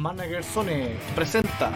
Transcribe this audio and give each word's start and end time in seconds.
Manager 0.00 0.42
Zone 0.42 0.96
presenta 1.14 1.70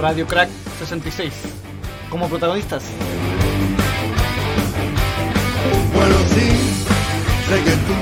Radio 0.00 0.24
Crack 0.28 0.48
66 0.78 1.32
como 2.08 2.28
protagonistas. 2.28 2.84
Bueno, 5.92 6.14
sí, 6.28 6.50
sé 7.48 7.64
que 7.64 7.70
tú 7.72 7.94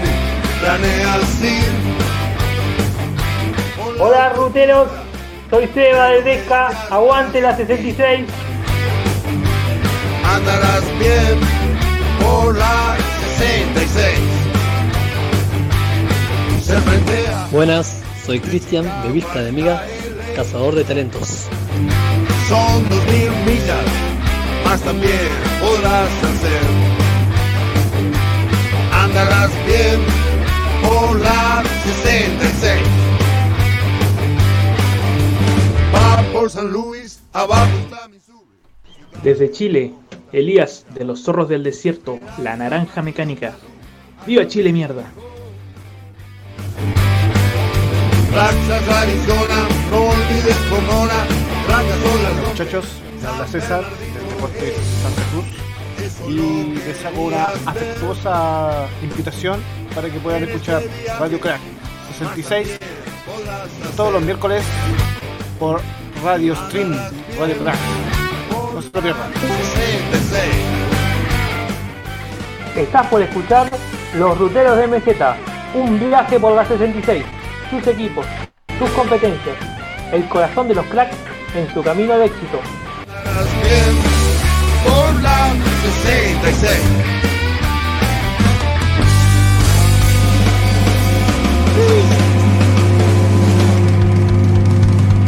planeas 0.60 1.42
ir. 1.42 1.72
Hola 3.98 4.34
ruteros, 4.34 4.88
soy 5.48 5.68
Seba 5.68 6.08
de 6.08 6.22
Deca, 6.22 6.68
aguante 6.90 7.40
la 7.40 7.56
66. 7.56 8.26
Andarás 10.22 10.84
bien 10.98 11.40
por 12.20 12.54
la 12.58 12.98
66. 13.38 14.31
Buenas, 17.50 18.02
soy 18.24 18.40
Cristian 18.40 18.84
de 19.02 19.12
Vista 19.12 19.42
de 19.42 19.52
Miga, 19.52 19.84
cazador 20.34 20.74
de 20.74 20.84
talentos. 20.84 21.48
son 22.48 22.88
dos 22.88 23.04
mil 23.06 23.30
millas, 23.44 23.84
más 24.64 24.80
también 24.80 25.28
podrás 25.60 26.08
hacer. 26.24 26.62
Andarás 28.90 29.50
bien 29.66 30.00
por 30.82 31.20
la 31.20 31.62
66. 31.84 32.80
Va 35.94 36.22
por 36.32 36.50
San 36.50 36.72
Luis, 36.72 37.20
abajo 37.34 37.70
está 37.84 38.08
Missouri. 38.08 38.48
Desde 39.22 39.50
Chile, 39.50 39.92
Elías 40.32 40.86
de 40.94 41.04
los 41.04 41.22
Zorros 41.22 41.50
del 41.50 41.64
Desierto, 41.64 42.18
la 42.38 42.56
Naranja 42.56 43.02
Mecánica. 43.02 43.54
¡Viva 44.26 44.46
Chile, 44.46 44.72
mierda! 44.72 45.12
Arizona, 48.34 49.68
no 49.90 50.00
olvides 50.08 50.56
Pomona, 50.70 51.26
Muchachos, 52.48 52.86
me 53.20 53.28
habla 53.28 53.46
César 53.46 53.84
del 53.84 54.28
Deporte 54.28 54.74
Santa 55.02 55.22
Cruz 55.32 55.46
y 56.28 56.74
les 56.86 57.04
hago 57.04 57.22
una 57.24 57.44
afectuosa 57.66 58.88
invitación 59.02 59.60
para 59.94 60.08
que 60.08 60.18
puedan 60.18 60.44
escuchar 60.44 60.82
Radio 61.18 61.40
Crack 61.40 61.60
66 62.18 62.78
todos 63.96 64.12
los 64.12 64.22
miércoles 64.22 64.64
por 65.58 65.80
Radio 66.24 66.54
Stream 66.56 66.96
Radio 67.38 67.56
Crack. 67.58 67.76
No 68.74 68.80
se 68.80 68.90
lo 68.92 69.00
pierdan. 69.00 69.32
66. 69.34 70.82
Estás 72.76 73.06
por 73.08 73.20
escuchar 73.20 73.70
Los 74.16 74.38
Ruteros 74.38 74.78
de 74.78 74.86
MZ, 74.86 75.06
un 75.74 75.98
viaje 75.98 76.40
por 76.40 76.54
la 76.54 76.64
66, 76.64 77.24
sus 77.72 77.86
equipos, 77.86 78.26
sus 78.78 78.90
competencias, 78.90 79.56
el 80.12 80.28
corazón 80.28 80.68
de 80.68 80.74
los 80.74 80.84
cracks 80.88 81.16
en 81.54 81.72
su 81.72 81.82
camino 81.82 82.12
al 82.12 82.20
éxito. 82.20 82.60
Andarás 83.08 83.62
bien 83.62 83.96
por 84.84 85.22
la 85.22 85.54
66. 86.04 86.80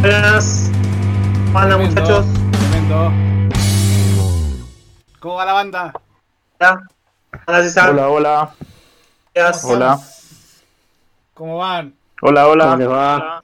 Buenas. 0.03 0.70
¿Cómo 1.47 1.58
andan 1.58 1.79
Tremendo, 1.79 2.01
muchachos? 2.03 2.27
Tremendo. 2.53 3.12
¿Cómo 5.19 5.34
va 5.36 5.45
la 5.47 5.53
banda? 5.55 5.92
Hola. 6.61 6.83
Hola 7.46 7.63
César. 7.63 7.90
Hola, 7.90 8.08
hola. 8.11 8.55
Gracias. 9.35 9.64
Hola. 9.64 9.98
¿Cómo 11.33 11.57
van? 11.57 12.04
Hola, 12.23 12.48
hola. 12.48 12.64
¿Cómo 12.64 12.77
les 12.77 12.89
va? 12.89 13.42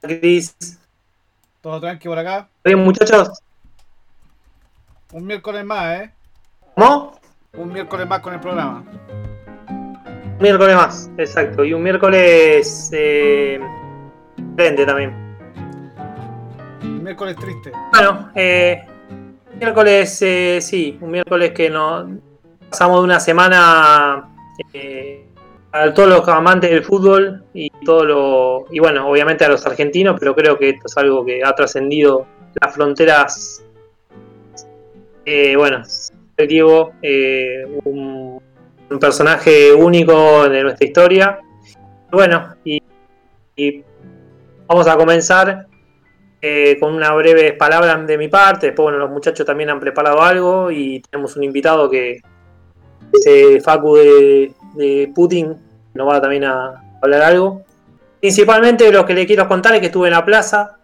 Cris. 0.00 0.78
¿Todo 1.60 1.80
tranqui 1.80 2.08
por 2.08 2.18
acá? 2.18 2.48
Bien 2.64 2.78
muchachos. 2.78 3.30
Un 5.12 5.26
miércoles 5.26 5.64
más, 5.64 6.00
¿eh? 6.00 6.10
¿Cómo? 6.74 7.18
Un 7.52 7.72
miércoles 7.72 8.08
más 8.08 8.20
con 8.20 8.34
el 8.34 8.40
programa. 8.40 8.84
Un 9.68 10.38
miércoles 10.40 10.74
más, 10.74 11.10
exacto. 11.18 11.64
Y 11.64 11.72
un 11.74 11.82
miércoles 11.82 12.90
eh, 12.92 13.60
diferente 14.36 14.86
también. 14.86 15.36
Un 16.82 17.02
miércoles 17.02 17.36
triste. 17.36 17.70
Bueno, 17.92 18.30
eh, 18.34 18.82
miércoles, 19.58 20.20
eh, 20.22 20.58
sí, 20.60 20.98
un 21.00 21.10
miércoles 21.12 21.52
que 21.52 21.70
nos 21.70 22.08
pasamos 22.70 23.00
de 23.00 23.04
una 23.04 23.20
semana 23.20 24.30
eh, 24.72 25.28
a 25.74 25.92
todos 25.92 26.08
los 26.08 26.28
amantes 26.28 26.70
del 26.70 26.84
fútbol 26.84 27.42
y 27.52 27.68
todo 27.84 28.04
lo 28.04 28.66
y 28.70 28.78
bueno, 28.78 29.08
obviamente 29.08 29.44
a 29.44 29.48
los 29.48 29.66
argentinos, 29.66 30.16
pero 30.20 30.32
creo 30.32 30.56
que 30.56 30.68
esto 30.70 30.86
es 30.86 30.96
algo 30.96 31.24
que 31.24 31.42
ha 31.44 31.52
trascendido 31.52 32.26
las 32.60 32.72
fronteras. 32.72 33.64
Eh, 35.24 35.56
bueno, 35.56 35.82
Diego, 36.36 36.92
eh, 37.02 37.66
un, 37.84 38.40
personaje 39.00 39.72
único 39.72 40.48
de 40.48 40.62
nuestra 40.62 40.86
historia. 40.86 41.40
Bueno, 42.12 42.54
y, 42.64 42.80
y 43.56 43.82
vamos 44.68 44.86
a 44.86 44.96
comenzar 44.96 45.66
eh, 46.40 46.76
con 46.78 46.94
unas 46.94 47.16
breves 47.16 47.54
palabras 47.54 48.06
de 48.06 48.16
mi 48.16 48.28
parte. 48.28 48.66
Después, 48.66 48.84
bueno, 48.84 48.98
los 48.98 49.10
muchachos 49.10 49.44
también 49.44 49.70
han 49.70 49.80
preparado 49.80 50.22
algo 50.22 50.70
y 50.70 51.00
tenemos 51.00 51.34
un 51.34 51.42
invitado 51.42 51.90
que 51.90 52.20
es 53.12 53.26
eh, 53.26 53.60
Facu 53.60 53.96
de 53.96 55.12
Putin, 55.12 55.63
nos 55.94 56.08
va 56.08 56.20
también 56.20 56.44
a 56.44 56.82
hablar 57.00 57.22
algo. 57.22 57.62
Principalmente 58.20 58.90
lo 58.90 59.04
que 59.04 59.14
le 59.14 59.26
quiero 59.26 59.46
contar 59.48 59.74
es 59.74 59.80
que 59.80 59.86
estuve 59.86 60.08
en 60.08 60.14
la 60.14 60.24
plaza, 60.24 60.78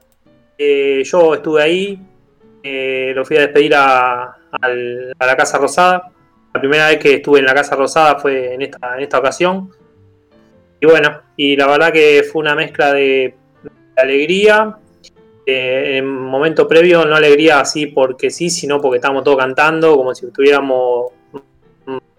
eh, 0.56 1.02
yo 1.04 1.34
estuve 1.34 1.62
ahí, 1.62 1.98
eh, 2.62 3.12
lo 3.14 3.24
fui 3.24 3.36
a 3.36 3.40
despedir 3.40 3.74
a, 3.74 4.22
a 4.24 5.26
la 5.26 5.36
Casa 5.36 5.58
Rosada. 5.58 6.10
La 6.52 6.60
primera 6.60 6.88
vez 6.88 6.98
que 6.98 7.14
estuve 7.14 7.38
en 7.38 7.46
la 7.46 7.54
Casa 7.54 7.76
Rosada 7.76 8.16
fue 8.18 8.54
en 8.54 8.62
esta, 8.62 8.96
en 8.96 9.02
esta 9.02 9.18
ocasión. 9.18 9.70
Y 10.80 10.86
bueno, 10.86 11.20
y 11.36 11.56
la 11.56 11.66
verdad 11.66 11.92
que 11.92 12.22
fue 12.30 12.40
una 12.40 12.54
mezcla 12.54 12.92
de, 12.92 13.34
alegría, 13.96 14.76
eh, 15.46 15.98
en 15.98 16.06
momento 16.06 16.66
previo 16.66 17.04
no 17.04 17.16
alegría 17.16 17.60
así 17.60 17.86
porque 17.86 18.30
sí, 18.30 18.50
sino 18.50 18.80
porque 18.80 18.96
estábamos 18.96 19.24
todos 19.24 19.38
cantando, 19.38 19.96
como 19.96 20.14
si 20.14 20.26
estuviéramos 20.26 21.12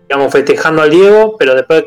digamos, 0.07 0.31
festejando 0.31 0.81
al 0.81 0.89
Diego, 0.89 1.37
pero 1.37 1.55
después 1.55 1.85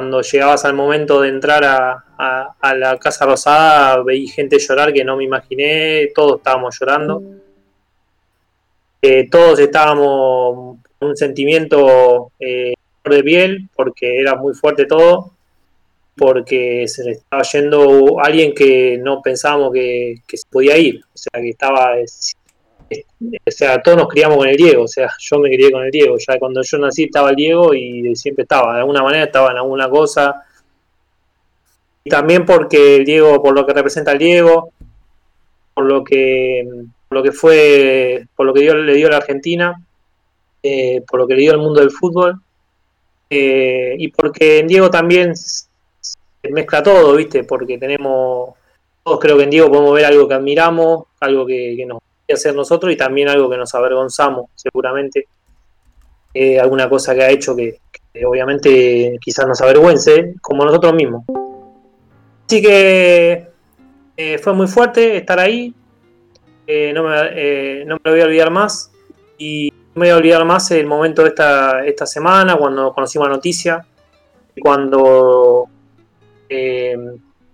cuando 0.00 0.22
llegabas 0.22 0.64
al 0.64 0.72
momento 0.72 1.20
de 1.20 1.28
entrar 1.28 1.62
a, 1.62 2.04
a- 2.16 2.54
a 2.58 2.74
la 2.74 2.96
Casa 2.98 3.26
Rosada 3.26 4.02
veí 4.02 4.26
gente 4.26 4.58
llorar 4.58 4.94
que 4.94 5.04
no 5.04 5.14
me 5.18 5.24
imaginé, 5.24 6.08
todos 6.14 6.38
estábamos 6.38 6.74
llorando. 6.80 7.22
Eh, 9.02 9.28
todos 9.30 9.58
estábamos 9.58 10.78
con 10.98 11.08
un 11.10 11.16
sentimiento 11.16 12.32
eh, 12.40 12.72
de 13.04 13.22
piel 13.22 13.68
porque 13.76 14.20
era 14.20 14.36
muy 14.36 14.54
fuerte 14.54 14.86
todo 14.86 15.32
porque 16.16 16.86
se 16.88 17.04
le 17.04 17.10
estaba 17.12 17.42
yendo 17.42 18.20
alguien 18.20 18.54
que 18.54 18.98
no 19.02 19.20
pensábamos 19.22 19.72
que, 19.72 20.16
que 20.26 20.36
se 20.38 20.44
podía 20.50 20.76
ir, 20.78 21.00
o 21.14 21.16
sea, 21.18 21.40
que 21.42 21.50
estaba, 21.50 21.98
es- 21.98 22.34
es- 22.34 22.39
o 23.46 23.50
sea, 23.50 23.80
todos 23.82 23.98
nos 23.98 24.08
criamos 24.08 24.38
con 24.38 24.48
el 24.48 24.56
Diego, 24.56 24.84
o 24.84 24.88
sea, 24.88 25.08
yo 25.18 25.38
me 25.38 25.48
crié 25.48 25.70
con 25.70 25.84
el 25.84 25.90
Diego, 25.90 26.16
ya 26.18 26.38
cuando 26.38 26.62
yo 26.62 26.78
nací 26.78 27.04
estaba 27.04 27.30
el 27.30 27.36
Diego 27.36 27.72
y 27.74 28.14
siempre 28.16 28.42
estaba, 28.42 28.74
de 28.74 28.80
alguna 28.80 29.02
manera 29.02 29.24
estaba 29.24 29.50
en 29.52 29.58
alguna 29.58 29.88
cosa, 29.88 30.42
y 32.02 32.10
también 32.10 32.44
porque 32.46 32.96
el 32.96 33.04
Diego, 33.04 33.42
por 33.42 33.54
lo 33.54 33.66
que 33.66 33.74
representa 33.74 34.12
el 34.12 34.18
Diego, 34.18 34.72
por 35.74 35.84
lo 35.84 36.02
que, 36.02 36.66
por 37.08 37.18
lo 37.18 37.22
que 37.22 37.32
fue, 37.32 38.26
por 38.34 38.46
lo 38.46 38.54
que 38.54 38.60
dio- 38.60 38.74
le 38.74 38.94
dio 38.94 39.06
a 39.06 39.10
la 39.10 39.16
Argentina, 39.18 39.74
eh, 40.62 41.02
por 41.08 41.20
lo 41.20 41.26
que 41.26 41.34
le 41.34 41.42
dio 41.42 41.52
al 41.52 41.58
mundo 41.58 41.80
del 41.80 41.90
fútbol, 41.90 42.40
eh, 43.28 43.94
y 43.98 44.08
porque 44.08 44.58
en 44.58 44.66
Diego 44.66 44.90
también 44.90 45.36
se 45.36 46.50
mezcla 46.50 46.82
todo, 46.82 47.14
¿viste? 47.14 47.44
Porque 47.44 47.78
tenemos, 47.78 48.54
todos 49.04 49.20
creo 49.20 49.36
que 49.36 49.44
en 49.44 49.50
Diego 49.50 49.68
podemos 49.68 49.94
ver 49.94 50.06
algo 50.06 50.26
que 50.26 50.34
admiramos, 50.34 51.04
algo 51.20 51.46
que, 51.46 51.74
que 51.76 51.86
nos 51.86 51.98
hacer 52.32 52.54
nosotros 52.54 52.92
y 52.92 52.96
también 52.96 53.28
algo 53.28 53.48
que 53.50 53.56
nos 53.56 53.74
avergonzamos, 53.74 54.50
seguramente. 54.54 55.26
Eh, 56.32 56.60
alguna 56.60 56.88
cosa 56.88 57.14
que 57.14 57.22
ha 57.22 57.30
hecho 57.30 57.56
que, 57.56 57.80
obviamente 58.24 59.18
quizás 59.20 59.46
nos 59.46 59.60
avergüence, 59.60 60.34
como 60.40 60.64
nosotros 60.64 60.94
mismos. 60.94 61.24
Así 62.46 62.62
que 62.62 63.48
eh, 64.16 64.38
fue 64.38 64.52
muy 64.52 64.66
fuerte 64.66 65.16
estar 65.16 65.40
ahí, 65.40 65.74
eh, 66.66 66.92
no, 66.94 67.04
me, 67.04 67.84
no 67.84 67.96
me 67.96 68.00
lo 68.04 68.10
voy 68.12 68.20
a 68.20 68.24
olvidar 68.24 68.50
más 68.50 68.92
y 69.38 69.72
no 69.94 70.00
me 70.00 70.06
voy 70.06 70.10
a 70.10 70.16
olvidar 70.16 70.44
más 70.44 70.70
el 70.70 70.86
momento 70.86 71.22
de 71.22 71.28
esta, 71.30 71.84
esta 71.84 72.06
semana, 72.06 72.56
cuando 72.56 72.92
conocimos 72.92 73.28
la 73.28 73.34
noticia, 73.34 73.84
cuando 74.60 75.68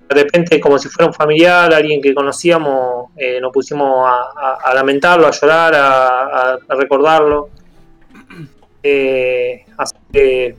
de 0.09 0.15
repente, 0.15 0.61
como 0.61 0.79
si 0.79 0.89
fuera 0.89 1.09
un 1.09 1.15
familiar, 1.15 1.73
alguien 1.73 2.01
que 2.01 2.15
conocíamos, 2.15 3.11
eh, 3.17 3.41
nos 3.41 3.53
pusimos 3.53 4.07
a, 4.07 4.73
lamentarlo, 4.75 5.27
a 5.27 5.33
llorar, 5.33 5.75
a, 5.75 6.59
recordarlo. 6.69 7.49
Eh, 8.83 9.65
así 9.77 9.97
que 10.13 10.55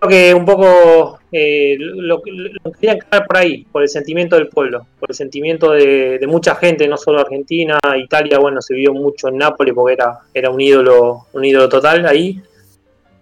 creo 0.00 0.10
que 0.10 0.34
un 0.34 0.44
poco 0.44 1.20
eh, 1.30 1.76
lo, 1.78 2.20
lo 2.24 2.72
querían 2.72 2.98
caer 2.98 3.26
por 3.26 3.36
ahí, 3.36 3.64
por 3.70 3.82
el 3.82 3.88
sentimiento 3.88 4.34
del 4.34 4.48
pueblo, 4.48 4.84
por 4.98 5.10
el 5.10 5.14
sentimiento 5.14 5.70
de, 5.70 6.18
de, 6.18 6.26
mucha 6.26 6.56
gente, 6.56 6.88
no 6.88 6.96
solo 6.96 7.20
Argentina, 7.20 7.78
Italia, 7.96 8.40
bueno, 8.40 8.60
se 8.60 8.74
vio 8.74 8.92
mucho 8.92 9.28
en 9.28 9.38
Nápoles 9.38 9.72
porque 9.72 9.94
era, 9.94 10.18
era 10.34 10.50
un 10.50 10.60
ídolo, 10.60 11.26
un 11.32 11.44
ídolo 11.44 11.68
total 11.68 12.06
ahí. 12.06 12.40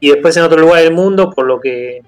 Y 0.01 0.11
después 0.11 0.35
en 0.37 0.45
otro 0.45 0.61
lugar 0.61 0.83
del 0.83 0.95
mundo, 0.95 1.31
por 1.31 1.47
lo 1.47 1.61
que, 1.61 2.03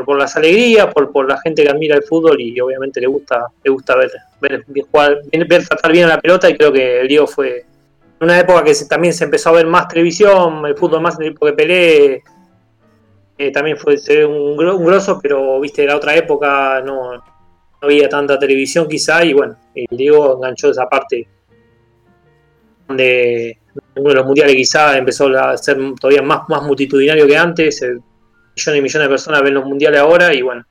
por, 0.00 0.06
por 0.06 0.18
las 0.18 0.36
alegrías, 0.36 0.92
por, 0.92 1.12
por 1.12 1.28
la 1.28 1.38
gente 1.40 1.62
que 1.62 1.68
admira 1.68 1.96
el 1.96 2.02
fútbol 2.02 2.40
y 2.40 2.58
obviamente 2.60 3.00
le 3.00 3.06
gusta, 3.06 3.46
le 3.62 3.70
gusta 3.70 3.96
ver, 3.96 4.10
ver, 4.40 4.64
jugar, 4.90 5.18
ver 5.32 5.66
tratar 5.66 5.92
bien 5.92 6.06
a 6.06 6.08
la 6.08 6.20
pelota, 6.20 6.48
y 6.48 6.56
creo 6.56 6.72
que 6.72 7.00
el 7.00 7.08
Diego 7.08 7.26
fue 7.26 7.64
una 8.20 8.38
época 8.38 8.64
que 8.64 8.74
se, 8.74 8.86
también 8.86 9.14
se 9.14 9.24
empezó 9.24 9.50
a 9.50 9.52
ver 9.52 9.66
más 9.66 9.88
televisión, 9.88 10.64
el 10.66 10.76
fútbol 10.76 11.00
más 11.00 11.14
en 11.16 11.22
el 11.22 11.28
tiempo 11.28 11.46
que 11.46 11.52
Pelé 11.52 12.22
eh, 13.38 13.50
también 13.52 13.76
fue 13.76 13.96
un, 14.26 14.58
un, 14.58 14.84
grosso, 14.84 15.18
pero 15.22 15.60
viste, 15.60 15.86
la 15.86 15.96
otra 15.96 16.14
época 16.14 16.82
no, 16.84 17.14
no, 17.14 17.22
había 17.80 18.08
tanta 18.08 18.38
televisión 18.38 18.86
quizá, 18.88 19.24
y 19.24 19.32
bueno, 19.32 19.56
el 19.74 19.96
Diego 19.96 20.36
enganchó 20.36 20.70
esa 20.70 20.88
parte 20.88 21.26
donde 22.86 23.58
uno 23.96 24.08
de 24.08 24.14
los 24.14 24.26
mundiales 24.26 24.56
quizá 24.56 24.98
empezó 24.98 25.28
a 25.28 25.56
ser 25.56 25.78
todavía 25.98 26.22
más, 26.22 26.48
más 26.48 26.62
multitudinario 26.62 27.26
que 27.26 27.36
antes, 27.36 27.82
millones 28.60 28.78
y 28.78 28.82
millones 28.82 29.08
de 29.08 29.12
personas 29.12 29.42
ven 29.42 29.54
los 29.54 29.64
mundiales 29.64 30.00
ahora, 30.00 30.34
y 30.34 30.42
bueno. 30.42 30.64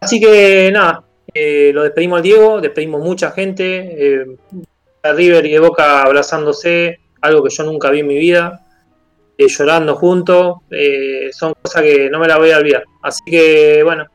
Así 0.00 0.20
que 0.20 0.70
nada, 0.72 1.02
eh, 1.34 1.72
lo 1.74 1.82
despedimos 1.82 2.18
al 2.18 2.22
Diego, 2.22 2.60
despedimos 2.60 3.02
mucha 3.02 3.30
gente, 3.32 4.20
eh, 4.20 4.26
a 5.02 5.12
River 5.12 5.46
y 5.46 5.52
de 5.52 5.58
Boca 5.58 6.02
abrazándose, 6.02 7.00
algo 7.20 7.42
que 7.42 7.50
yo 7.50 7.64
nunca 7.64 7.90
vi 7.90 8.00
en 8.00 8.06
mi 8.06 8.16
vida 8.16 8.64
eh, 9.36 9.48
llorando 9.48 9.94
juntos, 9.96 10.58
son 11.32 11.54
cosas 11.62 11.82
que 11.82 12.10
no 12.10 12.18
me 12.18 12.28
las 12.28 12.38
voy 12.38 12.50
a 12.50 12.58
olvidar. 12.58 12.84
Así 13.02 13.22
que 13.24 13.82
bueno, 13.84 14.06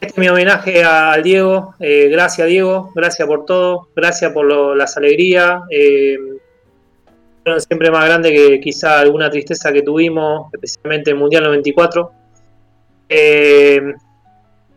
este 0.00 0.12
es 0.12 0.18
mi 0.18 0.28
homenaje 0.28 0.84
al 0.84 1.22
Diego, 1.22 1.74
gracias 1.78 2.48
Diego, 2.48 2.92
gracias 2.94 3.26
por 3.26 3.44
todo, 3.44 3.88
gracias 3.94 4.32
por 4.32 4.46
lo, 4.46 4.74
las 4.74 4.96
alegrías, 4.96 5.60
siempre 7.58 7.90
más 7.90 8.04
grande 8.04 8.32
que 8.32 8.60
quizá 8.60 9.00
alguna 9.00 9.30
tristeza 9.30 9.72
que 9.72 9.82
tuvimos, 9.82 10.52
especialmente 10.52 11.10
en 11.10 11.16
el 11.16 11.20
Mundial 11.20 11.44
94. 11.44 12.12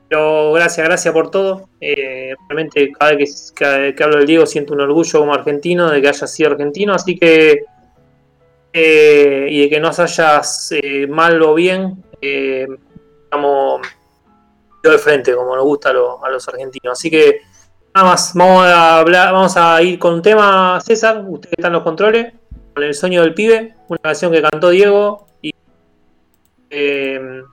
pero 0.09 0.53
gracias, 0.53 0.87
gracias 0.87 1.13
por 1.13 1.31
todo. 1.31 1.69
realmente 1.79 2.91
cada 2.91 3.15
vez 3.15 3.53
que, 3.55 3.95
hablo 4.03 4.17
del 4.17 4.27
Diego 4.27 4.45
siento 4.45 4.73
un 4.73 4.81
orgullo 4.81 5.19
como 5.19 5.33
argentino 5.33 5.89
de 5.89 6.01
que 6.01 6.09
haya 6.09 6.27
sido 6.27 6.51
argentino, 6.51 6.93
así 6.93 7.17
que 7.17 7.65
eh, 8.73 9.47
y 9.49 9.61
de 9.61 9.69
que 9.69 9.79
nos 9.79 9.99
hayas 9.99 10.71
eh, 10.71 11.05
mal 11.07 11.41
o 11.41 11.53
bien, 11.53 12.03
eh, 12.21 12.67
estamos 13.23 13.81
de 14.81 14.97
frente, 14.97 15.35
como 15.35 15.55
nos 15.55 15.65
gusta 15.65 15.89
a, 15.89 15.93
lo, 15.93 16.23
a, 16.23 16.29
los 16.29 16.47
argentinos. 16.47 16.97
Así 16.97 17.11
que 17.11 17.41
nada 17.93 18.11
más, 18.11 18.31
vamos 18.33 18.65
a 18.65 18.99
hablar, 18.99 19.33
vamos 19.33 19.57
a 19.57 19.81
ir 19.81 19.99
con 19.99 20.15
un 20.15 20.21
tema, 20.21 20.79
César, 20.81 21.23
usted 21.27 21.49
está 21.51 21.67
en 21.67 21.73
los 21.73 21.83
controles, 21.83 22.33
con 22.73 22.83
el 22.83 22.93
sueño 22.93 23.21
del 23.21 23.33
pibe, 23.33 23.75
una 23.87 23.99
canción 23.99 24.31
que 24.31 24.41
cantó 24.41 24.69
Diego 24.69 25.27
y, 25.41 25.53
eh, 26.69 27.43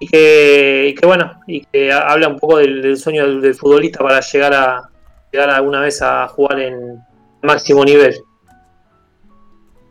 que, 0.00 0.94
bueno, 1.04 1.40
y 1.46 1.64
que 1.66 1.92
habla 1.92 2.28
un 2.28 2.38
poco 2.38 2.58
del, 2.58 2.96
sueño 2.96 3.40
del, 3.40 3.54
futbolista 3.54 4.00
para 4.00 4.20
llegar 4.20 4.54
a 4.54 4.90
llegar 5.30 5.50
alguna 5.50 5.80
vez 5.80 6.00
a 6.02 6.28
jugar 6.28 6.60
en 6.60 7.02
máximo 7.42 7.84
nivel. 7.84 8.14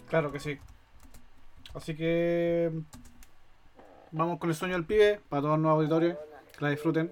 Claro 0.10 0.32
que 0.32 0.40
sí. 0.40 0.58
Así 1.74 1.96
que 1.96 2.72
vamos 4.12 4.40
con 4.40 4.50
el 4.50 4.56
sueño 4.56 4.74
del 4.74 4.86
pibe 4.86 5.20
para 5.30 5.42
todos 5.44 5.60
los 5.60 5.72
auditores 5.72 6.16
que 6.58 6.66
la 6.66 6.72
disfruten. 6.72 7.12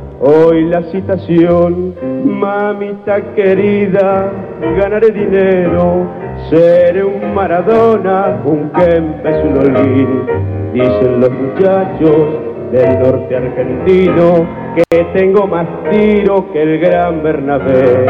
hoy 0.21 0.65
la 0.65 0.83
citación, 0.91 1.95
mamita 2.23 3.21
querida, 3.35 4.31
ganaré 4.77 5.09
dinero, 5.09 6.07
seré 6.49 7.03
un 7.03 7.33
Maradona, 7.33 8.39
un 8.45 8.69
Kempes, 8.69 9.43
un 9.43 9.57
Olín, 9.57 10.25
dicen 10.73 11.21
los 11.21 11.31
muchachos 11.31 12.51
del 12.71 12.99
norte 12.99 13.35
argentino 13.35 14.47
que 14.89 15.03
tengo 15.13 15.47
más 15.47 15.67
tiro 15.89 16.51
que 16.53 16.61
el 16.61 16.79
gran 16.79 17.23
Bernabé. 17.23 18.05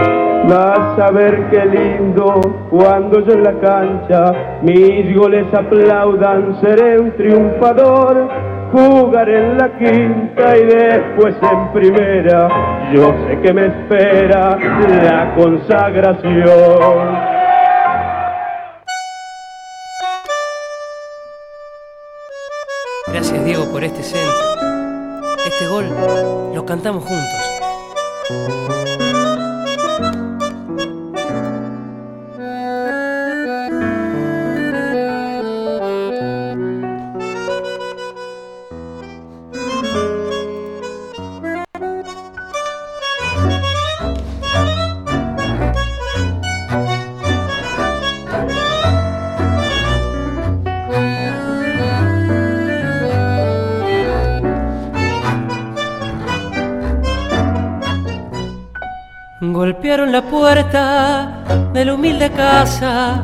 Vas 0.49 0.99
a 0.99 1.11
ver 1.11 1.49
qué 1.49 1.65
lindo 1.65 2.41
cuando 2.69 3.19
yo 3.21 3.33
en 3.33 3.43
la 3.43 3.53
cancha 3.59 4.59
mis 4.61 5.15
goles 5.15 5.45
aplaudan, 5.53 6.59
seré 6.61 6.99
un 6.99 7.11
triunfador. 7.11 8.50
Jugaré 8.71 9.37
en 9.37 9.57
la 9.57 9.69
quinta 9.77 10.57
y 10.57 10.65
después 10.65 11.35
en 11.41 11.73
primera. 11.73 12.47
Yo 12.93 13.13
sé 13.27 13.39
que 13.41 13.53
me 13.53 13.65
espera 13.65 14.57
la 15.03 15.35
consagración. 15.35 17.31
Gracias 23.07 23.43
Diego 23.45 23.65
por 23.71 23.83
este 23.83 24.03
centro. 24.03 24.31
Este 25.45 25.67
gol 25.67 25.85
lo 26.55 26.65
cantamos 26.65 27.03
juntos. 27.03 28.70
La 59.83 60.21
puerta 60.21 61.43
de 61.73 61.85
la 61.85 61.95
humilde 61.95 62.29
casa, 62.31 63.23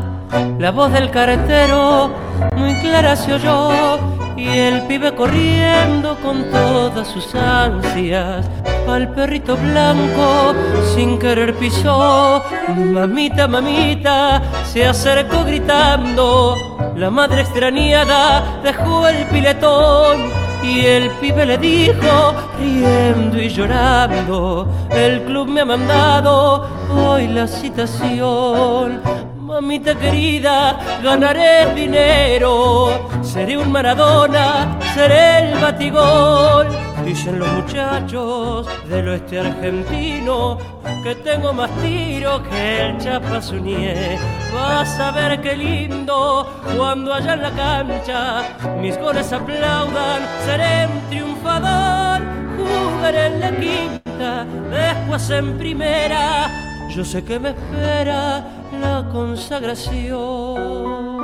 la 0.58 0.72
voz 0.72 0.92
del 0.92 1.12
carretero 1.12 2.10
muy 2.56 2.74
clara 2.82 3.16
se 3.16 3.34
oyó 3.34 4.00
y 4.36 4.48
el 4.48 4.82
pibe 4.88 5.14
corriendo 5.14 6.18
con 6.24 6.50
todas 6.50 7.08
sus 7.10 7.36
ansias 7.36 8.50
al 8.88 9.14
perrito 9.14 9.56
blanco 9.56 10.56
sin 10.96 11.20
querer 11.20 11.54
pisó. 11.54 12.44
Mamita, 12.76 13.48
mamita, 13.48 14.42
se 14.66 14.88
acercó 14.88 15.44
gritando, 15.44 16.56
la 16.96 17.12
madre 17.12 17.42
extrañada 17.42 18.62
dejó 18.64 19.08
el 19.08 19.28
piletón 19.28 20.37
y 20.64 20.86
el 20.86 21.10
pibe 21.12 21.46
le 21.46 21.58
dijo, 21.58 22.34
riendo 22.60 23.40
y 23.42 23.50
llorando, 23.50 24.68
el 24.92 25.24
club 25.24 25.48
me 25.48 25.62
ha 25.62 25.66
mandado 25.66 26.68
hoy 26.90 27.28
la 27.28 27.48
citación. 27.48 29.02
Mamita 29.40 29.96
querida, 29.96 30.78
ganaré 31.02 31.74
dinero, 31.74 33.08
seré 33.22 33.58
un 33.58 33.72
Maradona, 33.72 34.78
seré 34.94 35.52
el 35.52 35.60
batigol. 35.60 36.68
Dicen 37.08 37.40
los 37.40 37.50
muchachos 37.54 38.68
del 38.90 39.08
oeste 39.08 39.40
argentino 39.40 40.58
que 41.02 41.16
tengo 41.16 41.54
más 41.54 41.72
tiro 41.82 42.44
que 42.44 42.82
el 42.82 42.98
Chapasuñé. 42.98 44.20
Vas 44.54 45.00
a 45.00 45.12
ver 45.12 45.40
qué 45.40 45.56
lindo 45.56 46.46
cuando 46.76 47.14
allá 47.14 47.36
en 47.36 47.44
la 47.44 47.52
cancha 47.52 48.58
mis 48.82 49.00
goles 49.00 49.32
aplaudan. 49.32 50.24
Seré 50.46 50.88
un 50.88 51.00
triunfador, 51.10 52.24
jugaré 52.58 53.28
en 53.28 53.40
la 53.40 53.52
quinta, 53.52 54.46
después 54.70 55.30
en 55.30 55.58
primera. 55.58 56.52
Yo 56.90 57.06
sé 57.06 57.24
que 57.24 57.40
me 57.40 57.52
espera 57.52 58.44
la 58.82 59.08
consagración. 59.14 61.17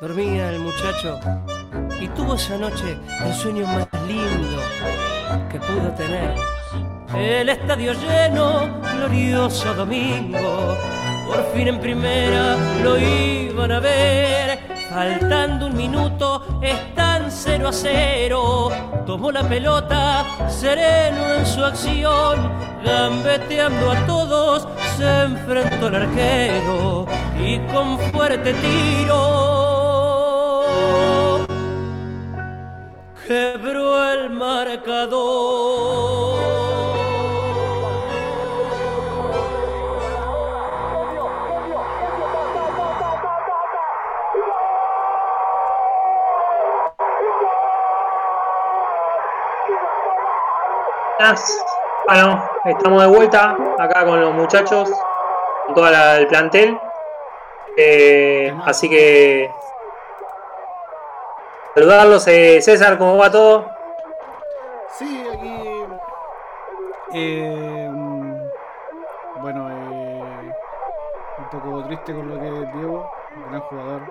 Dormía 0.00 0.48
el 0.48 0.60
muchacho 0.60 1.20
y 2.00 2.08
tuvo 2.08 2.34
esa 2.34 2.56
noche 2.56 2.96
el 3.22 3.34
sueño 3.34 3.66
más 3.66 3.86
lindo 4.08 4.62
que 5.50 5.60
pudo 5.60 5.90
tener. 5.94 6.34
El 7.14 7.50
estadio 7.50 7.92
lleno, 7.92 8.80
glorioso 8.96 9.74
domingo, 9.74 10.74
por 11.26 11.52
fin 11.52 11.68
en 11.68 11.80
primera 11.80 12.56
lo 12.82 12.98
iban 12.98 13.72
a 13.72 13.80
ver. 13.80 14.58
Faltando 14.88 15.66
un 15.66 15.76
minuto, 15.76 16.60
están 16.62 17.30
0 17.30 17.68
a 17.68 17.72
0. 17.72 18.70
Tomó 19.04 19.30
la 19.30 19.46
pelota, 19.46 20.24
sereno 20.48 21.34
en 21.34 21.44
su 21.44 21.62
acción, 21.62 22.50
gambeteando 22.82 23.90
a 23.90 24.06
todos, 24.06 24.66
se 24.96 25.24
enfrentó 25.24 25.88
al 25.88 25.94
arquero 25.96 27.06
y 27.38 27.58
con 27.70 27.98
fuerte 28.12 28.54
tiro 28.54 29.49
Bueno, 52.06 52.50
estamos 52.64 53.02
de 53.02 53.08
vuelta 53.08 53.56
acá 53.78 54.04
con 54.04 54.20
los 54.20 54.34
muchachos, 54.34 54.90
con 55.66 55.74
todo 55.74 55.88
el 55.88 56.26
plantel. 56.26 56.80
Eh, 57.76 58.52
así 58.64 58.88
que 58.88 59.50
saludarlos, 61.74 62.26
eh, 62.28 62.60
César, 62.62 62.98
¿cómo 62.98 63.18
va 63.18 63.30
todo? 63.30 63.79
Sí, 64.98 65.24
aquí. 65.32 65.58
eh, 67.12 67.88
mm, 67.90 68.48
bueno, 69.40 69.70
eh, 69.70 70.52
un 71.38 71.44
poco 71.50 71.84
triste 71.84 72.14
con 72.14 72.28
lo 72.28 72.38
que 72.40 72.48
es 72.48 72.72
Diego, 72.74 73.10
un 73.36 73.48
gran 73.50 73.60
jugador. 73.62 74.02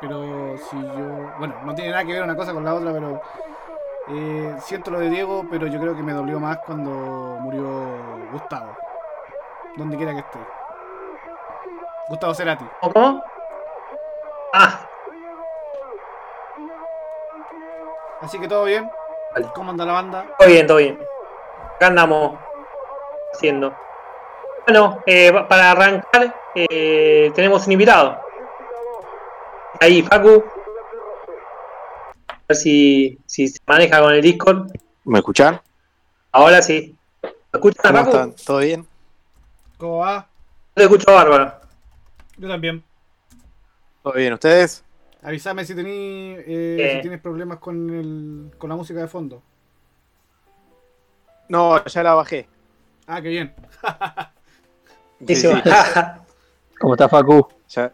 Pero 0.00 0.56
si 0.58 0.76
yo. 0.82 1.32
Bueno, 1.38 1.54
no 1.64 1.74
tiene 1.74 1.90
nada 1.90 2.04
que 2.04 2.12
ver 2.12 2.22
una 2.22 2.36
cosa 2.36 2.52
con 2.52 2.64
la 2.64 2.74
otra, 2.74 2.92
pero. 2.92 3.20
eh, 4.08 4.54
siento 4.60 4.90
lo 4.90 5.00
de 5.00 5.10
Diego, 5.10 5.44
pero 5.50 5.66
yo 5.66 5.80
creo 5.80 5.96
que 5.96 6.02
me 6.02 6.12
dolió 6.12 6.38
más 6.40 6.58
cuando 6.58 6.90
murió 7.40 7.64
Gustavo. 8.32 8.76
Donde 9.76 9.96
quiera 9.96 10.12
que 10.12 10.20
esté. 10.20 10.38
Gustavo 12.08 12.34
Cerati. 12.34 12.64
¿Cómo? 12.80 13.22
Ah, 14.52 14.80
Así 18.20 18.38
que 18.38 18.48
todo 18.48 18.64
bien. 18.64 18.90
Vale. 19.34 19.48
¿Cómo 19.54 19.70
anda 19.70 19.84
la 19.84 19.92
banda? 19.92 20.26
todo 20.38 20.48
bien, 20.48 20.66
todo 20.66 20.76
bien. 20.78 20.98
Acá 21.76 21.88
andamos 21.88 22.38
haciendo. 23.32 23.74
Bueno, 24.66 25.00
eh, 25.06 25.32
pa- 25.32 25.48
para 25.48 25.70
arrancar, 25.72 26.34
eh, 26.54 27.30
tenemos 27.34 27.66
un 27.66 27.72
invitado. 27.72 28.18
Ahí, 29.80 30.02
Facu. 30.02 30.44
A 32.28 32.36
ver 32.48 32.56
si, 32.56 33.18
si 33.26 33.48
se 33.48 33.58
maneja 33.66 34.00
con 34.00 34.12
el 34.14 34.22
Discord. 34.22 34.70
¿Me 35.04 35.18
escuchan? 35.18 35.60
Ahora 36.32 36.62
sí. 36.62 36.96
¿Me 37.22 37.30
escuchas, 37.52 37.82
¿Cómo 37.82 37.98
Facu? 37.98 38.10
están? 38.10 38.34
¿Todo 38.46 38.58
bien? 38.58 38.86
¿Cómo 39.78 39.98
va? 39.98 40.26
Te 40.74 40.82
escucho 40.84 41.12
bárbaro. 41.12 41.52
Yo 42.36 42.48
también. 42.48 42.82
¿Todo 44.02 44.12
bien? 44.14 44.32
¿Ustedes? 44.32 44.84
Avísame 45.24 45.64
si, 45.64 45.74
tení, 45.74 46.34
eh, 46.38 46.44
Eh. 46.78 46.92
si 46.96 47.00
tienes 47.02 47.20
problemas 47.20 47.58
con, 47.58 47.90
el, 47.90 48.50
con 48.58 48.68
la 48.70 48.76
música 48.76 49.00
de 49.00 49.08
fondo. 49.08 49.42
No, 51.48 51.82
ya 51.84 52.02
la 52.02 52.14
bajé. 52.14 52.46
Ah, 53.06 53.20
qué 53.20 53.28
bien. 53.28 53.54
Sí, 55.26 55.36
sí, 55.36 55.48
¿Cómo 56.80 56.94
está 56.94 57.08
Facu? 57.08 57.48
ya, 57.68 57.90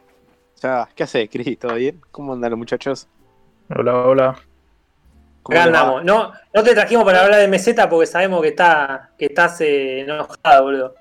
ya. 0.61 0.89
¿Qué 0.97 1.05
haces, 1.05 1.29
Cris? 1.31 1.57
¿Todo 1.59 1.75
bien? 1.75 2.01
¿Cómo 2.11 2.33
andan 2.33 2.51
los 2.51 2.59
muchachos? 2.59 3.07
Hola, 3.69 3.95
hola. 3.99 4.37
¿Cómo 5.45 5.57
Acá 5.57 5.67
andamos. 5.67 6.05
No, 6.05 6.33
no 6.53 6.63
te 6.65 6.75
trajimos 6.75 7.05
para 7.05 7.23
hablar 7.23 7.39
de 7.41 7.47
meseta 7.47 7.89
porque 7.89 8.07
sabemos 8.07 8.43
que, 8.43 8.49
está, 8.49 9.11
que 9.17 9.27
estás 9.27 9.61
eh, 9.61 10.01
enojado, 10.01 10.65
boludo. 10.65 10.95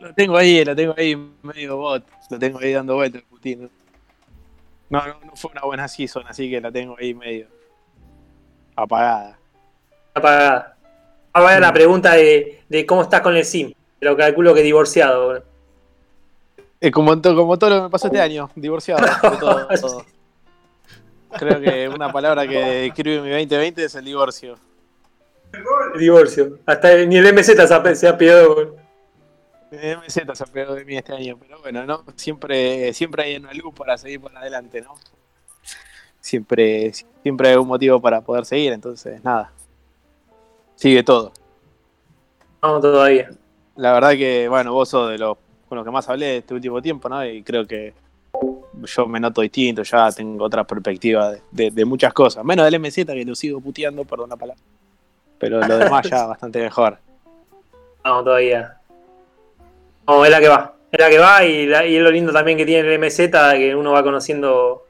Lo 0.00 0.12
tengo 0.12 0.36
ahí, 0.36 0.62
lo 0.64 0.76
tengo 0.76 0.94
ahí 0.98 1.16
medio 1.42 1.76
bot. 1.78 2.04
Lo 2.30 2.38
tengo 2.38 2.58
ahí 2.58 2.72
dando 2.74 2.96
vueltas, 2.96 3.22
Putin. 3.30 3.70
No, 4.90 5.06
no, 5.06 5.20
no 5.24 5.36
fue 5.36 5.50
una 5.52 5.62
buena 5.62 5.88
season, 5.88 6.24
así 6.26 6.50
que 6.50 6.60
la 6.60 6.72
tengo 6.72 6.96
ahí 6.98 7.14
medio 7.14 7.48
apagada. 8.82 9.38
Apagada. 10.14 10.76
Ahora 11.32 11.54
va 11.54 11.60
la 11.60 11.72
pregunta 11.72 12.14
de, 12.14 12.62
de 12.68 12.86
cómo 12.86 13.02
estás 13.02 13.20
con 13.20 13.36
el 13.36 13.44
SIM. 13.44 13.72
Pero 13.98 14.16
calculo 14.16 14.54
que 14.54 14.62
divorciado. 14.62 15.42
Eh, 16.80 16.90
como, 16.90 17.20
como 17.20 17.58
todo 17.58 17.70
lo 17.70 17.76
que 17.76 17.82
me 17.82 17.90
pasó 17.90 18.06
este 18.06 18.20
año, 18.20 18.50
divorciado. 18.54 19.04
todo, 19.40 19.66
todo. 19.80 20.04
Creo 21.36 21.60
que 21.60 21.88
una 21.88 22.12
palabra 22.12 22.46
que 22.46 22.58
describe 22.58 23.20
mi 23.20 23.30
2020 23.30 23.84
es 23.84 23.94
el 23.96 24.04
divorcio. 24.04 24.56
Divorcio. 25.98 26.58
Hasta 26.64 26.94
ni 27.04 27.16
el 27.16 27.34
MZ 27.34 27.46
se 27.46 27.74
ha, 27.74 27.94
se 27.94 28.08
ha 28.08 28.16
pillado, 28.16 28.76
MZ 29.70 30.34
se 30.34 30.46
pegó 30.46 30.74
de 30.74 30.84
mí 30.84 30.96
este 30.96 31.12
año, 31.12 31.36
pero 31.38 31.60
bueno, 31.60 31.84
¿no? 31.84 32.04
Siempre, 32.16 32.92
siempre 32.94 33.24
hay 33.24 33.36
una 33.36 33.52
luz 33.52 33.74
para 33.74 33.98
seguir 33.98 34.20
por 34.20 34.34
adelante, 34.36 34.80
¿no? 34.80 34.94
Siempre, 36.20 36.92
siempre 37.22 37.48
hay 37.50 37.56
un 37.56 37.68
motivo 37.68 38.00
para 38.00 38.20
poder 38.20 38.44
seguir, 38.44 38.72
entonces 38.72 39.22
nada. 39.22 39.52
Sigue 40.74 41.02
todo. 41.02 41.32
No, 42.62 42.80
todavía. 42.80 43.30
La 43.76 43.92
verdad 43.92 44.12
que, 44.12 44.48
bueno, 44.48 44.72
vos 44.72 44.88
sos 44.88 45.10
de 45.10 45.18
los 45.18 45.36
con 45.68 45.76
los 45.76 45.84
que 45.84 45.90
más 45.90 46.08
hablé 46.08 46.38
este 46.38 46.54
último 46.54 46.80
tiempo, 46.80 47.08
¿no? 47.10 47.24
Y 47.26 47.42
creo 47.42 47.66
que 47.66 47.92
yo 48.84 49.06
me 49.06 49.20
noto 49.20 49.42
distinto, 49.42 49.82
ya 49.82 50.10
tengo 50.12 50.44
otra 50.44 50.64
perspectiva 50.64 51.30
de, 51.32 51.42
de- 51.50 51.70
de 51.70 51.84
muchas 51.84 52.12
cosas. 52.14 52.42
Menos 52.44 52.64
del 52.64 52.80
MZ 52.80 53.04
que 53.04 53.24
lo 53.24 53.34
sigo 53.34 53.60
puteando, 53.60 54.04
perdón 54.04 54.30
la 54.30 54.36
palabra. 54.36 54.62
Pero 55.38 55.60
lo 55.60 55.76
demás 55.78 56.08
ya 56.08 56.24
bastante 56.26 56.60
mejor. 56.60 56.98
No, 58.04 58.24
todavía. 58.24 58.77
No, 60.08 60.24
es 60.24 60.30
la 60.30 60.40
que 60.40 60.48
va. 60.48 60.74
Es 60.90 60.98
la 60.98 61.10
que 61.10 61.18
va 61.18 61.44
y, 61.44 61.66
la- 61.66 61.86
y 61.86 61.96
es 61.96 62.02
lo 62.02 62.10
lindo 62.10 62.32
también 62.32 62.56
que 62.58 62.64
tiene 62.66 62.88
el 62.88 62.94
MZ, 62.98 63.30
que 63.56 63.74
uno 63.76 63.92
va 63.92 64.02
conociendo 64.02 64.82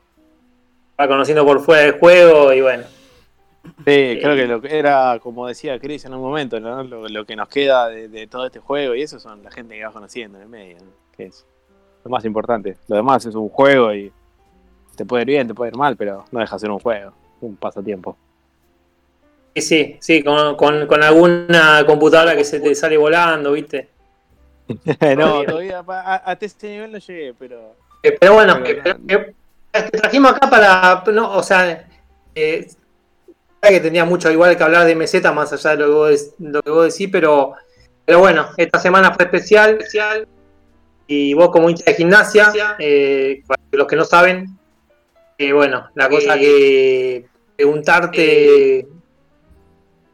va 1.01 1.07
conociendo 1.07 1.45
por 1.45 1.61
fuera 1.61 1.83
del 1.83 1.93
juego 1.99 2.53
y 2.53 2.61
bueno. 2.61 2.85
Sí, 3.65 4.19
creo 4.21 4.35
que 4.35 4.47
lo 4.47 4.61
que 4.61 4.79
era, 4.79 5.19
como 5.23 5.47
decía 5.47 5.79
Chris 5.79 6.05
en 6.05 6.15
un 6.15 6.21
momento, 6.21 6.59
¿no? 6.59 6.83
lo, 6.83 7.09
lo 7.09 7.25
que 7.25 7.37
nos 7.37 7.49
queda 7.49 7.89
de, 7.89 8.09
de 8.09 8.27
todo 8.27 8.47
este 8.47 8.61
juego 8.61 8.95
y 8.95 9.03
eso 9.03 9.21
son 9.21 9.43
la 9.43 9.51
gente 9.51 9.77
que 9.77 9.85
vas 9.85 9.93
conociendo 9.93 10.39
en 10.39 10.45
el 10.45 10.49
medio, 10.49 10.77
¿no? 10.79 10.91
que 11.17 11.27
es 11.27 11.45
lo 12.05 12.11
más 12.11 12.25
importante. 12.25 12.77
Lo 12.89 12.97
demás 12.97 13.25
es 13.27 13.35
un 13.35 13.49
juego 13.49 13.93
y 13.95 14.11
te 14.97 15.05
puede 15.05 15.23
ir 15.23 15.29
bien, 15.29 15.49
te 15.49 15.55
puede 15.55 15.71
ir 15.71 15.77
mal, 15.77 15.97
pero 15.97 16.25
no 16.31 16.41
deja 16.41 16.57
de 16.57 16.61
ser 16.61 16.71
un 16.71 16.79
juego, 16.81 17.13
un 17.41 17.57
pasatiempo. 17.57 18.17
Sí, 19.55 19.63
sí, 19.63 19.97
sí, 20.01 20.23
con, 20.25 20.57
con, 20.57 20.87
con 20.87 21.03
alguna 21.03 21.85
computadora 21.87 22.35
que 22.37 22.45
se 22.45 22.61
te 22.61 22.75
sale 22.75 22.97
volando, 22.97 23.53
¿viste? 23.53 23.89
no, 25.17 25.45
todavía 25.45 25.85
hasta 25.89 26.47
ese 26.47 26.69
nivel 26.69 26.93
no 26.93 26.99
llegué, 26.99 27.35
pero 27.39 27.75
Eh, 28.03 28.17
Pero 28.21 28.35
bueno, 28.35 28.61
Pero 28.63 28.83
eh, 28.91 28.97
eh, 29.09 29.35
eh, 29.73 29.83
te 29.91 29.99
trajimos 29.99 30.33
acá 30.33 30.49
para. 30.51 31.03
No, 31.13 31.33
o 31.37 31.43
sea, 31.43 31.89
eh, 32.35 32.69
que 33.63 33.81
tenía 33.81 34.05
mucho 34.05 34.31
igual 34.31 34.57
que 34.57 34.63
hablar 34.63 34.87
de 34.87 34.95
meseta 34.95 35.33
más 35.33 35.53
allá 35.53 35.71
de 35.71 35.77
lo 35.79 35.87
que 35.87 35.93
vos, 35.93 36.11
dec- 36.13 36.35
lo 36.39 36.63
que 36.63 36.71
vos 36.71 36.93
decís, 36.93 37.09
pero, 37.11 37.55
pero 38.05 38.21
bueno, 38.21 38.49
esta 38.57 38.79
semana 38.79 39.13
fue 39.15 39.25
especial, 39.25 39.71
especial. 39.73 40.29
Y 41.07 41.33
vos, 41.35 41.49
como 41.51 41.71
hincha 41.71 41.85
de 41.87 41.95
gimnasia, 41.95 42.77
eh, 42.79 43.43
para 43.47 43.61
los 43.73 43.87
que 43.87 43.97
no 43.97 44.05
saben, 44.05 44.59
eh, 45.39 45.53
bueno, 45.53 45.89
la 45.95 46.09
cosa 46.09 46.39
que 46.39 47.25
preguntarte 47.57 48.87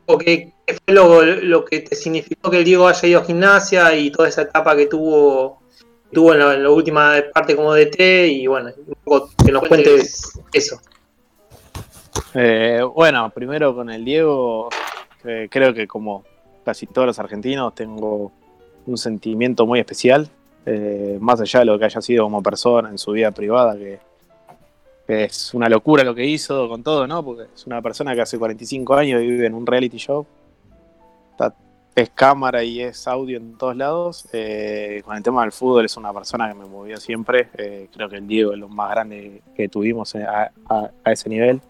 o 0.06 0.16
qué, 0.18 0.52
qué 0.66 0.74
fue 0.74 0.94
lo, 0.94 1.22
lo 1.22 1.64
que 1.64 1.80
te 1.80 1.96
significó 1.96 2.50
que 2.50 2.58
el 2.58 2.64
Diego 2.64 2.88
haya 2.88 3.08
ido 3.08 3.20
a 3.20 3.24
gimnasia 3.24 3.94
y 3.94 4.10
toda 4.10 4.28
esa 4.28 4.42
etapa 4.42 4.76
que 4.76 4.86
tuvo 4.86 5.64
tuvo 6.14 6.32
en 6.32 6.62
la, 6.62 6.70
última 6.70 7.22
parte 7.34 7.54
como 7.54 7.74
DT 7.74 8.28
y 8.28 8.46
bueno, 8.46 8.70
un 8.86 8.94
poco 9.04 9.30
que 9.44 9.52
nos 9.52 9.68
cuentes 9.68 10.40
eso. 10.52 10.80
Eh, 12.32 12.80
bueno, 12.94 13.30
primero 13.30 13.74
con 13.74 13.90
el 13.90 14.04
Diego, 14.04 14.70
eh, 15.24 15.48
creo 15.50 15.74
que 15.74 15.86
como 15.86 16.24
casi 16.64 16.86
todos 16.86 17.06
los 17.06 17.18
argentinos 17.18 17.74
tengo 17.74 18.32
un 18.86 18.96
sentimiento 18.96 19.66
muy 19.66 19.80
especial, 19.80 20.28
eh, 20.64 21.18
más 21.20 21.40
allá 21.40 21.60
de 21.60 21.66
lo 21.66 21.78
que 21.78 21.84
haya 21.84 22.00
sido 22.00 22.24
como 22.24 22.42
persona 22.42 22.88
en 22.88 22.96
su 22.96 23.12
vida 23.12 23.30
privada, 23.32 23.76
que, 23.76 23.98
que 25.06 25.24
es 25.24 25.52
una 25.52 25.68
locura 25.68 26.04
lo 26.04 26.14
que 26.14 26.24
hizo 26.24 26.68
con 26.68 26.82
todo, 26.82 27.06
¿no? 27.06 27.22
Porque 27.22 27.48
es 27.54 27.66
una 27.66 27.82
persona 27.82 28.14
que 28.14 28.22
hace 28.22 28.38
45 28.38 28.94
años 28.94 29.20
vive 29.20 29.46
en 29.46 29.54
un 29.54 29.66
reality 29.66 29.98
show. 29.98 30.26
Es 31.94 32.10
cámara 32.10 32.64
y 32.64 32.80
es 32.80 33.06
audio 33.06 33.36
en 33.36 33.56
todos 33.56 33.76
lados. 33.76 34.28
Eh, 34.32 35.00
con 35.04 35.16
el 35.16 35.22
tema 35.22 35.42
del 35.42 35.52
fútbol 35.52 35.84
es 35.84 35.96
una 35.96 36.12
persona 36.12 36.48
que 36.48 36.54
me 36.54 36.64
movió 36.64 36.96
siempre. 36.96 37.48
Eh, 37.56 37.88
creo 37.92 38.08
que 38.08 38.16
el 38.16 38.26
Diego 38.26 38.52
es 38.52 38.58
lo 38.58 38.68
más 38.68 38.90
grande 38.90 39.42
que 39.54 39.68
tuvimos 39.68 40.12
eh, 40.16 40.24
a, 40.26 40.50
ese 41.04 41.28
nivel. 41.28 41.60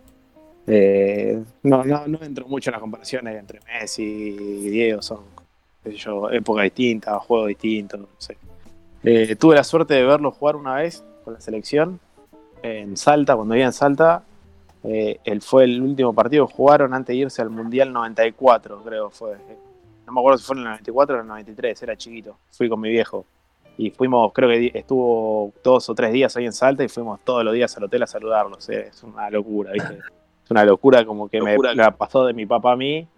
No, 1.62 1.84
no, 1.84 2.06
no 2.06 2.18
entro 2.22 2.48
mucho 2.48 2.70
en 2.70 2.72
las 2.72 2.80
comparaciones 2.80 3.38
entre 3.38 3.60
Messi 3.66 4.02
y 4.02 4.70
Diego, 4.70 5.02
son 5.02 5.20
yo, 5.84 6.30
épocas 6.30 6.64
distintas, 6.64 7.18
juegos 7.18 7.48
distintos, 7.48 8.00
no 8.00 8.08
sé. 8.16 8.38
Tuve 9.36 9.56
la 9.56 9.64
suerte 9.64 9.92
de 9.92 10.04
verlo 10.04 10.30
jugar 10.30 10.56
una 10.56 10.76
vez 10.76 11.04
con 11.22 11.34
la 11.34 11.40
selección 11.42 12.00
en 12.62 12.96
Salta, 12.96 13.36
cuando 13.36 13.54
iba 13.54 13.66
en 13.66 13.74
Salta. 13.74 14.22
Eh, 14.84 15.18
él 15.24 15.40
fue 15.40 15.64
el 15.64 15.80
último 15.80 16.12
partido 16.12 16.46
que 16.46 16.52
jugaron 16.54 16.92
antes 16.92 17.14
de 17.14 17.20
irse 17.22 17.40
al 17.42 17.50
Mundial 17.50 17.92
94, 17.92 18.82
creo 18.84 19.10
fue. 19.10 19.36
No 20.06 20.12
me 20.12 20.20
acuerdo 20.20 20.38
si 20.38 20.44
fue 20.44 20.54
en 20.56 20.58
el 20.60 20.64
94 20.66 21.16
o 21.16 21.18
en 21.18 21.22
el 21.22 21.28
93, 21.28 21.82
era 21.82 21.96
chiquito. 21.96 22.36
Fui 22.50 22.68
con 22.68 22.80
mi 22.80 22.90
viejo. 22.90 23.24
Y 23.78 23.90
fuimos, 23.90 24.32
creo 24.32 24.48
que 24.50 24.70
estuvo 24.74 25.52
dos 25.64 25.88
o 25.88 25.94
tres 25.94 26.12
días 26.12 26.36
ahí 26.36 26.44
en 26.44 26.52
Salta 26.52 26.84
y 26.84 26.88
fuimos 26.88 27.20
todos 27.24 27.42
los 27.44 27.54
días 27.54 27.74
al 27.76 27.84
hotel 27.84 28.02
a 28.02 28.06
saludarlos. 28.06 28.68
eh, 28.68 28.88
Es 28.90 29.02
una 29.02 29.28
locura, 29.30 29.72
¿viste? 29.72 29.94
Es 30.44 30.50
una 30.50 30.64
locura 30.64 31.04
como 31.04 31.28
que 31.28 31.40
me 31.40 31.56
la 31.74 31.90
pasó 31.90 32.26
de 32.26 32.34
mi 32.34 32.44
papá 32.46 32.72
a 32.72 32.76
mí. 32.76 33.08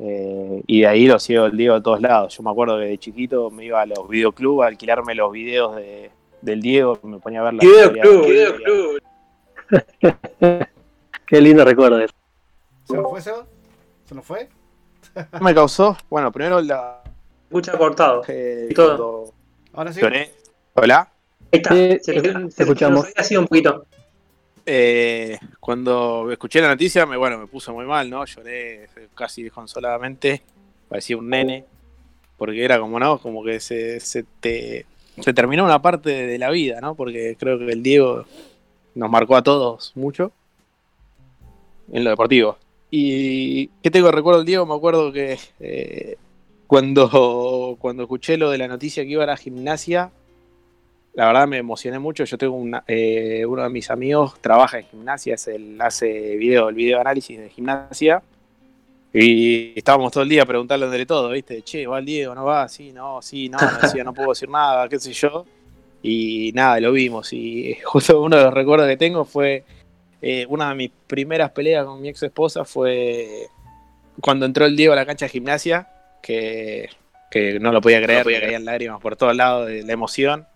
eh, 0.00 0.62
y 0.66 0.80
de 0.80 0.86
ahí 0.88 1.06
lo 1.06 1.18
sigo 1.20 1.46
el 1.46 1.56
Diego 1.56 1.76
a 1.76 1.82
todos 1.82 2.00
lados. 2.00 2.36
Yo 2.36 2.42
me 2.42 2.50
acuerdo 2.50 2.78
que 2.80 2.86
de 2.86 2.98
chiquito 2.98 3.48
me 3.50 3.64
iba 3.64 3.80
a 3.80 3.86
los 3.86 4.08
videoclubs 4.08 4.64
a 4.64 4.66
alquilarme 4.66 5.14
los 5.14 5.30
videos 5.30 5.76
de, 5.76 6.10
del 6.42 6.60
Diego, 6.60 6.98
me 7.04 7.18
ponía 7.20 7.40
a 7.40 7.44
ver 7.44 7.54
la 7.54 7.60
Videoclub, 7.62 8.26
videoclub. 8.26 8.98
Qué 11.26 11.40
lindo 11.40 11.64
recuerdo 11.64 11.98
eso. 12.00 12.14
¿Se 12.84 12.94
nos 12.96 13.10
fue, 13.10 13.20
Seba? 13.20 13.46
¿Se 14.06 14.14
nos 14.14 14.24
fue? 14.24 14.48
Me 15.40 15.54
causó, 15.54 15.96
bueno, 16.10 16.30
primero 16.32 16.60
la. 16.60 17.02
Escucha 17.48 17.76
cortado. 17.78 18.22
eh, 18.28 18.68
Y 18.70 18.74
todo. 18.74 19.32
Ahora 19.72 19.92
sí. 19.92 20.00
lloré. 20.00 20.32
Hola. 20.74 21.08
Ahí 21.52 21.60
está. 21.60 21.70
Sí, 21.74 21.98
se, 22.02 22.12
te- 22.20 22.32
se- 22.32 22.56
te 22.56 22.62
escuchamos. 22.64 23.06
se- 23.06 23.12
Ha 23.16 23.22
sido 23.24 23.40
un 23.42 23.46
poquito. 23.46 23.86
Eh, 24.66 25.38
cuando 25.60 26.30
escuché 26.32 26.60
la 26.60 26.68
noticia, 26.68 27.06
me, 27.06 27.16
bueno, 27.16 27.38
me 27.38 27.46
puso 27.46 27.72
muy 27.72 27.84
mal, 27.86 28.08
¿no? 28.10 28.24
Lloré 28.24 28.88
casi 29.14 29.42
desconsoladamente, 29.42 30.42
parecía 30.88 31.16
un 31.18 31.28
nene, 31.28 31.64
porque 32.38 32.64
era 32.64 32.78
como, 32.80 32.98
¿no? 32.98 33.18
Como 33.18 33.44
que 33.44 33.60
se, 33.60 34.00
se 34.00 34.24
te 34.40 34.86
se 35.20 35.32
terminó 35.32 35.64
una 35.64 35.80
parte 35.80 36.10
de 36.26 36.38
la 36.38 36.50
vida, 36.50 36.80
¿no? 36.80 36.94
Porque 36.96 37.36
creo 37.38 37.58
que 37.58 37.70
el 37.70 37.82
Diego 37.84 38.24
nos 38.94 39.10
marcó 39.10 39.36
a 39.36 39.42
todos 39.42 39.92
mucho 39.94 40.32
en 41.92 42.04
lo 42.04 42.10
deportivo. 42.10 42.56
Y 42.90 43.66
¿qué 43.82 43.90
tengo 43.90 44.10
recuerdo 44.10 44.44
Diego? 44.44 44.66
Me 44.66 44.74
acuerdo 44.74 45.12
que 45.12 45.38
eh, 45.60 46.16
cuando, 46.66 47.76
cuando 47.80 48.04
escuché 48.04 48.36
lo 48.36 48.50
de 48.50 48.58
la 48.58 48.68
noticia 48.68 49.02
que 49.02 49.10
iba 49.10 49.24
a 49.24 49.26
la 49.26 49.36
gimnasia, 49.36 50.10
la 51.14 51.26
verdad 51.26 51.48
me 51.48 51.58
emocioné 51.58 51.98
mucho. 51.98 52.24
Yo 52.24 52.38
tengo 52.38 52.54
una- 52.56 52.84
eh, 52.86 53.44
uno 53.46 53.62
de 53.62 53.68
mis 53.68 53.90
amigos 53.90 54.34
trabaja 54.40 54.78
en 54.78 54.86
gimnasia, 54.86 55.34
es 55.34 55.48
el, 55.48 55.80
hace 55.80 56.36
video, 56.36 56.68
el 56.68 56.74
video 56.74 57.00
análisis 57.00 57.38
de 57.38 57.48
gimnasia. 57.50 58.22
Y 59.12 59.78
estábamos 59.78 60.10
todo 60.10 60.24
el 60.24 60.28
día 60.28 60.44
preguntándole 60.44 61.06
todo, 61.06 61.30
¿viste? 61.30 61.62
Che, 61.62 61.86
va 61.86 62.00
el 62.00 62.04
Diego, 62.04 62.34
no 62.34 62.44
va, 62.44 62.68
sí, 62.68 62.90
no, 62.92 63.22
sí, 63.22 63.48
no, 63.48 63.58
me 63.58 63.78
decía, 63.82 64.02
no 64.02 64.12
puedo 64.12 64.30
decir 64.30 64.48
nada, 64.48 64.88
qué 64.88 64.98
sé 64.98 65.12
yo. 65.12 65.46
Y 66.06 66.52
nada, 66.52 66.78
lo 66.80 66.92
vimos. 66.92 67.32
Y 67.32 67.78
justo 67.84 68.22
uno 68.22 68.36
de 68.36 68.44
los 68.44 68.54
recuerdos 68.54 68.86
que 68.86 68.98
tengo 68.98 69.24
fue 69.24 69.64
eh, 70.20 70.44
una 70.50 70.68
de 70.68 70.74
mis 70.74 70.90
primeras 71.06 71.50
peleas 71.50 71.86
con 71.86 72.00
mi 72.00 72.10
ex 72.10 72.22
esposa 72.22 72.64
fue 72.64 73.46
cuando 74.20 74.44
entró 74.46 74.66
el 74.66 74.76
Diego 74.76 74.92
a 74.92 74.96
la 74.96 75.06
cancha 75.06 75.24
de 75.24 75.30
gimnasia, 75.30 75.88
que, 76.22 76.90
que 77.30 77.58
no 77.58 77.72
lo 77.72 77.80
podía 77.80 78.02
creer, 78.02 78.26
me 78.26 78.38
caían 78.38 78.66
lágrimas 78.66 79.00
por 79.00 79.16
todos 79.16 79.34
lados 79.34 79.66
de 79.66 79.82
la 79.82 79.92
emoción. 79.94 80.46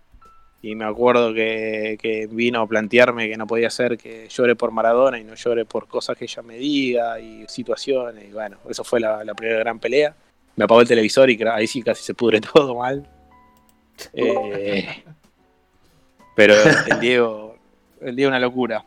Y 0.60 0.74
me 0.74 0.84
acuerdo 0.84 1.32
que, 1.32 1.96
que 2.00 2.26
vino 2.26 2.60
a 2.60 2.66
plantearme 2.66 3.28
que 3.28 3.36
no 3.36 3.46
podía 3.46 3.70
ser 3.70 3.96
que 3.96 4.28
llore 4.28 4.54
por 4.54 4.70
Maradona 4.70 5.18
y 5.18 5.24
no 5.24 5.34
llore 5.34 5.64
por 5.64 5.88
cosas 5.88 6.18
que 6.18 6.24
ella 6.24 6.42
me 6.42 6.58
diga 6.58 7.18
y 7.20 7.46
situaciones. 7.48 8.24
Y 8.28 8.32
bueno, 8.32 8.58
eso 8.68 8.84
fue 8.84 9.00
la, 9.00 9.24
la 9.24 9.34
primera 9.34 9.60
gran 9.60 9.78
pelea. 9.78 10.14
Me 10.56 10.64
apagó 10.64 10.80
el 10.82 10.88
televisor 10.88 11.30
y 11.30 11.42
ahí 11.44 11.66
sí 11.66 11.82
casi 11.82 12.02
se 12.02 12.14
pudre 12.14 12.40
todo 12.52 12.76
mal. 12.76 13.08
Eh, 14.12 15.02
pero 16.38 16.54
el 16.86 17.00
Diego, 17.00 17.56
el 18.00 18.14
Diego 18.14 18.28
una 18.28 18.38
locura. 18.38 18.84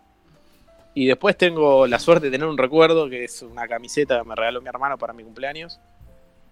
Y 0.94 1.06
después 1.06 1.36
tengo 1.36 1.86
la 1.86 2.00
suerte 2.00 2.28
de 2.28 2.32
tener 2.32 2.48
un 2.48 2.58
recuerdo 2.58 3.10
que 3.10 3.26
es 3.26 3.42
una 3.42 3.68
camiseta 3.68 4.20
que 4.22 4.26
me 4.26 4.36
regaló 4.36 4.62
mi 4.62 4.70
hermano 4.70 4.98
para 4.98 5.12
mi 5.12 5.22
cumpleaños, 5.22 5.78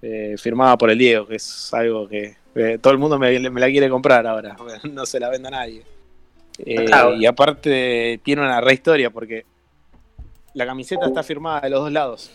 eh, 0.01 0.35
firmada 0.38 0.77
por 0.77 0.89
el 0.89 0.97
Diego, 0.97 1.25
que 1.25 1.35
es 1.38 1.73
algo 1.73 2.05
que 2.05 2.35
eh, 2.53 2.79
todo 2.81 2.91
el 2.91 2.99
mundo 2.99 3.17
me, 3.17 3.49
me 3.49 3.62
la 3.62 3.67
quiere 3.67 3.89
comprar 3.89 4.27
ahora, 4.27 4.57
no 4.91 5.05
se 5.05 5.21
la 5.21 5.29
vende 5.29 5.47
a 5.47 5.51
nadie. 5.51 5.83
Eh, 6.57 6.83
Claro. 6.83 7.15
y 7.15 7.25
aparte 7.25 8.19
tiene 8.21 8.41
una 8.41 8.59
re 8.59 8.73
historia 8.73 9.09
porque 9.09 9.45
la 10.53 10.65
camiseta 10.65 11.05
está 11.05 11.23
firmada 11.23 11.62
de 11.62 11.69
los 11.69 11.79
dos 11.79 11.93
lados. 11.93 12.29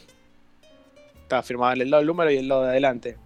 Está 1.20 1.42
firmada 1.42 1.74
en 1.74 1.82
el 1.82 1.90
lado 1.90 2.00
del 2.00 2.06
número 2.06 2.30
y 2.30 2.38
el 2.38 2.48
lado 2.48 2.62
de 2.62 2.68
adelante. 2.70 3.18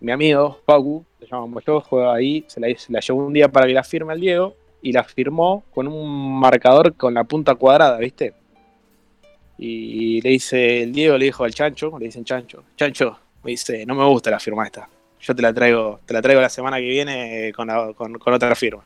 Mi 0.00 0.10
amigo, 0.10 0.60
Pacu, 0.64 1.04
se 1.20 1.26
llama 1.26 1.60
yo, 1.64 1.80
juega 1.80 2.12
ahí, 2.12 2.44
se 2.48 2.58
la, 2.58 2.66
se 2.76 2.92
la 2.92 2.98
llevó 2.98 3.24
un 3.24 3.32
día 3.32 3.46
para 3.48 3.68
que 3.68 3.74
la 3.74 3.84
firme 3.84 4.12
al 4.12 4.20
Diego 4.20 4.56
y 4.82 4.92
la 4.92 5.04
firmó 5.04 5.64
con 5.72 5.86
un 5.88 6.38
marcador 6.40 6.94
con 6.94 7.14
la 7.14 7.24
punta 7.24 7.54
cuadrada, 7.54 7.98
¿viste? 7.98 8.34
Y 9.58 10.20
le 10.22 10.30
dice, 10.30 10.82
el 10.84 10.92
Diego 10.92 11.18
le 11.18 11.26
dijo 11.26 11.44
al 11.44 11.52
Chancho, 11.52 11.98
le 11.98 12.06
dicen 12.06 12.24
Chancho, 12.24 12.64
Chancho, 12.76 13.18
me 13.44 13.50
dice, 13.50 13.84
no 13.84 13.94
me 13.94 14.04
gusta 14.06 14.30
la 14.30 14.40
firma 14.40 14.64
esta. 14.64 14.88
Yo 15.20 15.34
te 15.34 15.42
la 15.42 15.52
traigo, 15.52 16.00
te 16.06 16.14
la 16.14 16.22
traigo 16.22 16.40
la 16.40 16.48
semana 16.48 16.78
que 16.78 16.88
viene 16.88 17.52
con, 17.54 17.68
con- 17.94 18.32
otra 18.32 18.54
firma. 18.54 18.82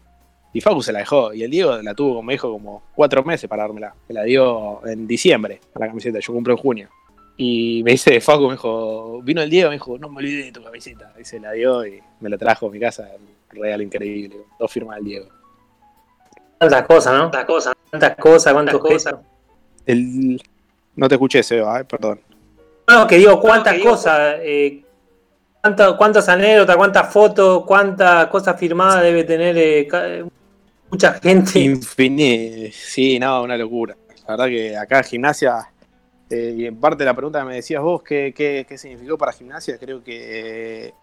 Y 0.53 0.61
Facu 0.61 0.83
se 0.83 0.93
la 0.93 1.01
dejó, 1.01 1.33
y 1.33 1.43
el 1.45 1.51
Diego 1.51 1.77
la 1.83 1.95
tuvo, 1.95 2.17
como 2.17 2.31
dijo, 2.31 2.51
como 2.51 2.83
cuatro 2.95 3.23
meses 3.25 3.49
para 3.49 3.63
dármela. 3.65 3.95
Me 4.09 4.15
la 4.15 4.25
dio 4.25 4.85
en 4.87 5.07
diciembre 5.07 5.61
a 5.75 5.79
la 5.79 5.87
camiseta, 5.89 6.19
yo 6.21 6.33
cumplo 6.33 6.55
en 6.55 6.59
junio. 6.59 6.89
Y 7.37 7.83
me 7.85 7.93
dice, 7.93 8.21
Facu 8.21 8.47
me 8.47 8.53
dijo, 8.53 9.21
vino 9.23 9.43
el 9.43 9.51
Diego, 9.51 9.71
me 9.71 9.77
dijo, 9.77 9.99
no 9.99 10.09
me 10.09 10.19
olvidé 10.19 10.45
de 10.47 10.53
tu 10.53 10.63
camiseta. 10.63 11.13
Y 11.21 11.25
se 11.25 11.39
la 11.41 11.53
dio 11.53 11.85
y 11.87 12.01
me 12.21 12.29
la 12.29 12.39
trajo 12.39 12.67
a 12.69 12.71
mi 12.71 12.79
casa, 12.81 13.09
un 13.51 13.61
regalo 13.63 13.83
increíble, 13.83 14.37
dos 14.59 14.71
firmas 14.73 14.97
del 14.97 15.05
Diego. 15.05 15.27
Tantas 16.59 16.83
cosas, 16.87 17.13
¿no? 17.15 17.21
Tantas 17.31 17.45
cosas. 17.45 17.75
Tantas 17.91 18.17
cosas, 18.17 18.53
cuántas 18.53 18.77
cosas. 18.79 19.15
El... 19.87 20.41
No 20.97 21.09
te 21.09 21.15
escuché, 21.17 21.43
Seba, 21.43 21.81
eh, 21.81 21.85
perdón. 21.85 22.21
No, 22.89 23.07
que 23.07 23.17
digo, 23.17 23.41
cuántas 23.41 23.79
cosas. 23.81 24.37
Eh, 24.41 24.83
cuánta- 25.61 25.97
cuántas 25.97 26.29
anécdotas, 26.29 26.77
cuántas 26.77 27.13
fotos, 27.13 27.65
cuántas 27.67 28.27
cosas 28.29 28.59
firmadas 28.59 29.03
debe 29.03 29.25
tener 29.25 29.57
eh, 29.59 30.25
mucha 30.91 31.15
gente. 31.15 31.59
Infini- 31.61 32.71
sí, 32.73 33.19
no, 33.19 33.43
una 33.43 33.57
locura. 33.57 33.97
La 34.27 34.37
verdad 34.37 34.47
que 34.47 34.77
acá 34.77 35.03
gimnasia, 35.03 35.69
eh, 36.31 36.55
y 36.57 36.67
en 36.67 36.79
parte 36.81 36.99
de 36.99 37.07
la 37.07 37.15
pregunta 37.15 37.41
que 37.41 37.45
me 37.47 37.55
decías 37.57 37.83
vos, 37.83 38.03
¿qué, 38.03 38.33
qué, 38.35 38.65
qué 38.69 38.79
significó 38.79 39.19
para 39.19 39.33
gimnasia? 39.33 39.77
Creo 39.79 40.03
que 40.03 40.87
eh, 40.87 40.95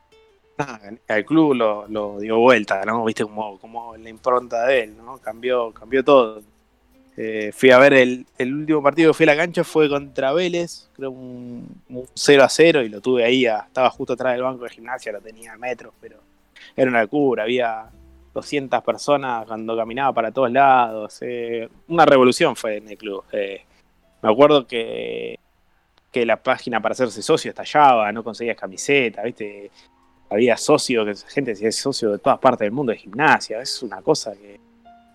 al 1.08 1.26
club 1.26 1.54
lo, 1.54 2.20
dio 2.20 2.40
vuelta, 2.40 2.84
¿no? 2.86 3.06
Viste 3.06 3.24
como, 3.24 3.58
como 3.60 3.96
la 3.98 4.10
impronta 4.10 4.66
de 4.68 4.84
él, 4.84 4.98
¿no? 4.98 5.18
Cambió, 5.18 5.72
cambió 5.72 6.04
todo. 6.04 6.42
Eh, 7.18 7.52
fui 7.54 7.72
a 7.72 7.78
ver 7.78 7.94
el, 7.94 8.26
último 8.40 8.82
partido 8.82 9.12
que 9.12 9.18
fui 9.18 9.24
a 9.26 9.28
la 9.28 9.36
cancha 9.36 9.64
fue 9.64 9.90
contra 9.90 10.32
Vélez, 10.34 10.90
creo 10.94 11.12
un, 11.12 11.68
un 11.90 12.06
0 12.14 12.44
a 12.44 12.50
0 12.50 12.84
y 12.84 12.90
lo 12.90 13.02
tuve 13.02 13.26
ahí, 13.26 13.46
estaba 13.46 13.90
justo 13.90 14.14
atrás 14.14 14.34
del 14.34 14.44
banco 14.44 14.64
de 14.64 14.70
gimnasia, 14.70 15.12
lo 15.12 15.20
tenía 15.20 15.54
a 15.54 15.58
metros, 15.58 15.94
pero 16.00 16.18
era 16.76 16.90
una 16.90 17.02
locura, 17.02 17.44
había 17.44 17.90
200 18.34 18.82
personas 18.84 19.46
cuando 19.46 19.76
caminaba 19.76 20.14
para 20.14 20.32
todos 20.32 20.52
lados. 20.52 21.18
eh, 21.22 21.70
una 21.88 22.06
revolución 22.06 22.56
fue 22.56 22.78
en 22.78 22.90
el 22.90 22.98
club. 22.98 23.24
eh. 23.34 23.66
me 24.22 24.30
acuerdo 24.32 24.66
que, 24.66 25.38
que 26.12 26.26
la 26.26 26.42
página 26.42 26.82
para 26.82 26.94
hacerse 26.94 27.22
socio 27.22 27.50
estallaba, 27.50 28.12
no 28.12 28.24
conseguías 28.24 28.58
camiseta, 28.58 29.24
¿viste? 29.24 29.72
Había 30.32 30.56
socios, 30.56 31.06
que 31.06 31.34
gente 31.34 31.56
se 31.56 31.68
es 31.68 31.76
socio 31.76 32.12
de 32.12 32.18
todas 32.18 32.40
partes 32.40 32.66
del 32.66 32.72
mundo 32.72 32.94
de 32.94 32.98
gimnasia. 32.98 33.62
Es 33.62 33.84
una 33.84 34.02
cosa 34.02 34.32
que 34.32 34.60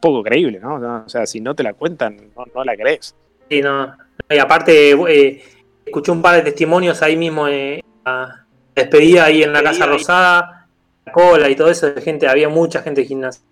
poco 0.01 0.23
creíble, 0.23 0.61
¿no? 0.61 0.79
No, 0.79 1.05
O 1.07 1.09
sea, 1.09 1.27
si 1.27 1.41
no 1.41 1.55
te 1.55 1.63
la 1.63 1.73
cuentan, 1.73 2.17
no, 2.37 2.45
no 2.55 2.65
la 2.65 2.77
crees. 2.77 3.15
Sí, 3.49 3.63
no. 3.63 3.97
Y 4.29 4.39
aparte, 4.39 4.91
eh, 4.93 5.43
escuché 5.87 6.13
un 6.13 6.21
par 6.21 6.37
de 6.37 6.43
testimonios 6.43 7.01
ahí 7.03 7.17
mismo 7.17 7.49
la 7.49 8.47
despedida 8.75 9.25
ahí 9.25 9.43
en 9.43 9.53
la 9.53 9.63
Casa 9.63 9.87
Rosada, 9.87 10.69
la 11.05 11.13
cola 11.13 11.49
y 11.49 11.57
todo 11.57 11.71
eso 11.71 11.91
de 11.91 12.01
gente, 12.03 12.29
había 12.29 12.49
mucha 12.49 12.83
gente 12.83 13.01
de 13.01 13.07
gimnasia. 13.07 13.43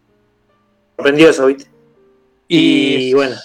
Sorprendió 0.97 1.31
eso, 1.31 1.47
¿viste? 1.47 1.71
Y, 2.47 3.15
bueno, 3.15 3.37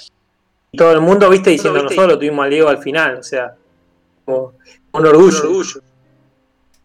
todo 0.74 0.92
el 0.92 1.02
mundo, 1.02 1.30
¿viste? 1.30 1.52
Diciendo 1.52 1.82
nosotros 1.82 2.08
lo 2.08 2.20
tuvimos 2.20 2.44
al 2.44 2.50
Diego 2.52 2.68
al 2.68 2.80
final, 2.80 3.16
o 3.16 3.24
sea, 3.24 3.56
como 4.26 4.54
un 4.92 5.06
orgullo. 5.06 5.64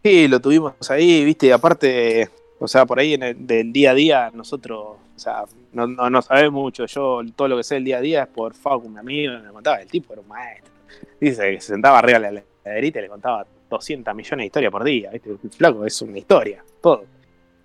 Sí, 0.05 0.29
lo 0.29 0.39
tuvimos 0.39 0.75
ahí, 0.91 1.25
viste, 1.25 1.47
y 1.47 1.51
aparte, 1.51 2.29
o 2.59 2.69
sea, 2.69 2.85
por 2.85 2.99
ahí 2.99 3.15
en 3.15 3.23
el, 3.23 3.47
del 3.47 3.73
día 3.73 3.93
a 3.93 3.95
día, 3.95 4.31
nosotros, 4.35 4.99
o 5.17 5.19
sea, 5.19 5.45
no, 5.73 5.87
no, 5.87 6.11
no 6.11 6.21
sabemos 6.21 6.61
mucho. 6.61 6.85
Yo 6.85 7.23
todo 7.35 7.49
lo 7.49 7.57
que 7.57 7.65
sé 7.65 7.77
del 7.77 7.85
día 7.85 7.97
a 7.97 8.01
día 8.03 8.23
es 8.25 8.29
por 8.29 8.53
Facu, 8.53 8.87
mi 8.87 8.99
amigo, 8.99 9.33
me 9.39 9.51
contaba, 9.51 9.81
el 9.81 9.89
tipo 9.89 10.13
era 10.13 10.21
un 10.21 10.29
maestro. 10.29 10.71
Dice 11.19 11.53
que 11.53 11.61
se 11.63 11.69
sentaba 11.69 12.01
arriba 12.01 12.19
de 12.19 12.33
la 12.33 12.43
Federite 12.63 13.01
le 13.01 13.09
contaba 13.09 13.47
200 13.71 14.15
millones 14.15 14.43
de 14.43 14.47
historias 14.47 14.71
por 14.71 14.85
día, 14.85 15.11
¿viste? 15.11 15.31
El 15.31 15.51
flaco 15.51 15.87
es 15.87 16.03
una 16.03 16.19
historia, 16.19 16.63
todo. 16.83 17.05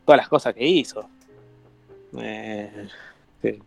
Todas 0.05 0.17
las 0.19 0.29
cosas 0.29 0.53
que 0.53 0.65
hizo. 0.65 1.09
Eh, 2.19 2.87
sí. 3.41 3.61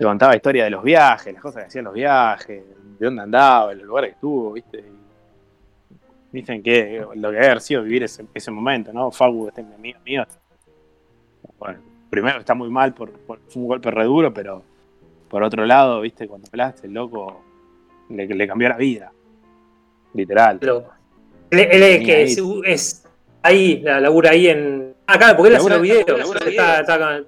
Le 0.00 0.04
contaba 0.04 0.34
historia 0.34 0.64
de 0.64 0.70
los 0.70 0.82
viajes, 0.82 1.32
las 1.32 1.40
cosas 1.40 1.62
que 1.62 1.66
hacían 1.68 1.84
los 1.84 1.94
viajes, 1.94 2.64
de 2.98 3.06
dónde 3.06 3.22
andaba, 3.22 3.70
en 3.70 3.78
los 3.78 3.86
lugares 3.86 4.10
que 4.10 4.14
estuvo, 4.14 4.52
¿viste? 4.52 4.78
Y 4.80 5.03
dicen 6.34 6.62
que 6.62 7.04
lo 7.14 7.30
que 7.30 7.36
debe 7.36 7.46
haber 7.46 7.60
sido 7.60 7.82
vivir 7.82 8.02
ese, 8.02 8.24
ese 8.34 8.50
momento, 8.50 8.92
¿no? 8.92 9.10
Fagu, 9.10 9.48
este 9.48 9.62
mi 9.62 9.74
amigo 9.74 9.98
mío. 10.04 10.24
Bueno, 11.58 11.78
primero 12.10 12.38
está 12.40 12.54
muy 12.54 12.68
mal 12.70 12.92
por, 12.94 13.10
por 13.12 13.38
fue 13.48 13.62
un 13.62 13.68
golpe 13.68 13.90
re 13.90 14.04
duro, 14.04 14.32
pero 14.34 14.62
por 15.28 15.42
otro 15.42 15.64
lado, 15.64 16.00
¿viste? 16.00 16.26
Cuando 16.28 16.48
hablaste, 16.50 16.86
el 16.86 16.92
loco 16.94 17.42
le, 18.10 18.26
le 18.26 18.46
cambió 18.48 18.68
la 18.68 18.76
vida. 18.76 19.12
Literal. 20.12 20.58
Loco. 20.62 20.90
Él, 21.50 21.60
él 21.60 21.82
es 21.82 22.04
que 22.04 22.22
es, 22.22 22.38
es 22.64 23.06
ahí, 23.42 23.80
la 23.80 24.00
labura 24.00 24.30
ahí 24.30 24.48
en. 24.48 24.94
Acá, 25.06 25.36
porque 25.36 25.50
él 25.50 25.56
hace 25.56 25.68
Labura- 25.68 25.76
los 25.76 25.82
videos. 25.82 26.18
labura 26.18 26.38
está- 26.40 26.50
videos. 26.50 26.80
está 26.80 26.98
con- 26.98 27.26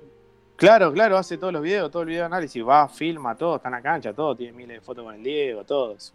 Claro, 0.57 0.91
claro, 0.93 1.19
hace 1.19 1.37
todos 1.37 1.53
los 1.53 1.61
videos, 1.63 1.91
todo 1.91 2.03
el 2.03 2.09
video 2.09 2.23
de 2.23 2.27
análisis, 2.27 2.67
va, 2.67 2.89
filma, 2.89 3.35
todo, 3.37 3.57
está 3.57 3.69
en 3.69 3.75
la 3.75 3.83
cancha, 3.83 4.15
todo, 4.15 4.35
tiene 4.35 4.53
miles 4.57 4.79
de 4.79 4.81
fotos 4.81 5.05
con 5.05 5.15
el 5.15 5.23
Diego, 5.23 5.65
todo. 5.65 5.93
Es 5.95 6.15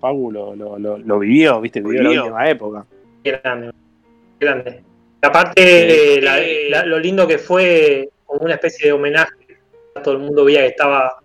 Fagu 0.00 0.30
lo, 0.32 0.54
lo, 0.56 0.78
lo, 0.78 0.98
lo 0.98 1.18
vivió, 1.18 1.60
viste, 1.60 1.80
vivió 1.80 2.02
la 2.02 2.08
Vivió. 2.10 2.22
última 2.24 2.50
época. 2.50 2.86
Grande. 3.24 3.70
Grande. 4.40 4.82
Aparte, 5.22 6.20
la- 6.20 6.40
la- 6.70 6.86
lo 6.86 6.98
lindo 6.98 7.26
que 7.26 7.38
fue 7.38 8.08
como 8.26 8.40
una 8.44 8.54
especie 8.54 8.86
de 8.86 8.92
homenaje. 8.92 9.32
Todo 10.02 10.14
el 10.14 10.20
mundo 10.20 10.44
veía 10.44 10.60
que 10.60 10.66
estaba. 10.68 11.16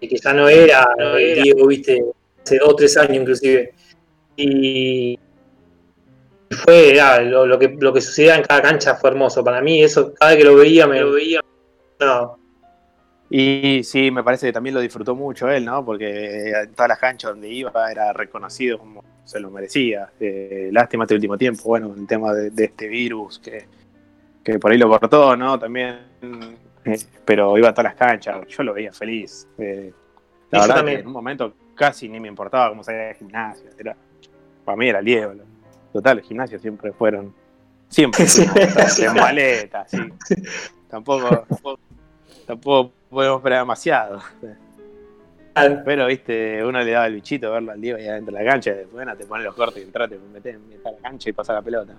y 0.00 0.08
que 0.08 0.16
ya 0.16 0.32
no 0.32 0.48
era, 0.48 0.88
el 1.16 1.42
Diego, 1.42 1.66
viste, 1.68 2.02
hace 2.42 2.58
dos 2.58 2.70
o 2.70 2.74
tres 2.76 2.96
años 2.96 3.16
inclusive. 3.18 3.72
Y. 4.36 5.12
y 6.50 6.54
Fue 6.64 7.00
ah, 7.00 7.20
lo, 7.20 7.46
lo 7.46 7.58
que, 7.58 7.76
lo 7.78 7.92
que 7.92 8.00
sucedía 8.00 8.34
en 8.36 8.42
cada 8.42 8.60
cancha 8.62 8.94
fue 8.96 9.10
hermoso. 9.10 9.44
Para 9.44 9.60
mí, 9.60 9.82
eso, 9.82 10.12
cada 10.14 10.32
vez 10.32 10.38
que 10.42 10.44
lo 10.50 10.56
veía, 10.56 10.86
me 10.88 11.00
lo 11.00 11.12
veía. 11.12 11.40
No, 12.00 12.38
Y 13.34 13.82
sí, 13.84 14.10
me 14.10 14.22
parece 14.22 14.46
que 14.48 14.52
también 14.52 14.74
lo 14.74 14.80
disfrutó 14.82 15.14
mucho 15.14 15.48
él, 15.48 15.64
¿no? 15.64 15.82
Porque 15.82 16.50
en 16.50 16.72
todas 16.74 16.90
las 16.90 16.98
canchas 16.98 17.30
donde 17.30 17.48
iba 17.48 17.90
era 17.90 18.12
reconocido 18.12 18.78
como 18.78 19.02
se 19.24 19.40
lo 19.40 19.50
merecía. 19.50 20.10
Eh, 20.20 20.68
lástima 20.70 21.04
este 21.04 21.14
último 21.14 21.38
tiempo, 21.38 21.62
bueno, 21.64 21.94
el 21.96 22.06
tema 22.06 22.34
de, 22.34 22.50
de 22.50 22.64
este 22.64 22.88
virus 22.88 23.38
que, 23.38 23.64
que 24.44 24.58
por 24.58 24.70
ahí 24.70 24.76
lo 24.76 24.90
cortó, 24.90 25.34
¿no? 25.34 25.58
También, 25.58 26.00
eh, 26.84 26.98
pero 27.24 27.56
iba 27.56 27.70
a 27.70 27.72
todas 27.72 27.84
las 27.84 27.94
canchas, 27.94 28.46
yo 28.48 28.62
lo 28.64 28.74
veía 28.74 28.92
feliz. 28.92 29.48
Eh, 29.56 29.92
la 30.50 30.58
Sí, 30.58 30.68
verdad 30.68 30.76
también. 30.76 30.96
que 30.98 31.00
en 31.00 31.06
un 31.06 31.12
momento 31.14 31.54
casi 31.74 32.10
ni 32.10 32.20
me 32.20 32.28
importaba 32.28 32.68
cómo 32.68 32.84
salía 32.84 33.04
de 33.04 33.14
gimnasio. 33.14 33.70
Era, 33.78 33.96
para 34.66 34.76
mí 34.76 34.88
era 34.90 35.00
lo- 35.00 35.50
Total, 35.90 36.18
los 36.18 36.26
gimnasios 36.28 36.60
siempre 36.60 36.92
fueron. 36.92 37.34
Siempre 37.88 38.26
Sí. 38.26 38.44
fuimos 38.46 38.98
en 38.98 39.14
maleta, 39.14 39.86
sí. 39.88 39.96
Tampoco, 40.90 41.46
tampoco, 41.48 41.80
tampoco 42.46 42.92
podemos 43.12 43.38
esperar 43.38 43.60
demasiado. 43.60 44.18
Pero, 45.84 46.06
viste, 46.06 46.64
uno 46.64 46.80
le 46.80 46.90
daba 46.90 47.06
el 47.06 47.14
bichito 47.14 47.52
verlo 47.52 47.72
al 47.72 47.80
Diego 47.80 47.98
ahí 47.98 48.08
adentro 48.08 48.34
de 48.36 48.42
la 48.42 48.50
cancha. 48.50 48.72
Bueno, 48.90 49.14
te 49.16 49.26
pones 49.26 49.44
los 49.44 49.54
cortes 49.54 49.82
y 49.82 49.86
entrate, 49.86 50.18
metés 50.32 50.56
a 50.84 50.90
la 50.90 50.96
cancha 50.98 51.28
y 51.28 51.32
pasa 51.34 51.52
la 51.52 51.62
pelota. 51.62 51.92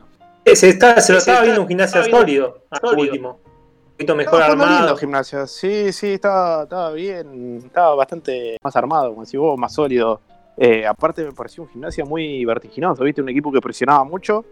se, 0.45 0.69
está- 0.69 0.99
se 0.99 1.13
lo 1.13 1.19
estaba 1.19 1.41
viendo 1.43 1.61
un 1.61 1.67
gimnasio 1.67 2.01
estaba 2.01 2.23
viendo- 2.25 2.47
sólido, 2.47 2.65
al 2.91 2.99
último. 2.99 3.29
Un 3.29 3.91
poquito 3.97 4.15
mejor 4.15 4.39
Estaba 4.41 4.55
jugando 4.55 4.75
armado. 4.75 4.97
gimnasio. 4.97 5.45
Sí, 5.45 5.93
sí, 5.93 6.13
estaba, 6.13 6.63
estaba 6.63 6.91
bien. 6.93 7.61
Estaba 7.63 7.93
bastante 7.93 8.57
más 8.63 8.75
armado, 8.75 9.13
como 9.13 9.23
si 9.25 9.37
vos, 9.37 9.55
más 9.57 9.71
sólido. 9.71 10.19
Eh, 10.57 10.85
aparte, 10.87 11.23
me 11.23 11.31
pareció 11.31 11.61
un 11.63 11.69
gimnasio 11.69 12.05
muy 12.07 12.43
vertiginoso. 12.45 13.03
Viste, 13.03 13.21
un 13.21 13.29
equipo 13.29 13.51
que 13.51 13.61
presionaba 13.61 14.03
mucho 14.03 14.43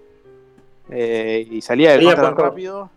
eh, 0.91 1.47
y 1.50 1.60
salía 1.62 1.93
del 1.93 2.04
contra 2.06 2.30
rápido. 2.32 2.89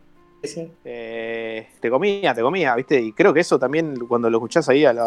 Sí, 0.47 0.71
eh, 0.85 1.69
te 1.81 1.91
comía, 1.91 2.35
te 2.35 2.43
comía, 2.43 2.75
¿viste? 2.75 3.01
Y 3.01 3.13
creo 3.13 3.33
que 3.33 3.41
eso 3.41 3.59
también, 3.59 3.95
cuando 4.07 4.29
lo 4.31 4.39
escuchás 4.39 4.69
ahí, 4.69 4.85
a 4.85 4.93
la- 4.93 5.03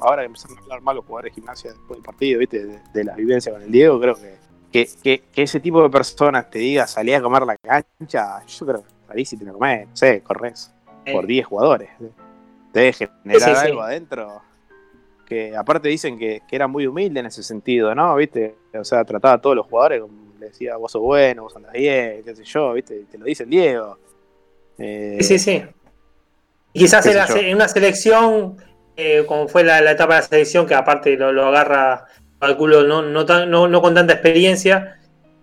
ahora 0.00 0.22
que 0.22 0.26
empezaron 0.26 0.58
a 0.58 0.60
hablar 0.62 0.80
mal 0.82 0.96
los 0.96 1.04
jugadores 1.04 1.32
de 1.32 1.34
gimnasia 1.34 1.70
después 1.70 1.98
del 1.98 2.04
partido, 2.04 2.38
¿viste? 2.38 2.64
De, 2.66 2.80
de 2.92 3.04
la 3.04 3.14
vivencia 3.14 3.52
con 3.52 3.62
el 3.62 3.70
Diego, 3.70 4.00
creo 4.00 4.14
que, 4.14 4.34
que, 4.72 4.88
que, 5.02 5.22
que 5.32 5.42
ese 5.42 5.60
tipo 5.60 5.82
de 5.82 5.90
personas 5.90 6.50
te 6.50 6.58
diga 6.58 6.86
salí 6.86 7.12
a 7.12 7.20
comer 7.22 7.42
la 7.42 7.56
cancha, 7.56 8.44
yo 8.46 8.66
creo 8.66 8.82
que 8.82 8.88
salís 9.08 9.32
y 9.32 9.36
te 9.36 9.44
la 9.44 9.52
comés, 9.52 9.88
no 9.88 9.96
sé, 9.96 10.20
corres 10.22 10.72
por 11.12 11.26
10 11.26 11.46
jugadores. 11.46 11.90
Te 12.72 12.80
debe 12.80 12.92
generar 12.92 13.40
Sí, 13.48 13.54
sí, 13.54 13.60
sí. 13.60 13.66
algo 13.66 13.82
adentro. 13.82 14.42
Que 15.26 15.56
aparte 15.56 15.88
dicen 15.88 16.18
que, 16.18 16.42
que 16.48 16.56
era 16.56 16.66
muy 16.66 16.86
humilde 16.86 17.20
en 17.20 17.26
ese 17.26 17.42
sentido, 17.44 17.94
¿no? 17.94 18.16
¿Viste? 18.16 18.56
O 18.74 18.84
sea, 18.84 19.04
trataba 19.04 19.34
a 19.34 19.40
todos 19.40 19.54
los 19.56 19.66
jugadores, 19.66 20.00
como 20.02 20.32
le 20.40 20.46
decía, 20.46 20.76
vos 20.76 20.90
sos 20.90 21.02
bueno, 21.02 21.42
vos 21.44 21.54
andás 21.54 21.72
bien, 21.72 22.22
qué 22.24 22.34
sé 22.34 22.42
yo, 22.44 22.72
¿viste? 22.72 23.04
Te 23.10 23.16
lo 23.18 23.24
dice 23.26 23.44
el 23.44 23.50
Diego. 23.50 23.98
Eh, 24.80 25.18
Sí, 25.20 25.38
sí, 25.38 25.38
sí. 25.38 25.62
Y 26.72 26.80
quizás 26.80 27.04
en, 27.06 27.16
la 27.16 27.26
en 27.26 27.54
una 27.56 27.68
selección, 27.68 28.56
eh, 28.96 29.24
como 29.26 29.48
fue 29.48 29.64
la, 29.64 29.80
la 29.80 29.92
etapa 29.92 30.14
de 30.14 30.20
la 30.20 30.26
selección, 30.26 30.66
que 30.66 30.74
aparte 30.74 31.16
lo, 31.16 31.32
lo 31.32 31.46
agarra, 31.46 32.04
calculo, 32.38 32.84
no, 32.84 33.02
no, 33.02 33.24
tan- 33.26 33.50
no, 33.50 33.66
no 33.68 33.82
con 33.82 33.94
tanta 33.94 34.12
experiencia, 34.14 34.98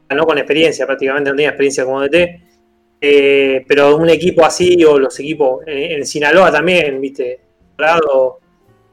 no 0.09 0.25
con 0.25 0.37
experiencia, 0.37 0.85
prácticamente 0.85 1.29
no 1.29 1.35
tenía 1.35 1.49
experiencia 1.49 1.83
como 1.85 2.01
DT, 2.01 2.41
eh, 3.01 3.65
pero 3.67 3.97
un 3.97 4.09
equipo 4.09 4.45
así, 4.45 4.83
o 4.85 4.97
los 4.97 5.19
equipos 5.19 5.63
en, 5.67 5.97
en 5.99 6.05
Sinaloa 6.05 6.51
también, 6.51 6.99
viste, 7.01 7.41
Colorado, 7.75 8.39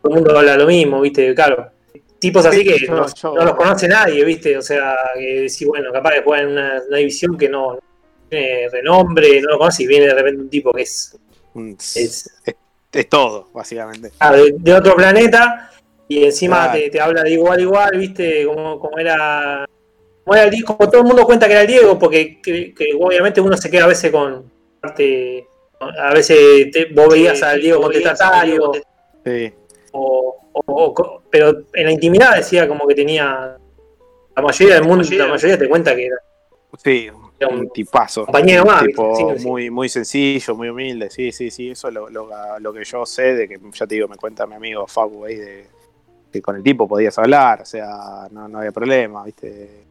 todo 0.02 0.12
el 0.12 0.14
mundo 0.14 0.36
habla 0.38 0.56
lo 0.56 0.66
mismo, 0.66 1.00
viste, 1.00 1.34
claro. 1.34 1.70
Tipos 2.18 2.44
así 2.46 2.58
Sí, 2.58 2.64
que 2.86 2.86
no, 2.88 3.06
los 3.44 3.54
conoce 3.54 3.86
nadie, 3.86 4.24
viste, 4.24 4.56
o 4.58 4.62
sea, 4.62 4.94
que 5.14 5.48
sí, 5.48 5.64
bueno, 5.66 5.92
capaz 5.92 6.14
que 6.14 6.22
juegan 6.22 6.46
en 6.46 6.52
una, 6.52 6.82
una 6.88 6.96
división 6.98 7.36
que 7.38 7.48
no 7.48 7.78
tiene 8.34 8.68
renombre, 8.70 9.40
no 9.40 9.50
lo 9.50 9.58
conoce 9.58 9.82
y 9.84 9.86
viene 9.86 10.06
de 10.06 10.14
repente 10.14 10.42
un 10.42 10.50
tipo 10.50 10.72
que 10.72 10.82
es 10.82 11.16
es 11.56 11.96
Es, 12.44 12.54
es 12.92 13.08
todo, 13.08 13.48
básicamente. 13.52 14.10
ah, 14.18 14.32
de, 14.32 14.54
de 14.58 14.74
otro 14.74 14.94
planeta 14.96 15.70
y 16.08 16.24
encima 16.24 16.64
Claro. 16.64 16.78
te, 16.80 16.90
te 16.90 17.00
habla 17.00 17.22
de 17.22 17.30
igual 17.32 17.58
a 17.58 17.62
igual, 17.62 17.98
viste, 17.98 18.44
como, 18.46 18.78
como 18.78 18.98
era 18.98 19.66
como 20.24 20.34
era 20.36 20.44
el 20.44 20.50
Diego, 20.50 20.76
como 20.76 20.90
todo 20.90 21.00
el 21.02 21.06
mundo 21.06 21.24
cuenta 21.24 21.46
que 21.46 21.52
era 21.52 21.62
el 21.62 21.66
Diego, 21.68 21.98
porque 21.98 22.40
que, 22.40 22.72
que 22.74 22.86
obviamente 22.98 23.40
uno 23.40 23.56
se 23.56 23.70
queda 23.70 23.84
a 23.84 23.88
veces 23.88 24.10
con 24.10 24.50
parte, 24.80 25.46
a 25.80 26.14
veces 26.14 26.70
te- 26.70 26.86
vos 26.86 27.08
veías 27.08 27.42
al 27.42 27.60
Diego 27.60 27.80
contestatario, 27.82 28.72
Sí. 29.24 29.52
o, 29.92 30.36
o- 30.52 30.62
o- 30.66 31.22
pero 31.30 31.64
en 31.74 31.84
la 31.86 31.92
intimidad 31.92 32.36
decía 32.36 32.66
como 32.68 32.86
que 32.86 32.94
tenía 32.94 33.56
la 34.36 34.42
mayoría 34.42 34.74
del 34.76 34.84
mundo, 34.84 35.06
la 35.10 35.26
mayoría 35.28 35.58
te 35.58 35.68
cuenta 35.68 35.94
que 35.94 36.06
era 36.06 36.16
Sí, 36.82 37.08
Era 37.38 37.48
un 37.48 37.60
un 37.60 37.70
tipazo. 37.70 38.24
compañero 38.24 38.64
más, 38.64 38.82
Un 38.82 38.88
tipo 38.88 39.08
¿viste? 39.10 39.34
Sí, 39.34 39.38
sí. 39.42 39.48
muy, 39.48 39.70
muy 39.70 39.88
sencillo, 39.88 40.54
muy 40.54 40.68
humilde. 40.68 41.10
Sí, 41.10 41.32
sí, 41.32 41.50
sí. 41.50 41.70
Eso 41.70 41.88
es 41.88 41.94
lo, 41.94 42.08
lo, 42.08 42.28
lo 42.60 42.72
que 42.72 42.84
yo 42.84 43.04
sé 43.04 43.34
de 43.34 43.48
que, 43.48 43.58
ya 43.72 43.86
te 43.86 43.94
digo, 43.96 44.08
me 44.08 44.16
cuenta 44.16 44.46
mi 44.46 44.54
amigo 44.54 44.86
Facu 44.86 45.24
ahí 45.24 45.36
de 45.36 45.66
que 46.32 46.42
con 46.42 46.56
el 46.56 46.62
tipo 46.64 46.88
podías 46.88 47.16
hablar, 47.18 47.62
o 47.62 47.64
sea, 47.64 48.26
no, 48.32 48.48
no 48.48 48.58
había 48.58 48.72
problema, 48.72 49.22
¿viste? 49.24 49.84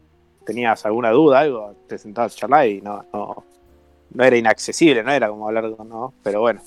Tenías 0.44 0.84
alguna 0.84 1.10
duda, 1.10 1.40
algo, 1.40 1.74
te 1.86 1.96
sentabas 1.96 2.34
a 2.34 2.36
charlar 2.36 2.68
y 2.68 2.82
no, 2.82 3.02
no, 3.14 3.44
no 4.10 4.24
era 4.24 4.36
inaccesible, 4.36 5.02
no 5.02 5.10
era 5.10 5.28
como 5.30 5.48
hablar 5.48 5.74
con, 5.74 5.88
no, 5.88 6.12
pero 6.22 6.40
bueno. 6.42 6.60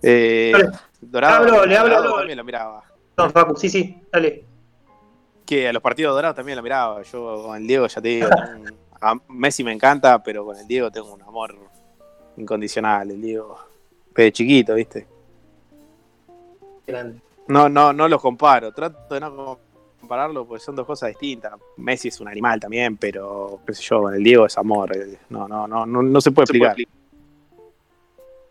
Eh, 0.00 0.52
Dale. 0.52 0.70
Dorado, 1.00 1.36
hablo, 1.44 1.66
le 1.66 1.76
hablo. 1.76 1.94
Dorado 1.96 2.16
también 2.18 2.38
lo 2.38 2.44
miraba. 2.44 2.84
No, 3.16 3.30
Facu, 3.30 3.56
sí, 3.56 3.68
sí, 3.68 4.00
dale. 4.12 4.44
Que 5.44 5.68
a 5.68 5.72
los 5.72 5.82
partidos 5.82 6.14
dorados 6.14 6.36
también 6.36 6.54
lo 6.56 6.62
miraba. 6.62 7.02
Yo 7.02 7.42
con 7.46 7.56
el 7.56 7.66
Diego, 7.66 7.86
ya 7.88 8.00
te 8.00 8.08
digo, 8.08 8.28
a 9.10 9.20
Messi 9.28 9.62
me 9.64 9.72
encanta, 9.72 10.22
pero 10.22 10.44
con 10.44 10.56
el 10.58 10.66
Diego 10.66 10.90
tengo 10.90 11.12
un 11.14 11.22
amor 11.22 11.54
incondicional. 12.36 13.10
El 13.10 13.20
Diego, 13.22 13.58
de 14.14 14.32
chiquito, 14.32 14.74
¿viste? 14.74 15.06
Grande. 16.86 17.20
No, 17.48 17.68
no, 17.68 17.92
no 17.92 18.08
los 18.08 18.20
comparo. 18.20 18.72
Trato 18.72 19.14
de 19.14 19.20
no 19.20 19.58
compararlo 20.00 20.46
porque 20.46 20.62
son 20.64 20.76
dos 20.76 20.86
cosas 20.86 21.10
distintas. 21.10 21.52
Messi 21.76 22.08
es 22.08 22.20
un 22.20 22.28
animal 22.28 22.60
también, 22.60 22.96
pero 22.96 23.60
qué 23.66 23.74
sé 23.74 23.82
yo, 23.82 24.02
con 24.02 24.14
el 24.14 24.22
Diego 24.22 24.46
es 24.46 24.56
amor. 24.58 24.96
eh, 24.96 25.18
No, 25.30 25.46
no, 25.48 25.66
no, 25.66 25.86
no, 25.86 26.02
no 26.02 26.20
se 26.20 26.30
puede 26.30 26.44
explicar. 26.44 26.76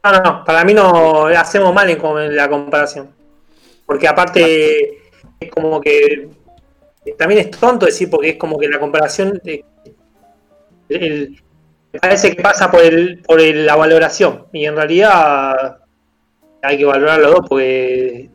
No, 0.03 0.11
no, 0.21 0.43
para 0.45 0.63
mí 0.63 0.73
no 0.73 1.25
hacemos 1.27 1.73
mal 1.73 1.89
en 1.89 2.35
la 2.35 2.49
comparación. 2.49 3.09
Porque 3.85 4.07
aparte 4.07 5.09
es 5.39 5.51
como 5.51 5.79
que 5.81 6.29
también 7.17 7.41
es 7.41 7.51
tonto 7.51 7.85
decir 7.85 8.09
porque 8.09 8.29
es 8.29 8.37
como 8.37 8.57
que 8.57 8.67
la 8.67 8.79
comparación 8.79 9.39
de- 9.43 9.63
el- 10.89 11.41
me 11.93 11.99
parece 11.99 12.35
que 12.35 12.41
pasa 12.41 12.69
por 12.69 12.81
el, 12.81 13.21
por 13.21 13.39
el- 13.39 13.65
la 13.65 13.75
valoración 13.75 14.47
y 14.51 14.65
en 14.65 14.75
realidad 14.75 15.77
hay 16.61 16.77
que 16.77 16.85
valorar 16.85 17.19
los 17.19 17.31
dos 17.31 17.45
porque 17.47 18.29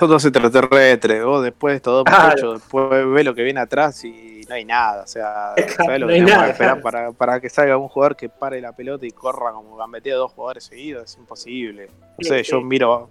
Son 0.00 0.08
dos 0.08 0.24
extraterrestres, 0.24 1.22
vos 1.24 1.44
después 1.44 1.80
todo 1.82 2.02
Claro. 2.02 2.34
pecho, 2.34 2.52
después 2.54 3.06
ves 3.10 3.24
lo 3.24 3.34
que 3.34 3.42
viene 3.42 3.60
atrás 3.60 4.02
y 4.04 4.40
no 4.48 4.54
hay 4.54 4.64
nada. 4.64 5.02
O 5.02 5.06
sea, 5.06 5.54
¿sabes 5.84 6.00
lo 6.00 6.06
No 6.06 6.08
que 6.08 6.14
hay 6.14 6.20
tenemos 6.20 6.30
nada, 6.30 6.44
que 6.46 6.50
esperar 6.52 6.80
claro. 6.80 6.82
para, 6.82 7.12
para 7.12 7.40
que 7.40 7.48
salga 7.50 7.76
un 7.76 7.88
jugador 7.88 8.16
que 8.16 8.28
pare 8.28 8.60
la 8.60 8.72
pelota 8.72 9.04
y 9.06 9.10
corra 9.10 9.52
como 9.52 9.76
gambetea 9.76 10.16
dos 10.16 10.32
jugadores 10.32 10.64
seguidos? 10.64 11.04
Es 11.04 11.18
imposible. 11.18 11.88
No 12.18 12.24
sé, 12.26 12.42
Sí, 12.42 12.50
yo 12.50 12.58
sí. 12.58 12.64
miro 12.64 13.10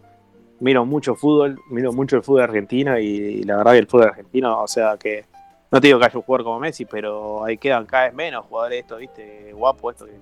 miro 0.59 0.85
mucho 0.85 1.15
fútbol, 1.15 1.57
miro 1.69 1.91
mucho 1.93 2.15
el 2.15 2.23
fútbol 2.23 2.41
argentino 2.43 2.97
y, 2.97 3.43
la 3.43 3.57
verdad 3.57 3.73
que 3.73 3.77
el 3.79 3.87
fútbol 3.87 4.07
argentino, 4.07 4.61
o 4.61 4.67
sea, 4.67 4.97
que 4.97 5.25
no 5.71 5.81
te 5.81 5.87
digo 5.87 5.99
que 5.99 6.05
haya 6.05 6.17
un 6.17 6.23
jugador 6.23 6.45
como 6.45 6.59
Messi, 6.59 6.85
pero 6.85 7.43
ahí 7.43 7.57
quedan 7.57 7.85
cada 7.85 8.05
vez 8.05 8.13
menos 8.13 8.45
jugadores 8.45 8.79
estos, 8.81 8.99
viste, 8.99 9.51
guapos, 9.53 9.93
estos 9.95 10.09
que 10.09 10.15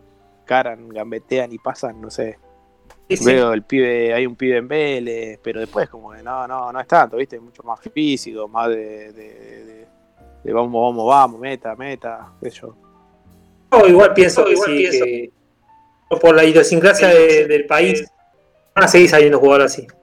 caran, 0.45 0.89
gambetean 0.89 1.51
y 1.53 1.57
pasan, 1.59 2.01
no 2.01 2.09
sé. 2.09 2.37
Sí, 3.09 3.17
sí. 3.17 3.25
Veo 3.25 3.53
el 3.53 3.63
pibe, 3.63 4.13
hay 4.13 4.25
un 4.25 4.35
pibe 4.35 4.57
en 4.57 4.67
Vélez, 4.67 5.39
pero 5.43 5.59
después 5.59 5.89
como 5.89 6.11
que 6.11 6.23
no, 6.23 6.47
no, 6.47 6.71
no 6.71 6.79
es 6.79 6.87
tanto, 6.87 7.17
viste, 7.17 7.39
mucho 7.39 7.61
más 7.63 7.79
físico, 7.81 8.47
más 8.47 8.69
de, 8.69 9.11
de, 9.13 9.33
de- 9.65 9.87
de 10.43 10.51
vamos, 10.53 10.71
vamos, 10.73 11.07
vamos, 11.07 11.39
meta, 11.39 11.75
meta, 11.75 12.33
qué 12.41 12.49
sé 12.49 12.59
yo. 12.61 12.75
Yo 13.71 13.87
igual 13.87 14.13
pienso 14.13 14.43
que 14.45 14.55
sí, 14.57 14.89
que 14.91 15.31
por 16.21 16.35
la 16.35 16.43
idiosincrasia 16.43 17.07
de- 17.09 17.47
del 17.47 17.65
país 17.65 18.05
van 18.75 18.85
a 18.85 18.87
seguir 18.87 19.09
saliendo 19.09 19.39
jugadores 19.39 19.71
así. 19.73 19.87
O 19.87 19.95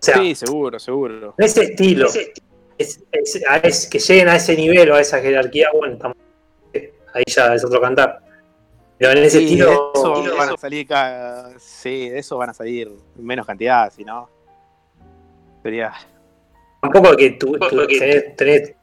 sea, 0.00 0.16
Sí, 0.16 0.34
seguro, 0.34 0.78
seguro. 0.78 1.34
en 1.38 1.44
ese 1.44 1.62
estilo, 1.64 2.08
es, 2.78 3.02
es- 3.62 3.86
que 3.86 3.98
lleguen 3.98 4.28
a 4.28 4.36
ese 4.36 4.56
nivel 4.56 4.90
o 4.90 4.94
a 4.96 5.00
esa 5.00 5.20
jerarquía, 5.20 5.68
bueno, 5.72 5.94
estamos- 5.94 6.16
ahí 7.14 7.22
ya 7.26 7.54
es 7.54 7.64
otro 7.64 7.80
cantar. 7.80 8.20
Pero 8.98 9.10
en 9.12 9.18
ese 9.24 9.38
Sí, 9.38 9.44
estilo, 9.44 9.66
de 9.66 9.72
eso 10.00 10.14
estilo- 10.14 10.36
van 10.36 10.48
a 10.50 10.56
salir 10.56 10.86
ca- 10.86 11.50
sí, 11.58 12.08
de 12.10 12.18
eso 12.18 12.36
van 12.38 12.50
a 12.50 12.54
salir 12.54 12.88
en 13.18 13.24
menos 13.26 13.46
cantidad, 13.46 13.92
si 13.92 14.04
no. 14.04 14.28
Sería. 15.62 15.92
tampoco 16.80 17.16
que 17.16 17.30
tú, 17.30 17.52
tú 17.58 17.86
tenés, 17.86 18.36
tenés 18.36 18.74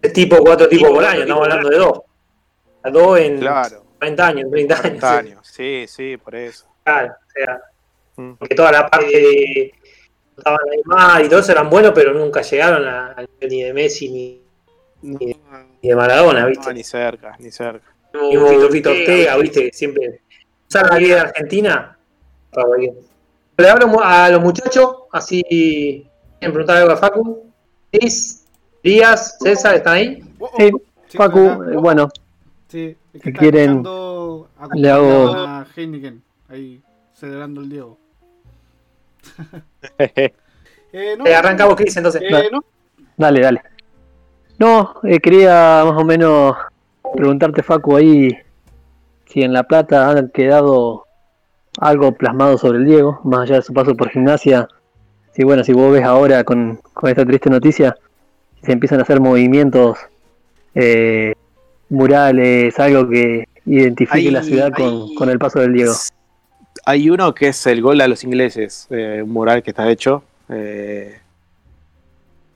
tres 0.00 0.12
tipos, 0.12 0.40
cuatro 0.40 0.68
tipos 0.68 0.90
por 0.90 1.04
año, 1.04 1.22
estamos 1.22 1.42
hablando 1.42 1.68
de 1.68 1.76
dos. 1.76 2.00
A 2.84 2.90
dos 2.90 3.18
en 3.18 3.38
Claro, 3.40 3.84
40 3.98 4.26
años, 4.28 4.50
30 4.50 4.74
años. 4.74 4.82
40 5.00 5.18
años. 5.18 5.46
Sí, 5.50 5.84
sí, 5.88 6.16
por 6.18 6.34
eso. 6.36 6.66
Claro, 6.84 7.12
o 7.12 7.30
sea, 7.32 7.60
Mm. 8.16 8.32
porque 8.34 8.54
toda 8.54 8.70
la 8.72 8.88
parte 8.88 9.06
de 9.06 9.72
estaban 10.42 10.60
Neymar 10.68 11.24
y 11.24 11.28
todo 11.28 11.40
eso 11.40 11.52
eran 11.52 11.70
buenos, 11.70 11.92
pero 11.94 12.12
nunca 12.12 12.42
llegaron 12.42 12.86
a- 12.86 13.12
al 13.12 13.28
nivel 13.40 13.50
ni 13.50 13.62
de 13.62 13.72
Messi 13.72 14.08
ni, 14.10 14.42
No, 15.02 15.18
ni 15.82 15.88
de 15.88 15.96
Maradona, 15.96 16.40
no, 16.42 16.46
¿viste? 16.48 16.74
ni 16.74 16.82
cerca, 16.84 17.36
ni 17.38 17.50
cerca. 17.50 17.86
Ni 18.14 18.36
un 18.36 18.46
Fito 18.48 18.68
Fito 18.70 18.90
Ortega, 18.90 19.36
¿viste? 19.38 19.64
Que 19.70 19.72
Siempre. 19.72 20.20
La 20.74 20.98
liga 20.98 21.14
de 21.16 21.20
Argentina 21.22 21.98
para. 22.50 22.68
Le 23.58 23.68
hablo 23.68 24.00
a 24.02 24.30
los 24.30 24.40
muchachos, 24.40 24.94
así 25.12 25.42
quieren 25.44 26.52
preguntar 26.52 26.78
algo 26.78 26.92
a 26.92 26.96
Facu. 26.96 27.46
Luis, 27.92 28.44
Díaz, 28.82 29.36
César, 29.40 29.74
¿están 29.76 29.94
ahí? 29.94 30.24
Oh, 30.38 30.46
oh, 30.46 30.56
Sí, 30.58 30.70
sí, 31.08 31.18
Facu, 31.18 31.38
eh, 31.40 31.76
bueno, 31.76 32.08
Sí, 32.68 32.96
es 33.12 33.22
que 33.22 33.32
quieren, 33.34 33.82
le 34.74 34.90
hago- 34.90 35.34
a 35.34 35.66
Heineken, 35.76 36.22
ahí 36.48 36.80
celebrando 37.12 37.60
el 37.60 37.68
Diego. 37.68 37.98
Eh, 40.94 41.16
no, 41.16 41.24
Eh, 41.26 41.34
arrancamos, 41.34 41.74
Cris, 41.74 41.96
entonces. 41.96 42.20
eh, 42.22 42.50
no, 42.52 42.62
dale, 43.16 43.40
dale. 43.40 43.62
No, 44.58 44.96
eh, 45.04 45.20
quería 45.20 45.82
más 45.86 45.96
o 45.96 46.04
menos 46.04 46.54
preguntarte, 47.14 47.62
Facu, 47.62 47.96
ahí 47.96 48.28
si 49.24 49.42
en 49.42 49.54
La 49.54 49.62
Plata 49.62 50.10
han 50.10 50.28
quedado 50.28 51.06
algo 51.80 52.12
plasmado 52.12 52.58
sobre 52.58 52.78
el 52.78 52.84
Diego, 52.84 53.20
más 53.24 53.40
allá 53.40 53.54
de 53.56 53.62
su 53.62 53.72
paso 53.72 53.96
por 53.96 54.10
gimnasia. 54.10 54.68
Si 55.34 55.44
bueno, 55.44 55.64
si 55.64 55.72
vos 55.72 55.90
ves 55.90 56.04
ahora 56.04 56.44
con, 56.44 56.78
con 56.92 57.08
esta 57.08 57.24
triste 57.24 57.48
noticia, 57.48 57.96
se 58.62 58.72
empiezan 58.72 58.98
a 58.98 59.02
hacer 59.04 59.18
movimientos, 59.18 59.96
eh, 60.74 61.32
murales, 61.88 62.78
algo 62.78 63.08
que 63.08 63.48
identifique 63.64 64.30
la 64.30 64.42
ciudad 64.42 64.72
con 65.16 65.30
el 65.30 65.38
paso 65.38 65.60
del 65.60 65.72
Diego. 65.72 65.94
Hay 66.84 67.08
uno 67.10 67.32
que 67.32 67.48
es 67.48 67.66
el 67.66 67.80
gol 67.80 68.00
a 68.00 68.08
los 68.08 68.24
ingleses, 68.24 68.88
eh, 68.90 69.22
un 69.22 69.30
mural 69.30 69.62
que 69.62 69.70
está 69.70 69.88
hecho 69.88 70.24
eh, 70.48 71.20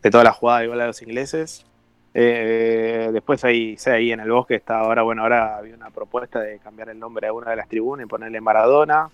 de 0.02 0.10
toda 0.10 0.24
la 0.24 0.32
jugada 0.32 0.60
de 0.60 0.66
gol 0.66 0.80
a 0.80 0.86
los 0.88 1.00
ingleses. 1.00 1.64
Eh, 2.12 3.10
después 3.12 3.44
ahí, 3.44 3.76
ahí 3.86 4.10
en 4.10 4.20
el 4.20 4.30
bosque 4.30 4.56
está 4.56 4.80
ahora, 4.80 5.02
bueno, 5.02 5.22
ahora 5.22 5.58
había 5.58 5.76
una 5.76 5.90
propuesta 5.90 6.40
de 6.40 6.58
cambiar 6.58 6.88
el 6.88 6.98
nombre 6.98 7.28
a 7.28 7.32
una 7.32 7.50
de 7.50 7.56
las 7.56 7.68
tribunas 7.68 8.04
y 8.04 8.08
ponerle 8.08 8.40
Maradona. 8.40 9.10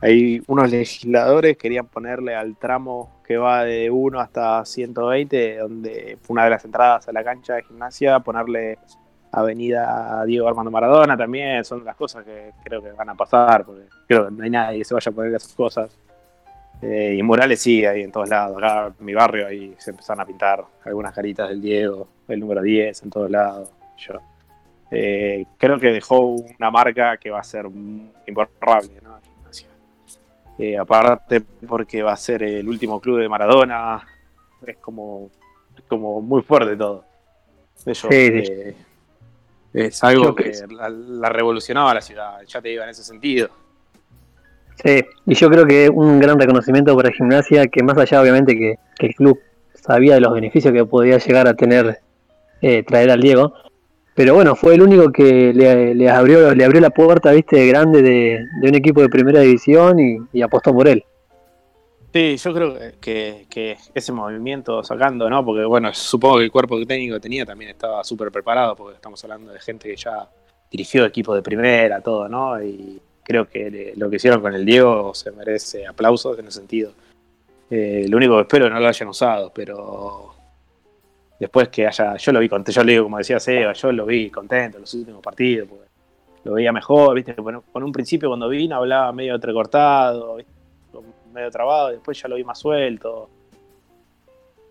Hay 0.00 0.42
unos 0.46 0.70
legisladores 0.70 1.58
querían 1.58 1.86
ponerle 1.86 2.34
al 2.34 2.56
tramo 2.56 3.20
que 3.26 3.36
va 3.36 3.64
de 3.64 3.90
1 3.90 4.20
hasta 4.20 4.64
120, 4.64 5.58
donde 5.58 6.18
fue 6.22 6.34
una 6.34 6.44
de 6.44 6.50
las 6.50 6.64
entradas 6.64 7.08
a 7.08 7.12
la 7.12 7.24
cancha 7.24 7.54
de 7.54 7.62
gimnasia, 7.62 8.20
ponerle 8.20 8.78
Avenida 9.36 10.24
Diego 10.24 10.48
Armando 10.48 10.70
Maradona 10.70 11.16
también, 11.16 11.64
son 11.64 11.84
las 11.84 11.96
cosas 11.96 12.24
que 12.24 12.52
creo 12.64 12.82
que 12.82 12.92
van 12.92 13.10
a 13.10 13.14
pasar, 13.14 13.64
porque 13.64 13.82
creo 14.06 14.26
que 14.26 14.32
no 14.32 14.44
hay 14.44 14.50
nadie 14.50 14.78
que 14.78 14.84
se 14.84 14.94
vaya 14.94 15.10
a 15.10 15.14
poner 15.14 15.34
esas 15.34 15.52
cosas. 15.52 15.96
Eh, 16.82 17.16
y 17.18 17.22
murales 17.22 17.60
sí, 17.60 17.84
ahí 17.84 18.02
en 18.02 18.12
todos 18.12 18.28
lados. 18.28 18.58
Acá 18.58 18.92
en 18.98 19.04
mi 19.04 19.14
barrio 19.14 19.46
ahí 19.46 19.74
se 19.78 19.90
empezaron 19.90 20.20
a 20.20 20.26
pintar 20.26 20.64
algunas 20.84 21.14
caritas 21.14 21.48
del 21.48 21.60
Diego, 21.60 22.08
el 22.28 22.40
número 22.40 22.62
10 22.62 23.02
en 23.02 23.10
todos 23.10 23.30
lados. 23.30 23.70
Yo. 23.98 24.14
Eh, 24.90 25.44
creo 25.58 25.78
que 25.78 25.88
dejó 25.88 26.36
una 26.58 26.70
marca 26.70 27.16
que 27.16 27.30
va 27.30 27.40
a 27.40 27.44
ser 27.44 27.66
imborrable, 28.26 29.00
¿no? 29.02 29.16
Eh, 30.58 30.78
aparte 30.78 31.42
porque 31.68 32.02
va 32.02 32.12
a 32.12 32.16
ser 32.16 32.42
el 32.42 32.66
último 32.66 32.98
club 32.98 33.18
de 33.18 33.28
Maradona, 33.28 34.06
es 34.66 34.78
como, 34.78 35.30
es 35.76 35.82
como 35.84 36.22
muy 36.22 36.40
fuerte 36.42 36.76
todo. 36.76 37.04
Ellos, 37.84 38.06
Sí, 38.10 38.46
sí. 38.46 38.85
Es 39.76 40.02
algo 40.02 40.34
que 40.34 40.52
la, 40.70 40.88
la 40.88 41.28
revolucionaba 41.28 41.92
la 41.92 42.00
ciudad, 42.00 42.38
ya 42.46 42.62
te 42.62 42.68
digo 42.70 42.82
en 42.82 42.88
ese 42.88 43.04
sentido. 43.04 43.48
Sí, 44.82 45.04
y 45.26 45.34
yo 45.34 45.50
creo 45.50 45.66
que 45.66 45.88
un 45.88 46.18
gran 46.18 46.38
reconocimiento 46.38 46.96
para 46.96 47.12
Gimnasia, 47.12 47.66
que 47.66 47.82
más 47.82 47.96
allá 47.98 48.20
obviamente 48.20 48.56
que, 48.56 48.76
que 48.98 49.06
el 49.06 49.14
club 49.14 49.38
sabía 49.74 50.14
de 50.14 50.20
los 50.20 50.32
beneficios 50.32 50.72
que 50.72 50.84
podía 50.84 51.18
llegar 51.18 51.46
a 51.46 51.54
tener 51.54 51.98
eh, 52.62 52.82
traer 52.82 53.10
al 53.10 53.20
Diego, 53.20 53.52
pero 54.14 54.34
bueno, 54.34 54.56
fue 54.56 54.74
el 54.74 54.82
único 54.82 55.12
que 55.12 55.52
le, 55.54 55.94
le 55.94 56.08
abrió 56.10 56.54
le 56.54 56.64
abrió 56.64 56.80
la 56.80 56.90
puerta, 56.90 57.32
viste, 57.32 57.66
grande 57.66 58.00
de, 58.00 58.46
de 58.62 58.68
un 58.68 58.74
equipo 58.74 59.02
de 59.02 59.10
primera 59.10 59.40
división 59.40 60.00
y, 60.00 60.16
y 60.32 60.42
apostó 60.42 60.72
por 60.72 60.88
él. 60.88 61.04
Sí, 62.16 62.38
yo 62.38 62.54
creo 62.54 62.78
que- 62.98 63.76
ese 63.94 64.10
movimiento 64.10 64.82
sacando, 64.82 65.28
¿no? 65.28 65.44
Porque 65.44 65.66
bueno, 65.66 65.92
supongo 65.92 66.38
que 66.38 66.44
el 66.44 66.50
cuerpo 66.50 66.82
técnico 66.86 67.20
tenía 67.20 67.44
también 67.44 67.72
estaba 67.72 68.02
súper 68.04 68.32
preparado, 68.32 68.74
porque 68.74 68.94
estamos 68.94 69.22
hablando 69.22 69.52
de 69.52 69.60
gente 69.60 69.90
que 69.90 69.96
ya 69.96 70.26
dirigió 70.70 71.04
equipos 71.04 71.36
de 71.36 71.42
primera, 71.42 72.00
todo, 72.00 72.26
¿no? 72.26 72.62
Y 72.62 72.98
creo 73.22 73.46
que 73.46 73.92
lo 73.96 74.08
que 74.08 74.16
hicieron 74.16 74.40
con 74.40 74.54
el 74.54 74.64
Diego 74.64 75.14
se 75.14 75.30
merece 75.30 75.86
aplausos 75.86 76.38
en 76.38 76.46
ese 76.46 76.58
sentido. 76.58 76.92
Eh, 77.68 78.06
lo 78.08 78.16
único 78.16 78.36
que 78.36 78.42
espero 78.42 78.64
es 78.64 78.72
no 78.72 78.80
lo 78.80 78.88
hayan 78.88 79.08
usado, 79.08 79.52
pero 79.54 80.34
después 81.38 81.68
que 81.68 81.86
haya, 81.86 82.16
yo 82.16 82.32
lo 82.32 82.40
vi 82.40 82.48
contento, 82.48 82.80
yo 82.80 82.82
le 82.82 82.92
digo 82.92 83.04
como 83.04 83.18
decía 83.18 83.38
Seba, 83.38 83.74
yo 83.74 83.92
lo 83.92 84.06
vi 84.06 84.30
contento 84.30 84.78
en 84.78 84.80
los 84.84 84.94
últimos 84.94 85.20
partidos, 85.20 85.68
lo 86.44 86.52
veía 86.54 86.72
mejor, 86.72 87.14
viste, 87.14 87.34
con 87.34 87.82
un 87.84 87.92
principio 87.92 88.30
cuando 88.30 88.48
vino 88.48 88.76
hablaba 88.76 89.12
medio 89.12 89.34
entrecortado, 89.34 90.36
¿viste? 90.36 90.55
Medio 91.32 91.50
trabado, 91.50 91.90
y 91.90 91.94
después 91.94 92.20
ya 92.20 92.28
lo 92.28 92.36
vi 92.36 92.44
más 92.44 92.58
suelto. 92.58 93.28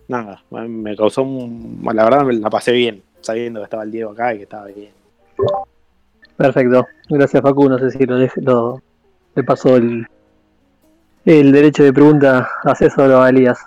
Nada, 0.08 0.44
me 0.52 0.96
causó 0.96 1.24
un. 1.24 1.80
La 1.94 2.04
verdad 2.04 2.24
me 2.26 2.34
la 2.34 2.50
pasé 2.50 2.72
bien, 2.72 3.02
sabiendo 3.22 3.60
que 3.60 3.64
estaba 3.66 3.84
el 3.84 3.92
Diego 3.92 4.12
acá 4.12 4.34
y 4.34 4.38
que 4.38 4.44
estaba 4.44 4.66
bien. 4.68 4.92
Perfecto, 6.38 6.86
gracias 7.10 7.42
Facu, 7.42 7.70
no 7.70 7.80
sé 7.80 7.92
si 7.92 8.06
lo, 8.06 8.20
dej- 8.20 8.42
lo 8.42 8.82
le 9.36 9.44
pasó 9.44 9.76
el, 9.78 10.06
el 11.26 11.52
derecho 11.52 11.84
de 11.84 11.94
pregunta 11.94 12.50
a 12.64 12.76
César 12.76 13.10
o 13.12 13.22
a 13.22 13.30
Elías. 13.30 13.58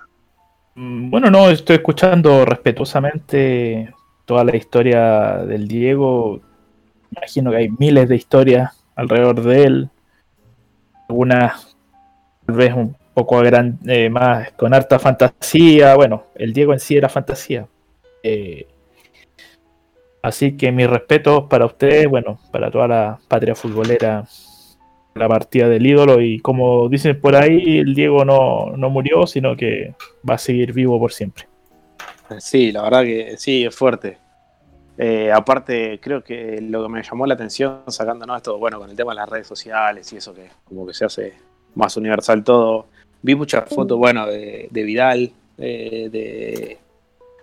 Mm, 0.74 1.10
Bueno, 1.10 1.30
no, 1.30 1.48
estoy 1.50 1.76
escuchando 1.76 2.44
respetuosamente 2.44 3.92
toda 4.26 4.44
la 4.44 4.54
historia 4.56 5.38
del 5.38 5.66
Diego. 5.66 6.40
Imagino 7.16 7.50
que 7.50 7.56
hay 7.56 7.68
miles 7.70 8.08
de 8.08 8.16
historias 8.16 8.84
alrededor 8.94 9.42
de 9.42 9.64
él. 9.64 9.90
Algunas 11.08 11.67
vez 12.56 12.74
un 12.74 12.96
poco 13.14 13.42
eh, 13.44 14.10
más 14.10 14.52
con 14.52 14.74
harta 14.74 14.98
fantasía. 14.98 15.94
Bueno, 15.94 16.26
el 16.34 16.52
Diego 16.52 16.72
en 16.72 16.80
sí 16.80 16.96
era 16.96 17.08
fantasía. 17.08 17.66
Eh, 18.22 18.66
así 20.22 20.56
que 20.56 20.72
mis 20.72 20.88
respetos 20.88 21.44
para 21.44 21.66
ustedes, 21.66 22.08
bueno, 22.08 22.38
para 22.50 22.70
toda 22.70 22.88
la 22.88 23.18
patria 23.28 23.54
futbolera, 23.54 24.24
la 25.14 25.28
partida 25.28 25.68
del 25.68 25.86
ídolo. 25.86 26.20
Y 26.20 26.40
como 26.40 26.88
dicen 26.88 27.20
por 27.20 27.36
ahí, 27.36 27.78
el 27.78 27.94
Diego 27.94 28.24
no, 28.24 28.76
no 28.76 28.90
murió, 28.90 29.26
sino 29.26 29.56
que 29.56 29.94
va 30.28 30.34
a 30.34 30.38
seguir 30.38 30.72
vivo 30.72 30.98
por 30.98 31.12
siempre. 31.12 31.46
Sí, 32.38 32.72
la 32.72 32.82
verdad 32.82 33.02
que 33.02 33.36
sí, 33.38 33.64
es 33.64 33.74
fuerte. 33.74 34.18
Eh, 34.96 35.30
aparte, 35.32 36.00
creo 36.02 36.24
que 36.24 36.60
lo 36.60 36.82
que 36.82 36.88
me 36.88 37.02
llamó 37.02 37.24
la 37.24 37.34
atención 37.34 37.82
sacándonos 37.86 38.36
esto, 38.36 38.58
bueno, 38.58 38.80
con 38.80 38.90
el 38.90 38.96
tema 38.96 39.12
de 39.12 39.16
las 39.16 39.28
redes 39.28 39.46
sociales 39.46 40.12
y 40.12 40.16
eso 40.16 40.34
que 40.34 40.48
como 40.64 40.84
que 40.86 40.92
se 40.92 41.04
hace 41.04 41.34
más 41.74 41.96
universal 41.96 42.44
todo. 42.44 42.86
Vi 43.22 43.34
muchas 43.34 43.68
fotos, 43.68 43.98
bueno, 43.98 44.26
de, 44.26 44.68
de 44.70 44.82
Vidal, 44.82 45.32
eh, 45.58 46.08
de 46.10 46.78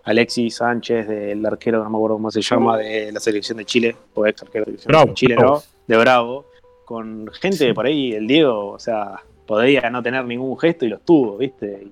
Alexis 0.03 0.55
Sánchez, 0.55 1.07
del 1.07 1.45
arquero, 1.45 1.83
no 1.83 1.89
me 1.89 1.97
acuerdo 1.97 2.15
cómo 2.15 2.31
se 2.31 2.41
llama, 2.41 2.77
de 2.77 3.11
la 3.11 3.19
selección 3.19 3.57
de 3.57 3.65
Chile, 3.65 3.95
o 4.13 4.25
ex 4.25 4.41
arquero 4.41 4.65
de 4.65 4.73
la 4.73 4.77
selección 4.77 4.91
Bravo, 4.91 5.07
de 5.07 5.13
Chile. 5.13 5.35
¿no? 5.35 5.63
De 5.87 5.97
Bravo, 5.97 6.45
con 6.85 7.27
gente 7.33 7.73
por 7.73 7.87
ahí, 7.87 8.13
el 8.13 8.27
Diego, 8.27 8.69
o 8.69 8.79
sea, 8.79 9.21
podría 9.45 9.89
no 9.89 10.01
tener 10.01 10.23
ningún 10.25 10.57
gesto 10.57 10.85
y 10.85 10.89
los 10.89 11.01
tuvo, 11.01 11.37
¿viste? 11.37 11.83
Y 11.85 11.91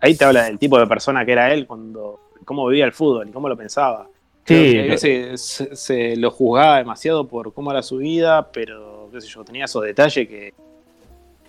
ahí 0.00 0.14
te 0.14 0.24
habla 0.24 0.44
del 0.44 0.58
tipo 0.58 0.78
de 0.78 0.86
persona 0.86 1.24
que 1.24 1.32
era 1.32 1.52
él 1.52 1.66
cuando 1.66 2.20
cómo 2.44 2.66
vivía 2.66 2.84
el 2.84 2.92
fútbol 2.92 3.28
y 3.28 3.32
cómo 3.32 3.48
lo 3.48 3.56
pensaba. 3.56 4.08
Sí, 4.44 4.78
a 4.78 4.82
veces 4.82 5.40
se, 5.40 5.76
se 5.76 6.16
lo 6.16 6.30
juzgaba 6.30 6.78
demasiado 6.78 7.28
por 7.28 7.52
cómo 7.52 7.70
era 7.70 7.82
su 7.82 7.98
vida, 7.98 8.50
pero 8.50 9.08
qué 9.12 9.20
sé 9.20 9.28
yo, 9.28 9.44
tenía 9.44 9.66
esos 9.66 9.84
detalles 9.84 10.28
que 10.28 10.54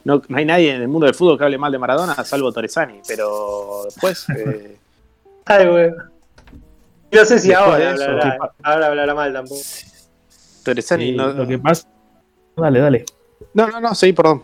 no, 0.06 0.22
no 0.28 0.38
hay 0.38 0.46
nadie 0.46 0.74
en 0.76 0.82
el 0.82 0.88
mundo 0.88 1.06
del 1.06 1.16
fútbol 1.16 1.38
que 1.38 1.44
hable 1.46 1.58
mal 1.58 1.72
de 1.72 1.80
Maradona, 1.80 2.16
salvo 2.24 2.52
Torresani, 2.52 3.02
pero 3.08 3.84
después 3.86 4.26
eh, 4.38 4.78
Ay, 5.46 5.68
güey. 5.68 5.92
No 7.12 7.26
sé 7.26 7.40
si 7.40 7.50
Después 7.50 7.58
ahora 7.58 7.78
de 7.78 7.94
eso, 7.96 8.04
hablará, 8.06 8.32
tipo- 8.34 8.52
ahora 8.64 8.88
hablará 8.88 9.16
mal 9.16 9.34
tampoco. 9.34 9.62
Torresani 10.64 11.06
sí, 11.06 11.12
no, 11.16 11.28
lo 11.34 11.48
que 11.48 11.60
pasa. 11.60 11.88
Dale, 12.56 12.80
dale. 12.80 13.06
no, 13.54 13.68
no, 13.68 13.80
no, 13.82 13.96
sí, 13.96 14.14
perdón. 14.14 14.44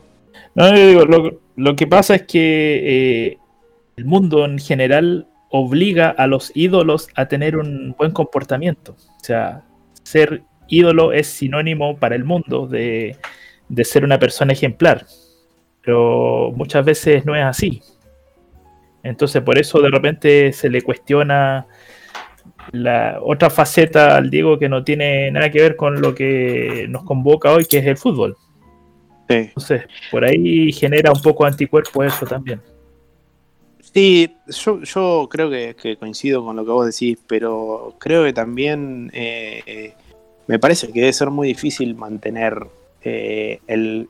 No, 0.56 0.70
yo 0.76 0.88
digo, 0.88 1.06
lo, 1.06 1.40
lo 1.56 1.76
que 1.76 1.88
pasa 1.88 2.16
es 2.16 2.24
que 2.24 3.28
eh, 3.32 3.38
el 3.98 4.06
mundo 4.06 4.46
en 4.46 4.60
general 4.60 5.28
obliga 5.52 6.10
a 6.10 6.28
los 6.28 6.52
ídolos 6.56 7.08
a 7.16 7.28
tener 7.28 7.58
un 7.58 7.96
buen 7.98 8.12
comportamiento. 8.12 8.96
O 9.00 9.24
sea, 9.24 9.64
ser 10.04 10.44
ídolo 10.68 11.12
es 11.14 11.28
sinónimo 11.28 11.98
para 11.98 12.16
el 12.16 12.24
mundo 12.24 12.68
de, 12.68 13.18
de 13.68 13.86
ser 13.86 14.04
una 14.04 14.20
persona 14.20 14.54
ejemplar. 14.54 15.06
Pero 15.84 16.52
muchas 16.56 16.86
veces 16.86 17.26
no 17.26 17.36
es 17.36 17.44
así. 17.44 17.82
Entonces, 19.04 19.42
por 19.42 19.58
eso 19.58 19.82
de 19.82 19.90
repente 19.90 20.52
se 20.52 20.70
le 20.70 20.82
cuestiona 20.82 21.68
la 22.72 23.20
otra 23.22 23.50
faceta 23.50 24.18
al 24.18 24.30
Diego 24.30 24.60
que 24.60 24.70
no 24.70 24.84
tiene 24.84 25.32
nada 25.32 25.50
que 25.50 25.62
ver 25.62 25.76
con 25.76 26.02
lo 26.02 26.14
que 26.14 26.86
nos 26.90 27.04
convoca 27.04 27.52
hoy, 27.52 27.66
que 27.66 27.78
es 27.80 27.86
el 27.86 27.98
fútbol. 27.98 28.36
Sí. 29.30 29.36
Entonces, 29.36 29.84
por 30.12 30.26
ahí 30.26 30.72
genera 30.72 31.12
un 31.12 31.22
poco 31.22 31.46
anticuerpo 31.46 32.04
eso 32.04 32.26
también. 32.26 32.62
Sí, 33.94 34.36
yo, 34.48 34.82
yo 34.84 35.28
creo 35.32 35.50
que, 35.50 35.76
que 35.76 35.98
coincido 35.98 36.44
con 36.44 36.56
lo 36.56 36.64
que 36.64 36.72
vos 36.72 36.86
decís, 36.86 37.18
pero 37.28 37.96
creo 38.00 38.24
que 38.24 38.34
también 38.34 39.10
eh, 39.14 39.62
eh, 39.66 39.94
me 40.48 40.60
parece 40.60 40.92
que 40.92 41.00
debe 41.00 41.14
ser 41.14 41.32
muy 41.32 41.48
difícil 41.48 41.96
mantener 41.96 42.68
eh, 43.04 43.60
el, 43.68 44.10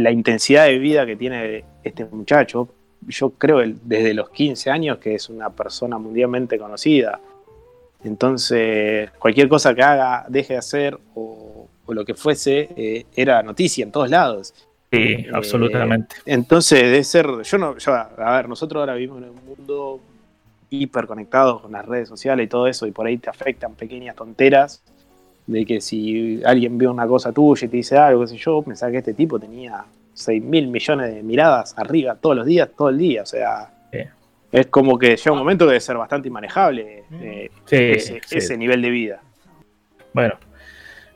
la 0.00 0.10
intensidad 0.10 0.66
de 0.66 0.78
vida 0.78 1.06
que 1.06 1.16
tiene 1.16 1.64
este 1.82 2.04
muchacho. 2.06 2.68
Yo 3.06 3.30
creo 3.30 3.62
desde 3.82 4.14
los 4.14 4.30
15 4.30 4.70
años 4.70 4.98
que 4.98 5.14
es 5.14 5.28
una 5.28 5.50
persona 5.50 5.98
mundialmente 5.98 6.58
conocida. 6.58 7.20
Entonces, 8.02 9.10
cualquier 9.18 9.48
cosa 9.48 9.74
que 9.74 9.82
haga, 9.82 10.26
deje 10.28 10.54
de 10.54 10.58
hacer 10.58 10.98
o, 11.14 11.68
o 11.86 11.94
lo 11.94 12.04
que 12.04 12.14
fuese, 12.14 12.68
eh, 12.76 13.06
era 13.14 13.42
noticia 13.42 13.84
en 13.84 13.92
todos 13.92 14.10
lados. 14.10 14.52
Sí, 14.90 14.98
Eh, 14.98 15.30
absolutamente. 15.32 16.16
Entonces, 16.26 16.82
debe 16.82 17.04
ser. 17.04 17.26
Yo 17.42 17.58
no. 17.58 17.76
Yo, 17.78 17.94
a 17.94 18.36
ver, 18.36 18.48
nosotros 18.48 18.80
ahora 18.80 18.94
vivimos 18.94 19.22
en 19.22 19.30
un 19.30 19.44
mundo 19.44 20.00
hiper 20.70 21.06
conectado 21.06 21.62
con 21.62 21.72
las 21.72 21.84
redes 21.84 22.08
sociales 22.08 22.46
y 22.46 22.48
todo 22.48 22.66
eso, 22.66 22.86
y 22.86 22.90
por 22.90 23.06
ahí 23.06 23.16
te 23.18 23.30
afectan 23.30 23.74
pequeñas 23.74 24.16
tonteras 24.16 24.82
de 25.46 25.66
que 25.66 25.80
si 25.80 26.40
alguien 26.44 26.78
ve 26.78 26.86
una 26.88 27.06
cosa 27.06 27.32
tuya 27.32 27.66
y 27.66 27.68
te 27.68 27.76
dice 27.76 27.96
algo, 27.98 28.22
qué 28.22 28.28
sé 28.28 28.36
yo, 28.38 28.62
pensaba 28.62 28.90
que 28.92 28.98
este 28.98 29.14
tipo 29.14 29.38
tenía 29.38 29.84
6 30.14 30.42
mil 30.42 30.68
millones 30.68 31.14
de 31.14 31.22
miradas 31.22 31.74
arriba 31.76 32.14
todos 32.14 32.36
los 32.36 32.46
días, 32.46 32.68
todo 32.76 32.88
el 32.88 32.98
día. 32.98 33.22
O 33.22 33.26
sea, 33.26 33.70
Sí. 33.92 33.98
es 34.52 34.66
como 34.68 34.98
que 34.98 35.16
llega 35.16 35.32
un 35.32 35.38
momento 35.38 35.64
que 35.66 35.70
debe 35.72 35.80
ser 35.80 35.96
bastante 35.96 36.28
inmanejable 36.28 37.04
eh, 37.20 37.50
Sí, 37.66 37.76
ese, 37.76 38.20
sí. 38.26 38.38
ese 38.38 38.56
nivel 38.56 38.80
de 38.82 38.90
vida. 38.90 39.20
Bueno, 40.12 40.34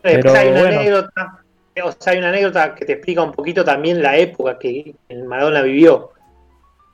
Después 0.03 0.33
Pero, 0.33 0.35
hay 0.39 0.49
una 0.49 0.61
bueno. 0.61 0.81
anécdota. 0.81 1.39
O 1.85 1.93
sea, 1.93 2.13
hay 2.13 2.19
una 2.19 2.29
anécdota 2.31 2.75
que 2.75 2.85
te 2.85 2.93
explica 2.95 3.23
un 3.23 3.33
poquito 3.33 3.65
también 3.65 4.03
la 4.03 4.17
época 4.17 4.59
que 4.59 4.95
el 5.09 5.25
Maradona 5.25 5.63
vivió. 5.63 6.11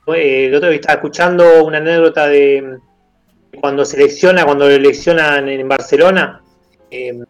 Eh, 0.09 0.47
el 0.47 0.55
otro 0.55 0.69
día 0.69 0.77
estaba 0.77 0.95
escuchando 0.97 1.65
una 1.65 1.79
anécdota 1.79 2.27
de 2.27 2.79
cuando 3.61 3.85
selecciona, 3.85 4.45
cuando 4.45 4.67
lo 4.67 4.73
eleccionan 4.73 5.49
en 5.49 5.67
Barcelona, 5.69 6.43
eh, 6.95 7.25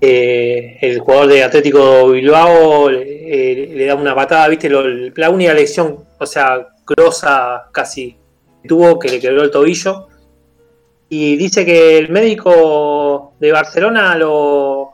eh, 0.00 0.78
el 0.80 1.00
jugador 1.00 1.26
de 1.28 1.42
Atlético 1.42 2.08
Bilbao 2.10 2.90
eh, 2.90 3.70
le 3.74 3.86
da 3.86 3.94
una 3.94 4.14
patada, 4.14 4.48
viste, 4.48 4.68
Lo- 4.68 4.84
la 5.16 5.30
única 5.30 5.52
lección, 5.54 5.98
o 6.18 6.26
sea, 6.26 6.68
grosa 6.86 7.68
casi 7.72 8.16
tuvo, 8.66 8.98
que 8.98 9.08
le 9.08 9.20
quebró 9.20 9.42
el 9.42 9.50
tobillo. 9.50 10.06
Y 11.08 11.36
dice 11.36 11.64
que 11.64 11.96
el 11.98 12.10
médico 12.10 13.32
de 13.40 13.50
Barcelona 13.50 14.14
lo, 14.16 14.90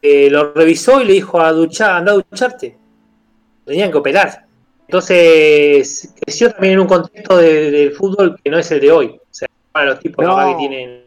eh, 0.00 0.30
lo 0.30 0.52
revisó 0.54 1.00
y 1.02 1.04
le 1.04 1.12
dijo 1.12 1.40
a 1.40 1.52
duchar, 1.52 1.90
anda 1.96 2.12
a 2.12 2.14
ducharte. 2.16 2.76
Tenían 3.66 3.90
que 3.90 3.98
operar. 3.98 4.46
Entonces 4.88 6.12
creció 6.24 6.50
también 6.50 6.74
en 6.74 6.80
un 6.80 6.86
contexto 6.88 7.36
de- 7.36 7.70
del 7.70 7.92
fútbol 7.92 8.36
que 8.42 8.50
no 8.50 8.58
es 8.58 8.70
el 8.72 8.80
de 8.80 8.90
hoy. 8.90 9.06
O 9.20 9.28
sea, 9.30 9.46
para 9.70 9.90
los 9.90 10.00
tipos 10.00 10.24
No. 10.24 10.36
que 10.36 10.54
tienen, 10.58 10.99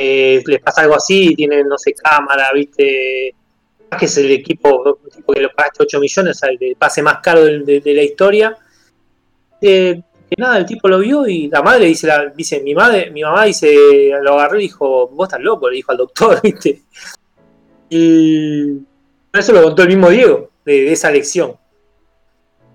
eh, 0.00 0.44
les 0.46 0.60
pasa 0.60 0.82
algo 0.82 0.94
así, 0.94 1.34
tienen, 1.34 1.66
no 1.66 1.76
sé, 1.76 1.92
cámara, 1.92 2.50
viste, 2.54 3.34
que 3.98 4.04
es 4.04 4.16
el 4.18 4.30
equipo, 4.30 5.00
tipo 5.12 5.32
que 5.32 5.40
lo 5.40 5.50
pagaste 5.50 5.82
8 5.82 5.98
millones, 5.98 6.40
el 6.44 6.76
pase 6.76 7.02
más 7.02 7.18
caro 7.20 7.44
de, 7.44 7.82
la 7.84 8.02
historia. 8.04 8.56
Eh, 9.60 10.00
que 10.30 10.36
nada, 10.40 10.58
el 10.58 10.66
tipo 10.66 10.86
lo 10.86 11.00
vio 11.00 11.26
y 11.26 11.48
la 11.48 11.62
madre 11.62 11.86
dice, 11.86 12.06
la, 12.06 12.26
dice 12.26 12.60
mi 12.60 12.74
madre, 12.74 13.10
mi 13.10 13.22
mamá 13.22 13.46
dice, 13.46 14.12
lo 14.22 14.34
agarró 14.34 14.60
y 14.60 14.62
dijo, 14.62 15.08
vos 15.08 15.26
estás 15.26 15.40
loco, 15.40 15.68
le 15.68 15.76
dijo 15.76 15.90
al 15.90 15.98
doctor, 15.98 16.40
viste. 16.44 16.82
Y 17.90 18.74
eso 19.32 19.52
lo 19.52 19.64
contó 19.64 19.82
el 19.82 19.88
mismo 19.88 20.10
Diego, 20.10 20.50
de 20.64 20.92
esa 20.92 21.10
lección. 21.10 21.56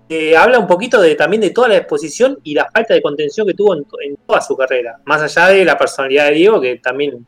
Eh, 0.08 0.36
habla 0.36 0.58
un 0.58 0.66
poquito 0.66 1.00
de, 1.00 1.14
también 1.14 1.40
de 1.40 1.50
toda 1.50 1.68
la 1.68 1.76
exposición 1.78 2.38
y 2.44 2.54
la 2.54 2.70
falta 2.70 2.92
de 2.94 3.00
contención 3.00 3.46
que 3.46 3.54
tuvo 3.54 3.74
en, 3.74 3.84
to- 3.84 4.00
en 4.04 4.16
toda 4.26 4.40
su 4.42 4.54
carrera, 4.56 5.00
más 5.04 5.22
allá 5.22 5.48
de 5.48 5.64
la 5.64 5.78
personalidad 5.78 6.26
de 6.28 6.34
Diego, 6.34 6.60
que 6.60 6.76
también 6.78 7.26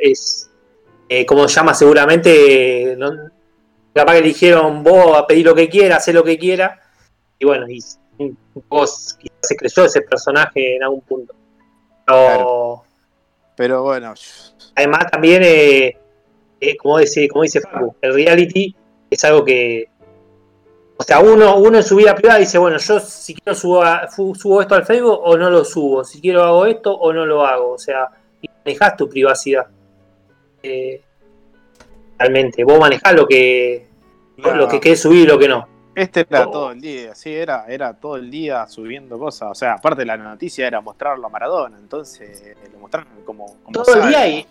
es, 0.00 0.50
eh, 1.08 1.26
como 1.26 1.46
llama 1.46 1.74
seguramente, 1.74 2.94
no- 2.96 3.30
capaz 3.94 4.14
que 4.14 4.20
le 4.20 4.28
dijeron 4.28 4.82
vos 4.82 5.16
a 5.18 5.26
pedir 5.26 5.44
lo 5.46 5.54
que 5.54 5.68
quiera, 5.68 5.96
hacer 5.96 6.14
lo 6.14 6.24
que 6.24 6.38
quiera, 6.38 6.80
y 7.38 7.44
bueno, 7.44 7.66
y 7.68 7.78
poco 8.54 8.84
quizás 9.18 9.38
se 9.42 9.56
creyó 9.56 9.84
ese 9.84 10.02
personaje 10.02 10.76
en 10.76 10.82
algún 10.82 11.00
punto. 11.02 11.34
Pero 12.06 12.26
Claro. 12.26 12.82
Pero 13.56 13.82
bueno, 13.82 14.14
además 14.74 15.10
también, 15.10 15.42
eh, 15.44 15.96
eh, 16.60 16.76
como, 16.78 16.98
dice, 16.98 17.28
como 17.28 17.42
dice 17.42 17.60
Facu, 17.60 17.94
el 18.00 18.14
reality 18.14 18.74
es 19.10 19.22
algo 19.24 19.44
que, 19.44 19.88
o 21.00 21.02
sea, 21.02 21.18
uno, 21.20 21.56
uno 21.56 21.78
en 21.78 21.82
su 21.82 21.96
vida 21.96 22.14
privada 22.14 22.38
dice, 22.40 22.58
bueno, 22.58 22.76
yo 22.76 23.00
si 23.00 23.34
quiero 23.34 23.54
subo, 23.58 23.82
a- 23.82 24.06
subo 24.10 24.60
esto 24.60 24.74
al 24.74 24.84
Facebook 24.84 25.18
o 25.22 25.34
no 25.38 25.48
lo 25.48 25.64
subo, 25.64 26.04
si 26.04 26.20
quiero 26.20 26.42
hago 26.42 26.66
esto 26.66 26.92
o 26.94 27.10
no 27.10 27.24
lo 27.24 27.46
hago, 27.46 27.70
o 27.72 27.78
sea, 27.78 28.08
y 28.42 28.48
manejás 28.64 28.96
tu 28.98 29.08
privacidad. 29.08 29.66
Eh, 30.62 31.00
realmente, 32.18 32.64
vos 32.64 32.78
manejás 32.78 33.14
lo 33.14 33.26
que, 33.26 33.86
lo 34.36 34.68
que 34.68 34.78
querés 34.78 35.00
subir 35.00 35.22
y 35.22 35.26
lo 35.26 35.38
que 35.38 35.48
no. 35.48 35.66
Este 35.94 36.20
era 36.28 36.46
Oh. 36.46 36.50
todo 36.50 36.70
el 36.72 36.80
día, 36.82 37.14
sí, 37.14 37.32
era, 37.34 37.64
era 37.66 37.94
todo 37.94 38.16
el 38.16 38.30
día 38.30 38.66
subiendo 38.68 39.18
cosas. 39.18 39.48
O 39.50 39.54
sea, 39.54 39.72
aparte 39.74 40.00
de 40.00 40.06
la 40.06 40.18
noticia 40.18 40.66
era 40.66 40.82
mostrarlo 40.82 41.26
a 41.26 41.30
Maradona, 41.30 41.78
entonces 41.78 42.42
lo 42.72 42.78
mostraron 42.78 43.08
como. 43.24 43.46
como 43.64 43.72
Todo 43.82 43.94
el 44.02 44.08
día 44.08 44.28
y 44.28 44.46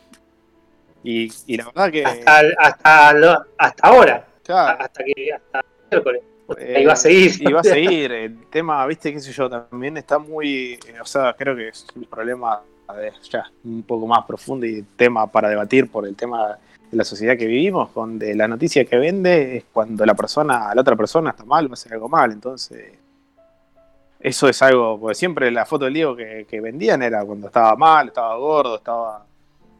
Y, 1.03 1.31
y 1.45 1.57
la 1.57 1.65
verdad 1.65 1.91
que. 1.91 2.03
hasta, 2.03 2.41
hasta, 2.57 3.13
lo- 3.13 3.45
hasta 3.57 3.88
ahora, 3.88 4.25
claro, 4.43 4.77
hasta 4.83 5.03
que 5.03 5.31
hasta 5.33 5.63
miércoles. 5.91 6.23
eh, 6.57 6.85
va 6.85 6.93
a 6.93 6.95
seguir. 6.95 7.55
Va 7.55 7.59
a 7.59 7.63
seguir. 7.63 8.12
El 8.12 8.45
tema, 8.47 8.85
viste, 8.85 9.13
qué 9.13 9.19
sé 9.19 9.31
yo, 9.31 9.49
también 9.49 9.97
está 9.97 10.19
muy. 10.19 10.73
eh, 10.73 11.01
O 11.01 11.05
sea, 11.05 11.33
creo 11.38 11.55
que 11.55 11.69
es 11.69 11.85
un 11.95 12.05
problema 12.05 12.62
de, 12.95 13.12
ya 13.29 13.49
un 13.63 13.83
poco 13.83 14.07
más 14.07 14.25
profundo 14.25 14.65
y 14.65 14.83
tema 14.95 15.27
para 15.27 15.49
debatir 15.49 15.89
por 15.89 16.07
el 16.07 16.15
tema 16.15 16.57
de 16.91 16.97
la 16.97 17.03
sociedad 17.03 17.38
que 17.38 17.45
vivimos, 17.45 17.93
donde 17.93 18.33
la 18.35 18.47
noticia 18.47 18.85
que 18.85 18.97
vende 18.97 19.58
es 19.58 19.65
cuando 19.71 20.06
la 20.06 20.15
persona, 20.15 20.73
la 20.73 20.81
otra 20.81 20.95
persona 20.95 21.31
está 21.31 21.45
mal 21.45 21.67
o 21.69 21.73
hace 21.73 21.93
algo 21.93 22.10
mal. 22.10 22.31
Entonces. 22.31 22.93
Eso 24.19 24.50
es 24.50 24.62
algo, 24.62 25.00
porque 25.00 25.15
siempre 25.15 25.50
la 25.50 25.65
foto 25.65 25.85
del 25.85 25.93
Diego 25.93 26.13
que, 26.13 26.60
vendían 26.62 27.02
era 27.02 27.23
cuando 27.23 27.47
estaba 27.47 27.73
mal, 27.77 28.10
estaba 28.10 28.35
gordo, 28.35 28.75
estaba 28.75 29.25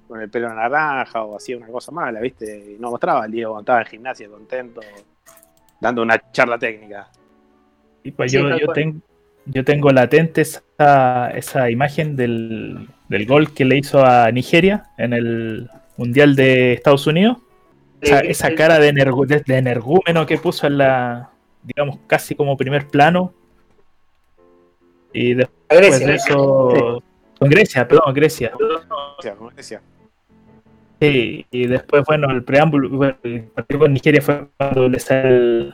con 0.08 0.22
el 0.22 0.30
pelo 0.30 0.54
naranja 0.54 1.24
o 1.24 1.36
hacía 1.36 1.58
una 1.58 1.68
cosa 1.68 1.92
mala, 1.92 2.22
¿viste? 2.22 2.76
Y 2.76 2.80
no 2.80 2.90
mostraba 2.90 3.26
al 3.26 3.32
Diego 3.32 3.52
cuando 3.52 3.64
estaba 3.64 3.82
en 3.82 3.88
gimnasia 3.88 4.30
contento, 4.30 4.80
dando 5.80 6.02
una 6.02 6.22
charla 6.32 6.58
técnica. 6.58 7.10
y 8.04 8.12
pues 8.12 8.32
Sí, 8.32 8.38
yo, 8.38 8.58
yo, 8.58 8.68
ten- 8.74 9.02
yo 9.46 9.64
tengo 9.64 9.92
latente 9.92 10.42
esa, 10.42 11.32
esa 11.32 11.70
imagen 11.70 12.16
del, 12.16 12.88
del 13.08 13.26
gol 13.26 13.54
que 13.54 13.66
le 13.66 13.78
hizo 13.78 14.06
a 14.06 14.32
Nigeria 14.32 14.86
en 14.98 15.14
el 15.14 15.70
Mundial 15.98 16.36
de 16.36 16.74
Estados 16.74 17.08
Unidos. 17.08 17.38
Esa, 18.02 18.54
cara 18.56 18.80
de, 18.80 18.94
energu- 18.94 19.26
de- 19.26 19.44
de 19.46 19.58
energúmeno 19.58 20.26
que 20.26 20.38
puso 20.38 20.68
en 20.68 20.78
la, 20.78 21.30
digamos, 21.64 22.00
casi 22.08 22.36
como 22.36 22.56
primer 22.56 22.88
plano. 22.88 23.34
Y 25.12 25.34
después 25.34 25.80
Grecia. 25.80 26.08
de 26.08 26.16
eso... 26.16 27.04
Con 27.40 27.50
Grecia, 27.50 27.88
perdón, 27.88 28.14
Grecia. 28.14 28.52
Como 29.38 29.52
decía. 29.52 29.82
Sí, 31.00 31.46
y 31.52 31.68
después, 31.68 32.04
bueno, 32.06 32.30
el 32.30 32.44
preámbulo, 32.44 32.90
bueno, 32.90 33.16
el 33.24 33.44
partido 33.44 33.80
con 33.80 33.94
Nigeria 33.94 34.22
fue 34.22 34.48
cuando 34.58 34.90
le 34.90 35.00
sale 35.00 35.28
el, 35.30 35.74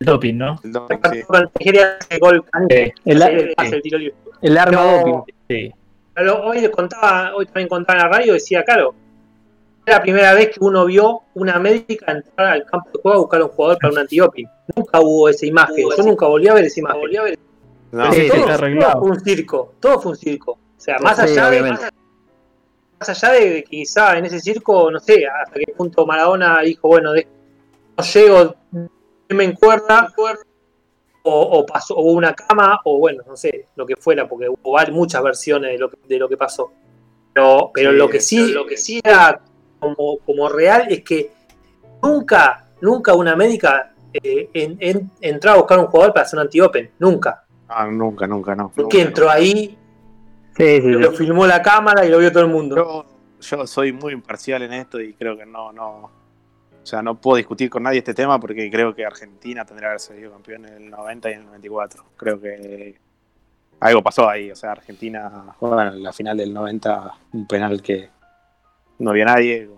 el 0.00 0.06
doping, 0.06 0.34
¿no? 0.34 0.60
El 0.62 0.72
doping, 0.72 0.96
sí. 1.12 1.22
Con 1.22 1.50
Nigeria 1.58 1.96
hace 2.00 2.18
gol 2.18 2.44
El, 2.68 2.92
el, 3.04 3.54
pase 3.56 3.76
el 3.76 3.82
tiro 3.82 3.98
libre. 3.98 4.14
el 4.42 4.58
arma 4.58 4.76
No. 4.82 5.06
doping. 5.06 5.34
Sí. 5.48 5.72
Pero 6.14 6.42
hoy 6.44 6.60
le 6.60 6.70
contaba, 6.70 7.34
hoy 7.34 7.46
también 7.46 7.68
contaba 7.68 7.98
en 8.00 8.04
la 8.10 8.16
radio, 8.18 8.32
decía, 8.34 8.62
claro, 8.62 8.94
era 9.86 9.96
la 9.96 10.02
primera 10.02 10.34
vez 10.34 10.48
que 10.50 10.58
uno 10.60 10.84
vio 10.86 11.22
una 11.34 11.58
médica 11.58 12.12
entrar 12.12 12.48
al 12.48 12.64
campo 12.66 12.90
de 12.94 13.00
juego 13.02 13.16
a 13.16 13.20
buscar 13.20 13.40
a 13.40 13.44
un 13.44 13.50
jugador 13.50 13.78
para 13.80 13.92
un 13.92 13.98
antidoping. 13.98 14.46
Nunca 14.76 15.00
hubo 15.00 15.28
esa 15.28 15.46
imagen, 15.46 15.84
yo 15.96 16.02
nunca 16.04 16.26
volví 16.26 16.48
a 16.48 16.54
ver 16.54 16.64
esa 16.64 16.80
imagen. 16.80 17.00
No, 17.92 18.12
Sí, 18.12 18.28
todo, 18.28 18.44
todo 18.46 19.00
fue 19.00 19.10
un 19.10 19.20
circo, 19.20 19.74
todo 19.80 20.00
fue 20.00 20.12
un 20.12 20.16
circo. 20.18 20.52
O 20.52 20.58
sea, 20.80 20.98
más 20.98 21.16
Sí, 21.16 21.22
allá 21.22 21.50
de, 21.50 21.60
obviamente. 21.60 21.86
Más 22.98 23.08
allá 23.08 23.32
de 23.32 23.40
que 23.40 23.64
quizá 23.64 24.16
en 24.18 24.24
ese 24.26 24.40
circo, 24.40 24.90
no 24.90 24.98
sé, 25.00 25.26
hasta 25.26 25.58
qué 25.58 25.72
punto 25.76 26.06
Maradona 26.06 26.60
dijo, 26.60 26.88
bueno, 26.88 27.12
de- 27.12 27.26
no 27.96 28.04
llego, 28.04 28.54
me 29.28 29.44
en 29.44 29.52
cuerda, 29.54 30.12
o, 31.26 31.40
o 31.58 31.66
pasó, 31.66 31.94
o 31.96 32.12
una 32.12 32.34
cama, 32.34 32.80
o 32.84 32.98
bueno, 32.98 33.22
no 33.26 33.36
sé, 33.36 33.66
lo 33.76 33.86
que 33.86 33.96
fuera, 33.96 34.28
porque 34.28 34.48
hubo 34.48 34.78
muchas 34.92 35.22
versiones 35.22 35.72
de 35.72 35.78
lo 35.78 35.90
que, 35.90 35.96
de 36.06 36.18
lo 36.18 36.28
que 36.28 36.36
pasó. 36.36 36.70
Pero, 37.32 37.70
pero 37.74 37.90
Sí, 37.92 37.96
lo 37.96 38.08
que 38.08 38.20
sí, 38.20 38.52
lo 38.52 38.66
que 38.66 38.76
sí 38.76 39.00
era 39.02 39.40
como, 39.80 40.18
como 40.18 40.48
real 40.48 40.86
es 40.90 41.02
que 41.02 41.32
nunca, 42.02 42.66
nunca 42.80 43.14
una 43.14 43.34
médica 43.36 43.92
eh, 44.12 44.48
en, 44.52 44.76
en- 44.80 45.10
entró 45.20 45.52
a 45.52 45.56
buscar 45.56 45.78
un 45.78 45.86
jugador 45.86 46.12
para 46.14 46.24
hacer 46.26 46.38
un 46.38 46.42
anti-open, 46.44 46.90
nunca. 46.98 47.44
Ah, 47.68 47.86
nunca, 47.86 48.26
nunca, 48.26 48.54
no. 48.54 48.70
Porque 48.74 49.00
entró 49.00 49.30
ahí, 49.30 49.76
Sí, 50.56 50.80
sí, 50.80 50.88
lo 50.88 51.10
sí. 51.12 51.16
filmó 51.18 51.46
la 51.46 51.62
cámara 51.62 52.04
y 52.06 52.10
lo 52.10 52.18
vio 52.18 52.30
todo 52.32 52.44
el 52.44 52.50
mundo. 52.50 52.76
Yo, 52.76 53.06
yo 53.40 53.66
soy 53.66 53.92
muy 53.92 54.12
imparcial 54.12 54.62
en 54.62 54.72
esto 54.72 55.00
y 55.00 55.12
creo 55.14 55.36
que 55.36 55.44
no, 55.46 55.72
no. 55.72 56.10
O 56.82 56.86
sea, 56.86 57.02
no 57.02 57.14
puedo 57.18 57.36
discutir 57.38 57.70
con 57.70 57.82
nadie 57.82 57.98
este 57.98 58.12
tema 58.14 58.38
porque 58.38 58.70
creo 58.70 58.94
que 58.94 59.04
Argentina 59.06 59.64
tendría 59.64 59.86
que 59.86 59.90
haber 59.90 60.00
salido 60.00 60.32
campeón 60.32 60.66
en 60.66 60.74
el 60.84 60.90
90 60.90 61.30
y 61.30 61.32
en 61.32 61.38
el 61.40 61.46
94. 61.46 62.04
Creo 62.16 62.40
que 62.40 62.94
algo 63.80 64.02
pasó 64.02 64.28
ahí. 64.28 64.50
O 64.50 64.56
sea, 64.56 64.72
Argentina 64.72 65.54
juega 65.58 65.88
en 65.88 66.02
la 66.02 66.12
final 66.12 66.36
del 66.36 66.52
90 66.52 67.10
un 67.32 67.46
penal 67.46 67.80
que 67.82 68.10
no 68.98 69.12
vio 69.12 69.24
nadie, 69.24 69.68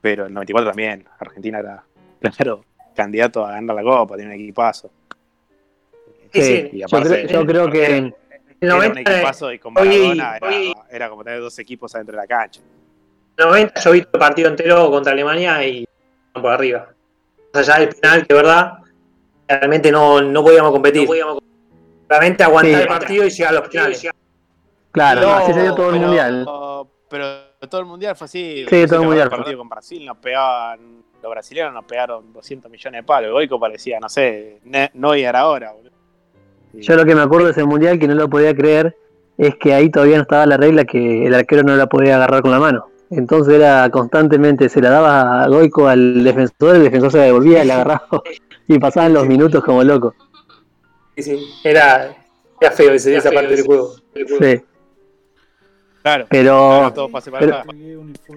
pero 0.00 0.26
el 0.26 0.32
94 0.34 0.70
también. 0.70 1.04
Argentina 1.18 1.58
era 1.58 1.84
primero 2.18 2.64
candidato 2.94 3.44
a 3.46 3.52
ganar 3.52 3.76
la 3.76 3.82
Copa, 3.82 4.16
tiene 4.16 4.34
un 4.34 4.40
equipazo. 4.40 4.90
Sí. 6.32 6.70
Y 6.72 6.78
yo, 6.80 6.86
aparte- 6.86 7.26
creo, 7.26 7.40
yo 7.42 7.46
creo 7.46 7.70
que 7.70 8.14
Era 8.60 8.74
un 8.74 8.80
90, 8.80 9.00
equipazo 9.12 9.52
y 9.52 9.58
con 9.58 9.76
hoy- 9.78 9.88
Maradona 9.88 10.36
era, 10.38 10.48
hoy- 10.48 10.74
era 10.90 11.08
como 11.10 11.24
tener 11.24 11.40
dos 11.40 11.58
equipos 11.58 11.94
adentro 11.94 12.12
de 12.16 12.22
la 12.22 12.26
cancha. 12.26 12.60
90 13.38 13.80
yo 13.80 13.92
vi 13.92 14.00
todo 14.02 14.10
el 14.14 14.20
partido 14.20 14.48
entero 14.48 14.90
contra 14.90 15.12
Alemania 15.12 15.62
y 15.66 15.86
por 16.32 16.46
arriba. 16.46 16.88
Más 17.52 17.68
allá 17.68 17.80
del 17.80 17.94
penal, 17.94 18.26
que 18.26 18.34
verdad, 18.34 18.72
realmente 19.46 19.90
no, 19.92 20.20
no 20.22 20.42
podíamos 20.42 20.72
competir. 20.72 21.08
Realmente 22.08 22.44
aguantar 22.44 22.74
Sí. 22.74 22.80
el 22.82 22.88
partido 22.88 23.24
y 23.26 23.30
llegar 23.30 23.52
a 23.56 23.60
los 23.60 23.68
penales. 23.68 24.08
claro, 24.92 25.20
No, 25.20 25.34
así 25.34 25.52
se 25.52 25.62
dio 25.62 25.74
todo 25.74 25.86
el 25.90 25.92
pero- 25.96 26.06
mundial. 26.06 26.46
Pero 27.08 27.26
todo 27.68 27.80
el 27.82 27.86
mundial 27.86 28.16
fue 28.16 28.24
así. 28.24 28.66
Sí, 28.68 28.86
todo 28.86 29.00
el 29.02 29.06
mundial. 29.06 29.28
El 29.30 29.36
partido 29.36 29.58
con 29.58 29.68
Brasil 29.68 30.04
nos 30.06 30.16
pegaban, 30.18 31.04
los 31.22 31.30
brasileños 31.30 31.72
nos 31.72 31.84
pegaron 31.84 32.32
200 32.32 32.70
millones 32.70 33.00
de 33.00 33.06
palos. 33.06 33.32
Goico 33.32 33.60
parecía, 33.60 34.00
no 34.00 34.08
sé, 34.08 34.60
ne- 34.64 34.90
no 34.94 35.14
era 35.14 35.40
ahora, 35.40 35.72
boludo. 35.72 35.95
Yo 36.74 36.96
lo 36.96 37.04
que 37.04 37.14
me 37.14 37.22
acuerdo 37.22 37.46
de 37.46 37.52
ese 37.52 37.64
mundial 37.64 37.98
que 37.98 38.08
no 38.08 38.14
lo 38.14 38.28
podía 38.28 38.54
creer 38.54 38.96
es 39.38 39.54
que 39.56 39.74
ahí 39.74 39.90
todavía 39.90 40.16
no 40.16 40.22
estaba 40.22 40.46
la 40.46 40.56
regla 40.56 40.84
que 40.84 41.26
el 41.26 41.34
arquero 41.34 41.62
no 41.62 41.76
la 41.76 41.86
podía 41.86 42.16
agarrar 42.16 42.42
con 42.42 42.50
la 42.50 42.58
mano. 42.58 42.86
Entonces 43.10 43.54
era 43.54 43.88
constantemente, 43.90 44.68
se 44.68 44.80
la 44.80 44.90
daba 44.90 45.44
a 45.44 45.48
Goico 45.48 45.88
al 45.88 46.24
defensor, 46.24 46.76
el 46.76 46.84
defensor 46.84 47.12
se 47.12 47.18
la 47.18 47.24
devolvía 47.24 47.62
y 47.62 47.66
la 47.66 47.74
agarraba 47.74 48.22
y 48.68 48.78
pasaban 48.78 49.12
los 49.14 49.26
minutos 49.26 49.62
como 49.64 49.84
loco. 49.84 50.14
Sí, 51.16 51.22
sí. 51.22 51.50
Era, 51.64 52.14
era 52.60 52.70
feo 52.72 52.92
ese, 52.92 53.16
esa 53.16 53.30
parte 53.30 53.54
del 53.54 53.64
juego. 53.64 53.94
Sí, 54.14 54.62
Claro. 56.06 56.26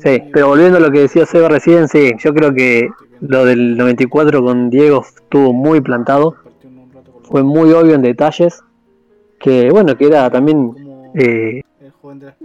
Sí, 0.03 0.23
pero 0.33 0.47
volviendo 0.47 0.79
a 0.79 0.81
lo 0.81 0.89
que 0.89 1.01
decía 1.01 1.27
Seba 1.27 1.49
recién, 1.49 1.87
sí, 1.87 2.13
yo 2.17 2.33
creo 2.33 2.51
que 2.51 2.89
lo 3.21 3.45
del 3.45 3.77
94 3.77 4.43
con 4.43 4.71
Diego 4.71 5.05
estuvo 5.05 5.53
muy 5.53 5.79
plantado, 5.79 6.35
fue 7.29 7.43
muy 7.43 7.71
obvio 7.71 7.95
en 7.95 8.01
detalles, 8.01 8.61
que 9.39 9.69
bueno, 9.69 9.95
que 9.95 10.07
era 10.07 10.29
también, 10.29 10.73
eh, 11.15 11.61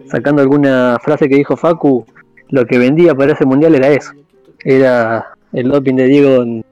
sacando 0.07 0.43
alguna 0.43 0.99
frase 1.03 1.29
que 1.29 1.37
dijo 1.37 1.57
Facu, 1.57 2.05
lo 2.51 2.67
que 2.67 2.79
vendía 2.79 3.15
para 3.15 3.33
ese 3.33 3.47
mundial 3.47 3.75
era 3.75 3.89
eso, 3.89 4.13
era 4.63 5.27
el 5.53 5.69
doping 5.69 5.95
de 5.95 6.07
Diego 6.07 6.43
en, 6.43 6.65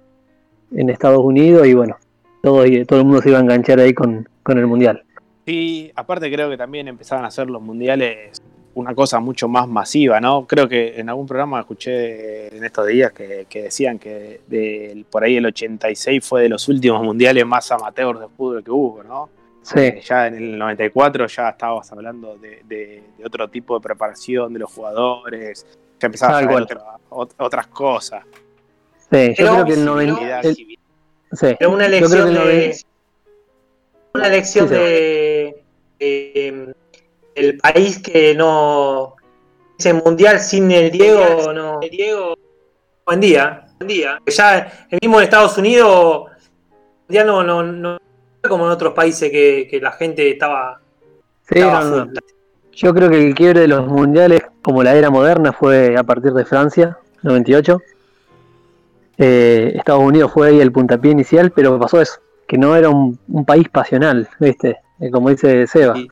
en 0.73 0.91
Estados 0.91 1.25
Unidos 1.25 1.67
y 1.67 1.75
bueno, 1.75 1.97
todo, 2.43 2.65
todo 2.87 2.99
el 2.99 3.05
mundo 3.05 3.23
se 3.23 3.31
iba 3.31 3.39
a 3.39 3.43
enganchar 3.43 3.81
ahí 3.81 3.95
con, 3.95 4.29
con 4.43 4.59
el 4.59 4.67
mundial. 4.67 5.03
Sí, 5.47 5.91
aparte 5.97 6.31
creo 6.31 6.51
que 6.51 6.57
también 6.57 6.87
empezaban 6.89 7.25
a 7.25 7.29
hacer 7.29 7.51
los 7.51 7.63
mundiales 7.63 8.41
una 8.75 8.95
cosa 8.95 9.21
mucho 9.21 9.49
más 9.49 9.69
masiva, 9.69 10.19
¿no? 10.21 10.47
Creo 10.47 10.67
que 10.69 10.99
en 10.99 11.09
algún 11.11 11.27
programa 11.27 11.61
escuché 11.61 12.57
en 12.57 12.65
estos 12.65 12.87
días 12.87 13.13
que, 13.13 13.47
que 13.49 13.65
decían 13.65 13.99
que 13.99 14.41
por 15.11 15.23
ahí 15.25 15.37
el 15.37 15.47
86 15.47 16.25
fue 16.27 16.43
de 16.43 16.49
los 16.49 16.67
últimos 16.69 17.03
mundiales 17.03 17.45
más 17.45 17.71
amateurs 17.71 18.21
de 18.21 18.29
fútbol 18.29 18.65
que 18.65 18.71
hubo, 18.71 19.03
¿no? 19.03 19.29
Sí, 19.63 19.79
Eh, 19.79 20.01
Ya 20.05 20.27
en 20.27 20.35
el 20.37 20.59
94 20.59 21.27
ya 21.27 21.51
estabas 21.51 21.93
hablando 21.93 22.37
de, 22.39 22.63
de- 22.65 23.03
de 23.19 23.25
otro 23.25 23.49
tipo 23.49 23.75
de 23.79 23.83
preparación 23.83 24.53
de 24.53 24.59
los 24.61 24.73
jugadores, 24.73 25.67
ya 26.01 26.07
empezabas 26.07 26.43
a 26.43 26.47
ver 26.47 26.63
otra- 26.63 26.97
ot- 27.11 27.35
otras 27.39 27.67
cosas. 27.69 28.25
sí, 29.11 29.29
yo 29.29 29.35
Pero- 29.37 29.53
creo 29.53 29.65
que 29.67 29.73
el 29.75 29.79
pero- 29.81 29.95
90... 29.95 30.41
el- 30.41 30.57
sí, 30.57 30.67
una 31.37 31.49
yo 31.53 31.59
creo 31.59 31.79
que 31.79 31.85
elección 31.87 32.29
el 32.29 32.35
de. 32.35 32.41
90 32.41 32.77
Una 34.15 34.27
elección 34.27 34.69
Sí, 34.69 34.75
sí. 34.75 34.81
de. 34.81 36.75
El 37.35 37.59
país 37.59 37.99
que 37.99 38.35
no. 38.35 39.17
Ese 39.79 39.95
mundial 39.95 40.39
sin 40.41 40.71
el 40.71 40.91
Diego, 40.91 41.53
no. 41.53 41.81
El 41.81 41.91
Diego. 41.91 42.35
Buen 43.07 43.21
día. 43.21 43.67
Buen 43.79 43.89
día. 43.89 44.19
Ya 44.27 44.87
el 44.91 44.99
mismo 45.03 45.19
en 45.19 45.25
Estados 45.25 45.59
Unidos. 45.59 46.31
Ya 47.09 47.25
no, 47.25 47.43
no, 47.43 47.63
no 47.63 47.99
como 48.49 48.67
en 48.67 48.73
otros 48.73 48.93
países 48.95 49.31
que, 49.31 49.67
que 49.71 49.81
la 49.81 49.93
gente 49.93 50.31
estaba. 50.31 50.81
Sí, 51.49 51.59
estaba 51.59 51.85
no, 51.85 51.91
no. 51.91 52.05
full. 52.07 52.19
Yo 52.75 52.95
creo 52.95 53.11
que 53.11 53.27
el 53.29 53.35
quiebre 53.35 53.61
de 53.61 53.69
los 53.69 53.87
mundiales, 53.87 54.41
como 54.63 54.83
la 54.83 54.95
era 54.95 55.11
moderna, 55.11 55.53
fue 55.53 55.97
a 55.97 56.03
partir 56.05 56.33
de 56.33 56.45
Francia, 56.45 56.97
98. 57.23 57.81
Eh, 59.19 59.73
Estados 59.77 60.03
Unidos 60.03 60.33
fue 60.33 60.49
ahí 60.49 60.61
el 60.61 60.73
puntapié 60.73 61.11
inicial, 61.13 61.51
pero 61.53 61.79
pasó 61.79 62.01
eso, 62.01 62.21
que 62.49 62.57
no 62.57 62.75
era 62.75 62.89
un, 62.89 63.19
un 63.29 63.45
país 63.45 63.69
pasional, 63.69 64.29
¿viste? 64.41 64.79
Eh, 65.01 65.11
como 65.11 65.29
dice 65.29 65.67
Seba. 65.67 65.99
Y- 65.99 66.09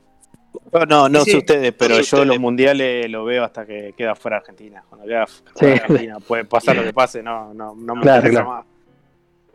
No, 0.73 0.85
no, 0.85 1.09
no 1.09 1.23
Sí, 1.23 1.31
sé 1.31 1.37
ustedes, 1.37 1.73
pero 1.77 1.95
Sí, 1.95 2.01
yo 2.01 2.17
ustedes. 2.17 2.27
los 2.27 2.39
mundiales 2.39 3.09
lo 3.09 3.23
veo 3.25 3.43
hasta 3.43 3.65
que 3.65 3.93
queda 3.97 4.15
fuera 4.15 4.37
Argentina. 4.37 4.83
Cuando 4.89 5.07
queda 5.07 5.25
fuera 5.27 5.75
Sí. 5.75 5.81
Argentina, 5.81 6.17
puede 6.19 6.45
pasar 6.45 6.75
lo 6.75 6.83
que 6.83 6.93
pase, 6.93 7.21
no, 7.23 7.53
no, 7.53 7.73
no 7.75 7.95
me 7.95 8.01
Claro, 8.01 8.17
interesa 8.19 8.41
claro. 8.43 8.49
más. 8.57 8.65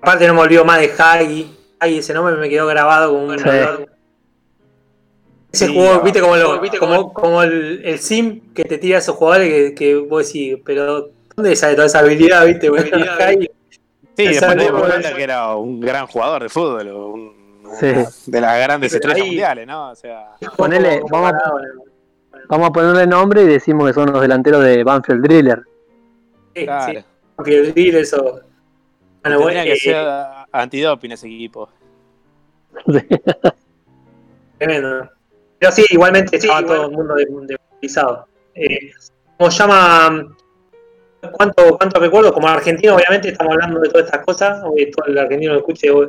Aparte 0.01 0.27
no 0.27 0.35
me 0.35 0.41
olvido 0.41 0.65
más 0.65 0.81
de 0.81 0.91
Hagi. 0.97 1.57
Hagi, 1.81 1.99
ese 1.99 2.15
nombre 2.15 2.37
me 2.37 2.49
quedó 2.49 2.67
grabado 2.67 3.13
como 3.13 3.25
un 3.27 3.39
Sí. 3.39 3.45
Ese 5.53 5.69
no. 5.73 6.01
viste 6.03 6.21
como, 6.21 6.37
lo, 6.37 6.61
como, 6.79 7.13
como 7.15 7.43
el, 7.43 7.81
el 7.85 7.99
sim 7.99 8.53
que 8.53 8.65
te 8.65 8.77
tira 8.79 8.97
a 8.97 9.01
esos 9.01 9.17
jugadores 9.17 9.71
que, 9.71 9.75
que 9.75 9.95
vos 9.97 10.27
decís, 10.27 10.59
pero 10.65 11.11
¿dónde 11.35 11.57
sale 11.57 11.75
toda 11.75 11.87
esa 11.87 12.01
habilidad, 12.01 12.45
viste? 12.47 12.69
Bueno, 12.69 12.85
Hagi, 13.21 13.49
Sí, 14.17 14.25
después 14.29 14.57
te 14.57 14.65
dimos 14.65 14.73
no, 14.73 14.79
cuenta 14.89 15.09
esa- 15.09 15.17
que 15.17 15.23
era 15.23 15.55
un 15.57 15.81
gran 15.81 16.07
jugador 16.07 16.43
de 16.43 16.49
fútbol, 16.49 16.89
un- 16.89 17.36
Sí. 17.75 18.31
de 18.31 18.41
las 18.41 18.59
grandes 18.61 18.93
Pero 18.93 19.01
estrellas 19.01 19.21
ahí- 19.25 19.31
mundiales, 19.31 19.67
¿no? 19.67 19.91
O 19.91 19.95
sea, 19.95 20.31
Ponele, 20.57 21.01
como 21.01 21.23
vamos 21.23 21.31
a- 21.31 21.33
Maradona. 21.35 21.69
Vamos 22.49 22.69
a 22.69 22.73
ponerle 22.73 23.07
nombre 23.07 23.43
y 23.43 23.47
decimos 23.47 23.89
que 23.89 23.95
son 23.95 24.13
los 24.13 24.21
delanteros 24.21 24.63
de 24.63 24.85
Banfield 24.85 25.23
Driller. 25.23 25.63
Sí, 26.55 26.65
claro. 26.65 26.93
sí. 27.01 27.05
Que 27.45 27.59
el 27.59 27.73
drill, 27.75 27.97
eso. 27.97 28.41
Bueno, 29.25 29.47
que 29.47 29.73
eh, 29.73 29.77
ser 29.77 30.07
antidoping 30.53 31.13
ese 31.13 31.27
equipo. 31.27 31.69
Tremendo. 34.59 35.11
Pero 35.59 35.73
sí, 35.73 35.85
igualmente 35.91 36.37
estaba 36.37 36.63
todo 36.65 36.87
el 36.87 36.93
mundo 36.93 37.15
desmovilizado. 37.15 38.27
Eh, 38.55 38.91
¿Cómo 39.39 39.51
se 39.51 39.59
llama? 39.59 40.27
¿Cuánto, 41.33 41.77
¿Cuánto 41.77 42.01
recuerdo? 42.01 42.33
Como 42.33 42.47
argentino, 42.49 42.95
obviamente, 42.95 43.29
estamos 43.31 43.53
hablando 43.55 43.81
de 43.81 43.89
todas 43.89 44.07
estas 44.07 44.25
cosas. 44.25 44.63
Obvio, 44.65 44.87
todo 44.95 45.07
el 45.07 45.19
argentino 45.19 45.53
lo 45.55 45.59
escuche, 45.59 45.91
vos 45.91 46.09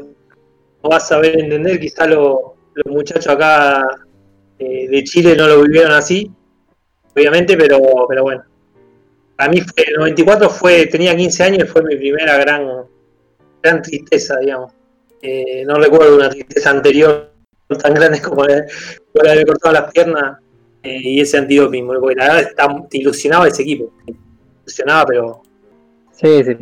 no 0.83 0.89
vas 0.89 1.03
a 1.05 1.07
saber 1.07 1.39
entender. 1.39 1.79
Quizá 1.79 2.05
lo- 2.07 2.55
los 2.73 2.93
muchachos 2.93 3.27
acá 3.27 3.85
eh, 4.59 4.87
de 4.89 5.03
Chile 5.03 5.35
no 5.35 5.47
lo 5.47 5.61
vivieron 5.63 5.91
así, 5.93 6.31
obviamente, 7.15 7.55
pero, 7.57 7.79
pero 8.07 8.23
bueno. 8.23 8.43
Para 9.35 9.51
mí, 9.51 9.61
fue, 9.61 9.83
el 9.87 9.95
94 9.97 10.49
fue, 10.49 10.87
tenía 10.87 11.15
15 11.15 11.43
años 11.43 11.63
y 11.63 11.67
fue 11.67 11.83
mi 11.83 11.95
primera 11.95 12.37
gran, 12.37 12.67
gran 13.61 13.81
tristeza, 13.83 14.37
digamos. 14.39 14.73
Eh, 15.21 15.63
no 15.65 15.75
recuerdo 15.75 16.15
una 16.15 16.29
tristeza 16.29 16.71
anterior 16.71 17.31
tan 17.81 17.93
grande 17.93 18.21
como 18.21 18.43
la, 18.45 18.55
de 18.55 19.29
haber 19.31 19.45
cortado 19.45 19.73
las 19.75 19.91
piernas 19.91 20.37
eh, 20.83 20.99
y 21.03 21.21
ese 21.21 21.37
antidoping, 21.37 21.85
porque 21.87 22.15
la 22.15 22.25
verdad 22.25 22.39
está- 22.41 22.87
te 22.89 22.97
ilusionaba 22.99 23.47
ese 23.47 23.61
equipo. 23.63 23.91
Te 24.05 24.13
ilusionaba, 24.63 25.05
pero 25.05 25.41
Sí, 26.13 26.43
sí. 26.43 26.57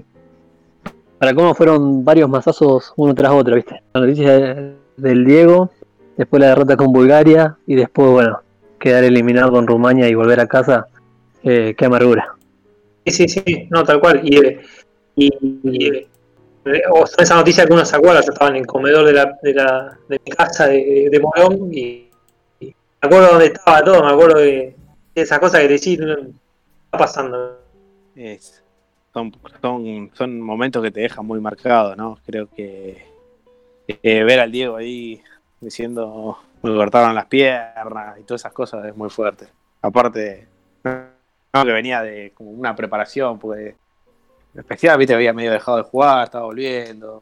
Para 1.20 1.34
cómo 1.34 1.54
fueron 1.56 2.04
varios 2.04 2.30
mazazos 2.30 2.94
uno 2.98 3.16
tras 3.16 3.32
otro, 3.32 3.56
¿viste? 3.56 3.82
La 3.94 4.02
noticia 4.02 4.32
de- 4.38 4.76
del 4.98 5.26
Diego, 5.26 5.72
después 6.18 6.42
la 6.42 6.48
derrota 6.50 6.76
con 6.78 6.92
Bulgaria 6.92 7.58
y 7.66 7.76
después, 7.76 8.10
bueno, 8.12 8.40
quedar 8.80 9.04
eliminado 9.04 9.52
con 9.52 9.66
Rumania 9.68 10.08
y 10.10 10.16
volver 10.16 10.40
a 10.40 10.48
casa, 10.48 10.88
eh, 11.44 11.74
qué 11.78 11.86
amargura. 11.86 12.36
Sí, 13.06 13.12
sí, 13.12 13.28
sí, 13.28 13.68
no, 13.72 13.84
tal 13.84 14.00
cual. 14.00 14.22
Y, 14.24 14.38
y, 15.16 15.32
y, 15.64 15.88
eh, 15.88 16.08
o 16.92 17.06
sea, 17.08 17.24
esa 17.24 17.36
noticia 17.36 17.66
que 17.66 17.74
uno 17.74 17.86
se 17.86 17.96
acuerda, 17.96 18.22
yo 18.22 18.32
estaba 18.34 18.50
en 18.52 18.58
el 18.58 18.68
comedor 18.68 19.06
de, 19.06 19.14
la, 19.14 19.38
de, 19.42 19.54
la, 19.54 19.98
de 20.10 20.20
mi 20.26 20.32
casa 20.32 20.68
de, 20.68 21.08
de 21.12 21.20
Morón 21.20 21.70
y, 21.74 22.10
y 22.60 22.66
me 22.66 22.74
acuerdo 23.02 23.28
dónde 23.30 23.46
estaba 23.48 23.84
todo, 23.84 24.04
me 24.04 24.12
acuerdo 24.12 24.40
de, 24.40 24.76
de 25.16 25.22
esas 25.22 25.40
cosas 25.40 25.62
que 25.62 25.68
decís, 25.70 26.00
no, 26.00 26.14
está 26.14 26.98
pasando. 26.98 27.60
Es- 28.16 28.62
son, 29.16 29.32
son, 29.62 30.12
son 30.14 30.42
momentos 30.42 30.84
que 30.84 30.92
te 30.92 31.00
dejan 31.00 31.26
muy 31.26 31.40
marcado, 31.40 31.96
¿no? 31.96 32.20
Creo 32.26 32.50
que 32.54 33.06
eh, 33.88 34.24
ver 34.24 34.42
al 34.42 34.52
Diego 34.52 34.76
ahí 34.76 35.22
diciendo 35.62 36.38
me 36.62 36.76
cortaron 36.76 37.16
las 37.16 37.26
piernas 37.28 38.20
y 38.20 38.24
todas 38.24 38.42
esas 38.42 38.52
cosas 38.52 38.86
es 38.86 38.96
muy 38.98 39.10
fuerte. 39.10 39.48
Aparte, 39.82 40.48
no, 40.84 41.64
que 41.64 41.72
venía 41.72 42.02
de 42.02 42.34
como 42.36 42.52
una 42.52 42.76
preparación, 42.76 43.40
porque 43.40 43.76
en 44.54 44.60
especial, 44.60 44.98
viste, 44.98 45.14
había 45.14 45.32
medio 45.32 45.54
dejado 45.54 45.78
de 45.78 45.84
jugar, 45.84 46.26
estaba 46.26 46.44
volviendo. 46.44 47.22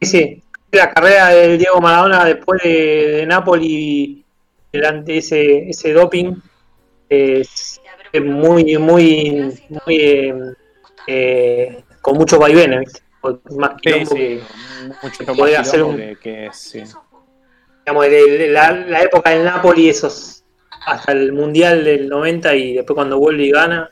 Sí, 0.00 0.08
sí, 0.08 0.42
la 0.72 0.90
carrera 0.90 1.28
del 1.28 1.58
Diego 1.58 1.82
Maradona 1.82 2.24
después 2.24 2.62
de, 2.62 3.26
Napoli, 3.28 4.24
delante 4.72 5.18
ese, 5.18 5.68
ese 5.68 5.92
doping, 5.92 6.34
es 7.10 7.78
muy, 8.24 8.78
muy, 8.78 9.52
muy, 9.84 10.32
eh, 11.06 11.78
eh, 11.78 11.84
con 12.00 12.16
muchos 12.16 12.38
vaivenes, 12.38 12.80
¿viste? 12.80 13.00
Más 13.56 13.70
Sí, 13.72 13.80
quilombo 13.82 14.10
sí, 14.10 14.16
que, 14.16 14.42
mucho 15.02 15.24
que 15.34 15.56
hacer 15.56 15.82
un- 15.82 15.96
que, 15.96 16.18
que- 16.20 16.50
sí. 16.52 16.82
digamos, 17.84 18.04
de, 18.10 18.38
de 18.38 18.48
la, 18.48 18.72
la 18.72 19.02
época 19.02 19.30
del 19.30 19.44
Napoli, 19.44 19.88
esos 19.88 20.44
hasta 20.86 21.12
el 21.12 21.32
Mundial 21.32 21.84
del 21.84 22.08
90 22.08 22.54
y 22.54 22.74
después 22.74 22.94
cuando 22.94 23.18
vuelve 23.18 23.44
y 23.44 23.50
gana, 23.50 23.90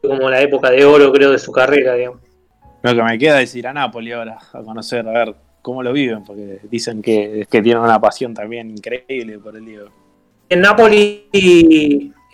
fue 0.00 0.10
como 0.10 0.28
la 0.28 0.40
época 0.40 0.70
de 0.70 0.84
oro, 0.84 1.12
creo, 1.12 1.30
de 1.30 1.38
su 1.38 1.52
carrera, 1.52 1.94
digamos. 1.94 2.20
Lo 2.82 2.94
que 2.94 3.02
me 3.02 3.18
queda 3.18 3.40
es 3.42 3.54
ir 3.54 3.66
a 3.68 3.72
Nápoles 3.72 4.14
ahora, 4.14 4.38
a 4.52 4.62
conocer, 4.62 5.06
a 5.06 5.12
ver 5.12 5.34
cómo 5.62 5.82
lo 5.82 5.92
viven, 5.92 6.24
porque 6.24 6.60
dicen 6.64 7.02
que, 7.02 7.46
que 7.50 7.62
tienen 7.62 7.82
una 7.82 8.00
pasión 8.00 8.34
también 8.34 8.70
increíble 8.70 9.38
por 9.38 9.56
el 9.56 9.64
Diego. 9.64 9.88
En 10.48 10.60
Napoli, 10.60 11.28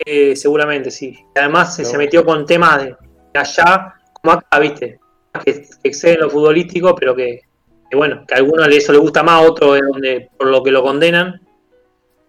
eh, 0.05 0.35
seguramente, 0.35 0.89
sí. 0.89 1.17
Además, 1.35 1.75
se, 1.75 1.83
se 1.85 1.97
metió 1.97 2.23
con 2.25 2.45
temas 2.45 2.83
de 2.83 2.95
allá, 3.37 3.93
como 4.13 4.33
acá, 4.33 4.59
¿viste? 4.59 4.99
Que, 5.43 5.65
exceden 5.83 6.21
lo 6.21 6.29
futbolístico, 6.29 6.95
pero 6.95 7.15
que, 7.15 7.41
que 7.89 7.97
bueno, 7.97 8.23
que 8.27 8.33
a 8.33 8.37
algunos 8.37 8.67
eso 8.69 8.91
le 8.93 8.97
gusta 8.99 9.21
más, 9.23 9.41
a 9.41 9.47
otros 9.49 9.77
es 9.77 9.83
donde, 9.91 10.29
por 10.37 10.47
lo 10.47 10.63
que 10.63 10.71
lo 10.71 10.81
condenan. 10.83 11.41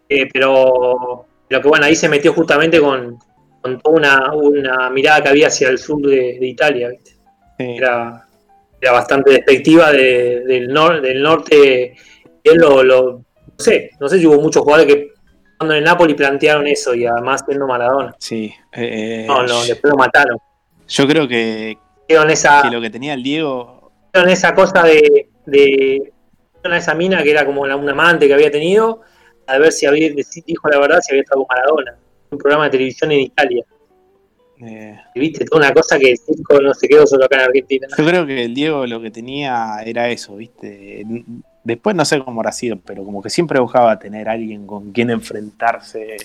Eh, 0.09 0.29
pero, 0.33 1.27
pero 1.49 1.61
que 1.63 1.69
bueno, 1.69 1.87
ahí 1.87 1.97
se 1.97 2.09
metió 2.09 2.33
justamente 2.33 2.81
con, 2.81 3.19
con 3.61 3.81
toda 3.81 3.97
una, 3.97 4.33
una 4.35 4.91
mirada 4.91 5.23
que 5.23 5.29
había 5.31 5.49
hacia 5.49 5.69
el 5.69 5.79
sur 5.79 6.01
de, 6.03 6.37
de 6.39 6.47
Italia, 6.47 6.89
¿viste? 6.91 7.13
Sí. 7.59 7.77
Era, 7.77 8.27
era 8.81 8.93
bastante 8.93 9.31
despectiva 9.33 9.91
de- 9.93 10.43
del, 10.47 10.69
nor- 10.69 11.01
del 11.01 11.23
norte. 11.23 11.95
Y 12.43 12.49
él 12.49 12.57
lo, 12.59 12.83
lo- 12.83 13.13
no 13.13 13.25
sé, 13.65 13.91
no 13.99 14.09
sé 14.09 14.19
si 14.19 14.27
hubo 14.27 14.41
muchos 14.41 14.63
jugadores 14.63 14.93
que 14.95 15.09
cuando 15.59 15.75
en 15.75 15.79
el 15.79 15.85
Napoli 15.85 16.13
plantearon 16.15 16.67
eso 16.67 16.95
y 16.95 17.07
además 17.07 17.43
siendo 17.47 17.67
Maradona. 17.67 18.15
Sí, 18.19 18.53
eh, 18.73 19.25
No, 19.27 19.43
no, 19.47 19.65
después 19.65 19.91
lo 19.91 19.97
mataron. 19.97 20.39
Yo 20.89 21.07
creo 21.07 21.27
que, 21.29 21.79
Hicieron 22.09 22.31
esa, 22.31 22.63
que 22.63 22.71
lo 22.71 22.81
que 22.81 22.91
tenía 22.91 23.15
el 23.15 23.23
Diego, 23.23 23.91
esa 24.13 24.55
cosa 24.55 24.83
de, 24.85 25.29
de 25.47 26.13
esa 26.65 26.95
mina 26.95 27.23
que 27.23 27.31
era 27.31 27.45
como 27.45 27.63
un 27.63 27.89
amante 27.89 28.27
que 28.27 28.35
había 28.35 28.51
tenido, 28.51 29.01
a 29.47 29.59
ver 29.59 29.73
si 29.73 29.87
había, 29.87 30.11
dijo 30.47 30.69
la 30.69 30.79
verdad, 30.79 31.01
si 31.01 31.13
había 31.13 31.23
estado 31.23 31.45
con 31.45 31.57
Maradona. 31.57 31.97
Un 32.31 32.39
programa 32.39 32.65
de 32.65 32.71
televisión 32.71 33.13
en 33.13 33.21
Italia. 33.21 33.65
eh, 34.61 34.99
Y 35.15 35.21
viste, 35.21 35.45
toda 35.45 35.61
una 35.67 35.73
cosa 35.75 35.99
que 35.99 36.11
el 36.13 36.19
circo 36.19 36.61
no 36.61 36.75
se 36.75 36.89
quedó 36.89 37.07
solo 37.07 37.25
acá 37.27 37.37
en 37.37 37.43
Argentina. 37.43 37.87
yo 37.97 38.05
creo 38.05 38.27
que 38.27 38.45
el 38.45 38.55
Diego 38.55 38.87
lo 38.87 39.01
que 39.01 39.11
tenía 39.13 39.77
era 39.85 40.09
eso, 40.09 40.35
¿viste? 40.37 41.05
Después 41.63 41.95
no 41.95 42.05
sé 42.05 42.19
cómo 42.25 42.41
habrá 42.41 42.53
sido, 42.53 42.79
pero 42.85 43.05
como 43.05 43.23
que 43.23 43.31
siempre 43.31 43.61
buscaba 43.61 43.99
tener 43.99 44.29
alguien 44.29 44.67
con 44.67 44.93
quien 44.93 45.11
enfrentarse. 45.11 46.17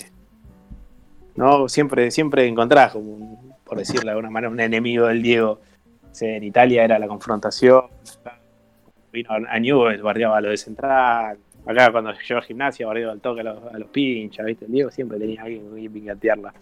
¿No? 1.36 1.68
Siempre, 1.68 2.10
siempre 2.10 2.46
encontrás, 2.46 2.92
como 2.92 3.12
un- 3.12 3.51
por 3.72 3.78
decirlo 3.78 4.02
de 4.02 4.10
alguna 4.10 4.28
manera, 4.28 4.50
un 4.50 4.60
enemigo 4.60 5.06
del 5.06 5.22
Diego. 5.22 5.58
En 6.20 6.44
Italia 6.44 6.84
era 6.84 6.98
la 6.98 7.08
confrontación. 7.08 7.84
Vino 9.10 9.30
a 9.30 9.58
Newell, 9.58 10.02
bardeaba 10.02 10.36
a 10.36 10.40
lo 10.42 10.50
de 10.50 10.58
central. 10.58 11.38
Acá 11.64 11.90
cuando 11.90 12.12
llegó 12.12 12.40
a 12.40 12.42
gimnasia, 12.42 12.86
bardeaba 12.86 13.12
al 13.12 13.20
toque 13.22 13.40
a 13.40 13.44
los, 13.44 13.72
a 13.72 13.78
los 13.78 13.88
pinchas, 13.88 14.44
¿viste? 14.44 14.66
El 14.66 14.72
Diego 14.72 14.90
siempre 14.90 15.18
tenía 15.18 15.40
alguien 15.40 15.62
con 15.62 15.78
quien 15.78 15.90
pingatearla. 15.90 16.52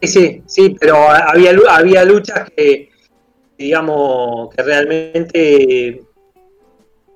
Sí, 0.00 0.08
sí, 0.08 0.42
sí, 0.46 0.76
pero 0.80 0.96
había, 1.08 1.52
había 1.70 2.04
luchas 2.04 2.50
que, 2.50 2.90
digamos, 3.56 4.52
que 4.52 4.62
realmente 4.64 6.02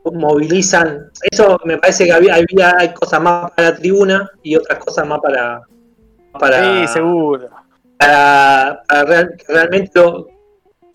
movilizan. 0.04 1.10
Eso 1.32 1.58
me 1.64 1.78
parece 1.78 2.04
que 2.04 2.12
había, 2.12 2.36
había 2.36 2.76
hay 2.78 2.94
cosas 2.94 3.20
más 3.20 3.50
para 3.50 3.70
la 3.70 3.76
tribuna 3.76 4.30
y 4.44 4.54
otras 4.54 4.78
cosas 4.78 5.04
más 5.04 5.18
para. 5.18 5.62
para 6.38 6.86
Sí, 6.86 6.92
seguro. 6.92 7.65
Para, 7.98 8.82
para 8.88 9.04
real- 9.04 9.36
que 9.36 9.52
realmente 9.52 9.90
lo, 10.00 10.28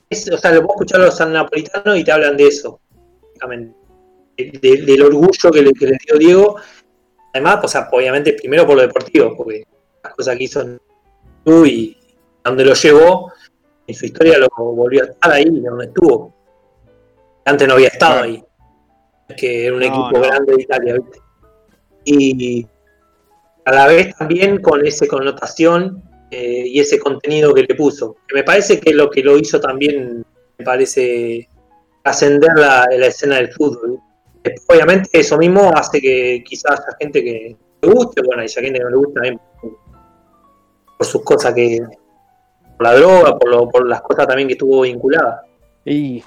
es- 0.10 0.30
o 0.32 0.38
sea, 0.38 0.52
lo 0.52 0.62
puedo 0.62 0.74
escuchar 0.76 1.02
a 1.02 1.06
los 1.06 1.20
napolitanos 1.30 1.98
y 1.98 2.04
te 2.04 2.12
hablan 2.12 2.38
de 2.38 2.48
eso. 2.48 2.80
De- 4.38 4.52
de- 4.62 4.82
del 4.86 5.02
orgullo 5.04 5.52
que 5.52 5.62
le, 5.62 5.74
que 5.74 5.88
dio 5.88 6.18
Diego. 6.18 6.56
Además, 7.34 7.60
o 7.64 7.68
sea, 7.68 7.88
obviamente 7.92 8.34
primero 8.34 8.66
por 8.68 8.76
lo 8.76 8.82
deportivo, 8.82 9.36
porque 9.36 9.64
las 10.04 10.14
cosas 10.16 10.38
que 10.38 10.44
hizo 10.44 10.64
club 11.44 11.66
y 11.66 11.98
donde 12.44 12.66
lo 12.66 12.74
llevó, 12.74 13.32
en 13.88 13.96
su 13.96 14.06
historia 14.06 14.38
lo 14.38 14.48
volvió 14.58 15.04
a 15.04 15.06
estar 15.08 15.32
ahí, 15.32 15.46
donde 15.46 15.86
estuvo. 15.86 16.34
Antes 17.46 17.68
no 17.68 17.74
había 17.76 17.88
estado 17.88 18.14
Claro. 18.20 18.28
ahí. 18.28 18.44
Es 19.30 19.36
que 19.38 19.66
era 19.66 19.74
un 19.76 19.80
No, 19.80 19.86
equipo 19.86 20.12
no. 20.12 20.20
grande 20.22 20.56
de 20.56 20.62
Italia, 20.62 20.94
¿viste? 20.96 21.20
Y 22.04 22.68
a 23.66 23.72
la 23.72 23.88
vez 23.88 24.16
también 24.16 24.62
con 24.62 24.86
esa 24.86 25.08
connotación 25.08 26.04
eh, 26.32 26.64
y 26.66 26.80
ese 26.80 26.98
contenido 27.00 27.54
que 27.54 27.64
le 27.64 27.76
puso. 27.76 28.16
Me 28.34 28.44
parece 28.44 28.80
que 28.80 28.94
lo 28.94 29.10
que 29.10 29.22
lo 29.22 29.38
hizo 29.38 29.60
también, 29.60 30.26
me 30.58 30.66
parece, 30.66 31.48
ascender 32.04 32.52
la, 32.56 32.88
la 32.90 33.08
escena 33.08 33.36
del 33.36 33.52
fútbol. 33.52 34.00
Eh, 34.44 34.56
Obviamente 34.68 35.10
eso 35.14 35.38
mismo 35.38 35.72
hace 35.76 36.02
que 36.02 36.44
quizás 36.46 36.80
haya 36.80 36.98
gente 37.00 37.24
que 37.24 37.56
le 37.82 37.90
guste, 37.94 38.22
bueno, 38.24 38.42
haya 38.42 38.62
gente 38.62 38.80
que 38.80 38.84
no 38.84 38.90
le 38.90 38.96
guste 38.98 39.14
también 39.14 39.40
por, 39.62 39.72
por 40.98 41.06
sus 41.08 41.24
cosas 41.24 41.54
que... 41.54 41.82
por 42.78 42.84
la 42.88 42.96
droga, 42.96 43.38
por, 43.38 43.50
lo- 43.50 43.70
por 43.70 43.88
las 43.88 44.02
cosas 44.02 44.28
también 44.28 44.48
que 44.48 44.54
estuvo 44.54 44.82
vinculada. 44.82 45.44
Y 45.86 46.24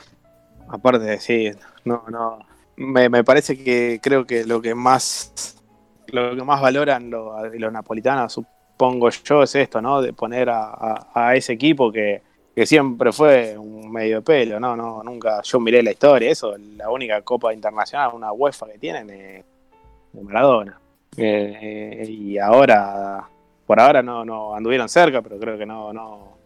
aparte, 0.68 1.18
sí, 1.18 1.50
no, 1.84 2.04
no. 2.10 2.38
Me, 2.76 3.08
me 3.08 3.22
parece 3.24 3.56
que 3.56 4.00
creo 4.02 4.26
que 4.26 4.44
lo 4.44 4.60
que 4.60 4.74
más 4.74 5.56
lo 6.08 6.34
que 6.36 6.42
más 6.42 6.60
valoran 6.60 7.08
los, 7.10 7.32
los 7.54 7.72
napolitanos, 7.72 8.40
supongo 8.74 9.08
yo, 9.10 9.42
es 9.44 9.54
esto, 9.54 9.80
¿no? 9.80 10.02
De 10.02 10.12
poner 10.12 10.50
a, 10.50 11.06
a- 11.14 11.34
ese 11.36 11.52
equipo 11.52 11.92
que, 11.92 12.22
que 12.54 12.66
siempre 12.66 13.12
fue 13.12 13.56
un 13.56 13.90
medio 13.92 14.16
de 14.16 14.22
pelo, 14.22 14.58
¿no? 14.58 14.74
no 14.76 15.02
Nunca, 15.04 15.40
yo 15.42 15.60
miré 15.60 15.82
la 15.82 15.92
historia, 15.92 16.30
eso, 16.30 16.54
la 16.76 16.90
única 16.90 17.22
copa 17.22 17.54
internacional, 17.54 18.10
una 18.14 18.32
UEFA 18.32 18.66
que 18.66 18.78
tienen 18.78 19.10
es 19.10 19.44
de 20.12 20.22
Maradona. 20.22 20.78
Eh, 21.16 22.04
y 22.08 22.38
ahora, 22.38 23.24
por 23.66 23.78
ahora 23.78 24.02
no, 24.02 24.24
no 24.24 24.54
anduvieron 24.56 24.88
cerca, 24.88 25.22
pero 25.22 25.38
creo 25.38 25.56
que 25.56 25.66
no, 25.66 25.92
no, 25.92 26.36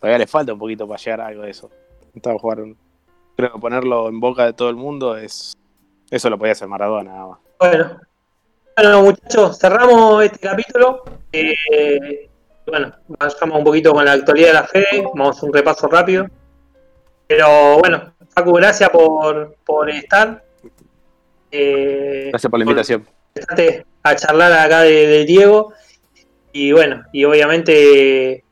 todavía 0.00 0.18
les 0.18 0.30
falta 0.30 0.52
un 0.52 0.58
poquito 0.58 0.88
para 0.88 0.98
llegar 1.00 1.20
a 1.20 1.26
algo 1.28 1.42
de 1.42 1.50
eso. 1.50 1.70
Estaba 2.14 2.36
jugar 2.38 2.60
un- 2.62 2.76
creo 3.36 3.52
que 3.52 3.58
ponerlo 3.60 4.08
en 4.08 4.18
boca 4.18 4.44
de 4.44 4.52
todo 4.54 4.70
el 4.70 4.76
mundo 4.76 5.16
es 5.16 5.56
eso 6.10 6.30
lo 6.30 6.38
podía 6.38 6.52
hacer 6.52 6.66
Maradona 6.68 7.12
nada 7.12 7.26
más. 7.28 7.38
Bueno, 7.60 8.00
bueno 8.76 9.02
muchachos, 9.02 9.58
cerramos 9.58 10.24
este 10.24 10.38
capítulo. 10.38 11.02
Eh, 11.32 12.28
bueno, 12.66 12.92
vayamos 13.08 13.58
un 13.58 13.64
poquito 13.64 13.92
con 13.92 14.04
la 14.04 14.12
actualidad 14.12 14.48
de 14.48 14.54
la 14.54 14.64
fe, 14.66 14.84
vamos 15.14 15.28
a 15.28 15.30
hacer 15.38 15.48
un 15.48 15.54
repaso 15.54 15.86
rápido. 15.88 16.26
Pero 17.26 17.78
bueno, 17.78 18.12
Facu, 18.34 18.52
gracias 18.52 18.90
por, 18.90 19.56
por 19.64 19.90
estar. 19.90 20.44
Eh, 21.50 22.28
Gracias 22.30 22.50
por 22.50 22.58
la 22.58 22.64
invitación. 22.64 23.06
prestarte 23.32 23.86
a 24.02 24.14
charlar 24.16 24.52
acá 24.52 24.82
de, 24.82 25.06
de 25.06 25.24
Diego. 25.24 25.72
Y 26.52 26.72
bueno, 26.72 27.02
y 27.12 27.24
obviamente 27.24 28.44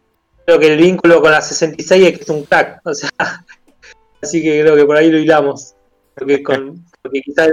creo 0.45 0.59
que 0.59 0.73
el 0.73 0.79
vínculo 0.79 1.21
con 1.21 1.31
la 1.31 1.41
66 1.41 2.07
es 2.07 2.17
que 2.19 2.23
es 2.25 2.31
un 2.31 2.45
crack. 2.45 2.81
O 2.85 2.95
sea, 2.95 3.11
así 4.23 4.43
que 4.43 4.61
creo 4.61 4.77
que 4.77 4.85
por 4.85 4.97
ahí 4.97 5.11
lo 5.11 5.19
hilamos. 5.19 5.75
Porque, 6.17 6.43
con, 6.43 6.85
porque 7.03 7.21
quizás 7.21 7.49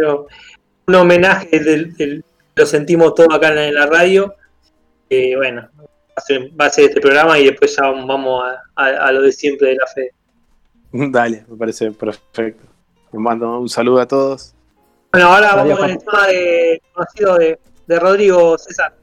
un 0.88 0.96
homenaje 0.96 1.60
del- 1.60 1.94
del- 1.96 2.24
lo 2.56 2.66
sentimos 2.66 3.14
todo 3.16 3.32
acá 3.34 3.50
en 3.50 3.74
la, 3.74 3.86
radio. 3.86 4.36
Eh, 5.10 5.36
bueno, 5.36 5.70
va 5.78 5.86
a, 6.16 6.22
ser, 6.22 6.50
va 6.60 6.66
a 6.66 6.70
ser 6.70 6.86
este 6.86 7.02
programa 7.02 7.38
y 7.40 7.46
después 7.46 7.76
ya 7.76 7.84
vamos 7.90 8.44
a, 8.44 8.62
a- 8.76 9.08
a 9.08 9.12
lo 9.12 9.22
de 9.22 9.32
siempre 9.32 9.70
de 9.70 9.76
la 9.76 9.88
fe. 9.88 10.12
Dale, 11.12 11.46
me 11.48 11.58
parece 11.58 11.92
perfecto. 11.92 12.64
Les 13.12 13.22
mando 13.22 13.60
un 13.60 13.70
saludo 13.70 14.00
a 14.02 14.08
todos. 14.08 14.54
Bueno, 15.12 15.28
ahora 15.28 15.52
Adiós, 15.54 15.78
vamos 15.78 15.80
con 15.80 15.90
el 15.90 15.98
tema 16.00 16.28
de, 16.28 16.82
conocido 16.94 17.38
de, 17.38 17.60
de 17.88 18.00
Rodrigo 18.00 18.58
César. 18.58 18.96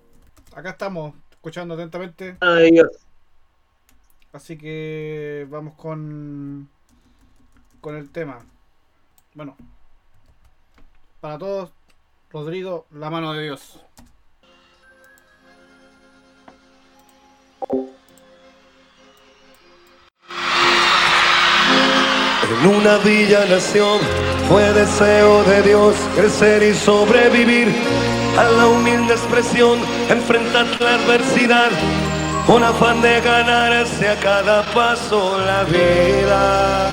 acá 0.55 0.71
estamos, 0.71 1.15
escuchando 1.31 1.75
atentamente. 1.75 2.37
Ay, 2.41 2.71
Dios. 2.71 2.89
Así 4.33 4.57
que 4.57 5.47
vamos 5.51 5.75
con 5.75 6.69
con 7.81 7.97
el 7.97 8.11
tema. 8.11 8.39
Bueno, 9.35 9.57
para 11.21 11.39
todos, 11.39 11.73
Rodrigo, 12.31 12.87
la 12.93 13.09
mano 13.09 13.33
de 13.33 13.45
Dios. 13.45 13.81
En 22.51 22.67
una 22.67 22.99
villa 22.99 23.47
nación 23.47 23.99
fue 24.49 24.63
deseo 24.75 25.43
de 25.45 25.63
Dios 25.63 25.95
crecer 26.17 26.63
y 26.63 26.75
sobrevivir 26.75 27.69
a 28.37 28.45
la 28.45 28.67
humilde 28.67 29.15
expresión, 29.15 29.79
enfrentar 30.11 30.67
la 30.81 30.95
adversidad, 30.97 31.71
con 32.47 32.63
afán 32.63 33.01
de 33.01 33.23
ganarse 33.23 34.07
a 34.07 34.17
cada 34.21 34.63
paso 34.75 35.39
la 35.39 35.65
vida. 35.65 36.93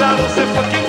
parado, 0.00 0.16
lado 0.16 0.28
se 0.34 0.46
fue 0.46 0.68
quien 0.70 0.79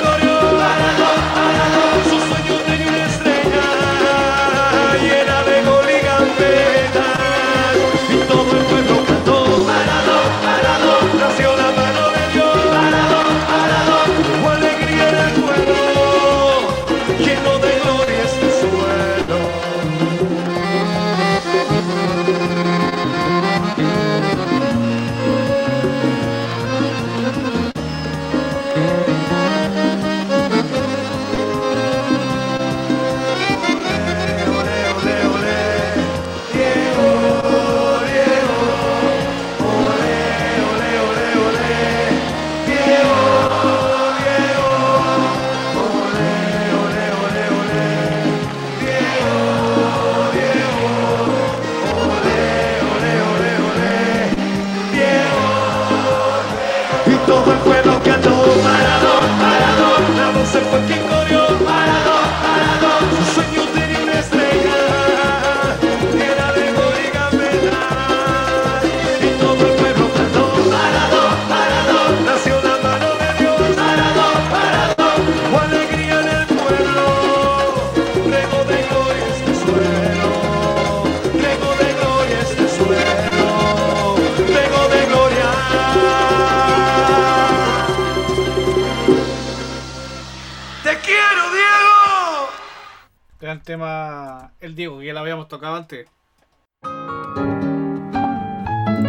tema 93.76 94.51
El 94.59 94.76
Diego, 94.76 94.99
que 94.99 95.05
ya 95.05 95.13
lo 95.13 95.22
habíamos 95.22 95.47
tocado 95.47 95.76
antes. 95.78 96.05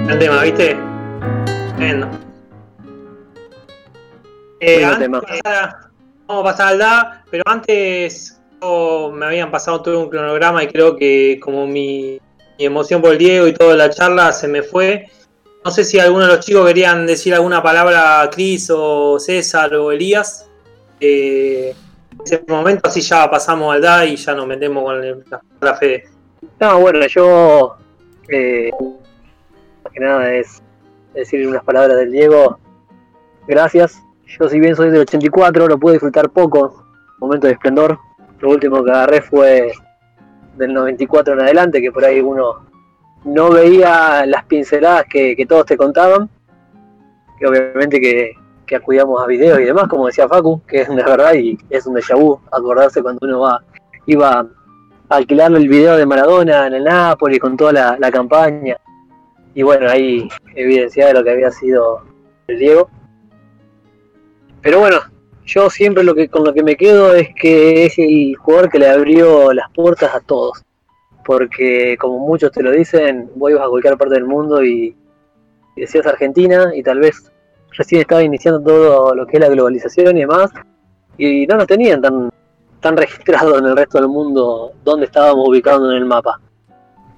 El 0.08 0.18
tema, 0.20 0.42
¿viste? 0.42 0.76
Tremendo. 1.76 2.08
Eh, 4.60 4.84
antes 4.84 5.00
tema. 5.00 5.20
pasar 5.20 5.46
a- 5.46 5.90
vamos 6.28 6.42
a 6.42 6.44
pasar 6.44 6.68
al 6.68 6.78
DA, 6.78 7.24
pero 7.30 7.42
antes 7.46 8.38
me 9.14 9.26
habían 9.26 9.50
pasado 9.50 9.82
todo 9.82 9.98
un 9.98 10.08
cronograma 10.08 10.62
y 10.62 10.68
creo 10.68 10.96
que 10.96 11.40
como 11.42 11.66
mi, 11.66 12.20
mi 12.56 12.64
emoción 12.64 13.02
por 13.02 13.10
el 13.12 13.18
Diego 13.18 13.48
y 13.48 13.52
toda 13.54 13.74
la 13.74 13.90
charla 13.90 14.30
se 14.32 14.46
me 14.46 14.62
fue. 14.62 15.08
No 15.64 15.72
sé 15.72 15.82
si 15.82 15.98
alguno 15.98 16.26
de 16.26 16.36
los 16.36 16.44
chicos 16.46 16.64
querían 16.68 17.04
decir 17.04 17.34
alguna 17.34 17.60
palabra, 17.62 18.30
Cris 18.32 18.70
o 18.72 19.18
César 19.18 19.74
o 19.74 19.90
Elías. 19.90 20.48
Eh, 21.00 21.74
ese 22.24 22.44
momento 22.48 22.88
así 22.88 23.00
ya 23.00 23.28
pasamos 23.30 23.74
al 23.74 23.82
DA 23.82 24.06
y 24.06 24.16
ya 24.16 24.34
nos 24.34 24.46
metemos 24.46 24.84
con 24.84 25.00
la, 25.00 25.40
la 25.60 25.74
Fede. 25.74 26.04
No, 26.60 26.80
bueno, 26.80 27.06
yo. 27.06 27.76
Eh, 28.28 28.70
más 29.84 29.92
que 29.92 30.00
nada 30.00 30.32
es 30.32 30.62
decir 31.14 31.46
unas 31.46 31.64
palabras 31.64 31.96
del 31.96 32.12
Diego. 32.12 32.58
Gracias. 33.46 34.00
Yo, 34.26 34.48
si 34.48 34.60
bien 34.60 34.76
soy 34.76 34.90
del 34.90 35.02
84, 35.02 35.66
lo 35.66 35.78
pude 35.78 35.94
disfrutar 35.94 36.30
poco. 36.30 36.84
Momento 37.18 37.46
de 37.46 37.54
esplendor. 37.54 37.98
Lo 38.40 38.50
último 38.50 38.82
que 38.84 38.90
agarré 38.90 39.20
fue 39.22 39.72
del 40.56 40.72
94 40.72 41.34
en 41.34 41.40
adelante, 41.40 41.80
que 41.80 41.92
por 41.92 42.04
ahí 42.04 42.20
uno 42.20 42.66
no 43.24 43.50
veía 43.50 44.24
las 44.26 44.44
pinceladas 44.44 45.04
que, 45.08 45.36
que 45.36 45.46
todos 45.46 45.66
te 45.66 45.76
contaban. 45.76 46.28
Que 47.38 47.46
obviamente 47.46 48.00
que, 48.00 48.34
que 48.66 48.76
acudíamos 48.76 49.22
a 49.22 49.26
videos 49.26 49.60
y 49.60 49.64
demás, 49.64 49.88
como 49.88 50.06
decía 50.06 50.28
Facu, 50.28 50.62
que 50.66 50.82
es 50.82 50.88
una 50.88 51.04
verdad 51.04 51.34
y 51.34 51.58
es 51.70 51.86
un 51.86 51.94
déjà 51.94 52.16
vu 52.18 52.40
acordarse 52.50 53.02
cuando 53.02 53.18
uno 53.22 53.40
va 53.40 53.62
iba 54.06 54.40
a 54.40 54.46
alquilarle 55.08 55.58
el 55.58 55.68
video 55.68 55.96
de 55.96 56.06
Maradona 56.06 56.66
en 56.66 56.74
el 56.74 56.84
Napoli 56.84 57.38
con 57.38 57.56
toda 57.56 57.72
la, 57.72 57.96
la 57.98 58.10
campaña. 58.10 58.76
Y 59.54 59.62
bueno, 59.62 59.88
ahí 59.88 60.28
evidenciaba 60.54 61.12
lo 61.12 61.24
que 61.24 61.30
había 61.30 61.50
sido 61.50 62.02
el 62.46 62.58
Diego. 62.58 62.90
Pero 64.62 64.80
bueno, 64.80 64.98
yo 65.44 65.68
siempre 65.68 66.04
lo 66.04 66.14
que 66.14 66.28
con 66.28 66.44
lo 66.44 66.54
que 66.54 66.62
me 66.62 66.76
quedo 66.76 67.14
es 67.14 67.28
que 67.34 67.84
es 67.84 67.98
el 67.98 68.36
jugador 68.36 68.70
que 68.70 68.78
le 68.78 68.88
abrió 68.88 69.52
las 69.52 69.70
puertas 69.72 70.14
a 70.14 70.20
todos. 70.20 70.64
Porque 71.24 71.96
como 72.00 72.18
muchos 72.18 72.50
te 72.52 72.62
lo 72.62 72.70
dicen, 72.70 73.30
vos 73.34 73.50
ibas 73.50 73.66
a 73.66 73.68
cualquier 73.68 73.96
parte 73.96 74.14
del 74.14 74.24
mundo 74.24 74.64
y 74.64 74.96
decías 75.76 76.06
Argentina 76.06 76.72
y 76.74 76.82
tal 76.82 77.00
vez 77.00 77.32
recién 77.76 78.02
estaba 78.02 78.22
iniciando 78.22 78.60
todo 78.60 79.14
lo 79.14 79.26
que 79.26 79.36
es 79.36 79.40
la 79.40 79.48
globalización 79.48 80.16
y 80.16 80.20
demás. 80.20 80.50
Y 81.18 81.46
no 81.46 81.56
nos 81.56 81.66
tenían 81.66 82.00
tan, 82.00 82.30
tan 82.80 82.96
registrado 82.96 83.58
en 83.58 83.66
el 83.66 83.76
resto 83.76 83.98
del 83.98 84.08
mundo 84.08 84.72
dónde 84.84 85.06
estábamos 85.06 85.48
ubicados 85.48 85.90
en 85.90 85.98
el 85.98 86.04
mapa. 86.04 86.40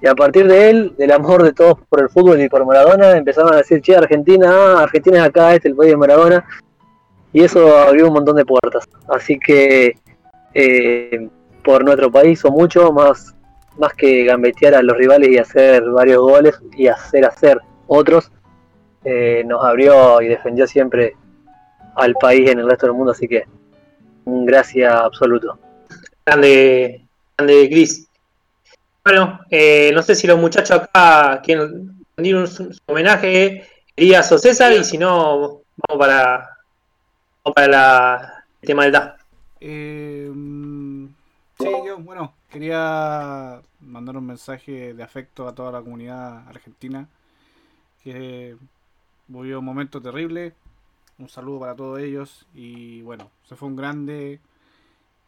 Y 0.01 0.07
a 0.07 0.15
partir 0.15 0.47
de 0.47 0.69
él, 0.69 0.95
del 0.97 1.11
amor 1.11 1.43
de 1.43 1.53
todos 1.53 1.79
por 1.89 2.01
el 2.01 2.09
fútbol 2.09 2.39
y 2.41 2.49
por 2.49 2.65
Maradona, 2.65 3.17
empezaron 3.17 3.53
a 3.53 3.57
decir, 3.57 3.81
che, 3.81 3.95
Argentina, 3.95 4.49
ah, 4.51 4.83
Argentina 4.83 5.17
es 5.17 5.23
acá, 5.23 5.55
este 5.55 5.67
es 5.67 5.71
el 5.71 5.77
país 5.77 5.91
de 5.91 5.97
Maradona. 5.97 6.45
Y 7.33 7.43
eso 7.43 7.77
abrió 7.77 8.07
un 8.07 8.13
montón 8.13 8.35
de 8.35 8.45
puertas. 8.45 8.85
Así 9.07 9.39
que 9.39 9.97
eh, 10.53 11.29
por 11.63 11.83
nuestro 11.83 12.11
país 12.11 12.43
o 12.45 12.51
mucho, 12.51 12.91
más, 12.93 13.35
más 13.77 13.93
que 13.93 14.23
gambetear 14.23 14.75
a 14.75 14.81
los 14.81 14.95
rivales 14.95 15.29
y 15.29 15.37
hacer 15.37 15.83
varios 15.89 16.21
goles 16.21 16.61
y 16.77 16.87
hacer 16.87 17.25
hacer 17.25 17.59
otros, 17.87 18.31
eh, 19.05 19.43
nos 19.45 19.63
abrió 19.63 20.21
y 20.21 20.27
defendió 20.27 20.67
siempre 20.67 21.15
al 21.95 22.13
país 22.15 22.49
en 22.49 22.59
el 22.59 22.69
resto 22.69 22.87
del 22.87 22.95
mundo. 22.95 23.11
Así 23.11 23.27
que 23.27 23.45
un 24.25 24.45
gracias 24.45 24.93
absoluto. 24.93 25.59
Grande, 26.25 27.05
grande 27.37 27.69
Cris. 27.69 28.07
Bueno, 29.03 29.39
eh, 29.51 29.91
no 29.93 30.01
sé 30.01 30.15
si 30.15 30.25
los 30.25 30.39
muchachos 30.39 30.81
acá 30.81 31.39
quieren 31.43 32.03
rendir 32.17 32.35
un, 32.35 32.47
homenaje, 32.87 33.63
Elías 33.95 34.31
o 34.31 34.39
César, 34.39 34.73
y 34.73 34.83
si 34.83 34.97
no, 34.97 35.61
vamos 35.87 35.99
para, 35.99 36.49
vamos 37.43 37.55
para 37.55 37.67
la- 37.67 38.43
el 38.61 38.67
tema 38.67 38.83
del 38.83 38.91
DA. 38.93 39.17
Eh, 39.61 40.27
mm, 40.33 41.05
sí, 41.59 41.67
yo, 41.85 41.99
bueno, 41.99 42.33
quería 42.49 43.61
mandar 43.81 44.17
un 44.17 44.25
mensaje 44.25 44.95
de 44.95 45.03
afecto 45.03 45.47
a 45.47 45.53
toda 45.53 45.71
la 45.71 45.81
comunidad 45.81 46.47
argentina 46.47 47.07
que 48.03 48.55
vivió 49.27 49.59
un 49.59 49.65
momento 49.65 50.01
terrible. 50.01 50.53
Un 51.17 51.29
saludo 51.29 51.61
para 51.61 51.75
todos 51.75 51.99
ellos 51.99 52.45
y 52.53 53.01
bueno, 53.01 53.31
se 53.47 53.55
fue 53.55 53.69
un 53.69 53.75
grande 53.75 54.39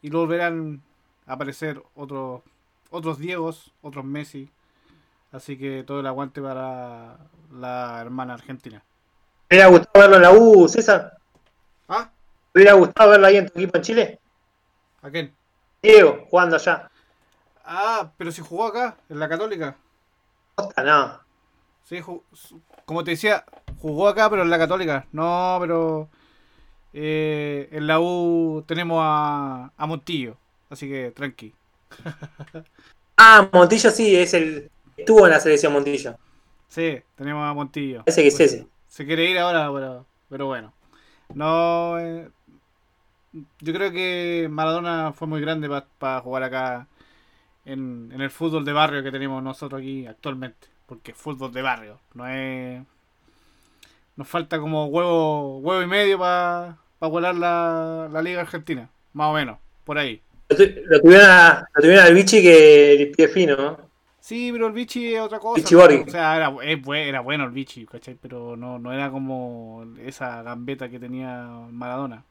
y 0.01 0.09
luego 0.09 0.25
volverán 0.25 0.81
a 1.25 1.33
aparecer 1.33 1.81
otros 1.95 2.41
otros 2.89 3.17
Diegos, 3.17 3.71
otros 3.81 4.05
Messi. 4.05 4.49
Así 5.31 5.57
que 5.57 5.83
todo 5.83 5.99
el 5.99 6.07
aguante 6.07 6.41
para 6.41 7.17
la 7.51 7.99
hermana 8.01 8.33
argentina. 8.33 8.81
¿Te 9.47 9.55
hubiera 9.55 9.69
gustado 9.69 9.99
verlo 9.99 10.15
en 10.17 10.21
la 10.21 10.31
U, 10.31 10.67
César? 10.67 11.17
¿Ah? 11.87 12.09
¿Te 12.51 12.59
hubiera 12.59 12.73
gustado 12.73 13.11
verlo 13.11 13.27
ahí 13.27 13.37
en 13.37 13.49
tu 13.49 13.59
equipo 13.59 13.77
en 13.77 13.83
Chile? 13.83 14.19
¿A 15.01 15.09
quién? 15.09 15.33
Diego, 15.81 16.25
jugando 16.29 16.55
allá. 16.55 16.89
Ah, 17.63 18.11
pero 18.17 18.31
si 18.31 18.41
jugó 18.41 18.65
acá, 18.65 18.97
en 19.09 19.19
la 19.19 19.29
Católica. 19.29 19.75
Costa, 20.55 20.83
no. 20.83 21.26
Sí, 21.87 22.01
como 22.83 23.03
te 23.05 23.11
decía, 23.11 23.45
jugó 23.79 24.09
acá, 24.09 24.29
pero 24.29 24.41
en 24.41 24.49
la 24.49 24.57
Católica. 24.57 25.07
No, 25.13 25.55
pero 25.61 26.09
eh, 26.91 27.69
en 27.71 27.87
la 27.87 28.01
U 28.01 28.61
tenemos 28.67 28.99
a, 29.01 29.71
a 29.77 29.87
Montillo, 29.87 30.35
así 30.69 30.89
que 30.89 31.11
tranqui. 31.11 31.53
Ah, 33.19 33.49
Montillo 33.51 33.89
sí, 33.89 34.15
es 34.15 34.35
el. 34.35 34.69
Estuvo 34.95 35.25
en 35.25 35.31
la 35.31 35.39
selección 35.39 35.73
Montillo. 35.73 36.15
Sí, 36.67 37.01
tenemos 37.15 37.49
a 37.49 37.53
Montillo. 37.55 38.03
Ese 38.05 38.21
que 38.21 38.27
es 38.27 38.39
ese. 38.39 38.67
Se 38.87 39.07
quiere 39.07 39.25
ir 39.25 39.39
ahora, 39.39 39.71
pero, 39.73 40.05
pero 40.29 40.45
bueno. 40.45 40.71
No, 41.33 41.97
eh, 41.97 42.29
yo 43.33 43.73
creo 43.73 43.91
que 43.91 44.47
Maradona 44.51 45.13
fue 45.13 45.27
muy 45.27 45.41
grande 45.41 45.67
para 45.97 46.21
jugar 46.21 46.43
acá 46.43 46.87
en, 47.65 48.11
en 48.13 48.21
el 48.21 48.29
fútbol 48.29 48.65
de 48.65 48.73
barrio 48.73 49.01
que 49.01 49.11
tenemos 49.11 49.41
nosotros 49.41 49.81
aquí 49.81 50.05
actualmente. 50.05 50.76
Porque 50.87 51.11
es 51.11 51.17
fútbol 51.17 51.51
de 51.53 51.61
barrio, 51.61 51.99
no 52.15 52.27
es... 52.27 52.81
Nos 54.15 54.27
falta 54.27 54.59
como 54.59 54.85
huevo, 54.87 55.59
huevo 55.59 55.81
y 55.83 55.87
medio 55.87 56.17
para 56.17 56.77
volar 56.99 57.35
la, 57.35 58.09
la 58.11 58.21
Liga 58.23 58.41
Argentina, 58.41 58.89
más 59.13 59.27
o 59.27 59.33
menos, 59.33 59.59
por 59.83 59.99
ahí. 59.99 60.21
Lo, 60.49 60.57
tu- 60.57 60.63
lo 60.85 61.01
tuvieron, 61.01 61.29
a- 61.29 61.67
lo 61.75 61.81
tuvieron 61.81 62.05
al 62.05 62.13
bichi 62.15 62.41
que 62.41 62.93
el 62.93 63.11
pie 63.11 63.27
fino, 63.27 63.55
¿no? 63.55 63.87
Sí, 64.19 64.49
pero 64.51 64.67
el 64.67 64.73
Vichy 64.73 65.15
es 65.15 65.21
otra 65.21 65.39
cosa. 65.39 65.77
Borghi. 65.77 66.03
O 66.05 66.09
sea, 66.09 66.35
era, 66.35 66.53
era 66.97 67.21
bueno 67.21 67.45
el 67.45 67.51
Vichy, 67.51 67.85
¿cachai? 67.85 68.17
Pero 68.21 68.57
no, 68.57 68.77
no 68.77 68.91
era 68.91 69.09
como 69.09 69.85
esa 70.05 70.41
gambeta 70.43 70.89
que 70.89 70.99
tenía 70.99 71.47
Maradona. 71.71 72.25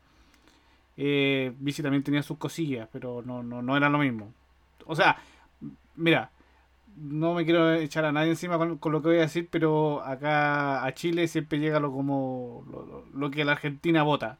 Eh, 0.99 1.53
Vichy 1.59 1.83
también 1.83 2.03
tenía 2.03 2.23
sus 2.23 2.37
cosillas, 2.37 2.87
pero 2.93 3.23
no, 3.25 3.43
no, 3.43 3.63
no 3.63 3.77
era 3.79 3.89
lo 3.89 3.97
mismo. 3.97 4.31
O 4.85 4.95
sea, 4.95 5.17
mira, 5.95 6.31
no 6.97 7.35
me 7.35 7.45
quiero 7.45 7.75
echar 7.75 8.05
a 8.05 8.13
nadie 8.13 8.31
encima 8.31 8.59
con, 8.59 8.79
con 8.79 8.93
lo 8.93 9.03
que 9.03 9.09
voy 9.09 9.19
a 9.19 9.23
decir, 9.23 9.49
pero 9.51 10.03
acá 10.05 10.85
a 10.85 10.95
Chile 10.95 11.29
siempre 11.29 11.59
llega 11.59 11.81
lo 11.81 11.93
como 11.93 12.65
lo, 12.71 13.05
lo- 13.15 13.31
que 13.31 13.45
la 13.45 13.53
Argentina 13.53 14.03
vota, 14.03 14.39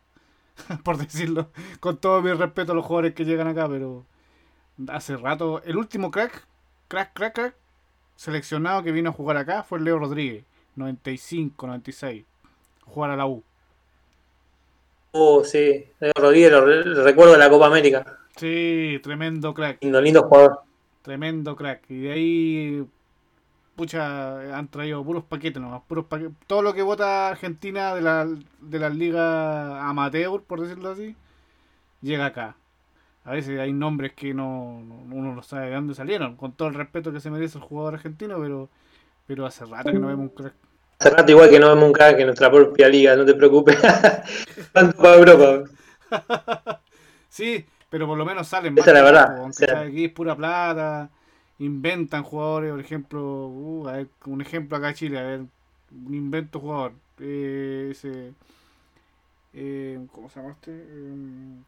por 0.85 0.99
decirlo. 0.99 1.51
Con 1.81 1.99
todo 1.99 2.23
mi 2.23 2.33
respeto 2.33 2.73
a 2.73 2.75
los 2.77 2.85
jugadores 2.87 3.15
que 3.15 3.25
llegan 3.27 3.49
acá, 3.49 3.69
pero 3.69 4.07
hace 4.89 5.17
rato, 5.17 5.63
el 5.65 5.77
último 5.77 6.11
crack 6.11 6.47
crack, 6.89 7.13
crack, 7.15 7.35
crack, 7.35 7.57
seleccionado 8.17 8.83
que 8.85 8.93
vino 8.93 9.11
a 9.11 9.15
jugar 9.15 9.37
acá 9.39 9.63
fue 9.65 9.81
Leo 9.81 9.99
Rodríguez, 10.01 10.45
95, 10.77 11.67
96, 11.69 12.25
jugar 12.87 13.11
a 13.13 13.17
la 13.17 13.27
U. 13.27 13.45
Oh, 15.13 15.43
sí. 15.43 15.85
Leo 15.99 16.13
Rodríguez, 16.17 16.53
lo 16.53 17.03
recuerdo 17.03 17.33
de 17.33 17.39
la 17.39 17.51
Copa 17.51 17.67
América. 17.67 18.19
Sí, 18.37 19.01
tremendo 19.03 19.53
crack, 19.55 19.81
Lindo, 19.81 20.01
lindo 20.03 20.23
jugador. 20.25 20.61
Tremendo 21.07 21.57
crack. 21.57 21.91
Y 21.91 22.01
de 22.03 22.13
ahí, 22.13 22.87
pucha, 23.77 24.57
han 24.59 24.69
traído 24.69 25.05
puros 25.05 25.25
paquetes 25.25 25.63
nomás, 25.63 25.83
puros 25.89 26.07
paquetes. 26.07 26.35
Todo 26.47 26.63
lo 26.63 26.75
que 26.75 26.83
vota 26.83 27.29
Argentina 27.29 27.95
de 27.95 28.03
la, 28.03 28.27
de 28.61 28.79
la 28.79 28.91
liga 28.91 29.89
amateur, 29.89 30.43
por 30.43 30.61
decirlo 30.63 30.91
así, 30.91 31.17
llega 32.03 32.27
acá. 32.27 32.57
A 33.25 33.33
veces 33.33 33.59
hay 33.61 33.73
nombres 33.73 34.15
que 34.15 34.35
no, 34.35 34.83
no- 34.87 35.17
uno 35.17 35.35
no 35.35 35.43
sabe 35.43 35.69
de 35.69 35.75
dónde 35.77 35.95
salieron, 35.95 36.37
con 36.37 36.53
todo 36.53 36.69
el 36.69 36.75
respeto 36.75 37.13
que 37.13 37.21
se 37.21 37.31
merece 37.31 37.59
el 37.59 37.65
jugador 37.65 37.95
argentino, 37.95 38.39
pero, 38.41 38.71
pero 39.27 39.47
hace 39.47 39.65
rato 39.67 39.91
que 39.91 39.99
no 39.99 40.09
vemos 40.09 40.31
un 40.31 40.37
crack. 40.37 40.55
Hace 40.99 41.11
rato 41.11 41.33
igual 41.33 41.51
que 41.51 41.61
no 41.61 41.69
vemos 41.71 41.85
un 41.85 41.93
crack 41.93 42.19
en 42.21 42.27
nuestra 42.27 42.51
propia 42.51 42.89
liga, 42.89 43.17
no 43.17 43.25
te 43.27 43.35
preocupes. 43.35 43.79
Tanto 44.73 44.97
para 44.99 45.17
Europa. 45.17 45.65
Sí, 47.29 47.67
pero 47.97 48.07
por 48.07 48.19
lo 48.19 48.27
menos 48.27 48.49
salen 48.49 48.77
Esa 48.77 48.93
es 48.93 48.95
la 48.95 49.03
verdad, 49.03 49.29
poco, 49.29 49.43
aunque 49.43 49.65
o 49.65 49.67
sea. 49.67 49.69
sea 49.69 49.81
aquí 49.81 50.05
es 50.05 50.13
pura 50.13 50.37
plata, 50.37 51.11
inventan 51.59 52.23
jugadores, 52.25 52.71
por 52.73 52.81
ejemplo, 52.81 53.49
uh, 53.49 53.89
a 53.89 53.93
ver, 53.93 54.09
un 54.27 54.41
ejemplo 54.43 54.77
acá 54.77 54.91
en 54.91 54.95
Chile, 54.95 55.19
a 55.19 55.23
ver, 55.23 55.41
un 55.91 56.15
invento 56.15 56.61
jugador, 56.61 56.93
eh, 57.21 57.89
ese, 57.93 58.35
eh, 59.53 60.07
¿cómo 60.13 60.29
se 60.29 60.41
llama 60.41 60.53
este? 60.53 60.71
Eh, 60.73 61.63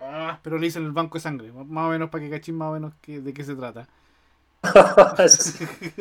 ah, 0.00 0.40
pero 0.42 0.58
le 0.58 0.66
dicen 0.66 0.84
el 0.84 0.92
banco 0.92 1.18
de 1.18 1.22
sangre, 1.22 1.52
más 1.52 1.86
o 1.86 1.90
menos 1.90 2.10
para 2.10 2.24
que 2.24 2.30
cachín 2.30 2.56
más 2.56 2.70
o 2.70 2.72
menos 2.74 2.94
que, 3.00 3.20
de 3.20 3.32
qué 3.34 3.44
se 3.44 3.54
trata. 3.56 3.88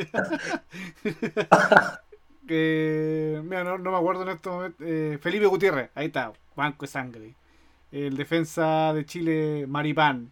Eh, 2.47 3.41
mira, 3.45 3.63
no, 3.63 3.77
no 3.77 3.91
me 3.91 3.97
acuerdo 3.97 4.23
en 4.23 4.29
estos 4.29 4.53
momentos. 4.53 4.85
eh, 4.87 5.17
Felipe 5.21 5.45
Gutiérrez, 5.45 5.91
ahí 5.95 6.07
está, 6.07 6.33
banco 6.55 6.85
de 6.85 6.91
sangre. 6.91 7.35
El 7.91 8.15
defensa 8.15 8.93
de 8.93 9.05
Chile, 9.05 9.65
Maripán. 9.67 10.31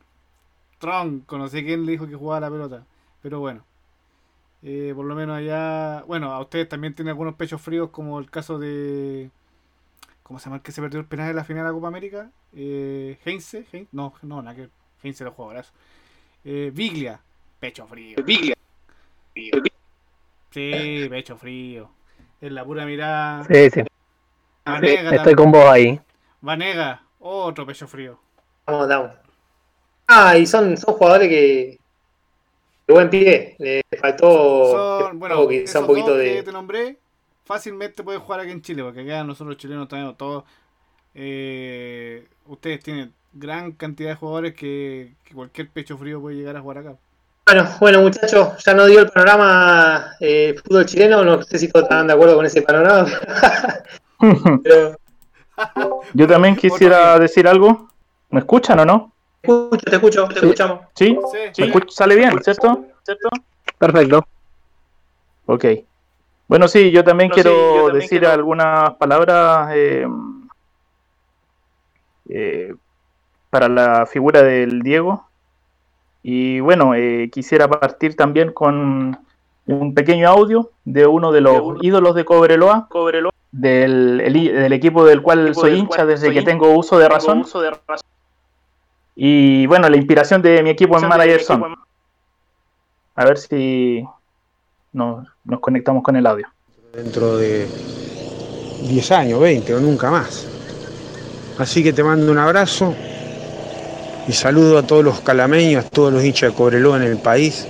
Tronco, 0.77 1.37
no 1.37 1.47
sé 1.49 1.63
quién 1.65 1.85
le 1.85 1.91
dijo 1.93 2.07
que 2.07 2.15
jugaba 2.15 2.39
la 2.41 2.49
pelota. 2.49 2.85
Pero 3.21 3.39
bueno. 3.39 3.63
Eh, 4.63 4.93
por 4.95 5.05
lo 5.05 5.15
menos 5.15 5.37
allá. 5.37 6.03
Bueno, 6.03 6.31
a 6.33 6.39
ustedes 6.39 6.69
también 6.69 6.93
tienen 6.93 7.09
algunos 7.11 7.35
pechos 7.35 7.61
fríos, 7.61 7.89
como 7.89 8.19
el 8.19 8.29
caso 8.29 8.59
de. 8.59 9.29
¿Cómo 10.23 10.39
se 10.39 10.45
llama 10.45 10.57
el 10.57 10.61
que 10.61 10.71
se 10.71 10.81
perdió 10.81 10.99
el 10.99 11.05
penal 11.05 11.29
en 11.29 11.35
la 11.35 11.43
final 11.43 11.63
de 11.63 11.69
la 11.69 11.73
Copa 11.73 11.87
América? 11.87 12.29
Eh, 12.53 13.17
Heinze, 13.25 13.65
Hein- 13.71 13.87
no, 13.91 14.13
no, 14.21 14.41
nada 14.41 14.55
que. 14.55 14.69
Heinze 15.03 15.23
lo 15.23 15.31
jugadorazo. 15.31 15.71
Eh, 16.45 16.71
Biglia, 16.73 17.19
pecho 17.59 17.85
frío. 17.87 18.17
Biglia. 18.23 18.55
Sí, 20.51 21.07
pecho 21.09 21.37
frío. 21.37 21.89
Es 22.41 22.51
la 22.51 22.63
pura 22.65 22.85
mirada. 22.85 23.43
Sí, 23.45 23.69
sí. 23.69 23.81
Vanega, 24.65 25.01
Estoy 25.01 25.15
también. 25.17 25.35
con 25.35 25.51
vos 25.51 25.65
ahí. 25.65 25.99
Vanega, 26.41 27.01
otro 27.19 27.65
pecho 27.65 27.87
frío. 27.87 28.19
Vamos, 28.65 28.87
vamos. 28.87 29.11
Ah, 30.07 30.37
y 30.37 30.45
son, 30.45 30.77
son 30.77 30.95
jugadores 30.95 31.29
que. 31.29 31.79
De 32.87 32.93
buen 32.93 33.09
pie. 33.09 33.55
Le 33.59 33.83
faltó. 33.99 34.71
Son, 34.71 35.19
bueno, 35.19 35.47
quizá 35.47 35.79
un 35.79 35.87
poquito 35.87 36.11
dos 36.11 36.17
que 36.23 36.35
de. 36.35 36.43
te 36.43 36.51
nombré, 36.51 36.97
fácilmente 37.45 38.03
pueden 38.03 38.21
jugar 38.21 38.41
aquí 38.41 38.51
en 38.51 38.61
Chile, 38.61 38.83
porque 38.83 39.01
acá 39.01 39.23
nosotros 39.23 39.57
chilenos 39.57 39.87
tenemos 39.87 40.17
todos. 40.17 40.43
eh, 41.13 42.27
ustedes 42.45 42.81
tienen 42.83 43.13
gran 43.33 43.73
cantidad 43.73 44.09
de 44.11 44.15
jugadores 44.15 44.53
que, 44.55 45.15
que 45.23 45.33
cualquier 45.35 45.69
pecho 45.69 45.97
frío 45.97 46.21
puede 46.21 46.37
llegar 46.37 46.55
a 46.57 46.61
jugar 46.61 46.79
acá. 46.79 46.97
Bueno, 47.45 47.67
bueno, 47.79 48.01
muchachos, 48.01 48.63
ya 48.63 48.73
no 48.75 48.85
dio 48.85 48.99
el 49.01 49.09
panorama 49.09 50.13
eh, 50.19 50.55
fútbol 50.63 50.85
chileno. 50.85 51.23
No 51.25 51.41
sé 51.43 51.57
si 51.59 51.67
todos 51.67 51.83
están 51.83 52.07
de 52.07 52.13
acuerdo 52.13 52.35
con 52.35 52.45
ese 52.45 52.61
panorama. 52.61 53.07
Pero 54.63 54.99
Yo 56.13 56.27
también 56.27 56.55
quisiera 56.55 57.17
decir 57.19 57.47
algo. 57.47 57.87
¿Me 58.29 58.39
escuchan 58.39 58.79
o 58.79 58.85
no? 58.85 59.13
te 59.41 59.47
escucho, 59.51 59.85
te 59.89 59.95
escucho, 59.95 60.27
te 60.27 60.39
escuchamos. 60.39 60.79
¿Sí? 60.95 61.17
Sí, 61.53 61.61
¿Me 61.61 61.67
escuch- 61.73 61.89
¿Sale 61.89 62.15
bien, 62.15 62.31
cierto? 62.43 62.85
¿Cierto? 63.03 63.29
Perfecto. 63.77 64.25
Ok. 65.45 65.65
Bueno, 66.47 66.67
sí, 66.67 66.91
yo 66.91 67.03
también 67.03 67.29
No, 67.29 67.35
sí, 67.35 67.41
quiero 67.41 67.51
yo 67.57 67.75
también 67.85 67.93
decir 68.01 68.19
quiero- 68.19 68.33
algunas 68.33 68.95
palabras 68.95 69.69
eh, 69.73 70.05
eh, 72.29 72.73
para 73.49 73.67
la 73.69 74.05
figura 74.05 74.43
del 74.43 74.81
Diego. 74.81 75.27
Y 76.21 76.59
bueno, 76.59 76.93
eh, 76.95 77.29
quisiera 77.31 77.67
partir 77.67 78.15
también 78.15 78.51
con 78.51 79.17
un 79.65 79.93
pequeño 79.93 80.27
audio 80.27 80.71
de 80.83 81.07
uno 81.07 81.31
de 81.31 81.41
los 81.41 81.77
ídolos 81.81 82.15
de 82.15 82.25
Cobreloa, 82.25 82.87
del, 83.51 84.21
el 84.21 84.35
i- 84.35 84.49
del 84.49 84.73
equipo 84.73 85.05
del 85.05 85.21
cual 85.21 85.47
Equipo 85.47 85.61
soy 85.61 85.71
del 85.71 85.79
hincha 85.79 85.95
cual 85.95 86.07
desde 86.07 86.25
soy 86.27 86.33
que 86.35 86.39
hincha, 86.41 86.51
tengo 86.51 86.71
uso 86.77 86.97
de 86.97 87.05
Tengo 87.05 87.15
razón. 87.15 87.39
uso 87.41 87.61
de 87.61 87.69
razón. 87.71 88.07
Y 89.15 89.65
bueno, 89.67 89.89
la 89.89 89.97
inspiración 89.97 90.41
de 90.41 90.61
mi 90.63 90.69
equipo 90.69 90.97
en 90.97 91.07
Manager 91.07 91.41
Son. 91.41 91.75
A 93.15 93.25
ver 93.25 93.37
si 93.37 94.03
nos, 94.93 95.27
nos 95.43 95.59
conectamos 95.59 96.03
con 96.03 96.15
el 96.15 96.25
audio. 96.25 96.47
dentro 96.93 97.37
de 97.37 97.67
10 98.87 99.11
años, 99.11 99.39
20 99.41 99.75
o 99.75 99.79
nunca 99.79 100.09
más. 100.09 100.47
Así 101.57 101.83
que 101.83 101.91
te 101.91 102.01
mando 102.03 102.31
un 102.31 102.37
abrazo 102.37 102.95
y 104.27 104.31
saludo 104.31 104.77
a 104.77 104.83
todos 104.83 105.03
los 105.03 105.19
calameños, 105.19 105.85
a 105.85 105.89
todos 105.89 106.13
los 106.13 106.23
hinchas 106.23 106.51
de 106.51 106.55
Cobreloa 106.55 106.95
en 106.97 107.03
el 107.03 107.17
país, 107.17 107.67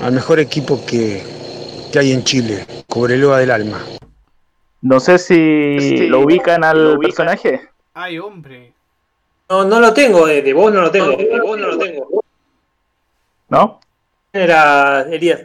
al 0.00 0.12
mejor 0.12 0.40
equipo 0.40 0.84
que, 0.86 1.22
que 1.92 1.98
hay 1.98 2.12
en 2.12 2.24
Chile, 2.24 2.64
Cobreloa 2.88 3.38
del 3.40 3.50
Alma. 3.50 3.78
No 4.82 5.00
sé 5.00 5.18
si 5.18 5.76
Sí, 5.78 6.06
lo 6.08 6.20
ubican 6.20 6.64
al 6.64 6.76
lo 6.84 6.90
ubican. 6.98 7.00
personaje. 7.26 7.68
Ay, 7.94 8.18
hombre. 8.18 8.72
No, 9.48 9.64
no 9.64 9.80
lo 9.80 9.92
tengo, 9.94 10.28
eh, 10.28 10.42
de 10.42 10.52
vos 10.52 10.72
no 10.72 10.80
lo 10.80 10.90
tengo. 10.90 11.16
De 11.16 11.40
vos 11.40 11.58
no 11.58 11.68
lo 11.68 11.78
tengo. 11.78 12.22
¿No? 13.48 13.80
Era 14.32 15.02
Elías. 15.02 15.42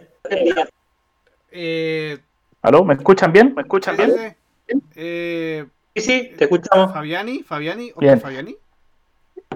Eh, 1.52 2.18
¿Aló? 2.62 2.84
¿Me 2.84 2.94
escuchan 2.96 3.32
bien? 3.32 3.54
¿Me 3.56 3.62
escuchan 3.64 3.96
bien? 3.98 4.36
eh, 4.96 5.66
Sí, 5.96 6.02
sí, 6.02 6.32
te 6.38 6.44
escuchamos. 6.46 6.94
Fabiani, 6.94 7.42
Fabiani, 7.44 7.90
Oscar 7.90 8.02
Bien. 8.04 8.22
Fabiani. 8.22 8.56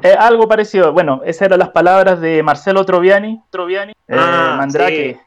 Eh, 0.01 0.15
algo 0.17 0.47
parecido. 0.47 0.91
Bueno, 0.93 1.21
esas 1.25 1.43
eran 1.43 1.59
las 1.59 1.69
palabras 1.69 2.19
de 2.19 2.41
Marcelo 2.43 2.83
Troviani, 2.85 3.41
Troviani 3.51 3.91
eh, 4.07 4.15
Ah, 4.17 4.55
Mandrake, 4.57 5.13
sí. 5.13 5.19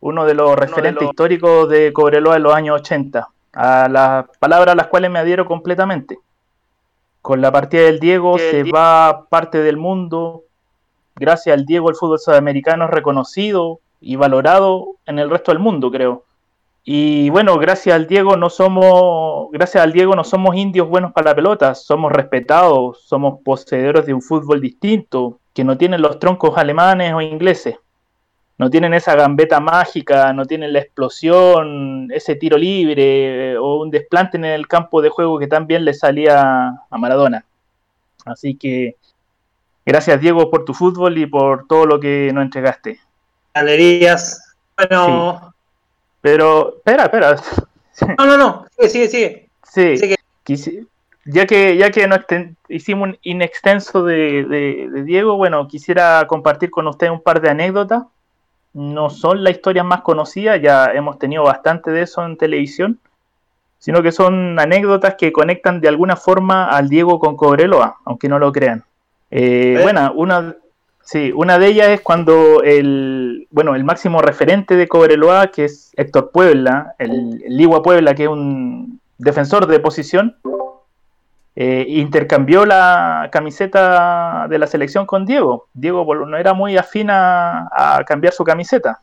uno 0.00 0.24
de 0.26 0.34
los 0.34 0.56
referentes 0.56 1.02
los- 1.02 1.10
históricos 1.10 1.68
de 1.68 1.92
Cobreloa 1.92 2.36
en 2.36 2.42
los 2.42 2.54
años 2.54 2.80
80. 2.80 3.28
A 3.54 3.88
las 3.88 4.26
palabras 4.38 4.72
a 4.72 4.76
las 4.76 4.88
cuales 4.88 5.10
me 5.10 5.18
adhiero 5.18 5.46
completamente. 5.46 6.18
Con 7.22 7.40
la 7.40 7.50
partida 7.50 7.82
del 7.82 8.00
Diego 8.00 8.38
se 8.38 8.64
va 8.64 9.26
parte 9.28 9.58
del 9.58 9.76
mundo. 9.76 10.42
Gracias 11.16 11.56
al 11.56 11.64
Diego 11.64 11.88
el 11.88 11.96
fútbol 11.96 12.18
sudamericano 12.18 12.84
es 12.84 12.90
reconocido 12.90 13.80
y 14.00 14.16
valorado 14.16 14.96
en 15.06 15.18
el 15.18 15.30
resto 15.30 15.52
del 15.52 15.60
mundo, 15.60 15.90
creo. 15.90 16.24
Y 16.86 17.30
bueno, 17.30 17.56
gracias 17.56 17.96
al 17.96 18.06
Diego 18.06 18.36
no 18.36 18.50
somos, 18.50 19.50
gracias 19.52 19.82
al 19.82 19.92
Diego 19.92 20.14
no 20.14 20.22
somos 20.22 20.54
indios 20.54 20.86
buenos 20.86 21.12
para 21.12 21.30
la 21.30 21.34
pelota, 21.34 21.74
somos 21.74 22.12
respetados, 22.12 23.02
somos 23.06 23.40
poseedores 23.42 24.04
de 24.04 24.12
un 24.12 24.20
fútbol 24.20 24.60
distinto, 24.60 25.38
que 25.54 25.64
no 25.64 25.78
tienen 25.78 26.02
los 26.02 26.18
troncos 26.18 26.58
alemanes 26.58 27.14
o 27.14 27.22
ingleses. 27.22 27.76
No 28.56 28.70
tienen 28.70 28.94
esa 28.94 29.16
gambeta 29.16 29.58
mágica, 29.58 30.32
no 30.32 30.44
tienen 30.46 30.72
la 30.72 30.78
explosión, 30.78 32.08
ese 32.12 32.36
tiro 32.36 32.56
libre 32.56 33.52
eh, 33.52 33.56
o 33.58 33.80
un 33.82 33.90
desplante 33.90 34.36
en 34.36 34.44
el 34.44 34.68
campo 34.68 35.02
de 35.02 35.08
juego 35.08 35.38
que 35.38 35.48
tan 35.48 35.66
bien 35.66 35.84
le 35.84 35.92
salía 35.92 36.68
a 36.88 36.98
Maradona. 36.98 37.44
Así 38.24 38.54
que 38.54 38.94
gracias 39.84 40.20
Diego 40.20 40.50
por 40.50 40.64
tu 40.64 40.72
fútbol 40.72 41.18
y 41.18 41.26
por 41.26 41.66
todo 41.66 41.84
lo 41.86 41.98
que 41.98 42.30
nos 42.32 42.44
entregaste. 42.44 43.00
Elías. 43.54 44.54
Bueno. 44.76 45.52
Pero, 46.20 46.76
espera, 46.76 47.04
espera. 47.04 47.36
No, 48.18 48.24
no, 48.26 48.36
no. 48.36 48.66
Sigue, 48.78 48.88
sigue, 49.08 49.48
sigue. 49.64 49.96
Sí, 49.98 50.14
quisi- 50.44 50.86
ya 51.26 51.46
que, 51.46 51.76
ya 51.76 51.90
que 51.90 52.06
no 52.06 52.16
exten- 52.16 52.54
hicimos 52.68 53.08
un 53.10 53.18
inextenso 53.22 54.04
de, 54.04 54.44
de- 54.44 54.88
de 54.92 55.02
Diego, 55.04 55.36
bueno, 55.36 55.66
quisiera 55.68 56.24
compartir 56.28 56.70
con 56.70 56.86
ustedes 56.86 57.12
un 57.12 57.20
par 57.22 57.40
de 57.40 57.50
anécdotas. 57.50 58.04
No 58.74 59.08
son 59.08 59.44
las 59.44 59.54
historias 59.54 59.84
más 59.84 60.02
conocidas, 60.02 60.60
ya 60.60 60.86
hemos 60.86 61.18
tenido 61.18 61.44
bastante 61.44 61.90
de 61.90 62.02
eso 62.02 62.24
en 62.24 62.36
televisión, 62.36 62.98
sino 63.78 64.02
que 64.02 64.12
son 64.12 64.58
anécdotas 64.58 65.14
que 65.14 65.32
conectan 65.32 65.80
de 65.80 65.88
alguna 65.88 66.16
forma 66.16 66.68
al 66.68 66.88
Diego 66.88 67.18
con 67.18 67.36
Cobreloa, 67.36 67.98
aunque 68.04 68.28
no 68.28 68.38
lo 68.38 68.50
crean. 68.50 68.84
Eh, 69.30 69.76
¿Eh? 69.78 69.82
bueno, 69.82 70.12
una, 70.14 70.56
sí, 71.02 71.32
una 71.34 71.58
de 71.58 71.68
ellas 71.68 71.88
es 71.88 72.00
cuando 72.00 72.62
el, 72.62 73.46
bueno, 73.50 73.74
el 73.76 73.84
máximo 73.84 74.20
referente 74.20 74.74
de 74.74 74.88
Cobreloa, 74.88 75.48
que 75.48 75.66
es 75.66 75.92
Héctor 75.96 76.30
Puebla, 76.30 76.94
el, 76.98 77.42
el 77.44 77.56
Ligua 77.56 77.82
Puebla, 77.82 78.14
que 78.14 78.24
es 78.24 78.28
un 78.28 79.00
defensor 79.18 79.66
de 79.66 79.80
posición, 79.80 80.36
eh, 81.56 81.84
intercambió 81.88 82.66
la 82.66 83.28
camiseta 83.30 84.48
de 84.48 84.58
la 84.58 84.66
selección 84.66 85.06
con 85.06 85.24
Diego. 85.24 85.68
Diego 85.72 86.04
no 86.26 86.36
era 86.36 86.52
muy 86.52 86.76
afín 86.76 87.08
a, 87.10 88.02
cambiar 88.06 88.32
su 88.32 88.42
camiseta. 88.42 89.00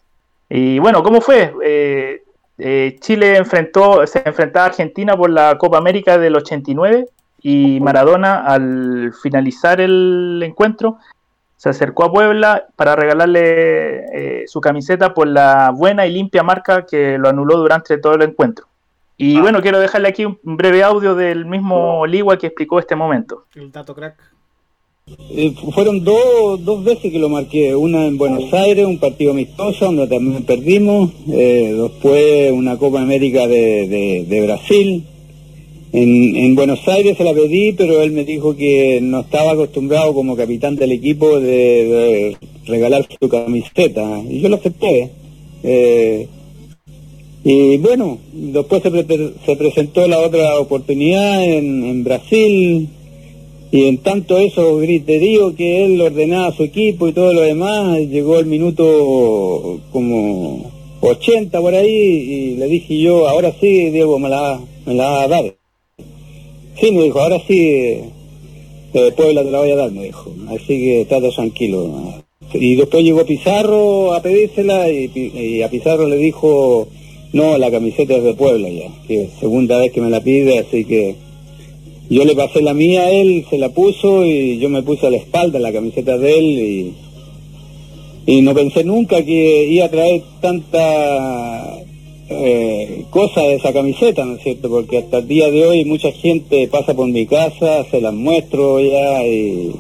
Y 0.50 0.80
bueno, 0.80 1.02
¿cómo 1.02 1.22
fue? 1.22 1.54
Eh, 1.64 2.24
eh, 2.58 2.98
Chile 3.00 3.38
enfrentó, 3.38 4.06
se 4.06 4.22
enfrentaba 4.26 4.66
a 4.66 4.70
Argentina 4.70 5.16
por 5.16 5.30
la 5.30 5.58
Copa 5.58 5.78
América 5.78 6.18
del 6.18 6.36
89 6.36 7.08
y 7.42 7.80
Maradona 7.80 8.46
al 8.46 9.14
finalizar 9.24 9.80
el 9.80 10.42
encuentro 10.44 10.98
se 11.56 11.70
acercó 11.70 12.06
a 12.06 12.12
Puebla 12.12 12.66
para 12.76 12.96
regalarle 12.96 14.46
su 14.48 14.60
camiseta 14.60 15.14
por 15.14 15.28
la 15.28 15.72
buena 15.74 16.08
y 16.08 16.12
limpia 16.12 16.42
marca 16.42 16.88
que 16.88 17.20
lo 17.20 17.30
anuló 17.30 17.58
durante 17.58 18.00
todo 18.00 18.16
el 18.16 18.24
encuentro. 18.24 18.71
Y 19.24 19.40
bueno, 19.40 19.62
quiero 19.62 19.80
dejarle 19.80 20.08
aquí 20.10 20.26
un 20.26 20.38
breve 20.44 20.82
audio 20.84 21.14
del 21.14 21.46
mismo 21.46 22.08
Ligua 22.08 22.38
que 22.40 22.48
explicó 22.48 22.80
este 22.80 22.96
momento. 22.96 23.46
El 23.56 23.72
dato 23.72 23.94
crack. 23.94 24.16
Eh, 25.30 25.54
fueron 25.74 26.04
dos, 26.04 26.64
dos 26.64 26.84
veces 26.84 27.12
que 27.12 27.20
lo 27.20 27.30
marqué, 27.30 27.76
una 27.76 28.08
en 28.08 28.18
Buenos 28.18 28.52
Aires, 28.54 28.86
un 28.86 28.98
partido 29.00 29.32
amistoso 29.32 29.86
donde 29.86 30.08
también 30.08 30.44
perdimos, 30.44 31.12
eh, 31.32 31.72
después 31.76 32.52
una 32.52 32.78
Copa 32.78 33.02
América 33.02 33.48
de, 33.48 33.88
de- 33.88 34.26
de 34.28 34.42
Brasil. 34.42 35.06
En, 35.94 36.36
en 36.38 36.56
Buenos 36.56 36.88
Aires 36.88 37.18
se 37.18 37.24
la 37.24 37.34
pedí, 37.34 37.74
pero 37.74 38.02
él 38.02 38.12
me 38.14 38.24
dijo 38.24 38.56
que 38.56 39.00
no 39.02 39.20
estaba 39.20 39.52
acostumbrado 39.52 40.14
como 40.14 40.36
capitán 40.38 40.78
del 40.78 40.94
equipo 40.94 41.40
de, 41.40 41.48
de 41.50 42.38
regalar 42.66 43.06
su 43.20 43.28
camiseta, 43.30 44.20
y 44.28 44.40
yo 44.40 44.50
lo 44.50 44.56
acepté. 44.56 45.12
Eh, 45.64 46.28
y 47.44 47.78
bueno, 47.78 48.20
después 48.34 48.84
se, 48.84 48.92
se 49.46 49.56
presentó 49.56 50.08
la 50.08 50.20
otra 50.20 50.60
oportunidad 50.60 51.44
en, 51.44 51.84
en 51.86 52.04
Brasil, 52.04 52.90
y 53.72 53.88
en 53.88 54.00
tanto 54.00 54.38
eso 54.38 54.78
griterío 54.78 55.56
que 55.56 55.86
él 55.86 56.02
ordenaba 56.02 56.48
a 56.48 56.54
su 56.54 56.64
equipo 56.64 57.08
y 57.08 57.14
todo 57.14 57.32
lo 57.32 57.42
demás, 57.42 58.00
llegó 58.00 58.38
el 58.38 58.46
minuto 58.46 59.80
como 59.94 60.70
80 61.00 61.62
por 61.62 61.74
ahí 61.74 61.90
y 61.90 62.56
le 62.58 62.68
dije 62.68 63.00
yo, 63.00 63.30
ahora 63.30 63.54
sí, 63.62 63.90
Diego, 63.90 64.20
me 64.20 64.28
la, 64.28 64.60
la 64.86 65.06
va 65.06 65.24
a 65.24 65.28
dar. 65.30 65.56
Sí, 66.80 66.92
me 66.92 67.04
dijo, 67.04 67.22
ahora 67.22 67.40
sí, 67.48 68.02
eh, 68.94 69.14
Puebla 69.16 69.44
te 69.44 69.52
la 69.52 69.60
voy 69.60 69.72
a 69.72 69.76
dar, 69.78 69.92
me 69.92 70.04
dijo. 70.04 70.34
Así 70.50 70.68
que 70.68 71.02
estate 71.02 71.30
tranquilo. 71.30 72.14
Y 72.54 72.76
después 72.76 73.06
llegó 73.06 73.26
Pizarro 73.26 74.14
a 74.14 74.22
pedírsela 74.22 74.90
y 74.90 75.62
a 75.62 75.70
Pizarro 75.70 76.08
le 76.08 76.18
dijo, 76.18 76.90
no, 77.34 77.58
la 77.58 77.72
camiseta 77.72 78.16
es 78.16 78.24
de 78.24 78.34
Puebla 78.34 78.68
ya, 78.70 78.90
que 79.08 79.30
segunda 79.40 79.78
vez 79.78 79.92
que 79.94 80.02
me 80.02 80.10
la 80.10 80.22
pide, 80.22 80.60
así 80.60 80.84
que 80.84 81.16
yo 82.10 82.26
le 82.26 82.36
pasé 82.36 82.62
la 82.62 82.74
mía 82.74 83.04
a 83.04 83.12
él, 83.12 83.46
se 83.50 83.58
la 83.58 83.70
puso 83.70 84.26
y 84.26 84.60
yo 84.60 84.68
me 84.68 84.84
puse 84.84 85.08
a 85.08 85.12
la 85.12 85.16
espalda 85.16 85.60
la 85.60 85.72
camiseta 85.72 86.18
de 86.18 86.38
él 86.38 86.94
y, 88.28 88.42
no 88.42 88.54
pensé 88.54 88.84
nunca 88.84 89.24
que 89.24 89.66
iba 89.66 89.86
a 89.86 89.92
traer 89.92 90.22
tanta 90.42 91.80
eh, 92.30 93.06
cosa 93.10 93.42
de 93.44 93.56
esa 93.56 93.72
camiseta, 93.72 94.26
¿no 94.26 94.36
es 94.36 94.44
cierto? 94.44 94.70
Porque 94.70 94.98
hasta 94.98 95.20
el 95.20 95.28
día 95.28 95.50
de 95.50 95.66
hoy 95.66 95.86
mucha 95.86 96.12
gente 96.12 96.68
pasa 96.68 96.94
por 96.94 97.08
mi 97.08 97.26
casa, 97.26 97.86
se 97.90 98.02
las 98.02 98.14
muestro 98.14 98.82
ya 98.82 99.26
y, 99.26 99.74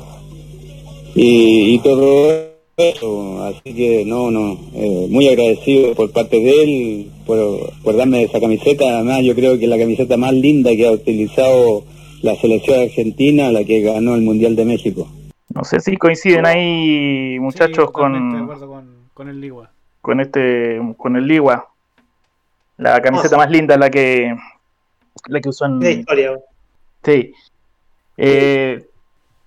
y, 1.15 1.75
y 1.75 1.79
todo 1.79 2.31
eso. 2.77 3.43
Así 3.43 3.73
que 3.73 4.05
no, 4.05 4.31
no, 4.31 4.57
eh, 4.73 5.07
muy 5.09 5.27
agradecido 5.27 5.93
por 5.93 6.11
parte 6.11 6.39
de 6.39 6.63
él 6.63 7.10
por, 7.25 7.73
por 7.83 7.95
darme 7.95 8.23
esa 8.23 8.39
camiseta. 8.39 8.85
Además 8.85 9.23
yo 9.23 9.35
creo 9.35 9.57
que 9.57 9.65
es 9.65 9.69
la 9.69 9.77
camiseta 9.77 10.17
más 10.17 10.33
linda 10.33 10.71
que 10.71 10.87
ha 10.87 10.91
utilizado 10.91 11.83
la 12.21 12.35
selección 12.35 12.79
argentina, 12.81 13.51
la 13.51 13.63
que 13.63 13.81
ganó 13.81 14.15
el 14.15 14.21
Mundial 14.21 14.55
de 14.55 14.65
México. 14.65 15.07
No 15.53 15.63
sé 15.63 15.79
si 15.79 15.97
coinciden 15.97 16.45
ahí, 16.45 17.37
muchachos, 17.39 17.89
Sí, 17.93 18.01
de 18.01 18.37
acuerdo 18.43 18.67
con, 18.67 18.95
con 19.13 19.27
el 19.29 19.41
Ligua. 19.41 19.69
con 20.01 20.19
este, 20.19 20.79
con 20.97 21.15
el 21.15 21.27
Ligua. 21.27 21.67
La 22.77 23.01
camiseta 23.01 23.37
más 23.37 23.49
linda, 23.51 23.77
la 23.77 23.89
que, 23.89 24.33
la 25.27 25.39
que 25.41 25.49
usó 25.49 25.65
en, 25.65 25.79
De 25.79 25.91
historia. 25.91 26.39
Sí. 27.03 27.33
Eh, 28.17 28.85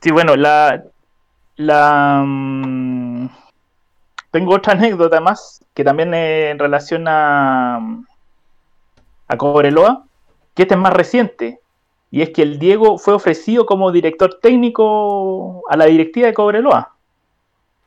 sí, 0.01 0.11
bueno, 0.11 0.37
la, 0.37 0.85
la 1.57 2.23
mm, 2.27 2.84
tengo 4.35 4.53
otra 4.53 4.73
anécdota 4.73 5.21
más 5.21 5.65
que 5.75 5.85
también 5.85 6.13
en 6.13 6.59
relación 6.59 7.07
a, 7.07 7.77
a 9.29 9.37
Cobreloa, 9.37 10.07
que 10.57 10.63
este 10.63 10.75
es 10.75 10.81
más 10.81 10.93
reciente, 10.93 11.61
y 12.11 12.21
es 12.21 12.31
que 12.31 12.43
el 12.43 12.59
Diego 12.59 12.99
fue 12.99 13.15
ofrecido 13.15 13.65
como 13.65 13.93
director 13.93 14.41
técnico 14.43 15.63
a 15.71 15.77
la 15.77 15.85
directiva 15.85 16.27
de 16.27 16.35
Cobreloa, 16.35 16.97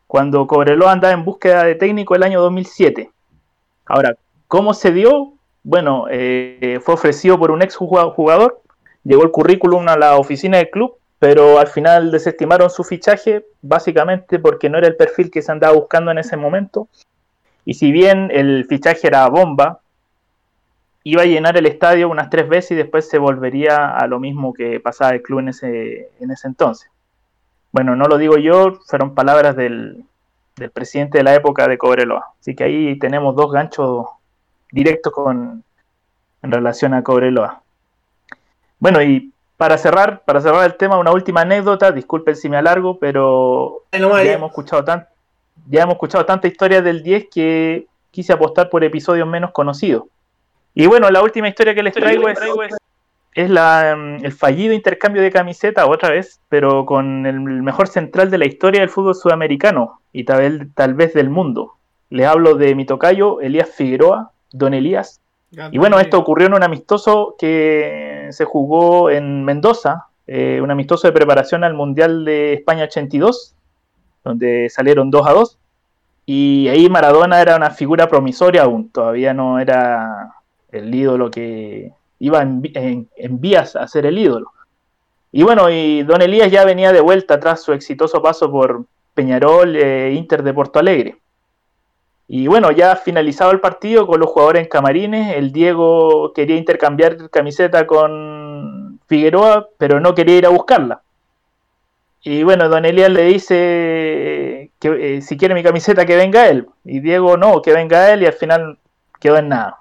cuando 0.07 0.47
Cobreloa 0.47 0.93
andaba 0.93 1.13
en 1.13 1.25
búsqueda 1.25 1.65
de 1.65 1.75
técnico 1.75 2.15
el 2.15 2.23
año 2.23 2.39
2007. 2.39 3.11
Ahora, 3.85 4.15
¿cómo 4.47 4.73
se 4.73 4.93
dio? 4.93 5.33
Bueno, 5.63 6.05
eh, 6.09 6.79
fue 6.81 6.93
ofrecido 6.93 7.37
por 7.37 7.51
un 7.51 7.61
ex 7.61 7.75
jugador, 7.75 8.61
llegó 9.03 9.23
el 9.23 9.31
currículum 9.31 9.85
a 9.89 9.97
la 9.97 10.15
oficina 10.15 10.59
del 10.59 10.69
club, 10.69 10.96
pero 11.19 11.59
al 11.59 11.67
final 11.67 12.11
desestimaron 12.11 12.69
su 12.69 12.83
fichaje, 12.83 13.45
básicamente 13.61 14.39
porque 14.39 14.69
no 14.69 14.77
era 14.77 14.87
el 14.87 14.95
perfil 14.95 15.31
que 15.31 15.41
se 15.41 15.51
andaba 15.51 15.73
buscando 15.73 16.11
en 16.11 16.19
ese 16.19 16.37
momento. 16.37 16.87
Y 17.65 17.73
si 17.73 17.91
bien 17.91 18.29
el 18.31 18.65
fichaje 18.65 19.07
era 19.07 19.27
bomba, 19.27 19.81
iba 21.03 21.23
a 21.23 21.25
llenar 21.25 21.57
el 21.57 21.65
estadio 21.65 22.09
unas 22.09 22.29
tres 22.29 22.47
veces 22.47 22.71
y 22.71 22.75
después 22.75 23.09
se 23.09 23.17
volvería 23.17 23.95
a 23.95 24.07
lo 24.07 24.19
mismo 24.19 24.53
que 24.53 24.79
pasaba 24.79 25.11
el 25.11 25.21
club 25.21 25.39
en 25.39 25.49
ese, 25.49 26.09
en 26.19 26.31
ese 26.31 26.47
entonces. 26.47 26.89
Bueno, 27.71 27.95
no 27.95 28.05
lo 28.05 28.17
digo 28.17 28.37
yo, 28.37 28.79
fueron 28.87 29.15
palabras 29.15 29.55
del, 29.55 30.03
del 30.55 30.71
presidente 30.71 31.17
de 31.17 31.23
la 31.23 31.33
época 31.33 31.67
de 31.67 31.77
Cobreloa. 31.77 32.33
Así 32.39 32.55
que 32.55 32.63
ahí 32.63 32.99
tenemos 32.99 33.35
dos 33.35 33.51
ganchos 33.51 34.05
directos 34.71 35.13
con, 35.13 35.63
en 36.41 36.51
relación 36.51 36.93
a 36.93 37.03
Cobreloa. 37.03 37.61
Bueno, 38.79 39.01
y 39.01 39.33
para 39.57 39.77
cerrar, 39.77 40.21
para 40.23 40.39
cerrar 40.39 40.65
el 40.65 40.77
tema, 40.77 40.99
una 40.99 41.11
última 41.11 41.41
anécdota, 41.41 41.91
disculpen 41.91 42.35
si 42.35 42.47
me 42.47 42.57
alargo, 42.57 42.99
pero 42.99 43.83
ya 43.91 43.99
hemos 44.33 44.51
escuchado 44.51 44.83
tan, 44.83 45.07
ya 45.67 45.83
hemos 45.83 45.95
escuchado 45.95 46.25
tanta 46.25 46.47
historia 46.47 46.81
del 46.81 47.01
10 47.01 47.27
que 47.33 47.87
quise 48.11 48.33
apostar 48.33 48.69
por 48.69 48.83
episodios 48.83 49.27
menos 49.27 49.51
conocidos. 49.51 50.03
Y 50.75 50.85
bueno, 50.85 51.09
la 51.09 51.23
última 51.23 51.49
historia 51.49 51.73
que 51.73 51.81
les 51.81 51.93
traigo 51.93 52.29
es, 52.29 52.37
es 53.33 53.49
la, 53.49 53.95
mm, 53.97 54.25
el 54.25 54.31
fallido 54.31 54.73
intercambio 54.73 55.23
de 55.23 55.31
camiseta 55.31 55.87
otra 55.87 56.09
vez, 56.09 56.39
pero 56.49 56.85
con 56.85 57.25
el 57.25 57.39
mejor 57.39 57.87
central 57.87 58.29
de 58.29 58.37
la 58.37 58.45
historia 58.45 58.81
del 58.81 58.89
fútbol 58.89 59.15
sudamericano 59.15 60.01
y 60.11 60.23
tal 60.23 60.37
vez, 60.39 60.67
tal 60.75 60.93
vez 60.93 61.13
del 61.13 61.29
mundo. 61.29 61.73
Les 62.09 62.25
hablo 62.25 62.55
de 62.55 62.75
mi 62.75 62.85
tocayo, 62.85 63.41
Elías 63.41 63.69
Figueroa, 63.69 64.31
Don 64.51 64.73
Elías. 64.73 65.21
Y 65.71 65.77
bueno, 65.77 65.99
esto 65.99 66.19
ocurrió 66.19 66.47
en 66.47 66.55
un 66.55 66.63
amistoso 66.63 67.35
que 67.37 68.16
se 68.31 68.45
jugó 68.45 69.09
en 69.09 69.43
Mendoza, 69.43 70.07
eh, 70.27 70.59
un 70.61 70.71
amistoso 70.71 71.07
de 71.07 71.13
preparación 71.13 71.63
al 71.63 71.73
Mundial 71.73 72.25
de 72.25 72.53
España 72.53 72.83
82, 72.83 73.55
donde 74.23 74.69
salieron 74.69 75.09
2 75.09 75.27
a 75.27 75.33
2. 75.33 75.57
Y 76.25 76.67
ahí 76.67 76.89
Maradona 76.89 77.41
era 77.41 77.55
una 77.55 77.71
figura 77.71 78.09
promisoria 78.09 78.63
aún, 78.63 78.89
todavía 78.89 79.33
no 79.33 79.59
era 79.59 80.33
el 80.71 80.93
ídolo 80.93 81.31
que 81.31 81.93
iba 82.19 82.41
en, 82.41 83.07
vías 83.39 83.75
a 83.75 83.87
ser 83.87 84.05
el 84.05 84.17
ídolo. 84.17 84.51
Y 85.31 85.43
bueno, 85.43 85.69
y 85.69 86.03
Don 86.03 86.21
Elías 86.21 86.51
ya 86.51 86.65
venía 86.65 86.91
de 86.91 87.01
vuelta 87.01 87.39
tras 87.39 87.61
su 87.61 87.73
exitoso 87.73 88.21
paso 88.21 88.51
por 88.51 88.85
Peñarol, 89.13 89.75
e 89.75 90.13
Inter 90.13 90.43
de 90.43 90.53
Porto 90.53 90.79
Alegre. 90.79 91.17
Y 92.27 92.47
bueno, 92.47 92.71
ya 92.71 92.95
finalizado 92.97 93.51
el 93.51 93.61
partido 93.61 94.05
con 94.05 94.19
los 94.19 94.29
jugadores 94.29 94.63
en 94.63 94.69
camarines, 94.69 95.35
el 95.37 95.51
Diego 95.53 96.33
quería 96.33 96.57
intercambiar 96.57 97.29
camiseta 97.29 97.87
con 97.87 98.99
Figueroa, 99.07 99.69
pero 99.77 99.99
no 99.99 100.13
quería 100.13 100.37
ir 100.37 100.45
a 100.45 100.49
buscarla. 100.49 101.01
Y 102.23 102.43
bueno, 102.43 102.67
Don 102.67 102.83
Elías 102.83 103.09
le 103.09 103.23
dice 103.23 104.71
que 104.79 105.17
eh, 105.17 105.21
si 105.21 105.37
quiere 105.37 105.53
mi 105.53 105.63
camiseta 105.63 106.05
que 106.05 106.17
venga 106.17 106.47
él. 106.47 106.67
Y 106.83 106.99
Diego 106.99 107.37
no, 107.37 107.61
que 107.61 107.71
venga 107.71 108.11
él 108.11 108.23
y 108.23 108.25
al 108.25 108.33
final 108.33 108.77
quedó 109.19 109.37
en 109.37 109.49
nada. 109.49 109.77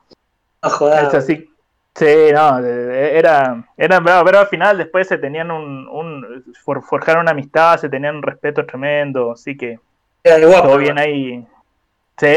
No. 0.62 0.68
Es 1.08 1.14
así. 1.14 1.50
Sí, 1.96 2.04
no, 2.32 2.58
era, 2.58 3.64
era 3.76 4.00
bravo, 4.00 4.26
pero 4.26 4.38
al 4.40 4.48
final 4.48 4.76
después 4.76 5.08
se 5.08 5.16
tenían 5.16 5.50
un, 5.50 5.88
un 5.88 6.44
for- 6.62 6.82
forjaron 6.84 7.22
una 7.22 7.30
amistad, 7.30 7.78
se 7.78 7.88
tenían 7.88 8.16
un 8.16 8.22
respeto 8.22 8.66
tremendo, 8.66 9.32
así 9.32 9.56
que 9.56 9.80
Era 10.22 10.36
de 10.36 10.44
guapo, 10.46 10.68
todo 10.68 10.78
bien 10.78 10.98
ahí. 10.98 11.46
Sí, 12.18 12.34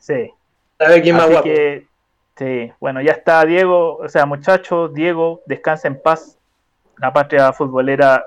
sí. 0.00 0.30
A 0.78 0.88
ver 0.88 1.02
quién 1.02 1.14
más 1.16 1.24
Así 1.24 1.32
guapo. 1.32 1.44
que, 1.44 1.86
sí, 2.36 2.72
bueno, 2.80 3.00
ya 3.00 3.12
está 3.12 3.44
Diego, 3.44 3.96
o 3.96 4.08
sea, 4.08 4.26
muchachos, 4.26 4.92
Diego, 4.94 5.42
descansa 5.46 5.88
en 5.88 6.00
paz. 6.00 6.38
La 6.98 7.12
patria 7.12 7.52
futbolera 7.52 8.26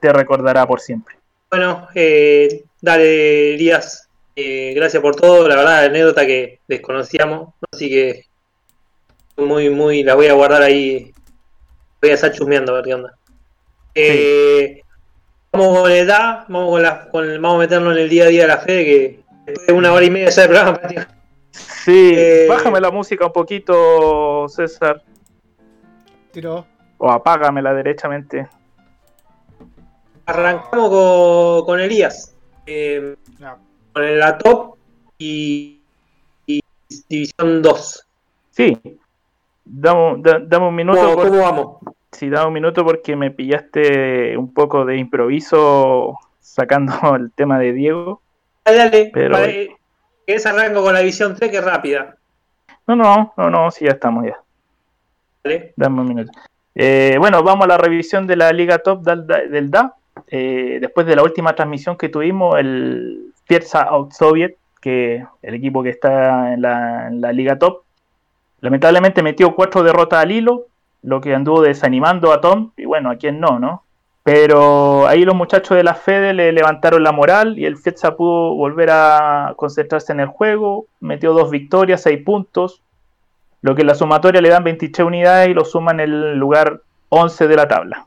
te 0.00 0.12
recordará 0.12 0.66
por 0.66 0.80
siempre. 0.80 1.16
Bueno, 1.50 1.88
eh, 1.94 2.64
dale, 2.80 3.54
Elías. 3.54 4.08
Eh, 4.36 4.72
gracias 4.74 5.02
por 5.02 5.16
todo. 5.16 5.48
La 5.48 5.56
verdad, 5.56 5.84
anécdota 5.84 6.24
que 6.26 6.60
desconocíamos. 6.68 7.54
Así 7.72 7.90
que 7.90 8.24
muy, 9.36 9.68
muy, 9.70 10.02
la 10.02 10.14
voy 10.14 10.28
a 10.28 10.34
guardar 10.34 10.62
ahí. 10.62 11.12
Voy 12.00 12.10
a 12.10 12.14
estar 12.14 12.32
chusmeando 12.32 12.72
a 12.72 12.76
ver 12.76 12.84
qué 12.84 12.94
onda. 12.94 13.18
Eh, 13.94 14.82
Vamos 15.50 15.78
con 15.80 15.88
la 15.90 15.96
edad, 15.96 16.44
vamos, 16.48 16.70
con 16.70 16.82
la, 16.82 17.08
con 17.08 17.42
vamos 17.42 17.56
a 17.56 17.58
meternos 17.58 17.96
en 17.96 18.02
el 18.02 18.08
día 18.08 18.24
a 18.24 18.28
día 18.28 18.42
de 18.42 18.48
la 18.48 18.58
fe, 18.58 18.84
que 18.84 19.20
una 19.72 19.92
hora 19.92 20.04
y 20.04 20.10
media 20.10 20.30
de 20.30 20.48
programa. 20.48 20.80
Sí, 21.50 22.12
Eh, 22.16 22.46
bájame 22.48 22.80
la 22.80 22.90
música 22.90 23.26
un 23.26 23.32
poquito, 23.32 24.46
César, 24.48 25.02
Tiró. 26.32 26.66
o 26.98 27.10
apágamela 27.10 27.72
derechamente. 27.74 28.48
Arrancamos 30.26 30.90
con, 30.90 31.64
con 31.66 31.80
Elías. 31.80 32.34
Eh, 32.66 33.16
con 33.92 34.18
la 34.18 34.36
top 34.38 34.76
y, 35.18 35.80
y 36.46 36.60
División 37.08 37.62
2. 37.62 38.06
Sí, 38.50 38.78
dame, 39.64 40.16
da- 40.22 40.38
dame 40.40 40.68
un 40.68 40.74
minuto. 40.74 41.00
¿Cómo, 41.00 41.14
por- 41.14 41.28
cómo 41.28 41.40
vamos? 41.42 41.76
Sí, 42.12 42.28
dame 42.28 42.48
un 42.48 42.52
minuto 42.54 42.84
porque 42.84 43.16
me 43.16 43.30
pillaste 43.30 44.36
un 44.36 44.52
poco 44.52 44.84
de 44.84 44.98
improviso 44.98 46.18
sacando 46.40 46.92
el 47.16 47.32
tema 47.32 47.58
de 47.58 47.72
Diego. 47.72 48.20
Dale, 48.70 48.78
dale. 48.90 49.10
Pero- 49.12 49.32
Vale, 49.34 49.76
¿Querés 50.26 50.44
arranco 50.46 50.82
con 50.82 50.92
la 50.92 50.98
División 51.00 51.34
3 51.34 51.50
que 51.50 51.56
es 51.56 51.64
rápida? 51.64 52.16
No, 52.86 52.96
no, 52.96 53.32
no, 53.36 53.48
no, 53.50 53.70
sí, 53.70 53.86
ya 53.86 53.92
estamos 53.92 54.26
ya. 54.26 54.38
Dale. 55.42 55.72
Dame 55.76 56.00
un 56.02 56.08
minuto. 56.08 56.32
Eh, 56.74 57.16
bueno, 57.18 57.42
vamos 57.42 57.64
a 57.64 57.68
la 57.68 57.78
revisión 57.78 58.26
de 58.26 58.36
la 58.36 58.52
Liga 58.52 58.78
Top 58.78 59.02
del, 59.02 59.26
del 59.26 59.70
DA. 59.70 59.94
Eh, 60.26 60.78
después 60.80 61.06
de 61.06 61.16
la 61.16 61.22
última 61.22 61.54
transmisión 61.54 61.96
que 61.96 62.08
tuvimos, 62.10 62.58
el 62.58 63.32
Fierza 63.46 63.82
Out 63.82 64.12
Soviet, 64.12 64.56
que 64.80 65.24
el 65.42 65.54
equipo 65.54 65.82
que 65.82 65.90
está 65.90 66.52
en 66.52 66.60
la, 66.62 67.08
en 67.08 67.20
la 67.22 67.32
Liga 67.32 67.58
Top, 67.58 67.82
lamentablemente 68.60 69.22
metió 69.22 69.54
cuatro 69.54 69.82
derrotas 69.82 70.22
al 70.22 70.30
hilo, 70.32 70.66
lo 71.02 71.20
que 71.20 71.34
anduvo 71.34 71.62
desanimando 71.62 72.32
a 72.32 72.40
Tom, 72.40 72.72
y 72.76 72.84
bueno, 72.84 73.10
a 73.10 73.16
quién 73.16 73.40
no, 73.40 73.58
¿no? 73.58 73.84
Pero 74.30 75.06
ahí 75.06 75.24
los 75.24 75.34
muchachos 75.34 75.74
de 75.74 75.82
la 75.82 75.94
Fede 75.94 76.34
le 76.34 76.52
levantaron 76.52 77.02
la 77.02 77.12
moral 77.12 77.58
y 77.58 77.64
el 77.64 77.78
Fiesta 77.78 78.14
pudo 78.14 78.54
volver 78.56 78.90
a 78.90 79.54
concentrarse 79.56 80.12
en 80.12 80.20
el 80.20 80.26
juego. 80.26 80.84
Metió 81.00 81.32
dos 81.32 81.50
victorias, 81.50 82.02
seis 82.02 82.22
puntos. 82.22 82.82
Lo 83.62 83.74
que 83.74 83.80
en 83.80 83.86
la 83.86 83.94
sumatoria 83.94 84.42
le 84.42 84.50
dan 84.50 84.64
23 84.64 85.06
unidades 85.06 85.48
y 85.48 85.54
lo 85.54 85.64
suman 85.64 86.00
en 86.00 86.10
el 86.10 86.36
lugar 86.36 86.82
11 87.08 87.48
de 87.48 87.56
la 87.56 87.68
tabla. 87.68 88.06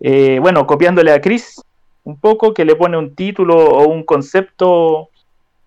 Eh, 0.00 0.38
bueno, 0.40 0.66
copiándole 0.66 1.12
a 1.12 1.20
Chris 1.20 1.60
un 2.04 2.18
poco, 2.18 2.54
que 2.54 2.64
le 2.64 2.74
pone 2.74 2.96
un 2.96 3.14
título 3.14 3.58
o 3.58 3.88
un 3.88 4.04
concepto 4.04 5.10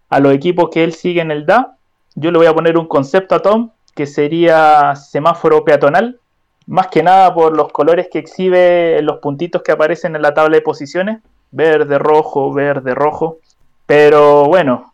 a 0.10 0.20
los 0.22 0.34
equipos 0.34 0.72
que 0.72 0.84
él 0.84 0.92
sigue 0.92 1.22
en 1.22 1.30
el 1.30 1.46
DA. 1.46 1.78
Yo 2.16 2.32
le 2.32 2.40
voy 2.40 2.48
a 2.48 2.56
poner 2.56 2.80
un 2.80 2.88
concepto 2.88 3.36
a 3.36 3.44
Tom, 3.44 3.70
que 3.94 4.08
sería 4.08 4.96
semáforo 4.96 5.64
peatonal 5.64 6.20
más 6.68 6.88
que 6.88 7.04
nada 7.04 7.34
por 7.34 7.56
los 7.56 7.72
colores 7.72 8.08
que 8.12 8.20
exhibe 8.20 9.02
los 9.02 9.20
puntitos 9.20 9.62
que 9.62 9.72
aparecen 9.72 10.16
en 10.16 10.22
la 10.22 10.34
tabla 10.34 10.58
de 10.58 10.62
posiciones, 10.62 11.22
verde, 11.52 11.98
rojo, 12.00 12.54
verde, 12.54 12.96
rojo. 12.96 13.38
Pero 13.86 14.46
bueno, 14.46 14.94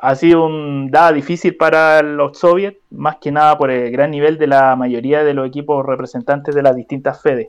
ha 0.00 0.14
sido 0.14 0.46
un 0.46 0.90
dada 0.90 1.12
difícil 1.12 1.56
para 1.56 2.02
los 2.02 2.38
soviets, 2.38 2.78
más 2.90 3.16
que 3.16 3.32
nada 3.32 3.58
por 3.58 3.70
el 3.70 3.90
gran 3.90 4.10
nivel 4.10 4.38
de 4.38 4.46
la 4.46 4.76
mayoría 4.76 5.24
de 5.24 5.34
los 5.34 5.46
equipos 5.46 5.84
representantes 5.84 6.54
de 6.54 6.62
las 6.62 6.74
distintas 6.74 7.20
fedes. 7.20 7.48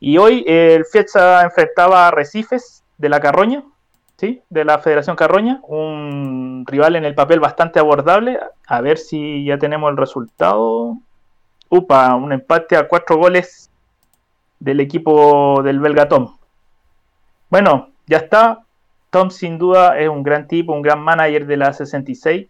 Y 0.00 0.18
hoy 0.18 0.44
el 0.46 0.84
Fiesta 0.84 1.42
enfrentaba 1.42 2.06
a 2.06 2.10
Recifes 2.10 2.84
de 2.98 3.08
la 3.08 3.20
Carroña, 3.20 3.64
¿sí? 4.16 4.42
de 4.48 4.64
la 4.64 4.78
Federación 4.78 5.16
Carroña, 5.16 5.60
un 5.66 6.64
rival 6.66 6.94
en 6.94 7.04
el 7.04 7.14
papel 7.14 7.40
bastante 7.40 7.80
abordable. 7.80 8.38
A 8.66 8.80
ver 8.80 8.98
si 8.98 9.44
ya 9.44 9.58
tenemos 9.58 9.90
el 9.90 9.96
resultado. 9.96 10.98
Upa, 11.70 12.14
un 12.14 12.32
empate 12.32 12.76
a 12.76 12.88
cuatro 12.88 13.16
goles 13.16 13.70
del 14.58 14.80
equipo 14.80 15.62
del 15.62 15.80
belga 15.80 16.08
Tom. 16.08 16.36
Bueno, 17.50 17.90
ya 18.06 18.18
está. 18.18 18.64
Tom 19.10 19.30
sin 19.30 19.58
duda 19.58 19.98
es 19.98 20.08
un 20.08 20.22
gran 20.22 20.48
tipo, 20.48 20.72
un 20.72 20.82
gran 20.82 21.00
manager 21.00 21.46
de 21.46 21.56
la 21.56 21.72
66. 21.72 22.46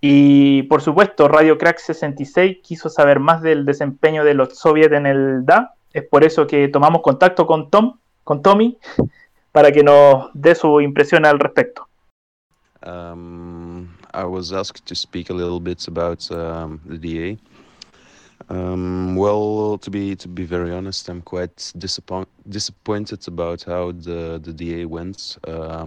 Y 0.00 0.64
por 0.64 0.82
supuesto, 0.82 1.28
Radio 1.28 1.56
Crack 1.56 1.78
66 1.78 2.58
quiso 2.62 2.88
saber 2.88 3.20
más 3.20 3.40
del 3.40 3.64
desempeño 3.64 4.24
de 4.24 4.34
los 4.34 4.58
soviets 4.58 4.92
en 4.92 5.06
el 5.06 5.46
DA. 5.46 5.74
Es 5.92 6.04
por 6.04 6.24
eso 6.24 6.46
que 6.46 6.68
tomamos 6.68 7.02
contacto 7.02 7.46
con 7.46 7.70
Tom, 7.70 7.98
con 8.24 8.42
Tommy, 8.42 8.78
para 9.52 9.70
que 9.70 9.82
nos 9.82 10.30
dé 10.34 10.54
su 10.54 10.80
impresión 10.80 11.24
al 11.24 11.38
respecto. 11.38 11.86
Um, 12.84 13.88
I 14.12 14.24
was 14.24 14.52
asked 14.52 14.84
to 14.86 14.94
speak 14.94 15.30
a 15.30 15.34
little 15.34 15.60
bit 15.60 15.86
about 15.86 16.28
um, 16.32 16.80
the 16.84 16.98
DA. 16.98 17.38
Um, 18.52 19.16
well, 19.16 19.78
to 19.78 19.90
be 19.90 20.14
to 20.16 20.28
be 20.28 20.44
very 20.44 20.72
honest, 20.74 21.08
I'm 21.08 21.22
quite 21.22 21.72
disappoint, 21.78 22.28
disappointed 22.50 23.26
about 23.26 23.62
how 23.62 23.92
the 23.92 24.38
the 24.42 24.52
DA 24.52 24.84
went. 24.84 25.38
Uh, 25.48 25.86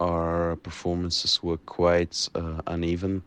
our 0.00 0.56
performances 0.56 1.40
were 1.40 1.58
quite 1.58 2.28
uh, 2.34 2.62
uneven. 2.66 3.22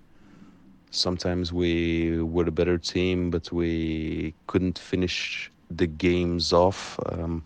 Sometimes 0.89 1.53
we 1.53 2.21
were 2.21 2.45
a 2.45 2.51
better 2.51 2.77
team, 2.77 3.31
but 3.31 3.53
we 3.53 4.33
couldn't 4.47 4.77
finish 4.77 5.49
the 5.69 5.87
games 5.87 6.51
off. 6.51 6.99
Um, 7.05 7.43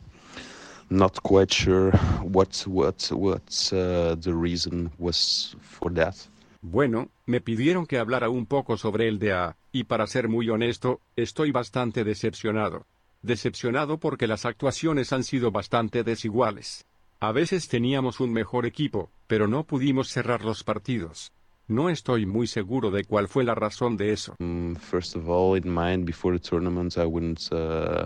not 0.89 1.21
quite 1.21 1.53
sure 1.53 1.91
what 2.23 2.65
what 2.65 3.11
what 3.11 3.71
uh, 3.71 4.15
the 4.15 4.33
reason 4.33 4.89
was 4.97 5.55
for 5.61 5.91
that. 5.91 6.27
Bueno, 6.63 7.09
me 7.27 7.41
pidieron 7.41 7.85
que 7.85 7.99
hablara 7.99 8.27
un 8.29 8.47
poco 8.47 8.75
sobre 8.75 9.07
el 9.07 9.19
DA, 9.19 9.55
y 9.75 9.83
para 9.83 10.07
ser 10.07 10.29
muy 10.29 10.49
honesto, 10.49 11.01
estoy 11.17 11.51
bastante 11.51 12.05
decepcionado. 12.05 12.85
Decepcionado 13.21 13.97
porque 13.97 14.25
las 14.25 14.45
actuaciones 14.45 15.11
han 15.11 15.25
sido 15.25 15.51
bastante 15.51 16.05
desiguales. 16.05 16.85
A 17.19 17.33
veces 17.33 17.67
teníamos 17.67 18.21
un 18.21 18.31
mejor 18.31 18.65
equipo, 18.65 19.09
pero 19.27 19.49
no 19.49 19.65
pudimos 19.65 20.07
cerrar 20.07 20.45
los 20.45 20.63
partidos. 20.63 21.33
No 21.67 21.89
estoy 21.89 22.25
muy 22.25 22.47
seguro 22.47 22.89
de 22.89 23.03
cuál 23.03 23.27
fue 23.27 23.43
la 23.43 23.53
razón 23.53 23.97
de 23.97 24.13
eso. 24.13 24.37
Mm, 24.39 24.75
first 24.75 25.17
of 25.17 25.27
all, 25.27 25.57
in 25.57 25.69
mind, 25.69 26.05
before 26.05 26.39
the 26.39 26.49
tournament, 26.49 26.95
I 26.95 27.03
wouldn't, 27.03 27.49
uh, 27.51 28.05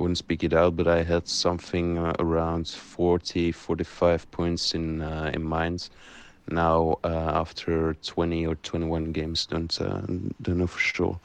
wouldn't 0.00 0.18
speak 0.18 0.42
it 0.42 0.54
out, 0.54 0.74
but 0.74 0.88
I 0.88 1.04
had 1.08 1.28
something 1.28 1.98
uh, 1.98 2.14
around 2.18 2.66
40, 2.66 3.52
45 3.52 4.28
points 4.32 4.74
in, 4.74 5.02
uh, 5.02 5.30
in 5.32 5.44
mind. 5.44 5.88
Now 6.48 6.98
uh, 7.04 7.08
after 7.08 7.94
20 7.94 8.46
or 8.46 8.56
21 8.56 9.12
games 9.12 9.46
don't 9.46 9.80
uh, 9.80 10.00
don't 10.42 10.58
know 10.58 10.66
for 10.66 10.80
sure. 10.80 11.20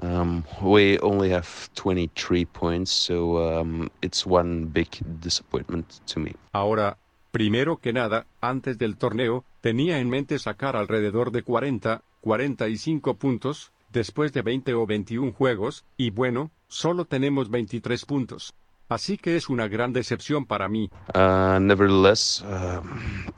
Um, 0.00 0.44
we 0.62 0.98
only 1.00 1.30
have 1.30 1.70
23 1.74 2.46
points 2.46 2.90
so 2.90 3.60
um, 3.60 3.90
it's 4.00 4.26
one 4.26 4.66
big 4.66 4.88
disappointment 5.20 6.00
to 6.06 6.20
me. 6.20 6.34
Ahora 6.52 6.96
primero 7.30 7.76
que 7.78 7.92
nada 7.92 8.26
antes 8.40 8.78
del 8.78 8.96
torneo 8.96 9.44
tenía 9.60 9.98
en 9.98 10.08
mente 10.08 10.38
sacar 10.38 10.76
alrededor 10.76 11.30
de 11.30 11.42
40 11.42 12.02
45 12.20 13.14
puntos 13.14 13.72
después 13.92 14.32
de 14.32 14.42
20 14.42 14.74
o 14.74 14.86
21 14.86 15.32
juegos 15.32 15.84
y 15.96 16.10
bueno 16.10 16.50
solo 16.68 17.04
tenemos 17.04 17.50
23 17.50 18.04
puntos. 18.06 18.54
Así 18.88 19.16
que 19.16 19.36
es 19.36 19.48
una 19.48 19.68
gran 19.68 19.92
decepción 19.92 20.44
para 20.44 20.68
mí. 20.68 20.90
Uh, 21.14 21.58
nevertheless 21.60 22.42
um, 22.42 23.32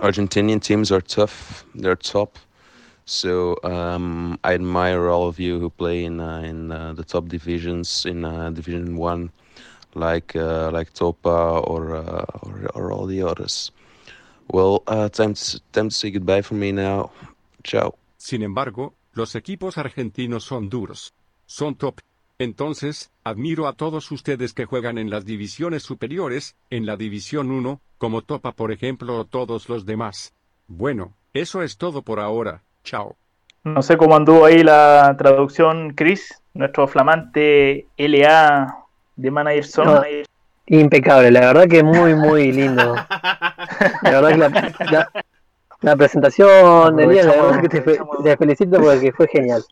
Argentinian 0.00 0.60
teams 0.60 0.92
are 0.92 1.00
tough. 1.00 1.64
They're 1.74 1.96
top. 1.96 2.38
So 3.06 3.56
um, 3.62 4.38
I 4.42 4.54
admire 4.54 5.08
all 5.08 5.28
of 5.28 5.38
you 5.38 5.60
who 5.60 5.70
play 5.70 6.04
in 6.04 6.20
uh, 6.20 6.40
in 6.40 6.72
uh, 6.72 6.92
the 6.92 7.04
top 7.04 7.28
divisions 7.28 8.04
in 8.04 8.24
uh, 8.24 8.50
Division 8.50 8.96
One, 8.96 9.30
like 9.94 10.34
uh, 10.34 10.70
like 10.72 10.92
Topa 10.92 11.62
or, 11.66 11.94
uh, 11.94 12.24
or, 12.42 12.70
or 12.74 12.92
all 12.92 13.06
the 13.06 13.22
others. 13.22 13.70
Well, 14.50 14.82
uh, 14.86 15.08
time 15.08 15.34
to, 15.34 15.60
time 15.72 15.88
to 15.88 15.94
say 15.94 16.10
goodbye 16.10 16.42
for 16.42 16.54
me 16.54 16.72
now. 16.72 17.10
Ciao. 17.62 17.94
Sin 18.16 18.42
embargo, 18.42 18.94
los 19.14 19.34
equipos 19.34 19.78
argentinos 19.78 20.44
son 20.44 20.68
duros. 20.68 21.12
Son 21.46 21.74
top 21.74 22.00
Entonces, 22.38 23.10
admiro 23.24 23.66
a 23.66 23.72
todos 23.72 24.12
ustedes 24.12 24.52
que 24.52 24.66
juegan 24.66 24.98
en 24.98 25.08
las 25.08 25.24
divisiones 25.24 25.82
superiores, 25.82 26.54
en 26.68 26.84
la 26.84 26.96
División 26.96 27.50
1, 27.50 27.80
como 27.96 28.20
Topa 28.20 28.52
por 28.52 28.72
ejemplo 28.72 29.16
o 29.16 29.24
todos 29.24 29.70
los 29.70 29.86
demás. 29.86 30.34
Bueno, 30.68 31.14
eso 31.32 31.62
es 31.62 31.78
todo 31.78 32.02
por 32.02 32.20
ahora. 32.20 32.62
Chao. 32.84 33.16
No 33.64 33.80
sé 33.80 33.96
cómo 33.96 34.16
anduvo 34.16 34.44
ahí 34.44 34.62
la 34.62 35.14
traducción, 35.16 35.94
Chris, 35.94 36.42
nuestro 36.52 36.86
flamante 36.86 37.86
LA 37.96 38.84
de 39.16 39.30
Manager 39.30 39.64
Son. 39.64 40.04
impecable, 40.66 41.30
la 41.30 41.40
verdad 41.40 41.66
que 41.66 41.82
muy, 41.82 42.14
muy 42.14 42.52
lindo. 42.52 42.94
La 44.02 44.20
verdad 44.20 44.52
que 44.78 44.86
la, 45.80 45.96
presentación, 45.96 47.00
Elías, 47.00 47.26
la 47.26 47.32
verdad 47.32 47.60
que 47.62 47.68
te, 47.68 47.80
te 47.80 48.36
felicito 48.36 48.78
porque 48.78 49.12
fue 49.12 49.26
genial. 49.28 49.64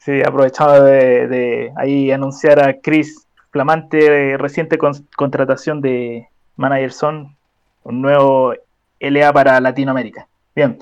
Sí, 0.00 0.22
aprovechaba 0.24 0.80
de, 0.80 1.72
ahí 1.76 2.10
anunciar 2.10 2.58
a 2.58 2.80
Chris, 2.80 3.26
flamante 3.50 4.36
reciente 4.38 4.78
contratación 4.78 5.82
de 5.82 6.26
Manager 6.56 6.92
Son, 6.92 7.36
un 7.82 8.00
nuevo 8.00 8.54
LA 8.98 9.32
para 9.32 9.60
Latinoamérica. 9.60 10.26
Bien. 10.54 10.78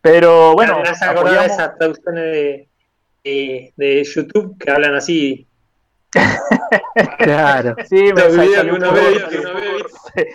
Pero 0.00 0.52
bueno, 0.54 0.78
gracias 0.78 1.02
a 1.02 1.46
esas 1.46 1.78
traducciones 1.78 2.24
de, 3.22 3.72
de, 3.76 4.04
YouTube 4.04 4.58
que 4.58 4.70
hablan 4.70 4.96
así. 4.96 5.46
claro. 7.18 7.76
Sí, 7.86 8.12
me 8.12 8.20
salió 8.30 8.74
un 8.74 8.80
poco, 8.80 8.96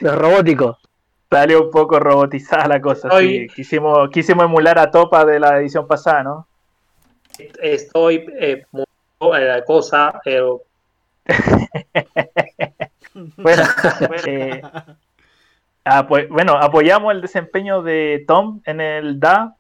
Los 0.02 0.16
robóticos. 0.16 0.78
Salió 1.30 1.66
un 1.66 1.72
poco 1.72 2.00
robotizada 2.00 2.68
la 2.68 2.82
cosa. 2.82 3.10
quisimos, 3.54 4.10
quisimos 4.10 4.46
emular 4.46 4.80
a 4.80 4.90
Topa 4.90 5.26
de 5.26 5.40
la 5.40 5.60
edición 5.60 5.86
pasada, 5.86 6.24
¿no? 6.24 6.49
Estoy 7.62 8.26
eh, 8.40 8.66
muy 8.72 8.86
la 9.20 9.64
cosa, 9.66 10.20
pero... 10.24 10.62
bueno, 13.38 13.64
eh, 14.26 14.62
bueno, 16.30 16.54
apoyamos 16.54 17.14
el 17.14 17.22
desempeño 17.22 17.82
de 17.82 18.24
Tom 18.28 18.62
en 18.66 18.82
el 18.82 19.20
DA. 19.20 19.56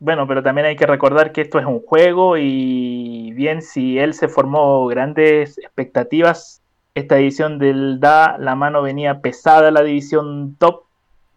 Bueno, 0.00 0.26
pero 0.26 0.42
también 0.42 0.66
hay 0.66 0.76
que 0.76 0.86
recordar 0.86 1.32
que 1.32 1.42
esto 1.42 1.58
es 1.58 1.66
un 1.66 1.80
juego 1.80 2.36
y 2.36 3.32
bien, 3.32 3.62
si 3.62 3.98
él 3.98 4.14
se 4.14 4.28
formó 4.28 4.86
grandes 4.86 5.58
expectativas, 5.58 6.60
esta 6.94 7.18
edición 7.18 7.58
del 7.58 8.00
DA, 8.00 8.36
la 8.38 8.54
mano 8.54 8.82
venía 8.82 9.20
pesada 9.20 9.68
en 9.68 9.74
la 9.74 9.82
división 9.82 10.56
top 10.58 10.84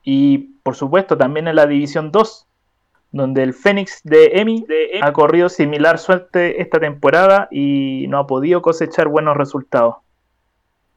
y 0.03 0.38
por 0.64 0.76
supuesto 0.76 1.18
también 1.18 1.47
en 1.47 1.55
la 1.55 1.65
división 1.65 2.11
2 2.11 2.47
donde 3.12 3.44
el 3.44 3.54
Fénix 3.54 4.02
de 4.04 4.32
Emi 4.34 4.66
ha 5.02 5.14
corrido 5.14 5.50
similar 5.50 5.98
suerte 5.98 6.62
esta 6.62 6.80
temporada 6.80 7.48
y 7.52 8.06
no 8.10 8.20
ha 8.20 8.28
podido 8.28 8.62
cosechar 8.62 9.08
buenos 9.08 9.38
resultados. 9.38 9.96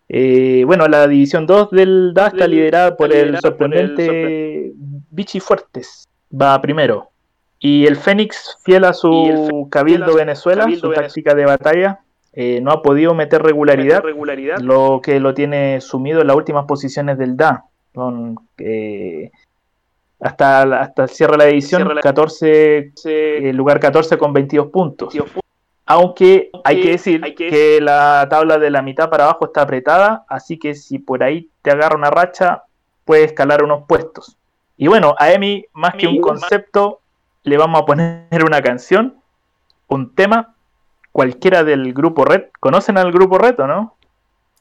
Eh, 0.09 0.65
bueno, 0.67 0.89
la 0.89 1.07
división 1.07 1.47
2 1.47 1.71
del 1.71 2.13
DA 2.15 2.29
está 2.29 2.49
liderada 2.49 2.97
por 2.97 3.13
el 3.15 3.39
sorprendente 3.39 4.73
Vichy 5.11 5.39
Fuertes, 5.39 6.09
va 6.31 6.61
primero. 6.61 7.11
Y 7.61 7.87
el 7.87 7.97
Fénix, 7.97 8.59
fiel 8.65 8.85
a 8.85 8.93
su 8.93 9.69
cabildo 9.71 10.15
Venezuela, 10.15 10.67
su 10.81 10.91
táctica 10.93 11.35
de 11.35 11.45
batalla, 11.45 12.01
eh, 12.33 12.61
no 12.61 12.73
ha 12.73 12.83
podido 12.83 13.15
meter 13.15 13.43
regularidad, 13.43 14.03
lo 14.61 15.01
que 15.03 15.21
lo 15.21 15.35
tiene 15.35 15.81
sumido 15.81 16.23
en 16.23 16.27
las 16.27 16.37
últimas 16.37 16.65
posiciones 16.65 17.19
del 17.19 17.37
DA. 17.37 17.65
Son, 17.95 18.37
eh, 18.59 19.31
hasta, 20.21 20.63
hasta 20.81 21.05
el 21.05 21.09
cierre 21.09 21.33
de 21.33 21.39
la 21.39 21.49
edición, 21.49 21.89
14, 22.03 22.93
eh, 23.05 23.53
lugar 23.55 23.81
14 23.81 24.19
con 24.19 24.33
22 24.33 24.69
puntos. 24.69 25.15
Aunque 25.87 26.51
hay 26.63 26.81
que 26.83 26.91
decir 26.91 27.21
que 27.35 27.81
la 27.81 28.27
tabla 28.31 28.59
de 28.59 28.71
la 28.71 28.81
mitad 28.81 29.11
para 29.11 29.25
abajo 29.25 29.47
está 29.47 29.63
apretada, 29.63 30.25
así 30.29 30.59
que 30.59 30.75
si 30.75 30.99
por 30.99 31.25
ahí 31.25 31.49
te 31.63 31.71
agarra 31.73 31.97
una 31.97 32.11
racha, 32.11 32.63
puede 33.05 33.25
escalar 33.25 33.65
unos 33.65 33.85
puestos. 33.89 34.37
Y 34.77 34.87
bueno, 34.87 35.15
a 35.19 35.33
Emi, 35.33 35.67
más 35.73 35.95
que 35.95 36.07
un 36.07 36.21
concepto, 36.21 37.01
le 37.43 37.57
vamos 37.57 37.83
a 37.83 37.87
poner 37.87 38.45
una 38.45 38.63
canción, 38.63 39.17
un 39.89 40.15
tema, 40.15 40.55
cualquiera 41.13 41.65
del 41.65 41.93
grupo 41.93 42.25
Red. 42.25 42.45
¿Conocen 42.61 42.97
al 42.97 43.11
grupo 43.11 43.37
Red 43.39 43.59
o 43.61 43.67
no? 43.67 43.97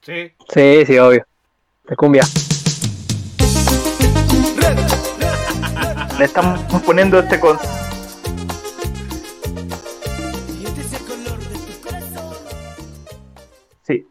Sí. 0.02 0.32
Sí, 0.52 0.86
sí, 0.86 0.98
obvio. 0.98 1.26
De 1.86 1.96
cumbia. 1.96 2.24
Le 6.20 6.26
estamos 6.26 6.60
poniendo 6.86 7.18
este 7.20 7.40
con 7.40 7.58
Sí, 13.84 14.06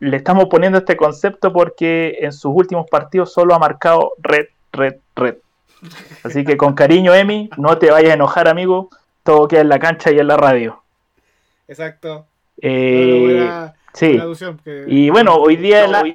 le 0.00 0.16
estamos 0.16 0.46
poniendo 0.46 0.78
este 0.78 0.96
concepto 0.96 1.52
porque 1.52 2.18
en 2.20 2.32
sus 2.32 2.52
últimos 2.54 2.88
partidos 2.90 3.32
solo 3.32 3.54
ha 3.54 3.58
marcado 3.58 4.12
red, 4.18 4.46
red, 4.72 4.96
red. 5.16 5.36
Así 6.22 6.44
que 6.44 6.56
con 6.56 6.74
cariño, 6.74 7.14
Emi, 7.14 7.50
no 7.56 7.78
te 7.78 7.90
vayas 7.90 8.10
a 8.12 8.14
enojar, 8.14 8.48
amigo. 8.48 8.88
Todo 9.22 9.48
queda 9.48 9.60
en 9.62 9.68
la 9.68 9.78
cancha 9.78 10.10
y 10.12 10.18
en 10.18 10.26
la 10.28 10.36
radio. 10.36 10.82
Exacto. 11.68 12.26
Eh, 12.60 13.20
Buena- 13.22 13.74
sí. 13.92 14.08
buena 14.08 14.22
alusión, 14.24 14.60
que- 14.62 14.84
Y 14.86 15.10
bueno, 15.10 15.34
hoy 15.36 15.56
día, 15.56 15.86
hoy 16.02 16.14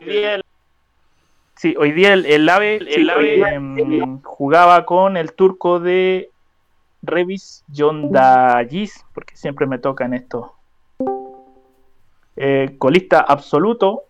sí, 1.57 1.75
hoy 1.77 1.91
día 1.91 2.13
el, 2.13 2.25
el 2.25 2.47
AVE, 2.47 2.77
el 2.77 3.09
AVE, 3.09 3.39
em, 3.53 4.21
jugaba 4.21 4.85
con 4.85 5.17
el 5.17 5.33
turco 5.33 5.79
de 5.79 6.29
Revis 7.01 7.63
Yondayis, 7.67 9.05
porque 9.13 9.35
siempre 9.35 9.65
me 9.67 9.77
tocan 9.79 10.13
esto. 10.13 10.53
Eh, 12.35 12.75
colista 12.77 13.19
absoluto. 13.19 14.03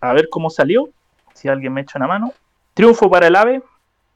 A 0.00 0.12
ver 0.12 0.28
cómo 0.28 0.50
salió. 0.50 0.90
Si 1.32 1.48
alguien 1.48 1.72
me 1.72 1.80
echa 1.80 1.98
una 1.98 2.06
mano. 2.06 2.32
Triunfo 2.74 3.10
para 3.10 3.26
el 3.26 3.36
AVE. 3.36 3.62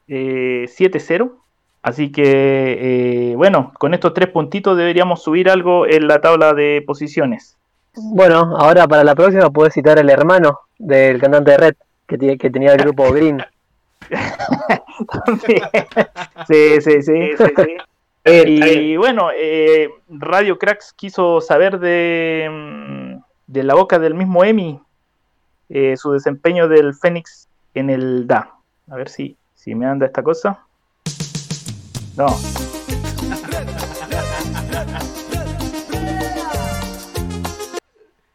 eh, 0.09 0.67
7-0. 0.69 1.33
Así 1.83 2.11
que, 2.11 3.33
eh, 3.33 3.37
bueno, 3.37 3.73
con 3.79 3.95
estos 3.95 4.13
tres 4.13 4.29
puntitos 4.29 4.77
deberíamos 4.77 5.23
subir 5.23 5.49
algo 5.49 5.87
en 5.87 6.09
la 6.09 6.21
tabla 6.21 6.53
de 6.53 6.83
posiciones. 6.87 7.57
Bueno, 7.95 8.57
ahora 8.59 8.87
para 8.87 9.05
la 9.05 9.15
próxima 9.15 9.51
puedes 9.51 9.75
citar 9.75 9.99
al 9.99 10.11
hermano 10.11 10.61
del 10.79 11.21
cantante 11.21 11.53
de 11.53 11.57
Red, 11.57 11.75
que, 12.09 12.19
tiene- 12.19 12.39
que 12.39 12.51
tenía 12.51 12.73
el 12.73 12.79
grupo 12.79 13.13
Green. 13.13 13.45
Sí, 16.49 16.81
sí, 16.81 17.03
sí. 17.03 17.31
y 18.25 18.97
bueno, 18.97 19.29
eh, 19.37 19.89
Radio 20.09 20.59
Cracks 20.59 20.93
quiso 20.93 21.41
saber 21.41 21.79
de, 21.79 22.49
mm, 22.51 23.23
de 23.47 23.63
la 23.63 23.75
boca 23.75 23.99
del 24.01 24.15
mismo 24.15 24.43
Emi 24.45 24.81
eh, 25.69 25.97
su 25.97 26.11
desempeño 26.13 26.67
del 26.69 26.95
Fénix 26.95 27.47
en 27.75 27.91
el 27.91 28.27
DA. 28.27 28.51
A 28.91 28.97
ver 28.97 29.09
si, 29.09 29.37
si 29.55 29.75
me 29.77 29.87
anda 29.87 30.07
esta 30.07 30.23
cosa. 30.25 30.65
No. 32.17 32.27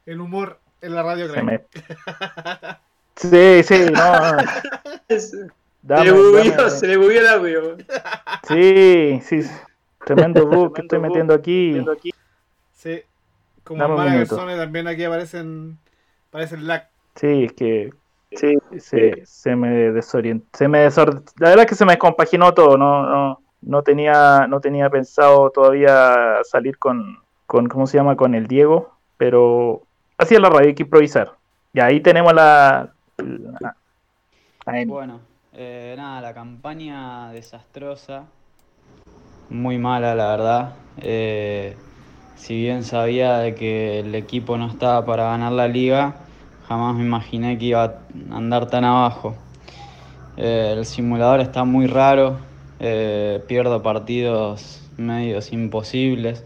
El 0.06 0.20
humor 0.20 0.60
en 0.82 0.96
la 0.96 1.04
radio, 1.04 1.28
me- 1.44 1.64
Sí, 3.16 3.64
sí, 3.64 3.86
no. 3.92 5.20
Se 5.20 5.48
Dame, 5.82 6.06
le 6.06 6.12
bugueó, 6.12 6.52
dame. 6.56 6.70
se 6.70 6.88
le 6.88 6.98
bugueó 6.98 7.20
el 7.20 7.28
audio. 7.28 7.78
Sí, 8.48 9.22
sí. 9.24 9.42
Tremendo 10.06 10.46
bug 10.48 10.74
que 10.74 10.82
estoy 10.82 11.00
metiendo 11.00 11.34
aquí. 11.34 11.84
Sí. 12.74 13.02
Como 13.64 13.96
Dame. 13.96 14.26
Zone 14.26 14.58
también 14.58 14.88
aquí 14.88 15.04
aparecen, 15.04 15.78
aparecen 16.30 16.68
lag. 16.68 16.90
Sí, 17.16 17.46
es 17.46 17.54
que 17.54 17.94
sí, 18.32 18.58
se, 18.80 19.24
se 19.26 19.56
me 19.56 19.92
desorientó. 19.92 20.46
Se 20.58 20.68
me 20.68 20.86
desor- 20.88 21.22
La 21.38 21.50
verdad 21.50 21.66
es 21.66 21.70
que 21.70 21.76
se 21.76 21.86
me 21.86 21.94
descompaginó 21.94 22.54
todo. 22.54 22.78
No, 22.78 23.04
no, 23.08 23.42
no 23.62 23.84
tenía, 23.84 24.48
no 24.48 24.60
tenía 24.60 24.90
pensado 24.90 25.50
todavía 25.52 26.40
salir 26.44 26.78
con, 26.78 27.20
con, 27.46 27.68
¿cómo 27.68 27.88
se 27.88 27.98
llama? 27.98 28.16
Con 28.16 28.36
el 28.36 28.48
Diego, 28.48 28.92
pero 29.18 29.84
así 30.18 30.34
es 30.36 30.42
la 30.42 30.50
radio, 30.50 30.68
hay 30.70 30.76
que 30.76 30.84
improvisar. 30.84 31.34
Y 31.74 31.80
ahí 31.80 32.00
tenemos 32.02 32.34
la. 32.34 32.93
Bueno, 34.88 35.20
eh, 35.54 35.94
nada, 35.98 36.22
la 36.22 36.34
campaña 36.34 37.32
desastrosa, 37.32 38.24
muy 39.50 39.78
mala 39.78 40.16
la 40.16 40.28
verdad. 40.30 40.74
Eh, 41.02 41.76
si 42.36 42.56
bien 42.56 42.84
sabía 42.84 43.38
de 43.38 43.54
que 43.56 44.00
el 44.00 44.16
equipo 44.16 44.58
no 44.58 44.68
estaba 44.68 45.06
para 45.06 45.26
ganar 45.26 45.52
la 45.52 45.68
liga, 45.68 46.16
jamás 46.68 46.96
me 46.96 47.04
imaginé 47.04 47.58
que 47.58 47.66
iba 47.66 47.84
a 47.84 48.00
andar 48.32 48.68
tan 48.70 48.84
abajo. 48.84 49.36
Eh, 50.38 50.74
el 50.78 50.86
simulador 50.86 51.40
está 51.42 51.64
muy 51.64 51.88
raro, 51.88 52.40
pierdo 52.80 53.82
partidos 53.82 54.82
medios 54.98 55.54
imposibles, 55.54 56.44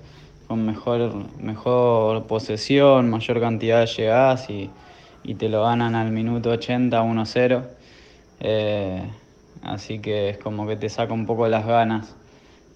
con 0.48 0.66
mejor, 0.66 1.14
mejor 1.40 2.28
posesión, 2.28 3.10
mayor 3.10 3.40
cantidad 3.40 3.80
de 3.80 3.88
llegadas 3.88 4.50
y, 4.50 4.70
y 5.28 5.36
te 5.36 5.50
lo 5.50 5.62
ganan 5.64 5.94
al 5.94 6.12
minuto 6.12 6.50
80 6.50 7.04
1-0. 7.04 7.64
Eh, 8.40 9.04
así 9.62 10.00
que 10.00 10.30
es 10.30 10.38
como 10.40 10.66
que 10.66 10.78
te 10.78 10.90
saca 10.90 11.14
un 11.14 11.26
poco 11.28 11.48
las 11.48 11.68
ganas. 11.68 12.16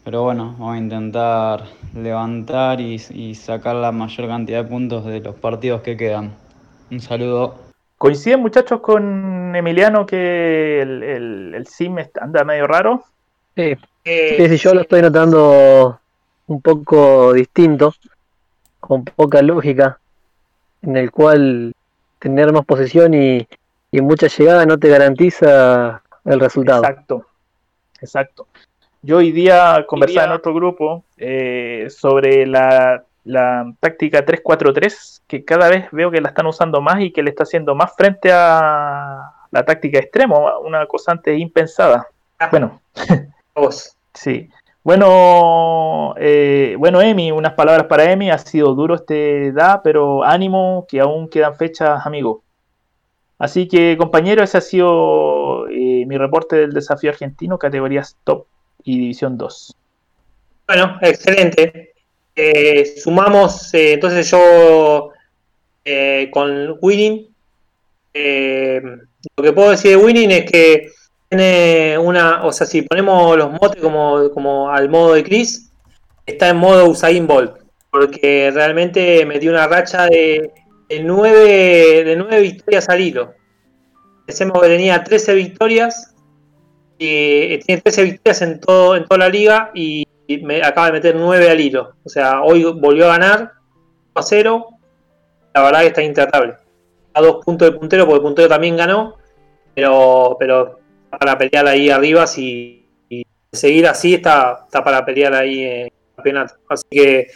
Pero 0.04 0.24
bueno, 0.24 0.56
vamos 0.60 0.76
a 0.76 0.78
intentar 0.78 1.64
levantar 1.96 2.82
y, 2.82 3.02
y 3.12 3.36
sacar 3.36 3.76
la 3.76 3.92
mayor 3.92 4.28
cantidad 4.28 4.64
de 4.64 4.70
puntos 4.70 5.06
de 5.06 5.22
los 5.22 5.36
partidos 5.36 5.82
que 5.82 5.96
quedan. 5.96 6.34
Un 6.92 7.00
saludo. 7.00 7.56
¿Coinciden 7.98 8.42
muchachos 8.42 8.82
con 8.82 9.56
Emiliano 9.56 10.06
que 10.06 10.82
el, 10.82 11.04
el, 11.04 11.54
el 11.56 11.68
sim 11.68 12.00
está- 12.00 12.24
anda 12.24 12.44
medio 12.44 12.68
raro? 12.68 13.04
Sí. 13.56 13.76
Sí, 14.04 14.50
sí, 14.50 14.58
yo 14.58 14.74
lo 14.74 14.82
estoy 14.82 15.04
notando 15.04 16.00
un 16.48 16.62
poco 16.62 17.32
distinto, 17.34 17.94
con 18.80 19.06
poca 19.06 19.42
lógica, 19.44 20.00
en 20.82 20.98
el 20.98 21.12
cual 21.12 21.74
tener 22.22 22.54
más 22.54 22.66
posesión 22.66 23.16
y, 23.16 23.48
y 23.92 24.02
mucha 24.02 24.28
llegada 24.28 24.66
no 24.66 24.78
te 24.78 24.90
garantiza 24.90 26.04
el 26.24 26.40
resultado. 26.40 26.84
Exacto, 26.84 27.26
exacto. 28.00 28.48
Yo 29.02 29.18
hoy 29.18 29.32
día 29.32 29.84
conversaba 29.88 30.28
en 30.28 30.34
otro 30.34 30.54
grupo 30.54 31.04
eh, 31.18 31.88
sobre 31.90 32.46
la, 32.46 33.04
la 33.24 33.74
táctica 33.80 34.24
3-4-3, 34.24 35.22
que 35.28 35.44
cada 35.44 35.68
vez 35.70 35.88
veo 35.92 36.12
que 36.12 36.22
la 36.22 36.30
están 36.30 36.46
usando 36.46 36.80
más 36.80 37.02
y 37.02 37.12
que 37.12 37.24
le 37.24 37.32
está 37.32 37.42
haciendo 37.44 37.74
más 37.74 37.96
frente 37.96 38.30
a 38.32 39.32
la 39.50 39.66
táctica 39.66 39.98
extremo, 39.98 40.60
una 40.60 40.86
cosa 40.86 41.14
antes 41.14 41.40
impensada. 41.40 42.08
Bueno, 42.52 42.80
sí. 44.14 44.48
Bueno, 44.84 46.16
eh, 46.18 46.76
bueno, 46.80 47.02
Emi, 47.02 47.32
unas 47.32 47.54
palabras 47.54 47.86
para 47.88 48.12
Emi. 48.12 48.32
Ha 48.32 48.38
sido 48.38 48.74
duro 48.74 48.96
este 48.96 49.52
da, 49.52 49.82
pero 49.84 50.24
ánimo, 50.24 50.86
que 50.90 51.00
aún 51.00 51.30
quedan 51.30 51.56
fechas, 51.56 52.06
amigo. 52.06 52.44
Así 53.38 53.68
que, 53.68 53.96
compañero, 53.98 54.44
ese 54.44 54.58
ha 54.58 54.62
sido 54.62 55.68
eh, 55.70 56.06
mi 56.08 56.18
reporte 56.18 56.56
del 56.56 56.74
desafío 56.74 57.12
argentino, 57.12 57.58
categorías 57.58 58.18
top 58.24 58.46
y 58.84 59.00
división 59.00 59.38
2. 59.38 59.76
Bueno, 60.68 60.98
excelente. 61.02 61.94
Eh, 62.36 62.86
sumamos, 62.98 63.74
eh, 63.74 63.94
entonces 63.94 64.30
yo 64.32 65.10
eh, 65.84 66.30
con 66.32 66.78
Winning. 66.82 67.28
lo 68.14 69.44
que 69.44 69.54
puedo 69.54 69.72
decir 69.72 69.92
de 69.92 69.98
Winning 69.98 70.32
es 70.32 70.52
que 70.52 70.92
tiene 71.32 71.98
una, 71.98 72.44
o 72.44 72.52
sea, 72.52 72.68
si 72.68 72.82
ponemos 72.82 73.38
los 73.38 73.52
motes 73.54 73.82
como, 73.82 74.30
como 74.32 74.70
al 74.70 74.90
modo 74.90 75.14
de 75.14 75.24
Chris, 75.24 75.72
está 76.26 76.50
en 76.50 76.58
modo 76.58 76.90
Usain 76.90 77.26
Bolt, 77.26 77.56
porque 77.90 78.52
realmente 78.54 79.26
metió 79.26 79.52
una 79.52 79.66
racha 79.66 80.08
de, 80.08 80.52
de, 80.90 81.00
nueve, 81.00 82.04
de 82.04 82.16
nueve 82.18 82.42
victorias 82.42 82.90
al 82.90 83.00
hilo. 83.00 83.34
Pensemos 84.26 84.62
que 84.62 84.68
tenía 84.68 85.02
13 85.02 85.34
victorias, 85.36 86.14
y 86.98 87.58
tiene 87.60 87.82
13 87.82 88.04
victorias 88.04 88.42
en, 88.42 88.60
todo, 88.60 88.98
en 88.98 89.06
toda 89.06 89.20
la 89.20 89.30
liga 89.30 89.72
y 89.74 90.06
me 90.44 90.62
acaba 90.62 90.88
de 90.88 90.94
meter 90.94 91.16
9 91.16 91.50
al 91.50 91.60
hilo. 91.62 91.94
O 92.04 92.10
sea, 92.10 92.42
hoy 92.42 92.64
volvió 92.64 93.06
a 93.06 93.18
ganar 93.18 93.54
a 94.14 94.22
0. 94.22 94.68
La 95.54 95.64
verdad 95.64 95.80
que 95.80 95.88
está 95.88 96.04
intratable. 96.04 96.56
A 97.14 97.22
dos 97.22 97.44
puntos 97.44 97.72
de 97.72 97.78
puntero, 97.78 98.06
porque 98.06 98.18
el 98.18 98.22
puntero 98.22 98.50
también 98.50 98.78
ganó. 98.78 99.16
Pero, 99.74 100.36
pero 100.38 100.81
para 101.20 101.38
pelear 101.38 101.68
ahí 101.68 101.90
arriba. 101.90 102.26
Si 102.28 102.86
y 103.10 103.24
seguir 103.52 103.88
así, 103.88 104.16
está, 104.16 104.62
está 104.66 104.84
para 104.84 105.06
pelear 105.06 105.34
ahí 105.34 105.62
en 105.64 105.82
el 105.88 105.92
campeonato. 106.16 106.56
Así 106.70 106.86
que 106.90 107.28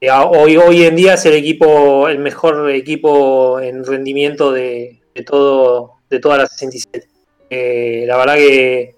eh, 0.00 0.10
hoy, 0.10 0.56
hoy 0.56 0.84
en 0.84 0.96
día 0.96 1.14
es 1.14 1.24
el 1.26 1.34
equipo, 1.34 2.08
el 2.08 2.18
mejor 2.18 2.70
equipo 2.70 3.60
en 3.60 3.84
rendimiento 3.84 4.52
de, 4.52 5.00
de 5.14 5.22
todo, 5.22 5.94
de 6.10 6.18
toda 6.18 6.38
la 6.38 6.46
67. 6.46 7.06
Eh, 7.50 8.04
la 8.06 8.16
verdad 8.16 8.34
que 8.36 8.96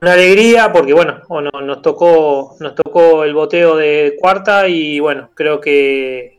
una 0.00 0.12
alegría 0.12 0.72
porque 0.72 0.92
bueno, 0.94 1.20
o 1.28 1.40
no- 1.40 1.50
nos 1.60 1.82
tocó, 1.82 2.56
nos 2.60 2.74
tocó 2.76 3.24
el 3.24 3.34
boteo 3.34 3.76
de 3.76 4.14
cuarta 4.20 4.68
y 4.68 5.00
bueno, 5.00 5.30
creo 5.34 5.60
que 5.60 6.38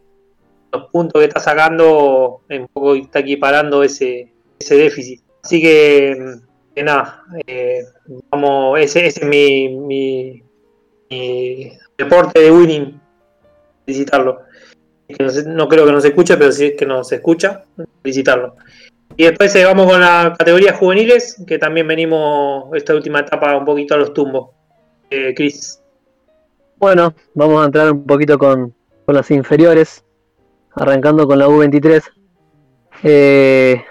los 0.72 0.86
puntos 0.92 1.20
que 1.20 1.28
está 1.28 1.40
sacando 1.42 2.42
un 2.50 2.68
poco 2.72 2.96
está 2.96 3.20
equiparando 3.20 3.84
ese, 3.84 4.32
ese 4.60 4.76
déficit. 4.78 5.22
Así 5.44 5.62
que, 5.62 6.16
nada, 6.84 7.24
eh, 7.46 7.84
vamos, 8.30 8.80
ese, 8.80 9.06
ese 9.06 9.22
es 9.22 9.26
mi, 9.28 9.70
mi, 9.70 10.44
mi 11.10 11.72
deporte 11.98 12.40
de 12.40 12.52
winning, 12.52 13.00
felicitarlo. 13.86 14.42
No, 15.48 15.68
creo 15.68 15.86
que 15.86 15.92
nos 15.92 16.06
escuche, 16.06 16.38
pero 16.38 16.52
si 16.52 16.68
es 16.68 16.74
que 16.78 16.86
nos 16.86 17.12
escucha, 17.12 17.64
felicitarlo. 18.04 18.56
Y 19.18 19.26
después 19.26 19.56
eh, 19.56 19.66
vamos 19.66 19.88
con 19.88 20.00
las 20.00 20.38
categorías 20.38 20.78
juveniles, 20.78 21.44
que 21.48 21.58
también 21.58 21.88
venimos 21.88 22.70
esta 22.76 22.94
última 22.94 23.22
etapa 23.22 23.58
un 23.58 23.66
poquito 23.66 23.96
a 23.96 23.98
los 23.98 24.14
tumbos. 24.14 24.52
Eh, 25.10 25.34
Cris. 25.36 25.82
Bueno, 26.78 27.14
vamos 27.34 27.62
a 27.62 27.66
entrar 27.66 27.92
un 27.92 28.06
poquito 28.06 28.38
con, 28.38 28.74
con 29.06 29.16
las 29.16 29.32
inferiores, 29.32 30.06
arrancando 30.76 31.28
con 31.28 31.40
la 31.40 31.48
U23 31.48 32.04
eh, 33.04 33.84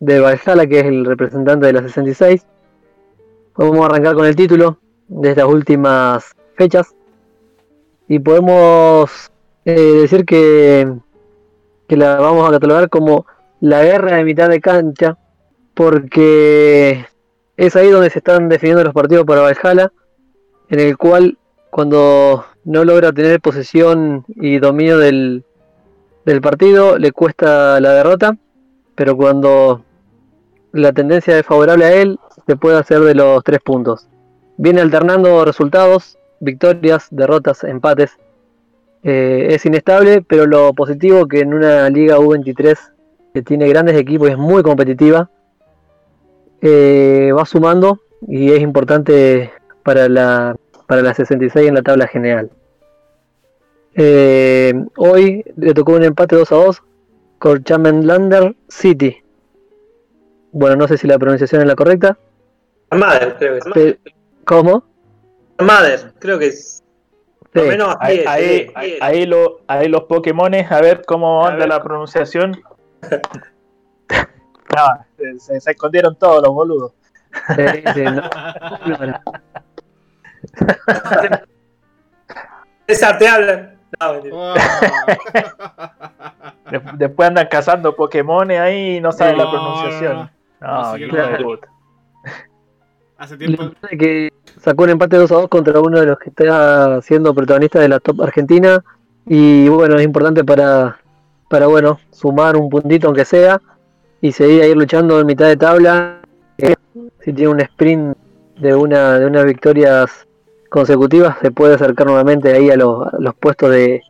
de 0.00 0.20
Valhalla, 0.20 0.66
que 0.66 0.80
es 0.80 0.86
el 0.86 1.04
representante 1.04 1.66
de 1.66 1.72
la 1.72 1.82
66. 1.82 2.46
Vamos 3.56 3.80
a 3.80 3.86
arrancar 3.86 4.14
con 4.14 4.26
el 4.26 4.36
título 4.36 4.78
de 5.08 5.30
estas 5.30 5.44
últimas 5.44 6.34
fechas 6.56 6.94
y 8.08 8.18
podemos 8.18 9.30
eh, 9.64 9.74
decir 9.74 10.24
que, 10.24 10.92
que 11.86 11.96
la 11.96 12.16
vamos 12.16 12.48
a 12.48 12.52
catalogar 12.52 12.88
como 12.88 13.26
la 13.60 13.82
guerra 13.82 14.16
de 14.16 14.24
mitad 14.24 14.48
de 14.48 14.60
cancha, 14.60 15.16
porque 15.74 17.06
es 17.56 17.76
ahí 17.76 17.90
donde 17.90 18.10
se 18.10 18.18
están 18.18 18.48
definiendo 18.48 18.84
los 18.84 18.92
partidos 18.92 19.24
para 19.24 19.40
Valhalla, 19.40 19.92
en 20.68 20.80
el 20.80 20.96
cual 20.96 21.38
cuando 21.70 22.44
no 22.64 22.84
logra 22.84 23.12
tener 23.12 23.40
posesión 23.40 24.24
y 24.28 24.58
dominio 24.58 24.98
del, 24.98 25.44
del 26.24 26.40
partido 26.40 26.98
le 26.98 27.12
cuesta 27.12 27.80
la 27.80 27.94
derrota, 27.94 28.36
pero 28.94 29.16
cuando 29.16 29.82
la 30.72 30.92
tendencia 30.92 31.38
es 31.38 31.46
favorable 31.46 31.84
a 31.84 31.92
él, 31.92 32.18
se 32.46 32.56
puede 32.56 32.78
hacer 32.78 33.00
de 33.00 33.14
los 33.14 33.42
tres 33.44 33.60
puntos. 33.60 34.08
Viene 34.56 34.80
alternando 34.80 35.44
resultados, 35.44 36.18
victorias, 36.40 37.08
derrotas, 37.10 37.64
empates. 37.64 38.16
Eh, 39.02 39.48
es 39.50 39.66
inestable, 39.66 40.22
pero 40.22 40.46
lo 40.46 40.72
positivo 40.72 41.26
que 41.26 41.40
en 41.40 41.54
una 41.54 41.88
liga 41.90 42.18
U23 42.18 42.76
que 43.34 43.42
tiene 43.42 43.68
grandes 43.68 43.96
equipos 43.96 44.28
y 44.28 44.32
es 44.32 44.38
muy 44.38 44.62
competitiva, 44.62 45.28
eh, 46.60 47.30
va 47.36 47.44
sumando 47.44 48.00
y 48.28 48.52
es 48.52 48.60
importante 48.60 49.52
para 49.82 50.08
la, 50.08 50.56
para 50.86 51.02
la 51.02 51.14
66 51.14 51.68
en 51.68 51.74
la 51.74 51.82
tabla 51.82 52.06
general. 52.06 52.50
Eh, 53.96 54.72
hoy 54.96 55.44
le 55.56 55.74
tocó 55.74 55.92
un 55.92 56.04
empate 56.04 56.36
2 56.36 56.52
a 56.52 56.54
2 56.54 56.82
con 57.44 57.62
Lander 58.06 58.56
City. 58.68 59.22
Bueno, 60.52 60.76
no 60.76 60.88
sé 60.88 60.96
si 60.96 61.06
la 61.06 61.18
pronunciación 61.18 61.60
es 61.60 61.66
la 61.66 61.74
correcta. 61.74 62.16
Armader, 62.88 63.36
creo 63.38 63.52
que 63.52 63.58
es. 63.58 63.64
Pe- 63.74 63.98
¿Cómo? 64.46 64.82
Armader, 65.58 66.14
creo 66.18 66.38
que 66.38 66.46
es. 66.46 66.82
Por 67.52 67.64
lo 67.64 67.68
menos 67.68 67.96
Ahí, 68.00 68.20
es, 68.20 68.26
ahí, 68.26 68.72
sí, 68.86 68.98
sí. 69.20 69.26
lo- 69.26 69.60
ahí 69.66 69.88
los 69.88 70.04
Pokémones, 70.04 70.72
a 70.72 70.80
ver 70.80 71.02
cómo 71.06 71.46
anda 71.46 71.66
la 71.66 71.82
pronunciación. 71.82 72.58
No, 74.74 75.06
se, 75.38 75.60
se 75.60 75.70
escondieron 75.70 76.18
todos 76.18 76.42
los 76.42 76.52
boludos. 76.52 76.92
Sí, 77.54 77.62
sí, 77.94 78.02
no. 78.02 78.22
César, 82.88 83.18
te 83.18 83.28
hablan. 83.28 83.73
No, 84.00 84.54
después 86.94 87.28
andan 87.28 87.48
cazando 87.50 87.94
Pokémones 87.94 88.58
ahí 88.58 88.96
y 88.96 89.00
no 89.00 89.12
saben 89.12 89.38
la 89.38 89.50
pronunciación. 89.50 90.30
no, 90.60 90.60
No. 90.60 91.58
Hace 93.16 93.36
tiempo. 93.36 93.70
que 93.96 94.32
sacó 94.60 94.84
un 94.84 94.90
empate 94.90 95.16
2 95.16 95.30
a 95.30 95.34
2 95.36 95.48
contra 95.48 95.80
uno 95.80 96.00
de 96.00 96.06
los 96.06 96.18
que 96.18 96.30
está 96.30 97.00
siendo 97.00 97.34
protagonista 97.34 97.78
de 97.78 97.88
la 97.88 98.00
top 98.00 98.22
argentina. 98.22 98.82
Y 99.26 99.68
bueno, 99.68 99.96
es 99.96 100.04
importante 100.04 100.44
para, 100.44 100.98
para 101.48 101.66
bueno, 101.66 101.98
sumar 102.10 102.56
un 102.56 102.68
puntito 102.68 103.06
aunque 103.06 103.24
sea. 103.24 103.60
Y 104.20 104.32
seguir 104.32 104.62
ahí 104.62 104.74
luchando 104.74 105.20
en 105.20 105.26
mitad 105.26 105.46
de 105.46 105.56
tabla. 105.56 106.20
Eh, 106.58 106.74
si 107.20 107.32
tiene 107.32 107.52
un 107.52 107.60
sprint 107.60 108.16
de 108.58 108.74
una 108.74 109.18
de 109.18 109.26
unas 109.26 109.44
victorias 109.44 110.26
consecutivas, 110.74 111.36
se 111.40 111.52
puede 111.52 111.74
acercar 111.74 112.08
nuevamente 112.08 112.52
ahí 112.52 112.68
a 112.68 112.76
los, 112.76 113.06
a 113.06 113.16
los 113.20 113.36
puestos 113.36 113.70
de, 113.70 114.02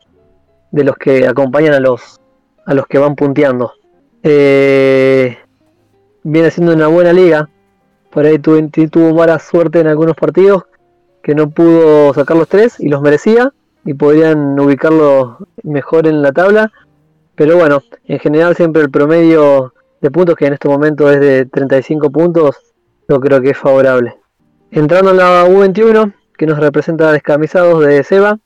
de 0.71 0.83
los 0.83 0.97
que 0.97 1.29
acompañan 1.29 1.75
a 1.75 1.79
los 1.79 2.23
a 2.65 2.73
los 2.73 2.87
que 2.87 2.97
van 2.97 3.17
punteando. 3.17 3.73
Eh, 4.23 5.37
viene 6.23 6.51
siendo 6.51 6.73
una 6.73 6.87
buena 6.87 7.13
liga. 7.13 7.51
Por 8.11 8.25
ahí 8.25 8.39
tuvo, 8.39 8.67
tuvo 8.91 9.13
mala 9.13 9.39
suerte 9.41 9.81
en 9.81 9.89
algunos 9.89 10.17
partidos 10.17 10.63
que 11.23 11.35
no 11.35 11.51
pudo 11.51 12.15
sacar 12.15 12.39
los 12.39 12.49
tres 12.49 12.81
y 12.81 12.89
los 12.89 13.03
merecía 13.03 13.53
y 13.85 13.93
podrían 13.93 14.59
ubicarlo 14.59 15.47
mejor 15.65 16.07
en 16.07 16.23
la 16.23 16.33
tabla. 16.33 16.73
Pero 17.35 17.59
bueno, 17.59 17.83
en 18.07 18.19
general 18.21 18.57
siempre 18.57 18.81
el 18.81 18.91
promedio 18.91 19.75
de 20.01 20.11
puntos, 20.11 20.35
que 20.35 20.47
en 20.47 20.55
este 20.55 20.69
momento 20.69 21.11
es 21.11 21.21
de 21.21 21.45
35 21.45 22.09
puntos, 22.09 22.57
yo 23.07 23.21
creo 23.21 23.43
que 23.43 23.51
es 23.51 23.59
favorable. 23.59 24.17
Entrando 24.71 25.11
en 25.11 25.19
la 25.19 25.47
U21, 25.47 26.15
que 26.37 26.47
nos 26.47 26.59
representa 26.59 27.13
descamisados 27.13 27.85
de 27.85 28.03
Seba. 28.03 28.39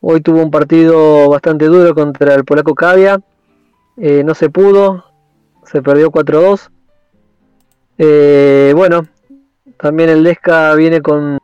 Hoy 0.00 0.20
tuvo 0.20 0.42
un 0.42 0.50
partido 0.50 1.28
bastante 1.28 1.66
duro 1.66 1.94
contra 1.94 2.34
el 2.34 2.44
polaco 2.44 2.74
Cavia. 2.74 3.20
Eh, 3.96 4.24
no 4.24 4.34
se 4.34 4.50
pudo, 4.50 5.04
se 5.64 5.82
perdió 5.82 6.10
4-2. 6.10 6.70
Eh, 7.98 8.72
bueno, 8.74 9.06
también 9.78 10.08
el 10.08 10.22
Lesca 10.22 10.74
viene 10.74 11.02
con, 11.02 11.38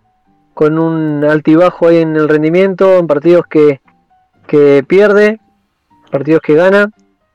con 0.55 0.79
un 0.79 1.23
altibajo 1.25 1.89
ahí 1.89 1.99
en 1.99 2.17
el 2.17 2.29
rendimiento, 2.29 2.97
en 2.97 3.07
partidos 3.07 3.47
que, 3.47 3.81
que 4.47 4.83
pierde, 4.89 5.39
partidos 6.11 6.41
que 6.41 6.55
gana, 6.55 6.91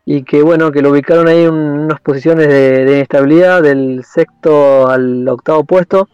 y 0.05 0.23
que 0.23 0.41
bueno, 0.41 0.71
que 0.71 0.81
lo 0.81 0.89
ubicaron 0.89 1.27
ahí 1.27 1.43
en 1.43 1.53
unas 1.53 2.01
posiciones 2.01 2.47
de, 2.47 2.83
de 2.83 2.91
inestabilidad, 2.93 3.61
del 3.61 4.03
sexto 4.03 4.89
al 4.89 5.27
octavo 5.27 5.63
puesto. 5.63 6.09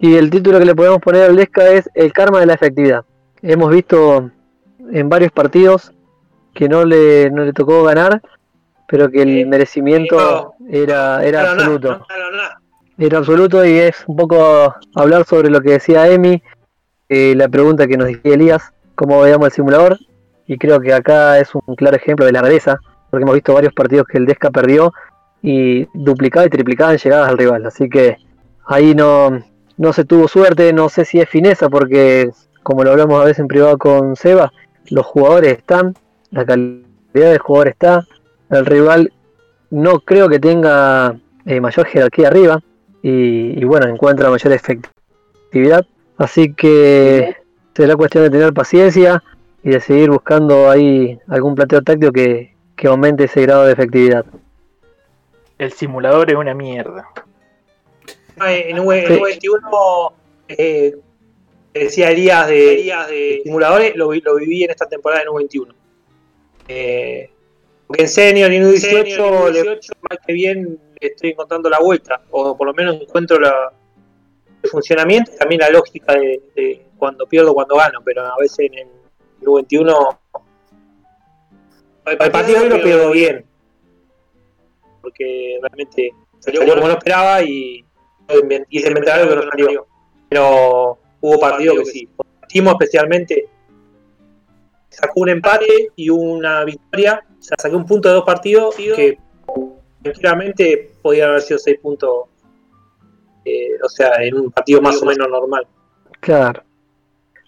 Y 0.00 0.16
el 0.16 0.30
título 0.30 0.58
que 0.58 0.64
le 0.64 0.74
podemos 0.74 1.00
poner 1.00 1.24
al 1.24 1.36
Lesca 1.36 1.68
es 1.68 1.90
El 1.94 2.12
karma 2.12 2.40
de 2.40 2.46
la 2.46 2.54
efectividad. 2.54 3.04
Hemos 3.42 3.70
visto 3.70 4.30
en 4.92 5.08
varios 5.08 5.32
partidos 5.32 5.92
que 6.54 6.68
no 6.68 6.84
le, 6.84 7.30
no 7.30 7.44
le 7.44 7.52
tocó 7.52 7.82
ganar, 7.82 8.22
pero 8.88 9.10
que 9.10 9.22
el 9.22 9.46
merecimiento 9.46 10.54
era, 10.70 11.24
era 11.24 11.52
absoluto. 11.52 12.06
Era 12.96 13.18
absoluto 13.18 13.64
y 13.64 13.78
es 13.78 14.02
un 14.06 14.16
poco 14.16 14.74
hablar 14.94 15.24
sobre 15.24 15.50
lo 15.50 15.60
que 15.60 15.72
decía 15.72 16.08
Emi, 16.08 16.42
eh, 17.08 17.34
la 17.36 17.48
pregunta 17.48 17.86
que 17.86 17.96
nos 17.96 18.08
decía 18.08 18.34
Elías, 18.34 18.72
cómo 18.94 19.20
veíamos 19.20 19.46
el 19.46 19.52
simulador, 19.52 19.98
y 20.46 20.58
creo 20.58 20.80
que 20.80 20.92
acá 20.92 21.38
es 21.38 21.54
un 21.54 21.76
claro 21.76 21.96
ejemplo 21.96 22.26
de 22.26 22.32
la 22.32 22.42
rareza, 22.42 22.80
porque 23.10 23.22
hemos 23.22 23.34
visto 23.34 23.54
varios 23.54 23.72
partidos 23.72 24.06
que 24.06 24.18
el 24.18 24.26
Desca 24.26 24.50
perdió 24.50 24.92
y 25.42 25.86
duplicaba 25.94 26.46
y 26.46 26.50
triplicaba 26.50 26.92
en 26.92 26.98
llegadas 26.98 27.28
al 27.28 27.38
rival, 27.38 27.66
así 27.66 27.88
que 27.88 28.16
ahí 28.66 28.94
no, 28.94 29.38
no 29.78 29.92
se 29.92 30.04
tuvo 30.04 30.28
suerte, 30.28 30.72
no 30.72 30.88
sé 30.88 31.04
si 31.04 31.20
es 31.20 31.28
fineza, 31.28 31.68
porque 31.70 32.30
como 32.62 32.84
lo 32.84 32.90
hablamos 32.90 33.20
a 33.20 33.24
veces 33.24 33.38
en 33.38 33.48
privado 33.48 33.78
con 33.78 34.14
Seba, 34.16 34.52
los 34.90 35.06
jugadores 35.06 35.56
están, 35.56 35.94
la 36.30 36.44
calidad 36.44 36.84
del 37.12 37.38
jugador 37.38 37.68
está, 37.68 38.06
el 38.50 38.66
rival 38.66 39.12
no 39.70 40.00
creo 40.00 40.28
que 40.28 40.38
tenga 40.38 41.16
eh, 41.46 41.60
mayor 41.60 41.86
jerarquía 41.86 42.28
arriba, 42.28 42.60
y, 43.02 43.60
y 43.60 43.64
bueno, 43.64 43.86
encuentra 43.86 44.30
mayor 44.30 44.52
efectividad. 44.52 45.86
Así 46.16 46.52
que 46.52 47.36
será 47.74 47.96
cuestión 47.96 48.24
de 48.24 48.30
tener 48.30 48.52
paciencia 48.52 49.22
y 49.62 49.70
de 49.70 49.80
seguir 49.80 50.10
buscando 50.10 50.68
ahí 50.68 51.18
algún 51.28 51.54
plateo 51.54 51.80
táctico 51.82 52.12
que, 52.12 52.56
que 52.74 52.88
aumente 52.88 53.24
ese 53.24 53.42
grado 53.42 53.64
de 53.64 53.72
efectividad. 53.72 54.24
El 55.58 55.72
simulador 55.72 56.30
es 56.30 56.36
una 56.36 56.54
mierda. 56.54 57.08
En, 58.46 58.78
U- 58.80 58.92
en 58.92 59.04
U21 59.20 60.12
eh, 60.48 60.96
decía 61.74 62.10
Elías 62.10 62.46
de, 62.48 62.72
Elías 62.74 63.08
de 63.08 63.40
simuladores, 63.44 63.94
lo, 63.96 64.12
lo 64.12 64.36
viví 64.36 64.64
en 64.64 64.70
esta 64.70 64.86
temporada 64.88 65.22
en 65.22 65.28
U21. 65.28 65.74
Eh, 66.68 67.30
porque 67.86 68.02
en 68.02 68.08
senior 68.08 68.52
y 68.52 68.56
en 68.56 68.64
U18, 68.64 69.50
le- 69.52 69.64
más 70.10 70.18
que 70.26 70.32
bien 70.32 70.78
estoy 71.00 71.30
encontrando 71.30 71.70
la 71.70 71.78
vuelta, 71.78 72.20
o 72.30 72.56
por 72.56 72.66
lo 72.66 72.74
menos 72.74 73.00
encuentro 73.00 73.38
la, 73.40 73.72
el 74.62 74.70
funcionamiento 74.70 75.32
y 75.34 75.38
también 75.38 75.60
la 75.60 75.70
lógica 75.70 76.14
de, 76.14 76.42
de 76.54 76.82
cuando 76.98 77.26
pierdo, 77.26 77.54
cuando 77.54 77.76
gano, 77.76 78.00
pero 78.04 78.22
a 78.26 78.36
veces 78.38 78.58
en 78.72 78.74
el 78.78 79.46
U21 79.46 80.18
El 82.06 82.16
partido 82.30 82.62
hoy 82.62 82.68
lo 82.68 82.82
pegó 82.82 83.10
bien. 83.12 83.44
Porque 85.00 85.58
realmente 85.62 86.12
salió 86.40 86.60
como 86.66 86.86
no 86.88 86.92
esperaba 86.94 87.42
y, 87.42 87.84
y 88.68 88.78
se 88.80 88.88
inventaron 88.88 89.28
algo 89.28 89.40
que 89.40 89.46
no 89.46 89.50
salió. 89.50 89.86
Pero 90.28 90.98
hubo 91.20 91.40
partidos 91.40 91.78
que 91.78 91.84
sí. 91.86 92.08
Timo 92.48 92.70
especialmente 92.72 93.48
sacó 94.88 95.20
un 95.20 95.28
empate 95.30 95.90
y 95.96 96.10
una 96.10 96.64
victoria. 96.64 97.22
O 97.38 97.42
sea, 97.42 97.56
sacó 97.58 97.76
un 97.76 97.86
punto 97.86 98.08
de 98.08 98.14
dos 98.14 98.24
partidos 98.24 98.74
que 98.74 99.18
tranquilamente 100.02 100.92
podían 101.02 101.30
haber 101.30 101.42
sido 101.42 101.58
seis 101.58 101.78
puntos. 101.80 102.26
eh, 103.44 103.78
o 103.82 103.88
sea, 103.88 104.22
en 104.22 104.34
un 104.34 104.50
partido 104.50 104.80
más 104.80 105.00
o 105.02 105.06
menos 105.06 105.28
normal. 105.28 105.66
Claro. 106.20 106.62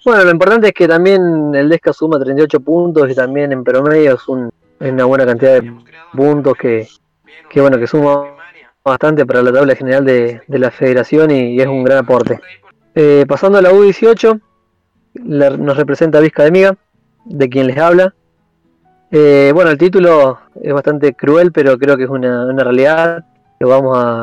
Bueno, 0.05 0.25
lo 0.25 0.31
importante 0.31 0.69
es 0.69 0.73
que 0.73 0.89
también 0.89 1.55
el 1.55 1.69
Desca 1.69 1.93
suma 1.93 2.19
38 2.19 2.61
puntos 2.61 3.11
y 3.11 3.15
también 3.15 3.53
en 3.53 3.63
promedio 3.63 4.15
es, 4.15 4.29
un, 4.29 4.51
es 4.79 4.93
una 4.93 5.05
buena 5.05 5.27
cantidad 5.27 5.61
de 5.61 5.73
puntos 6.15 6.55
que, 6.57 6.89
que 7.51 7.61
bueno 7.61 7.79
que 7.79 7.87
suma 7.87 8.35
bastante 8.85 9.27
para 9.27 9.43
la 9.43 9.53
tabla 9.53 9.75
general 9.75 10.05
de, 10.05 10.41
de 10.47 10.59
la 10.59 10.71
federación 10.71 11.31
y, 11.31 11.61
es 11.61 11.67
un 11.67 11.85
gran 11.85 11.99
aporte. 11.99 12.41
Eh, 12.95 13.25
pasando 13.29 13.59
a 13.59 13.63
la 13.63 13.71
U18, 13.73 14.41
la- 15.27 15.51
nos 15.57 15.77
representa 15.77 16.21
Vizca 16.21 16.45
de 16.45 16.51
Miga, 16.51 16.77
de 17.25 17.49
quien 17.49 17.67
les 17.67 17.79
habla. 17.79 18.15
Eh, 19.11 19.51
bueno, 19.55 19.71
el 19.71 19.79
título 19.79 20.39
es 20.63 20.73
bastante 20.73 21.15
cruel, 21.15 21.53
pero 21.53 21.77
creo 21.79 21.97
que 21.97 22.05
es 22.05 22.11
una, 22.11 22.47
una 22.47 22.65
realidad. 22.65 23.25
Lo 23.59 23.69
vamos 23.69 23.99
a, 23.99 24.23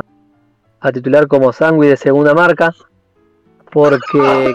a 0.80 0.92
titular 0.92 1.26
como 1.28 1.52
Sangui 1.52 1.86
de 1.88 1.96
segunda 1.96 2.34
marca, 2.34 2.74
porque 3.70 4.54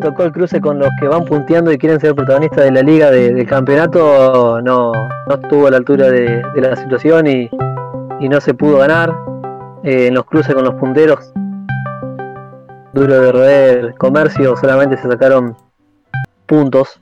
tocó 0.00 0.24
el 0.24 0.32
cruce 0.32 0.60
con 0.60 0.78
los 0.78 0.88
que 1.00 1.08
van 1.08 1.24
punteando 1.24 1.72
y 1.72 1.78
quieren 1.78 1.98
ser 1.98 2.14
protagonistas 2.14 2.64
de 2.64 2.70
la 2.70 2.82
liga 2.82 3.10
de- 3.10 3.32
del 3.32 3.46
campeonato, 3.46 4.60
no, 4.62 4.92
no 5.26 5.34
estuvo 5.34 5.66
a 5.66 5.70
la 5.70 5.78
altura 5.78 6.08
de 6.10 6.42
la 6.56 6.76
situación 6.76 7.26
y, 7.26 7.50
y 8.20 8.28
no 8.28 8.40
se 8.40 8.54
pudo 8.54 8.78
ganar. 8.78 9.14
Eh, 9.82 10.08
en 10.08 10.14
los 10.14 10.24
cruces 10.24 10.54
con 10.54 10.64
los 10.64 10.74
punteros, 10.74 11.32
duro 12.92 13.20
de 13.20 13.30
roer 13.30 13.94
comercio, 13.94 14.56
solamente 14.56 14.96
se 14.96 15.08
sacaron 15.08 15.56
puntos. 16.46 17.00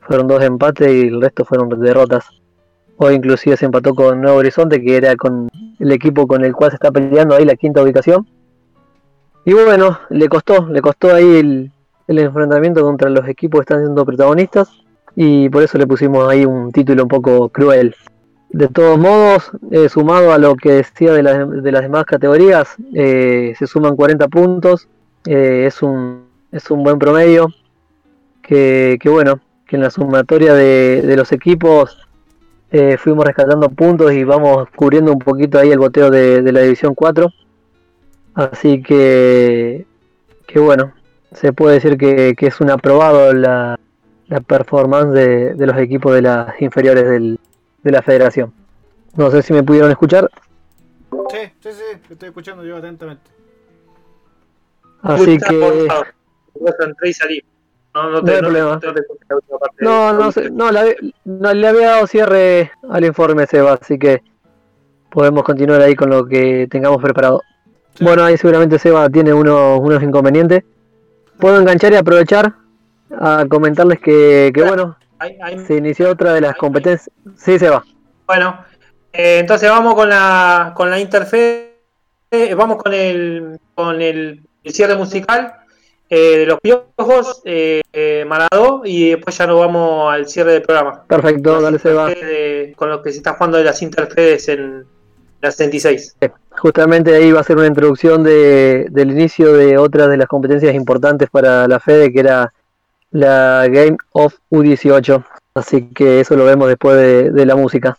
Fueron 0.00 0.26
dos 0.26 0.42
empates 0.42 0.88
y 0.88 1.08
el 1.08 1.20
resto 1.20 1.44
fueron 1.44 1.68
derrotas. 1.80 2.28
Hoy 2.96 3.14
inclusive 3.14 3.56
se 3.56 3.66
empató 3.66 3.94
con 3.94 4.20
Nuevo 4.20 4.38
Horizonte, 4.38 4.82
que 4.82 4.96
era 4.96 5.14
con 5.16 5.48
el 5.78 5.92
equipo 5.92 6.26
con 6.26 6.44
el 6.44 6.52
cual 6.52 6.70
se 6.70 6.76
está 6.76 6.90
peleando 6.90 7.34
ahí 7.34 7.44
la 7.44 7.56
quinta 7.56 7.82
ubicación. 7.82 8.26
Y 9.44 9.52
bueno, 9.52 9.98
le 10.08 10.28
costó, 10.28 10.66
le 10.68 10.80
costó 10.80 11.14
ahí 11.14 11.36
el, 11.36 11.72
el 12.06 12.18
enfrentamiento 12.18 12.82
contra 12.82 13.10
los 13.10 13.28
equipos 13.28 13.60
que 13.60 13.64
están 13.64 13.80
siendo 13.80 14.04
protagonistas. 14.04 14.70
Y 15.14 15.48
por 15.50 15.62
eso 15.62 15.76
le 15.78 15.86
pusimos 15.86 16.28
ahí 16.28 16.44
un 16.44 16.72
título 16.72 17.02
un 17.02 17.08
poco 17.08 17.48
cruel. 17.48 17.94
De 18.52 18.68
todos 18.68 18.98
modos, 18.98 19.50
eh, 19.70 19.88
sumado 19.88 20.32
a 20.32 20.38
lo 20.38 20.54
que 20.56 20.72
decía 20.72 21.12
de, 21.12 21.22
las- 21.22 21.50
de 21.62 21.72
las 21.72 21.82
demás 21.82 22.04
categorías, 22.04 22.68
eh, 22.94 23.54
se 23.58 23.66
suman 23.66 23.96
40 23.96 24.28
puntos. 24.28 24.88
eh, 25.26 25.64
es, 25.66 25.82
un, 25.82 26.24
es 26.50 26.70
un 26.70 26.82
buen 26.82 26.98
promedio. 26.98 27.48
Que, 28.42 28.98
que 29.00 29.08
bueno, 29.08 29.40
que 29.66 29.76
en 29.76 29.82
la 29.82 29.90
sumatoria 29.90 30.52
de, 30.54 31.14
los 31.16 31.30
equipos 31.32 31.96
fuimos 32.98 33.24
rescatando 33.26 33.68
puntos 33.68 34.12
y 34.12 34.24
vamos 34.24 34.66
cubriendo 34.74 35.12
un 35.12 35.18
poquito 35.18 35.58
ahí 35.58 35.70
el 35.70 35.78
boteo 35.78 36.10
de, 36.10 36.42
de 36.42 36.52
la 36.52 36.60
División 36.62 36.94
4. 36.94 37.28
Así 38.34 38.82
que, 38.82 39.86
que 40.46 40.58
bueno, 40.58 40.92
se 41.32 41.52
puede 41.52 41.74
decir 41.74 41.96
que, 41.98 42.34
que 42.36 42.46
es 42.48 42.60
un 42.60 42.70
aprobado 42.70 43.32
la, 43.34 43.78
la 44.28 44.40
performance 44.40 45.12
de, 45.12 45.54
de 45.54 45.66
los 45.66 45.76
equipos 45.78 46.14
de 46.14 46.22
las 46.22 46.60
inferiores 46.60 47.08
del- 47.08 47.38
de 47.82 47.90
la 47.90 48.02
federación. 48.02 48.52
No 49.16 49.30
sé 49.30 49.42
si 49.42 49.52
me 49.52 49.62
pudieron 49.62 49.90
escuchar. 49.90 50.30
Sí, 51.30 51.38
sí, 51.60 51.70
sí, 51.72 51.98
estoy 52.10 52.28
escuchando 52.28 52.64
yo 52.64 52.76
atentamente. 52.76 53.30
Así 55.02 55.38
que... 55.38 55.58
por 55.58 55.86
favor. 55.86 56.06
Vos 56.54 56.74
entré 56.80 57.08
y 57.08 57.12
salí. 57.12 57.44
No, 57.94 58.04
no, 58.04 58.10
No 58.10 58.24
te, 58.24 58.30
hay 58.30 58.36
no, 58.40 58.48
problema. 58.48 58.70
no 58.72 58.80
te. 58.80 59.02
No, 59.80 60.12
no, 60.12 60.32
sé, 60.32 60.50
no, 60.50 60.70
le, 60.70 60.96
no, 61.24 61.52
le 61.52 61.68
había 61.68 61.90
dado 61.90 62.06
cierre 62.06 62.70
al 62.88 63.04
informe 63.04 63.46
Seba, 63.46 63.74
así 63.74 63.98
que 63.98 64.22
podemos 65.10 65.42
continuar 65.44 65.82
ahí 65.82 65.94
con 65.94 66.08
lo 66.08 66.24
que 66.24 66.66
tengamos 66.70 67.02
preparado. 67.02 67.42
Bueno, 68.00 68.24
ahí 68.24 68.38
seguramente 68.38 68.78
Seba 68.78 69.10
tiene 69.10 69.34
unos, 69.34 69.78
unos 69.80 70.02
inconvenientes. 70.02 70.64
Puedo 71.38 71.58
enganchar 71.58 71.92
y 71.92 71.96
aprovechar 71.96 72.54
a 73.10 73.44
comentarles 73.48 74.00
que, 74.00 74.50
que 74.54 74.62
bueno, 74.62 74.96
Se 75.66 75.76
inició 75.76 76.10
otra 76.10 76.34
de 76.34 76.40
las 76.40 76.56
competencias. 76.56 77.10
Sí, 77.36 77.58
Seba. 77.58 77.84
Bueno, 78.26 78.64
eh, 79.12 79.38
entonces 79.40 79.68
vamos 79.68 79.94
con 79.94 80.08
la 80.08 80.72
con 80.74 80.90
la 80.90 80.98
interfe, 80.98 81.76
eh, 82.30 82.54
vamos 82.54 82.82
con 82.82 82.92
el 82.92 83.58
con 83.74 84.00
el, 84.00 84.42
el 84.64 84.72
cierre 84.72 84.96
musical 84.96 85.62
eh, 86.14 86.40
de 86.40 86.44
los 86.44 86.60
piojos, 86.60 87.40
eh, 87.46 88.22
Maradó 88.26 88.82
y 88.84 89.12
después 89.12 89.38
ya 89.38 89.46
nos 89.46 89.58
vamos 89.58 90.12
al 90.12 90.28
cierre 90.28 90.52
del 90.52 90.60
programa. 90.60 91.04
Perfecto, 91.06 91.58
dale 91.62 91.78
Seba. 91.78 92.12
Eh, 92.14 92.74
con 92.76 92.90
lo 92.90 93.02
que 93.02 93.12
se 93.12 93.16
está 93.16 93.32
jugando 93.32 93.56
de 93.56 93.64
las 93.64 93.80
interfedes 93.80 94.46
en 94.50 94.84
la 95.40 95.50
66. 95.50 96.16
Justamente 96.50 97.14
ahí 97.14 97.32
va 97.32 97.40
a 97.40 97.44
ser 97.44 97.56
una 97.56 97.66
introducción 97.66 98.22
de, 98.22 98.88
del 98.90 99.10
inicio 99.10 99.54
de 99.54 99.78
otra 99.78 100.06
de 100.06 100.18
las 100.18 100.26
competencias 100.26 100.74
importantes 100.74 101.30
para 101.30 101.66
la 101.66 101.80
FEDE, 101.80 102.12
que 102.12 102.20
era 102.20 102.52
la 103.12 103.68
Game 103.68 103.96
of 104.12 104.34
U18. 104.50 105.24
Así 105.54 105.88
que 105.88 106.20
eso 106.20 106.34
lo 106.34 106.44
vemos 106.44 106.68
después 106.68 106.96
de, 106.96 107.30
de 107.30 107.46
la 107.46 107.54
música. 107.54 107.96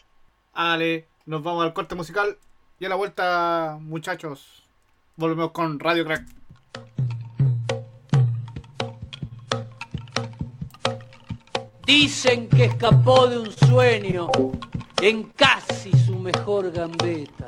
Ale, 0.53 1.05
nos 1.25 1.41
vamos 1.41 1.63
al 1.63 1.73
corte 1.73 1.95
musical 1.95 2.37
y 2.79 2.85
a 2.85 2.89
la 2.89 2.95
vuelta, 2.95 3.77
muchachos, 3.79 4.63
volvemos 5.15 5.51
con 5.51 5.79
Radio 5.79 6.03
Crack. 6.03 6.25
Dicen 11.85 12.49
que 12.49 12.65
escapó 12.65 13.27
de 13.27 13.39
un 13.39 13.51
sueño 13.51 14.29
en 15.01 15.23
casi 15.35 15.91
su 15.91 16.17
mejor 16.17 16.71
gambeta. 16.71 17.47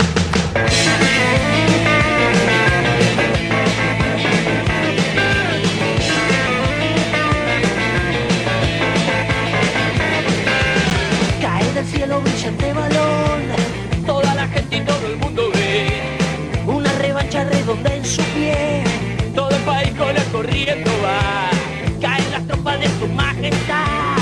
Caen 22.01 22.31
las 22.31 22.47
tropas 22.47 22.79
de 22.79 22.87
su 22.99 23.07
majestad 23.07 24.17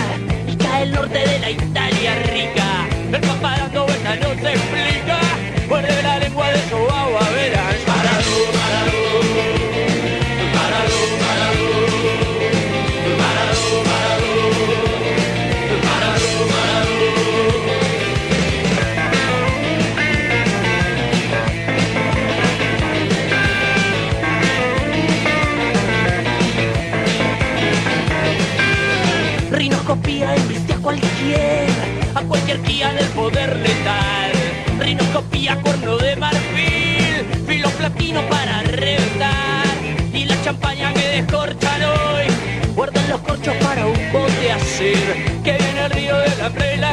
y 0.47 0.55
cae 0.55 0.83
el 0.83 0.91
norte 0.91 1.19
de 1.19 1.39
la 1.39 1.49
Italia 1.51 2.15
rica. 2.31 2.68
A 31.19 31.21
cualquier, 31.21 31.69
a 32.15 32.21
cualquier 32.21 32.63
guía 32.63 32.93
del 32.93 33.07
poder 33.07 33.55
letal. 33.57 34.31
Rinoscopía, 34.79 35.59
cuerno 35.61 35.97
de 35.97 36.15
marfil, 36.15 37.25
filo 37.45 37.69
platino 37.71 38.21
para 38.29 38.61
reventar. 38.63 39.65
Y 40.13 40.25
la 40.25 40.41
champaña 40.43 40.93
que 40.93 41.07
descorchan 41.21 41.83
hoy, 41.83 42.73
guardan 42.75 43.09
los 43.09 43.19
corchos 43.21 43.55
para 43.55 43.85
un 43.85 44.11
bote 44.13 44.51
hacer 44.51 45.41
que 45.43 45.57
viene 45.57 45.79
al 45.81 45.91
río 45.91 46.17
de 46.17 46.35
la 46.37 46.49
prela, 46.49 46.91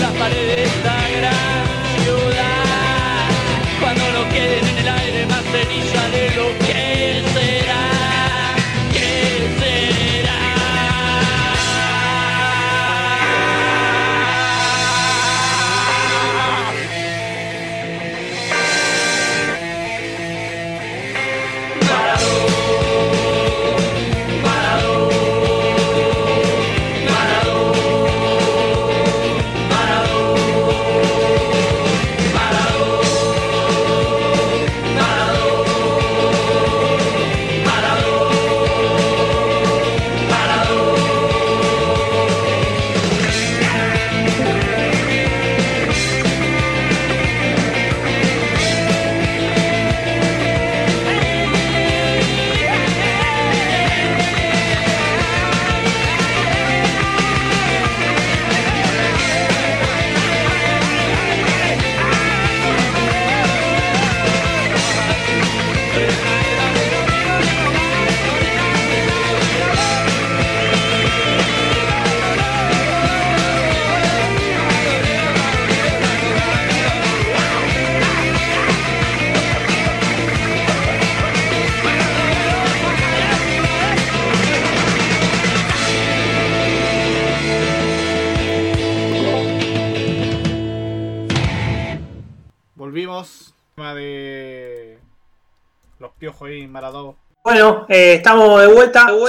las 0.00 0.12
paredes 0.12 0.56
de 0.56 0.64
esta 0.64 0.96
gran 1.18 1.66
ciudad. 2.02 3.28
Cuando 3.80 4.12
no 4.12 4.28
queden 4.30 4.66
en 4.66 4.78
el 4.78 4.88
aire 4.88 5.26
más 5.26 5.44
ceniza 5.52 5.99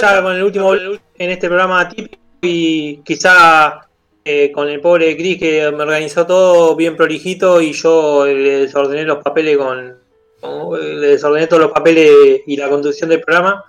ya 0.02 0.22
con 0.22 0.36
el 0.36 0.44
último 0.44 0.74
en 0.76 1.30
este 1.30 1.48
programa 1.48 1.88
típico 1.90 2.18
y 2.42 2.98
quizá 3.04 3.88
eh, 4.26 4.52
con 4.52 4.68
el 4.70 4.82
pobre 4.82 5.16
Chris 5.16 5.38
que 5.38 5.72
me 5.72 5.84
organizó 5.84 6.26
todo 6.26 6.76
bien 6.76 6.96
prolijito 6.96 7.62
y 7.62 7.74
yo 7.74 8.26
le 8.26 8.62
desordené 8.62 9.04
los 9.04 9.24
papeles 9.24 9.58
con, 9.58 9.98
con- 10.40 11.00
le 11.02 11.08
desordené 11.08 11.48
todos 11.48 11.64
los 11.64 11.72
papeles 11.72 12.42
y 12.48 12.58
la 12.58 12.70
conducción 12.70 13.10
del 13.10 13.22
programa. 13.22 13.64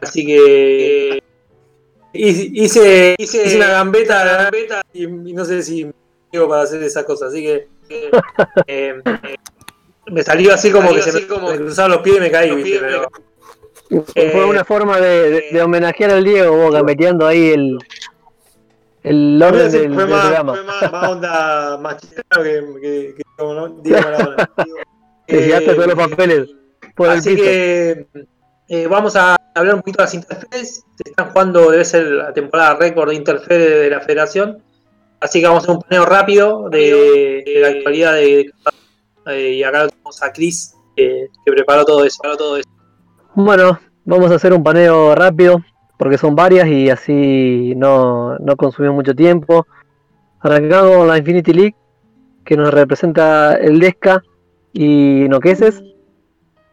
Así 0.00 0.24
que 0.26 1.16
eh, 1.16 1.20
hice, 2.12 2.50
hice, 2.54 3.16
hice 3.18 3.56
una 3.56 3.68
gambeta, 3.70 4.50
y, 4.92 5.04
y 5.04 5.32
no 5.32 5.44
sé 5.44 5.62
si 5.62 5.86
digo 6.32 6.48
para 6.48 6.62
hacer 6.62 6.82
esas 6.82 7.04
cosas. 7.04 7.28
Así 7.32 7.42
que 7.42 7.68
eh, 7.88 8.10
eh, 8.66 9.02
me 10.06 10.22
salió 10.22 10.52
así 10.54 10.70
como 10.70 10.92
que 10.94 11.02
se 11.02 11.12
me, 11.12 11.20
me 11.20 11.56
cruzaron 11.58 11.92
los 11.92 12.00
pies 12.02 12.16
y 12.16 12.20
me 12.20 12.30
caí, 12.30 12.54
¿viste? 12.54 12.78
pero 12.80 13.08
Fue 13.88 14.04
Eh, 14.14 14.44
una 14.44 14.64
forma 14.64 14.98
de, 15.00 15.30
de- 15.30 15.44
de 15.52 15.62
homenajear 15.62 16.10
al 16.10 16.24
Diego, 16.24 16.56
vos 16.56 16.72
gambeteando 16.72 17.26
ahí 17.26 17.50
el, 17.50 17.78
el 19.02 19.40
orden 19.42 19.70
del, 19.70 19.94
fue 19.94 20.02
del 20.04 20.10
más, 20.12 20.20
programa. 20.22 20.54
fue 20.54 20.64
más, 20.64 20.92
más 20.92 21.08
onda 21.10 21.78
más 21.78 21.94
que, 21.96 22.22
que, 22.82 23.14
que 23.16 23.22
como 23.36 23.54
no, 23.54 23.68
Diego 23.82 24.00
Maradona. 24.04 24.50
Te 25.26 25.40
llegaste 25.40 25.74
todos 25.74 25.86
los 25.94 26.08
papeles 26.08 26.48
por 26.94 27.08
el 27.10 27.18
Así 27.18 27.30
piso. 27.34 27.44
que 27.44 28.06
eh, 28.68 28.86
vamos 28.88 29.14
a 29.16 29.36
hablar 29.54 29.74
un 29.76 29.80
poquito 29.80 29.98
de 29.98 30.04
las 30.04 30.14
interferes. 30.14 30.84
Se 30.96 31.10
están 31.10 31.30
jugando, 31.30 31.70
debe 31.70 31.84
ser 31.84 32.04
la 32.06 32.32
temporada 32.32 32.74
récord 32.76 33.10
de 33.10 33.14
interferes 33.14 33.70
de 33.82 33.90
la 33.90 34.00
federación. 34.00 34.62
Así 35.20 35.40
que 35.40 35.46
vamos 35.46 35.62
a 35.62 35.64
hacer 35.66 35.76
un 35.76 35.82
paneo 35.82 36.04
rápido 36.04 36.68
de, 36.68 37.42
de 37.46 37.60
la 37.60 37.68
actualidad 37.68 38.14
de, 38.14 38.50
eh, 39.26 39.50
y 39.52 39.62
acá 39.62 39.88
tenemos 39.88 40.22
a 40.22 40.32
Chris 40.32 40.74
que, 40.96 41.28
que 41.44 41.52
preparó 41.52 41.84
todo 41.84 42.04
eso. 42.04 42.18
Preparó 42.20 42.36
todo 42.36 42.56
eso. 42.58 42.68
Bueno, 43.36 43.78
vamos 44.06 44.30
a 44.30 44.36
hacer 44.36 44.54
un 44.54 44.64
paneo 44.64 45.14
rápido, 45.14 45.58
porque 45.98 46.16
son 46.18 46.34
varias 46.34 46.66
y 46.68 46.88
así 46.88 47.74
no, 47.76 48.38
no 48.38 48.56
consumimos 48.56 48.96
mucho 48.96 49.14
tiempo. 49.14 49.66
Arrancamos 50.40 51.06
la 51.06 51.18
Infinity 51.18 51.52
League, 51.52 51.74
que 52.44 52.56
nos 52.56 52.72
representa 52.72 53.54
el 53.56 53.78
Desca 53.78 54.22
y 54.72 55.26
Noqueses. 55.28 55.82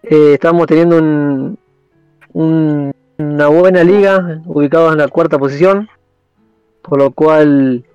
Eh, 0.04 0.34
estamos 0.36 0.66
teniendo 0.68 0.98
un, 0.98 1.60
un- 2.34 2.94
una 3.18 3.48
buena 3.48 3.84
liga, 3.84 4.42
ubicados 4.46 4.94
en 4.94 5.00
la 5.00 5.10
cuarta 5.10 5.38
posición, 5.38 5.90
por 6.82 6.98
lo 6.98 7.12
cual 7.12 7.86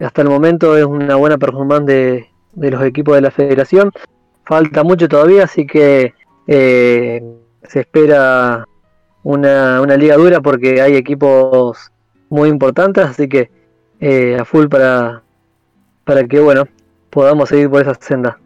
hasta 0.00 0.22
el 0.22 0.28
momento 0.28 0.76
es 0.76 0.84
una 0.84 1.16
buena 1.16 1.38
performance 1.38 1.86
de, 1.86 2.26
de 2.54 2.70
los 2.72 2.82
equipos 2.84 3.14
de 3.14 3.22
la 3.22 3.30
federación. 3.30 3.92
Falta 4.44 4.82
mucho 4.82 5.08
todavía, 5.08 5.44
así 5.44 5.66
que 5.66 6.14
eh, 6.48 7.22
se 7.72 7.80
espera 7.80 8.68
una, 9.22 9.80
una 9.80 9.96
liga 9.96 10.16
dura 10.16 10.42
porque 10.42 10.82
hay 10.82 10.94
equipos 10.94 11.90
muy 12.28 12.50
importantes, 12.50 13.02
así 13.02 13.30
que 13.30 13.50
eh, 13.98 14.36
a 14.38 14.44
full 14.44 14.66
para, 14.66 15.22
para 16.04 16.24
que 16.24 16.38
bueno 16.38 16.68
podamos 17.08 17.48
seguir 17.48 17.70
por 17.70 17.80
esa 17.80 17.94
senda. 17.94 18.38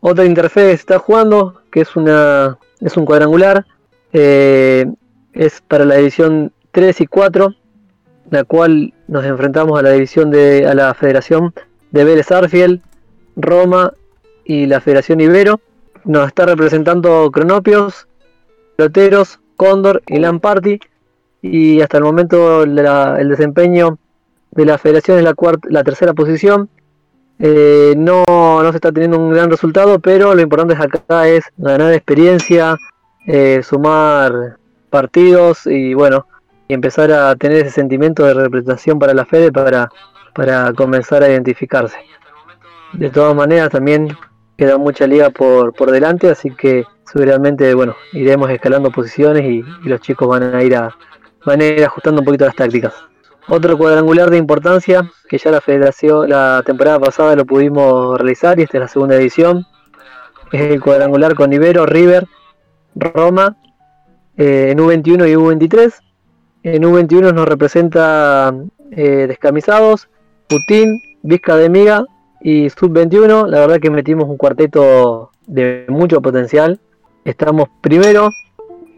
Otra 0.00 0.24
interfaz 0.24 0.64
está 0.64 0.98
jugando, 0.98 1.60
que 1.70 1.82
es 1.82 1.94
una 1.94 2.58
es 2.80 2.96
un 2.96 3.04
cuadrangular, 3.04 3.66
eh, 4.14 4.86
es 5.34 5.60
para 5.60 5.84
la 5.84 5.96
división 5.96 6.50
3 6.72 7.02
y 7.02 7.06
4, 7.06 7.54
la 8.30 8.44
cual 8.44 8.94
nos 9.08 9.26
enfrentamos 9.26 9.78
a 9.78 9.82
la 9.82 9.90
división 9.90 10.30
de 10.30 10.66
a 10.66 10.72
la 10.72 10.94
Federación 10.94 11.52
de 11.90 12.04
Vélez 12.04 12.32
Arfiel, 12.32 12.80
Roma 13.36 13.92
y 14.46 14.64
la 14.64 14.80
Federación 14.80 15.20
Ibero. 15.20 15.60
Nos 16.04 16.28
está 16.28 16.46
representando 16.46 17.30
Cronopios, 17.30 18.06
Loteros, 18.80 19.38
Cóndor 19.56 20.02
y 20.06 20.18
Lamparty. 20.18 20.80
Y 21.42 21.80
hasta 21.80 21.98
el 21.98 22.04
momento 22.04 22.66
la- 22.66 23.16
el 23.20 23.28
desempeño 23.28 23.98
de 24.50 24.64
la 24.66 24.76
federación 24.78 25.18
es 25.18 25.24
la, 25.24 25.34
cuarta, 25.34 25.68
la 25.70 25.84
tercera 25.84 26.12
posición. 26.12 26.68
Eh, 27.38 27.94
no, 27.96 28.24
no 28.28 28.70
se 28.70 28.76
está 28.76 28.92
teniendo 28.92 29.18
un 29.18 29.30
gran 29.32 29.48
resultado, 29.50 29.98
pero 29.98 30.34
lo 30.34 30.42
importante 30.42 30.74
acá 30.74 31.26
es 31.28 31.44
ganar 31.56 31.92
experiencia, 31.94 32.76
eh, 33.26 33.62
sumar 33.62 34.58
partidos 34.90 35.66
y 35.66 35.94
bueno, 35.94 36.26
y 36.68 36.74
empezar 36.74 37.10
a 37.12 37.34
tener 37.36 37.58
ese 37.58 37.70
sentimiento 37.70 38.24
de 38.24 38.34
representación 38.34 38.98
para 38.98 39.14
la 39.14 39.24
Fede 39.24 39.50
para, 39.52 39.88
para 40.34 40.72
comenzar 40.74 41.22
a 41.22 41.28
identificarse. 41.30 41.96
De 42.92 43.08
todas 43.08 43.34
maneras 43.34 43.70
también 43.70 44.08
queda 44.60 44.76
mucha 44.76 45.06
liga 45.06 45.30
por, 45.30 45.72
por 45.72 45.90
delante, 45.90 46.28
así 46.28 46.50
que 46.50 46.84
seguramente 47.10 47.72
bueno, 47.72 47.96
iremos 48.12 48.50
escalando 48.50 48.90
posiciones 48.90 49.42
y, 49.42 49.64
los 49.88 50.02
chicos 50.02 50.28
van 50.28 50.54
a 50.54 50.62
ir 50.62 50.76
a, 50.76 50.94
van 51.46 51.62
a 51.62 51.64
ir 51.64 51.82
ajustando 51.82 52.20
un 52.20 52.26
poquito 52.26 52.44
las 52.44 52.54
tácticas. 52.54 52.92
Otro 53.48 53.78
cuadrangular 53.78 54.28
de 54.28 54.36
importancia 54.36 55.10
que 55.30 55.38
ya 55.38 55.50
la 55.50 55.62
federación 55.62 56.28
la 56.28 56.62
temporada 56.66 57.00
pasada 57.00 57.34
lo 57.36 57.46
pudimos 57.46 58.18
realizar 58.18 58.60
y 58.60 58.64
esta 58.64 58.76
es 58.76 58.80
la 58.82 58.88
segunda 58.88 59.16
edición. 59.16 59.64
Es 60.52 60.60
el 60.60 60.82
cuadrangular 60.82 61.34
con 61.34 61.50
Ibero, 61.54 61.86
River, 61.86 62.28
Roma, 62.94 63.56
eh, 64.36 64.72
en 64.72 64.78
U21 64.78 65.26
y 65.26 65.36
U23. 65.36 65.94
En 66.64 66.82
U21 66.82 67.32
nos 67.32 67.48
representa 67.48 68.54
eh, 68.90 69.24
Descamisados, 69.26 70.10
Putin, 70.50 71.00
Vizca 71.22 71.56
de 71.56 71.70
Miga 71.70 72.04
y 72.40 72.70
Sub-21. 72.70 73.46
La 73.48 73.60
verdad 73.60 73.80
que 73.80 73.90
metimos 73.90 74.28
un 74.28 74.36
cuarteto 74.36 75.30
de 75.46 75.84
mucho 75.88 76.20
potencial. 76.20 76.80
Estamos 77.24 77.68
primero, 77.80 78.30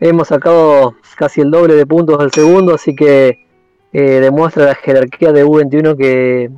hemos 0.00 0.28
sacado 0.28 0.94
casi 1.16 1.40
el 1.40 1.50
doble 1.50 1.74
de 1.74 1.86
puntos 1.86 2.18
del 2.18 2.30
segundo, 2.30 2.74
así 2.74 2.94
que 2.94 3.46
eh, 3.92 4.20
demuestra 4.20 4.66
la 4.66 4.74
jerarquía 4.74 5.32
de 5.32 5.44
U21 5.44 5.96
que 5.96 6.50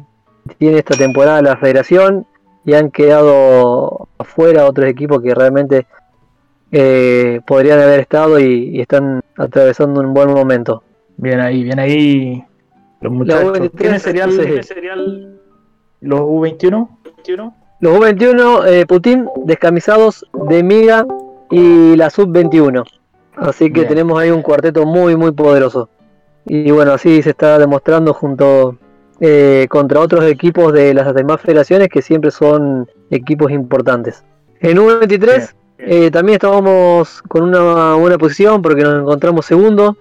tiene 0.58 0.78
esta 0.78 0.96
temporada 0.96 1.42
la 1.42 1.56
federación 1.56 2.26
y 2.66 2.74
han 2.74 2.90
quedado 2.90 4.08
afuera 4.18 4.66
otros 4.66 4.86
equipos 4.88 5.22
que 5.22 5.34
realmente 5.34 5.86
eh, 6.70 7.40
podrían 7.46 7.80
haber 7.80 8.00
estado 8.00 8.38
y, 8.38 8.76
y 8.76 8.80
están 8.80 9.22
atravesando 9.36 10.00
un 10.00 10.12
buen 10.12 10.30
momento. 10.32 10.82
Bien 11.16 11.40
ahí, 11.40 11.62
bien 11.62 11.78
ahí. 11.78 12.44
Los 13.00 13.12
muchachos. 13.12 13.70
¿Tiene 13.76 13.98
serial, 13.98 14.36
¿tiene 14.36 14.62
serial 14.62 15.40
los 16.04 16.20
U21? 16.20 16.88
Los 17.80 17.98
U21, 17.98 18.66
eh, 18.66 18.86
Putin, 18.86 19.28
descamisados 19.44 20.24
de 20.48 20.62
Miga 20.62 21.06
y 21.50 21.96
la 21.96 22.10
Sub-21. 22.10 22.84
Así 23.36 23.66
que 23.66 23.80
Bien. 23.80 23.88
tenemos 23.88 24.18
ahí 24.18 24.30
un 24.30 24.42
cuarteto 24.42 24.86
muy, 24.86 25.16
muy 25.16 25.32
poderoso. 25.32 25.88
Y 26.46 26.70
bueno, 26.70 26.92
así 26.92 27.22
se 27.22 27.30
está 27.30 27.58
demostrando 27.58 28.12
junto 28.12 28.76
eh, 29.20 29.66
contra 29.70 30.00
otros 30.00 30.24
equipos 30.24 30.72
de 30.72 30.92
las 30.92 31.14
demás 31.14 31.40
federaciones 31.40 31.88
que 31.88 32.02
siempre 32.02 32.30
son 32.30 32.88
equipos 33.10 33.50
importantes. 33.50 34.24
En 34.60 34.78
U23 34.78 35.52
eh, 35.78 36.10
también 36.10 36.34
estábamos 36.34 37.22
con 37.22 37.42
una 37.42 37.94
buena 37.94 38.18
posición 38.18 38.62
porque 38.62 38.82
nos 38.82 39.00
encontramos 39.00 39.46
segundo. 39.46 39.96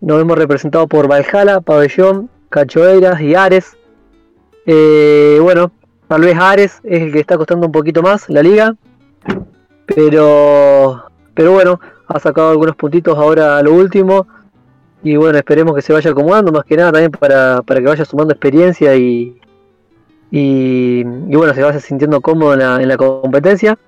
Nos 0.00 0.20
hemos 0.20 0.36
representado 0.36 0.86
por 0.86 1.08
Valhalla, 1.08 1.60
Pabellón, 1.60 2.28
Cachoeiras 2.50 3.20
y 3.20 3.34
Ares. 3.34 3.76
Eh, 4.66 5.38
bueno, 5.40 5.72
tal 6.08 6.22
vez 6.22 6.36
Ares 6.38 6.80
es 6.84 7.02
el 7.02 7.12
que 7.12 7.20
está 7.20 7.36
costando 7.36 7.66
un 7.66 7.72
poquito 7.72 8.02
más 8.02 8.28
la 8.28 8.42
liga. 8.42 8.74
Pero, 9.86 11.04
pero 11.34 11.52
bueno, 11.52 11.80
ha 12.06 12.18
sacado 12.18 12.50
algunos 12.50 12.76
puntitos 12.76 13.16
ahora 13.18 13.58
a 13.58 13.62
lo 13.62 13.74
último. 13.74 14.26
Y 15.02 15.16
bueno, 15.16 15.36
esperemos 15.36 15.74
que 15.74 15.82
se 15.82 15.92
vaya 15.92 16.10
acomodando 16.10 16.50
más 16.50 16.64
que 16.64 16.76
nada 16.76 16.92
también 16.92 17.10
para, 17.10 17.60
para 17.62 17.80
que 17.80 17.86
vaya 17.86 18.04
sumando 18.06 18.32
experiencia 18.32 18.96
y, 18.96 19.38
y, 20.30 21.04
bueno, 21.04 21.52
se 21.52 21.62
vaya 21.62 21.78
sintiendo 21.78 22.22
cómodo 22.22 22.54
en 22.54 22.60
la, 22.60 22.80
en 22.80 22.88
la 22.88 22.96
competencia. 22.96 23.78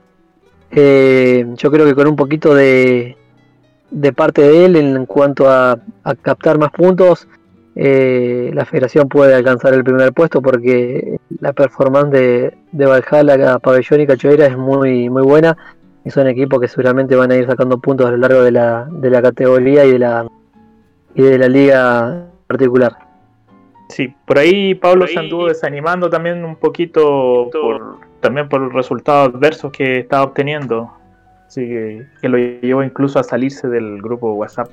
Eh, 0.71 1.47
yo 1.57 1.71
creo 1.71 1.87
que 1.87 1.95
con 1.95 2.07
un 2.07 2.17
poquito 2.17 2.55
de, 2.55 3.17
de 3.91 4.13
parte 4.13 4.43
de 4.43 4.67
él 4.67 4.77
en 4.77 5.07
cuanto 5.07 5.49
a, 5.49 5.79
a 6.05 6.15
captar 6.17 6.59
más 6.59 6.71
puntos, 6.71 7.27
eh, 7.79 8.51
la 8.55 8.65
federación 8.65 9.07
puede 9.07 9.35
alcanzar 9.35 9.75
el 9.75 9.85
primer 9.85 10.15
puesto 10.15 10.41
porque 10.41 11.21
la 11.41 11.53
performance 11.53 12.11
de, 12.11 12.55
de 12.73 12.87
Valhalla, 12.87 13.59
Pabellón 13.59 14.01
y 14.01 14.07
Cachoeira 14.07 14.47
es 14.47 14.57
muy, 14.57 15.11
muy 15.11 15.23
buena 15.23 15.55
y 16.03 16.11
son 16.11 16.27
equipos 16.27 16.59
que 16.59 16.69
seguramente 16.69 17.17
van 17.17 17.33
a 17.33 17.37
ir 17.37 17.47
sacando 17.47 17.79
puntos 17.79 18.07
a 18.07 18.13
lo 18.13 18.17
largo 18.17 18.43
de 18.43 18.53
la, 18.53 18.89
de 18.91 19.11
la 19.11 19.21
categoría 19.21 19.85
y 19.85 19.93
de 19.93 19.99
la, 19.99 20.27
y 21.15 21.23
de 21.23 21.39
la 21.39 21.49
liga 21.49 22.25
particular. 22.47 22.97
Sí, 23.91 24.15
por 24.25 24.39
ahí 24.39 24.75
Pablo 24.75 25.07
se 25.07 25.19
anduvo 25.19 25.47
desanimando 25.47 26.09
también 26.09 26.47
un 26.47 26.57
poquito 26.57 27.51
por, 27.53 27.99
también 28.21 28.49
por 28.49 28.63
los 28.63 28.73
resultados 28.73 29.35
adversos 29.35 29.71
que 29.71 29.99
estaba 29.99 30.23
obteniendo. 30.23 30.91
Así 31.47 31.61
que, 31.61 32.07
que 32.23 32.29
lo 32.31 32.39
llevó 32.39 32.83
incluso 32.83 33.19
a 33.19 33.23
salirse 33.23 33.69
del 33.69 34.01
grupo 34.01 34.33
WhatsApp. 34.33 34.71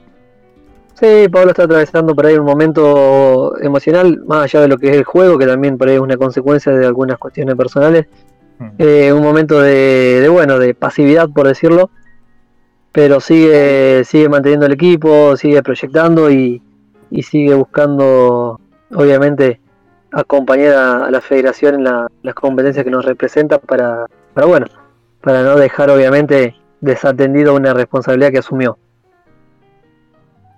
Sí, 0.96 1.28
Pablo 1.32 1.50
está 1.52 1.64
atravesando 1.64 2.16
por 2.16 2.26
ahí 2.26 2.36
un 2.36 2.46
momento 2.46 3.58
emocional, 3.60 4.22
más 4.26 4.44
allá 4.44 4.62
de 4.62 4.68
lo 4.68 4.78
que 4.78 4.90
es 4.90 4.96
el 4.96 5.04
juego, 5.04 5.38
que 5.38 5.48
también 5.48 5.78
por 5.78 5.88
ahí 5.90 5.96
es 5.96 6.00
una 6.02 6.18
consecuencia 6.18 6.72
de 6.72 6.86
algunas 6.86 7.18
cuestiones 7.18 7.56
personales. 7.56 8.06
Eh, 8.78 9.12
un 9.12 9.22
momento 9.22 9.60
de, 9.60 10.20
de, 10.22 10.30
bueno, 10.30 10.58
de 10.60 10.74
pasividad, 10.74 11.28
por 11.30 11.48
decirlo, 11.48 11.90
pero 12.94 13.20
sigue, 13.20 14.04
sigue 14.06 14.30
manteniendo 14.30 14.68
el 14.68 14.74
equipo, 14.74 15.36
sigue 15.36 15.62
proyectando 15.64 16.30
y, 16.32 16.62
y 17.10 17.24
sigue 17.24 17.54
buscando, 17.56 18.62
obviamente, 18.94 19.60
acompañar 20.12 20.76
a, 20.76 21.06
a 21.08 21.12
la 21.12 21.20
federación 21.20 21.76
en 21.76 21.84
la- 21.86 22.08
las 22.22 22.36
competencias 22.36 22.86
que 22.86 22.92
nos 22.92 23.04
representa 23.04 23.58
para, 23.58 24.06
para, 24.34 24.48
bueno, 24.48 24.68
para 25.22 25.42
no 25.44 25.58
dejar, 25.58 25.90
obviamente, 25.90 26.56
desatendido 26.80 27.56
una 27.56 27.74
responsabilidad 27.74 28.32
que 28.32 28.38
asumió. 28.38 28.78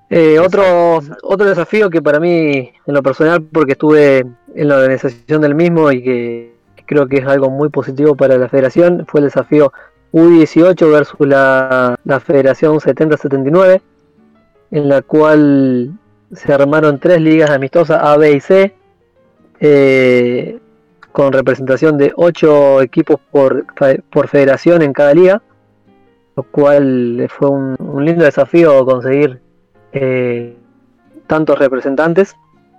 Eh, 0.09 0.39
otro, 0.39 0.99
otro 1.23 1.47
desafío 1.47 1.89
que 1.89 2.01
para 2.01 2.19
mí, 2.19 2.71
en 2.85 2.93
lo 2.93 3.01
personal, 3.01 3.41
porque 3.41 3.71
estuve 3.73 4.25
en 4.53 4.67
la 4.67 4.77
organización 4.77 5.41
del 5.41 5.55
mismo 5.55 5.91
y 5.91 6.03
que 6.03 6.55
creo 6.85 7.07
que 7.07 7.17
es 7.17 7.25
algo 7.25 7.49
muy 7.49 7.69
positivo 7.69 8.15
para 8.15 8.37
la 8.37 8.47
federación, 8.47 9.05
fue 9.07 9.21
el 9.21 9.25
desafío 9.25 9.73
U18 10.13 10.91
versus 10.91 11.27
la, 11.27 11.99
la 12.05 12.19
Federación 12.19 12.75
70-79, 12.75 13.81
en 14.71 14.89
la 14.89 15.01
cual 15.01 15.91
se 16.31 16.53
armaron 16.53 16.99
tres 16.99 17.19
ligas 17.19 17.49
amistosas 17.49 17.99
A, 18.01 18.15
B 18.17 18.31
y 18.33 18.39
C, 18.39 18.75
eh, 19.59 20.59
con 21.11 21.33
representación 21.33 21.97
de 21.97 22.13
ocho 22.15 22.81
equipos 22.81 23.19
por, 23.31 23.65
por 24.11 24.27
federación 24.27 24.81
en 24.81 24.93
cada 24.93 25.13
liga, 25.13 25.41
lo 26.35 26.43
cual 26.43 27.27
fue 27.29 27.49
un, 27.49 27.75
un 27.79 28.05
lindo 28.05 28.25
desafío 28.25 28.85
conseguir 28.85 29.39
eh, 29.95 30.55
tantos 31.27 31.57
representantes 31.57 32.35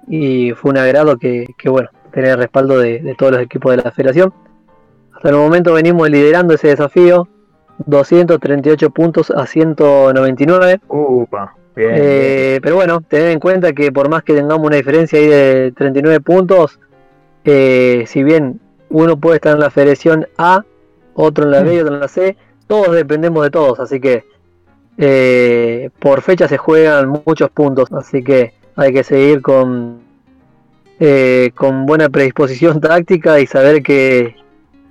y 0.07 0.53
fue 0.53 0.71
un 0.71 0.79
agrado 0.79 1.17
que, 1.19 1.47
que, 1.59 1.69
bueno, 1.69 1.89
tener 2.13 2.31
el 2.33 2.39
respaldo 2.39 2.79
de, 2.79 3.01
de 3.01 3.15
todos 3.15 3.33
los 3.33 3.41
equipos 3.41 3.75
de 3.75 3.83
la 3.83 3.91
federación. 3.91 4.33
Hasta 5.15 5.31
el 5.31 5.37
momento 5.37 5.73
venimos 5.73 6.09
liderando 6.11 6.55
ese 6.55 6.69
desafío, 6.69 7.27
238 7.87 8.91
puntos 8.91 9.31
a 9.31 9.47
199. 9.47 10.81
Upa, 10.89 11.55
bien, 11.75 11.91
Eh, 11.95 12.61
pero 12.63 12.77
bueno, 12.77 13.01
tener 13.01 13.31
en 13.31 13.41
cuenta 13.41 13.73
que 13.73 13.91
por 13.93 14.09
más 14.09 14.23
que 14.23 14.35
tengamos 14.35 14.67
una 14.67 14.77
diferencia 14.77 15.19
ahí 15.19 15.27
de 15.27 15.73
39 15.77 16.21
puntos, 16.21 16.79
eh, 17.45 18.05
si 18.07 18.23
bien 18.23 18.61
uno 18.91 19.17
puede 19.19 19.37
estar 19.37 19.55
en 19.55 19.61
la 19.61 19.71
federación 19.71 20.29
A, 20.37 20.65
otro 21.15 21.45
en 21.45 21.51
la 21.51 21.63
B 21.63 21.75
y 21.75 21.79
otro 21.81 21.95
en 21.95 22.01
la 22.01 22.09
C, 22.09 22.37
todos 22.67 22.95
dependemos 22.95 23.43
de 23.43 23.51
todos, 23.51 23.81
así 23.81 24.01
que 24.01 24.25
eh, 24.99 25.91
por 25.99 26.23
fecha 26.23 26.49
se 26.49 26.57
juegan 26.59 27.21
muchos 27.27 27.51
puntos, 27.51 27.93
así 27.93 28.23
que 28.23 28.55
hay 28.77 28.93
que 28.93 29.05
seguir 29.05 29.43
con, 29.43 30.01
eh, 31.01 31.51
con 31.55 31.87
buena 31.87 32.09
predisposición 32.09 32.81
táctica 32.83 33.41
y 33.41 33.47
saber 33.47 33.83
que, 33.83 34.37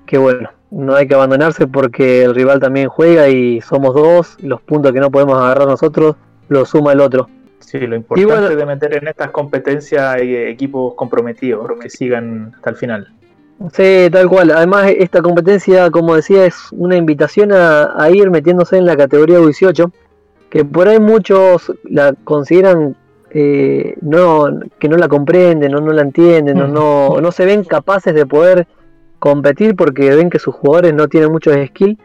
que 0.06 0.18
bueno, 0.18 0.49
no 0.72 0.95
hay 0.95 1.07
que 1.07 1.15
abandonarse 1.15 1.68
porque 1.68 2.23
el 2.23 2.36
rival 2.36 2.60
también 2.60 2.90
juega 2.90 3.30
y 3.30 3.61
somos 3.61 3.94
dos, 3.95 4.38
los 4.41 4.61
puntos 4.61 4.91
que 4.91 4.99
no 4.99 5.11
podemos 5.11 5.38
agarrar 5.38 5.68
nosotros 5.68 6.15
los 6.49 6.69
suma 6.69 6.94
el 6.94 6.99
otro. 6.99 7.30
Sí, 7.60 7.80
lo 7.80 7.95
importante 7.95 8.32
bueno- 8.32 8.56
de 8.56 8.65
meter 8.65 8.95
en 8.95 9.07
estas 9.07 9.32
competencias 9.32 10.18
equipos 10.22 10.94
comprometidos, 10.94 11.68
que 11.82 11.90
sigan 11.90 12.53
hasta 12.56 12.69
el 12.69 12.76
final. 12.76 13.07
Sí, 13.73 14.10
tal 14.11 14.27
cual. 14.27 14.52
Además, 14.52 14.91
esta 14.98 15.22
competencia, 15.22 15.90
como 15.90 16.15
decía, 16.15 16.45
es 16.45 16.56
una 16.72 16.98
invitación 16.98 17.52
a, 17.52 17.94
a 18.02 18.10
ir 18.11 18.30
metiéndose 18.30 18.77
en 18.77 18.86
la 18.86 18.98
categoría 18.98 19.40
18, 19.40 19.91
que 20.49 20.65
por 20.65 20.88
ahí 20.88 20.99
muchos 20.99 21.72
la 21.84 22.14
consideran 22.23 22.95
eh, 23.38 23.95
no 24.02 24.48
que 24.80 24.88
no 24.88 24.95
la 24.95 25.10
comprenden, 25.10 25.76
o 25.76 25.82
no 25.82 25.91
la 25.91 26.03
entienden, 26.03 26.61
o 26.61 26.68
no, 26.68 27.19
no 27.19 27.32
se 27.34 27.45
ven 27.45 27.65
capaces 27.65 28.14
de 28.14 28.26
poder 28.26 28.65
competir 29.19 29.76
porque 29.76 30.10
ven 30.15 30.30
que 30.30 30.40
sus 30.40 30.56
jugadores 30.56 30.94
no 30.94 31.10
tienen 31.10 31.34
muchos 31.34 31.53
skill. 31.68 31.98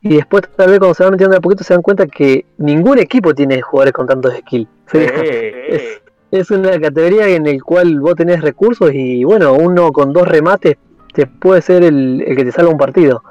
Y 0.00 0.16
después, 0.16 0.42
tal 0.56 0.70
vez, 0.70 0.80
cuando 0.80 0.94
se 0.94 1.04
van 1.04 1.12
metiendo 1.12 1.32
de 1.32 1.38
a 1.38 1.40
poquito, 1.40 1.62
se 1.62 1.74
dan 1.74 1.82
cuenta 1.82 2.08
que 2.08 2.44
ningún 2.58 2.98
equipo 2.98 3.34
tiene 3.34 3.62
jugadores 3.62 3.92
con 3.92 4.08
tantos 4.08 4.34
skill. 4.38 4.66
es, 4.92 6.02
es 6.32 6.50
una 6.50 6.80
categoría 6.80 7.28
en 7.28 7.46
el 7.46 7.62
cual 7.62 8.00
vos 8.00 8.16
tenés 8.16 8.40
recursos 8.40 8.90
y 8.92 9.22
bueno, 9.22 9.52
uno 9.54 9.92
con 9.92 10.12
dos 10.12 10.26
remates 10.26 10.76
te 11.14 11.26
puede 11.26 11.62
ser 11.62 11.82
el, 11.84 12.22
el 12.26 12.36
que 12.36 12.44
te 12.44 12.52
salga 12.52 12.70
un 12.70 12.78
partido. 12.78 13.22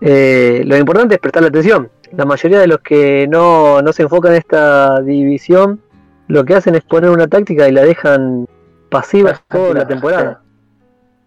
Eh, 0.00 0.62
lo 0.64 0.76
importante 0.76 1.14
es 1.14 1.20
prestarle 1.20 1.48
atención. 1.48 1.90
La 2.12 2.24
mayoría 2.24 2.58
de 2.60 2.66
los 2.66 2.80
que 2.80 3.26
no, 3.28 3.82
no 3.82 3.92
se 3.92 4.02
enfocan 4.02 4.32
en 4.32 4.38
esta 4.38 5.00
división, 5.00 5.80
lo 6.28 6.44
que 6.44 6.54
hacen 6.54 6.74
es 6.74 6.82
poner 6.82 7.10
una 7.10 7.26
táctica 7.26 7.68
y 7.68 7.72
la 7.72 7.82
dejan 7.82 8.46
pasiva 8.90 9.40
toda 9.48 9.74
la 9.74 9.86
temporada. 9.86 10.42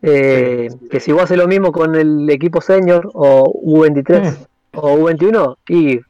Eh, 0.02 0.70
que 0.92 1.00
si 1.00 1.12
vos 1.12 1.24
haces 1.24 1.38
lo 1.38 1.48
mismo 1.48 1.72
con 1.72 1.96
el 1.96 2.30
equipo 2.30 2.60
senior 2.60 3.10
o 3.14 3.46
U23 3.64 4.36
o 4.76 4.98
U21, 4.98 5.56
y 5.70 6.02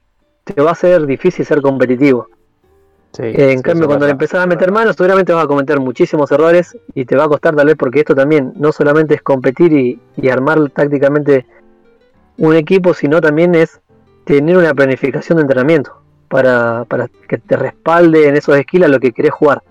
te 0.43 0.61
va 0.61 0.71
a 0.71 0.75
ser 0.75 1.05
difícil 1.05 1.45
ser 1.45 1.61
competitivo. 1.61 2.27
Eh, 3.19 3.51
en 3.51 3.61
cambio, 3.61 3.87
cuando 3.87 4.05
le 4.05 4.11
empezás 4.13 4.43
a 4.43 4.47
meter 4.47 4.71
manos, 4.71 4.95
seguramente 4.95 5.33
vas 5.33 5.43
a 5.43 5.47
cometer 5.47 5.79
muchísimos 5.79 6.31
errores 6.31 6.77
y 6.95 7.05
te 7.05 7.15
va 7.15 7.25
a 7.25 7.27
costar 7.27 7.55
tal 7.55 7.67
vez 7.67 7.75
porque 7.75 7.99
esto 7.99 8.15
también 8.15 8.53
no 8.55 8.71
solamente 8.71 9.13
es 9.15 9.21
competir 9.21 9.71
y, 9.71 9.99
y 10.17 10.29
armar 10.29 10.69
tácticamente 10.71 11.45
un 12.37 12.55
equipo, 12.55 12.93
sino 12.93 13.21
también 13.21 13.53
es 13.53 13.79
tener 14.25 14.57
una 14.57 14.73
planificación 14.73 15.35
de 15.37 15.41
entrenamiento 15.43 15.91
para, 16.27 16.85
para 16.85 17.07
que 17.27 17.37
te 17.37 17.55
respalde 17.55 18.27
en 18.27 18.35
esos 18.35 18.57
skills 18.57 18.85
a 18.85 18.87
lo 18.87 18.99
que 18.99 19.11
querés 19.11 19.31
jugar. 19.31 19.61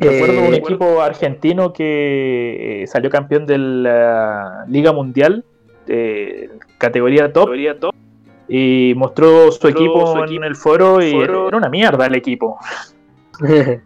Recuerdo 0.00 0.40
un 0.48 0.54
Eh, 0.54 0.56
equipo 0.56 1.00
argentino 1.00 1.72
que 1.72 2.82
eh, 2.82 2.86
salió 2.88 3.10
campeón 3.10 3.46
de 3.46 3.58
la 3.58 4.64
Liga 4.66 4.92
Mundial, 4.92 5.44
de 5.86 6.50
categoría 6.78 7.32
top, 7.32 7.50
y 8.54 8.92
mostró 8.96 9.50
su 9.50 9.66
equipo 9.66 10.14
en 10.26 10.44
el 10.44 10.56
foro 10.56 11.00
y 11.00 11.10
foro. 11.12 11.48
era 11.48 11.56
una 11.56 11.70
mierda 11.70 12.04
el 12.04 12.16
equipo. 12.16 12.58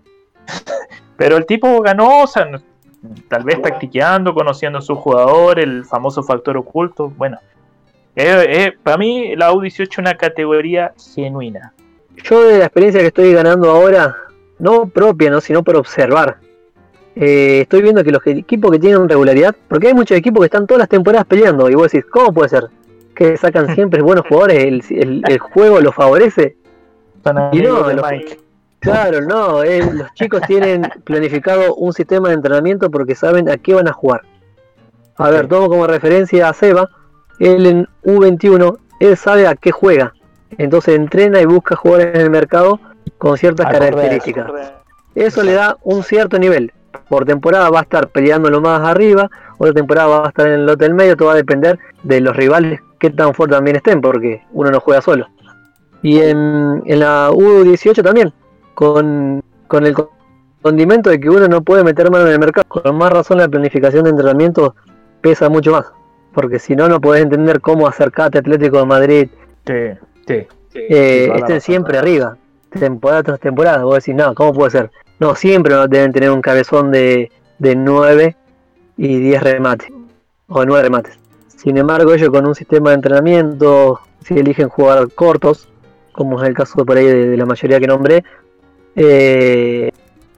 Pero 1.17 1.37
el 1.37 1.47
tipo 1.47 1.81
ganó, 1.83 2.25
o 2.25 2.27
sea, 2.27 2.51
tal 3.29 3.45
vez 3.45 3.61
practicando, 3.61 4.35
conociendo 4.35 4.81
a 4.81 4.83
su 4.83 4.97
jugador, 4.97 5.61
el 5.61 5.85
famoso 5.85 6.25
factor 6.25 6.57
oculto. 6.57 7.13
Bueno, 7.17 7.39
eh, 8.17 8.45
eh, 8.49 8.73
para 8.83 8.97
mí 8.97 9.37
la 9.37 9.53
U18 9.53 9.89
es 9.89 9.99
una 9.99 10.15
categoría 10.17 10.93
genuina. 11.15 11.73
Yo 12.25 12.43
de 12.43 12.59
la 12.59 12.65
experiencia 12.65 13.01
que 13.03 13.07
estoy 13.07 13.33
ganando 13.33 13.71
ahora, 13.71 14.17
no 14.59 14.89
propia, 14.89 15.31
¿no? 15.31 15.41
sino 15.41 15.63
por 15.63 15.77
observar, 15.77 16.39
eh, 17.15 17.61
estoy 17.61 17.83
viendo 17.83 18.03
que 18.03 18.11
los 18.11 18.27
equipos 18.27 18.73
que 18.73 18.81
tienen 18.81 19.09
regularidad, 19.09 19.55
porque 19.69 19.87
hay 19.87 19.95
muchos 19.95 20.19
equipos 20.19 20.41
que 20.41 20.47
están 20.47 20.67
todas 20.67 20.81
las 20.81 20.89
temporadas 20.89 21.25
peleando, 21.29 21.71
y 21.71 21.77
vos 21.77 21.93
decís, 21.93 22.11
¿cómo 22.11 22.33
puede 22.33 22.49
ser? 22.49 22.65
Que 23.17 23.37
sacan 23.37 23.67
siempre 23.75 24.03
buenos 24.03 24.25
jugadores, 24.29 24.63
el, 24.63 24.83
el- 24.91 25.23
el 25.27 25.39
juego 25.39 25.81
los 25.81 25.95
favorece. 25.95 26.57
Son 27.25 27.37
Y 27.53 27.61
no, 27.63 27.93
los-. 27.93 28.07
Claro, 28.79 29.21
no, 29.23 29.65
eh, 29.65 29.83
los 29.93 30.13
chicos 30.15 30.43
tienen 30.47 30.83
planificado 31.03 31.75
un 31.75 31.93
sistema 31.93 32.29
de 32.29 32.35
entrenamiento 32.35 32.89
porque 32.91 33.17
saben 33.17 33.49
a 33.49 33.57
qué 33.57 33.75
van 33.75 33.89
a 33.89 33.93
jugar. 33.93 34.21
A 35.17 35.31
ver, 35.31 35.49
tomo 35.49 35.69
como 35.69 35.87
referencia 35.89 36.49
a 36.49 36.53
Seba, 36.53 36.89
él 37.41 37.67
en 37.67 37.89
U21, 38.05 38.79
él 39.01 39.17
sabe 39.17 39.47
a 39.49 39.57
qué 39.57 39.73
juega. 39.73 40.13
Entonces 40.59 40.95
entrena 40.95 41.41
y 41.41 41.47
busca 41.47 41.75
jugadores 41.75 42.15
en 42.15 42.21
el 42.21 42.31
mercado 42.31 42.79
con 43.19 43.37
ciertas 43.39 43.67
características. 43.73 44.47
Eso 45.15 45.43
le 45.43 45.55
da 45.55 45.79
un 45.83 46.03
cierto 46.05 46.39
nivel. 46.39 46.73
Por 47.09 47.25
temporada 47.25 47.71
va 47.71 47.81
a 47.81 47.83
estar 47.83 48.09
peleando 48.09 48.51
lo 48.51 48.61
más 48.61 48.83
arriba, 48.83 49.31
otra 49.59 49.73
temporada 49.75 50.07
va 50.09 50.25
a 50.27 50.29
estar 50.29 50.47
en 50.47 50.53
el 50.55 50.67
lote 50.67 50.85
del 50.85 50.95
medio, 50.95 51.17
todo 51.17 51.29
va 51.29 51.35
a 51.35 51.37
depender 51.37 51.79
de 52.03 52.21
los 52.21 52.37
rivales 52.37 52.81
que 52.99 53.11
tan 53.11 53.35
fuerte 53.35 53.55
también 53.55 53.77
estén, 53.77 54.01
porque 54.01 54.43
uno 54.53 54.71
no 54.71 54.81
juega 54.81 55.01
solo. 55.03 55.27
Y 56.03 56.19
en, 56.21 56.83
en 56.87 57.01
la 57.01 57.31
U18 57.31 58.03
también, 58.03 58.33
con, 58.75 59.43
con 59.67 59.87
el 59.87 59.95
con- 59.95 60.09
condimento 60.63 61.11
de 61.11 61.21
que 61.21 61.29
uno 61.31 61.47
no 61.49 61.63
puede 61.63 61.85
meter 61.85 62.11
mano 62.11 62.27
en 62.27 62.33
el 62.33 62.39
mercado. 62.39 62.65
Con 62.69 62.97
más 62.97 63.13
razón 63.13 63.39
la 63.39 63.49
planificación 63.49 64.05
de 64.05 64.11
entrenamiento 64.11 64.75
pesa 65.21 65.49
mucho 65.49 65.73
más, 65.73 65.87
porque 66.33 66.59
si 66.59 66.75
no, 66.77 66.89
no 66.89 67.01
podés 67.01 67.23
entender 67.23 67.61
cómo 67.61 67.87
acercarte 67.87 68.39
a 68.39 68.41
Atlético 68.41 68.79
de 68.79 68.87
Madrid, 68.87 69.29
Sí, 69.67 69.75
sí. 70.29 70.47
eh, 70.75 71.33
estén 71.35 71.61
siempre 71.61 71.99
arriba, 71.99 72.37
temporada 72.71 73.23
tras 73.23 73.41
temporada. 73.41 73.85
Vos 73.85 73.97
decís, 73.97 74.15
no, 74.15 74.35
¿cómo 74.35 74.53
puede 74.53 74.71
ser? 74.71 74.91
No, 75.19 75.35
siempre 75.35 75.75
no 75.75 75.89
deben 75.89 76.13
tener 76.13 76.31
un 76.31 76.41
cabezón 76.43 76.91
de, 76.93 77.31
de 77.59 77.75
9 77.75 78.37
y 78.97 79.19
10 79.19 79.43
remates, 79.43 79.89
o 80.49 80.65
9 80.65 80.83
remates. 80.83 81.19
Sin 81.49 81.77
embargo, 81.79 82.13
ellos 82.15 82.31
con 82.31 82.47
un 82.47 82.55
sistema 82.55 82.91
de 82.91 82.97
entrenamiento, 82.97 84.01
si 84.25 84.35
eligen 84.39 84.69
jugar 84.69 85.09
cortos, 85.15 85.69
como 86.13 86.41
es 86.43 86.49
el 86.49 86.55
caso 86.55 86.85
por 86.85 86.97
ahí 86.97 87.05
de, 87.07 87.29
de 87.31 87.37
la 87.37 87.47
mayoría 87.47 87.79
que 87.81 87.87
nombré, 87.87 88.25
eh, 88.95 89.91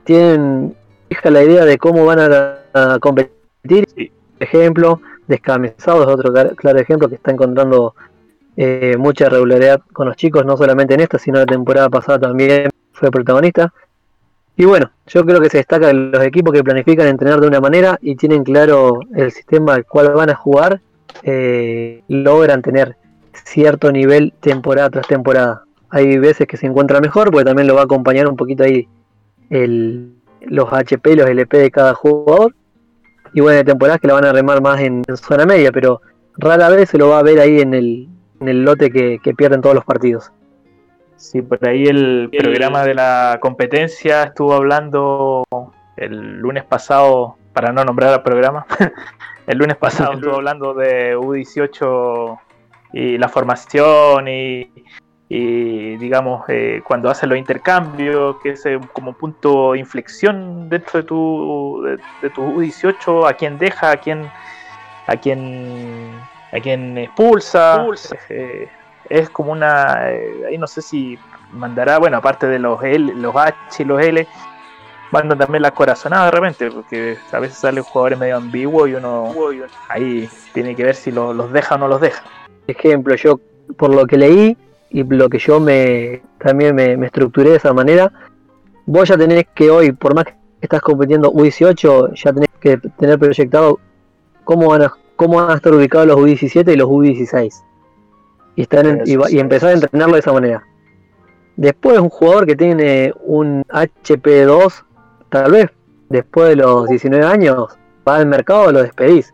tienen 0.05 0.75
fija 1.09 1.31
la 1.31 1.43
idea 1.43 1.65
de 1.65 1.79
cómo 1.79 2.05
van 2.05 2.19
a, 2.21 2.59
a 2.75 2.99
competir. 2.99 3.87
Por 3.95 4.43
ejemplo, 4.47 5.01
Descamisado 5.27 6.03
es 6.03 6.09
otro 6.09 6.33
clar- 6.33 6.55
claro 6.57 6.79
ejemplo 6.79 7.09
que 7.09 7.17
está 7.17 7.31
encontrando 7.33 7.95
eh, 8.57 8.97
mucha 8.99 9.29
regularidad 9.29 9.81
con 9.93 10.07
los 10.09 10.17
chicos, 10.17 10.45
no 10.47 10.57
solamente 10.57 10.95
en 10.95 11.01
esta, 11.01 11.19
sino 11.19 11.39
la 11.39 11.47
temporada 11.47 11.89
pasada 11.91 12.19
también 12.19 12.71
fue 12.93 13.11
protagonista. 13.11 13.73
Y 14.59 14.65
bueno, 14.65 14.91
yo 15.07 15.25
creo 15.25 15.41
que 15.41 15.51
se 15.51 15.59
destaca 15.59 15.93
los 15.93 16.21
equipos 16.25 16.53
que 16.53 16.65
planifican 16.65 17.07
entrenar 17.07 17.41
de 17.41 17.47
una 17.47 17.61
manera 17.61 17.97
y 18.03 18.17
tienen 18.17 18.43
claro 18.43 18.99
el 19.15 19.31
sistema 19.31 19.75
al 19.75 19.87
cual 19.87 20.13
van 20.15 20.31
a 20.31 20.35
jugar, 20.35 20.81
eh, 21.23 22.03
logran 22.09 22.61
tener 22.61 22.97
cierto 23.45 23.93
nivel 23.93 24.35
temporada 24.41 24.91
tras 24.91 25.07
temporada. 25.07 25.63
Hay 25.91 26.19
veces 26.19 26.49
que 26.49 26.57
se 26.57 26.67
encuentra 26.67 27.01
mejor, 27.01 27.31
porque 27.31 27.45
también 27.45 27.69
lo 27.69 27.77
va 27.77 27.83
a 27.83 27.85
acompañar 27.85 28.27
un 28.27 28.35
poquito 28.35 28.65
ahí 28.65 28.89
los 29.49 30.73
HP 30.73 31.13
y 31.13 31.17
los 31.17 31.31
LP 31.31 31.57
de 31.57 31.71
cada 31.71 31.95
jugador. 31.95 32.53
Y 33.35 33.41
bueno, 33.41 33.59
hay 33.59 33.65
temporadas 33.65 34.01
que 34.01 34.09
la 34.09 34.15
van 34.15 34.25
a 34.25 34.33
remar 34.33 34.61
más 34.61 34.81
en, 34.81 35.05
zona 35.23 35.47
media, 35.47 35.71
pero 35.71 36.01
rara 36.37 36.69
vez 36.69 36.89
se 36.89 36.99
lo 36.99 37.11
va 37.11 37.21
a 37.21 37.23
ver 37.23 37.39
ahí 37.39 37.61
en 37.61 37.75
el, 37.75 38.09
en 38.41 38.49
el 38.49 38.65
lote 38.65 38.91
que 38.91 39.35
pierden 39.37 39.61
todos 39.61 39.77
los 39.77 39.85
partidos. 39.85 40.33
Sí, 41.19 41.43
por 41.43 41.69
ahí 41.69 41.83
el 41.85 42.31
programa 42.31 42.85
de 42.85 42.95
la 42.95 43.39
competencia 43.41 44.23
estuvo 44.23 44.55
hablando 44.55 45.45
el 45.97 46.39
lunes 46.39 46.63
pasado, 46.63 47.37
para 47.53 47.73
no 47.73 47.85
nombrar 47.85 48.15
al 48.15 48.23
programa, 48.23 48.67
el 49.49 49.59
lunes 49.59 49.77
pasado 49.77 50.13
estuvo 50.13 50.37
hablando 50.37 50.75
de 50.75 51.17
U18 51.17 52.39
y 52.93 53.19
la 53.19 53.29
formación 53.29 54.29
y, 54.29 54.71
y, 55.29 55.97
digamos, 55.97 56.45
eh, 56.49 56.83
cuando 56.87 57.11
hacen 57.11 57.31
los 57.31 57.39
intercambios, 57.39 58.37
que 58.41 58.51
es 58.51 58.65
eh, 58.65 58.79
como 58.93 59.13
punto 59.13 59.73
de 59.73 59.81
inflexión 59.81 60.69
dentro 60.69 61.01
de 61.01 61.03
tu, 61.03 61.83
de, 61.85 61.99
de 62.23 62.31
tu 62.31 62.43
U18, 62.61 63.29
a 63.29 63.33
quién 63.33 63.59
deja, 63.59 63.91
a 63.91 63.97
quién, 63.97 64.31
a 65.09 65.17
quién, 65.17 66.13
a 66.53 66.61
quién 66.61 66.97
expulsa. 66.97 67.85
eh, 68.31 68.69
es 69.09 69.31
como 69.31 69.53
una. 69.53 70.11
eh, 70.11 70.45
ahí 70.49 70.59
no 70.59 70.67
sé 70.67 70.83
si 70.83 71.19
mandará, 71.53 71.99
bueno, 71.99 72.17
aparte 72.19 72.47
de 72.47 72.59
los 72.59 72.83
L, 72.83 73.15
los 73.15 73.35
H 73.35 73.55
y 73.83 73.85
los 73.85 74.01
L, 74.03 74.27
mandan 75.11 75.39
también 75.39 75.63
la 75.63 75.71
corazonada 75.71 76.27
de 76.27 76.31
repente, 76.33 76.71
porque 76.71 77.17
a 77.33 77.39
veces 77.39 77.59
salen 77.59 77.83
jugadores 77.85 78.19
medio 78.19 78.37
ambiguos 78.37 78.89
y 78.89 78.95
uno 78.95 79.33
ahí 79.89 80.29
tiene 80.53 80.77
que 80.77 80.85
ver 80.85 80.95
si 80.95 81.11
lo- 81.11 81.33
los 81.33 81.51
deja 81.53 81.77
o 81.77 81.79
no 81.79 81.89
los 81.89 82.01
deja. 82.01 82.23
ejemplo, 82.67 83.15
yo 83.15 83.41
por 83.79 83.95
lo 83.95 84.07
que 84.07 84.19
leí 84.19 84.57
y 84.91 85.03
lo 85.05 85.29
que 85.31 85.39
yo 85.39 85.59
me 85.61 86.23
también 86.39 86.75
me, 86.75 86.97
me 86.97 87.07
estructuré 87.07 87.51
de 87.51 87.57
esa 87.57 87.73
manera, 87.73 88.13
vos 88.87 89.09
ya 89.09 89.17
tenés 89.17 89.47
que 89.55 89.71
hoy, 89.71 89.93
por 89.93 90.15
más 90.15 90.25
que 90.27 90.35
estás 90.61 90.81
compitiendo 90.83 91.33
U18, 91.33 92.13
ya 92.15 92.33
tenés 92.33 92.49
que 92.61 92.77
tener 92.99 93.19
proyectado 93.19 93.79
cómo 94.45 94.69
van 94.69 94.83
a, 94.83 94.93
cómo 95.17 95.37
van 95.39 95.51
a 95.51 95.55
estar 95.55 95.73
ubicados 95.73 96.07
los 96.07 96.17
U17 96.19 96.73
y 96.73 96.77
los 96.77 96.89
U16. 96.89 97.63
Y, 98.59 98.63
estar 98.63 98.85
en- 98.85 99.03
y, 99.07 99.17
y 99.37 99.39
empezar 99.39 99.71
a 99.71 99.73
entrenarlo 99.75 100.15
de 100.15 100.21
esa 100.21 100.33
manera. 100.33 100.65
Después 101.57 101.99
un 102.01 102.09
jugador 102.09 102.45
que 102.45 102.57
tiene 102.57 103.13
un 103.25 103.63
HP2, 103.69 104.85
tal 105.29 105.53
vez 105.53 105.71
después 106.09 106.49
de 106.49 106.57
los 106.57 106.89
19 106.89 107.25
años, 107.25 107.79
va 108.07 108.17
al 108.17 108.27
mercado 108.27 108.73
lo 108.73 108.83
despedís. 108.83 109.33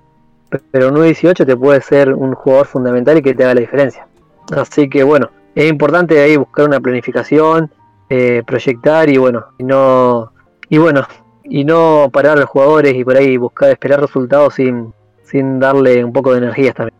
Pero 0.71 0.91
un 0.91 1.03
18 1.03 1.47
te 1.47 1.57
puede 1.57 1.81
ser 1.81 2.13
un 2.13 2.35
jugador 2.35 2.67
fundamental 2.67 3.17
y 3.17 3.23
que 3.23 3.35
te 3.35 3.45
haga 3.45 3.55
la 3.55 3.61
diferencia. 3.63 4.07
Así 4.55 4.91
que 4.91 5.03
bueno, 5.05 5.31
es 5.55 5.71
importante 5.71 6.21
ahí 6.21 6.37
buscar 6.37 6.67
una 6.67 6.81
planificación, 6.81 7.71
eh, 8.11 8.43
proyectar 8.47 9.09
y 9.09 9.17
bueno, 9.17 9.47
y 9.59 9.65
no 9.65 10.33
y 10.69 10.77
bueno, 10.77 11.07
y 11.45 11.65
no 11.65 12.11
parar 12.13 12.37
a 12.37 12.41
los 12.43 12.51
jugadores 12.51 12.95
y 12.95 13.05
por 13.05 13.17
ahí 13.17 13.39
buscar 13.39 13.71
esperar 13.71 14.01
resultados 14.03 14.55
sin, 14.55 14.93
sin 15.23 15.59
darle 15.61 16.05
un 16.05 16.13
poco 16.13 16.33
de 16.33 16.39
energías 16.39 16.75
también. 16.75 16.95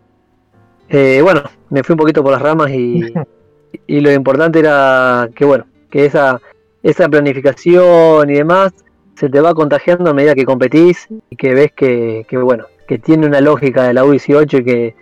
Eh, 0.89 1.21
bueno, 1.23 1.43
me 1.71 1.83
fui 1.83 1.95
un 1.95 1.99
poquito 1.99 2.23
por 2.23 2.33
las 2.33 2.43
ramas 2.43 2.71
y, 2.71 3.03
y 3.87 4.01
lo 4.01 4.13
importante 4.13 4.59
era 4.59 5.29
que 5.35 5.45
bueno, 5.45 5.67
que 5.91 6.07
esa, 6.07 6.41
esa 6.83 7.09
planificación 7.09 8.29
y 8.31 8.35
demás 8.35 8.73
se 9.17 9.29
te 9.29 9.41
va 9.41 9.55
contagiando 9.55 10.11
a 10.11 10.15
medida 10.15 10.35
que 10.35 10.45
competís 10.45 11.09
y 11.31 11.37
que 11.37 11.55
ves 11.55 11.73
que, 11.73 12.27
que, 12.29 12.37
bueno, 12.37 12.67
que 12.87 12.99
tiene 12.99 13.27
una 13.27 13.41
lógica 13.41 13.85
de 13.85 13.95
la 13.95 14.05
U18 14.05 14.61
y 14.61 14.65
que, 14.65 14.97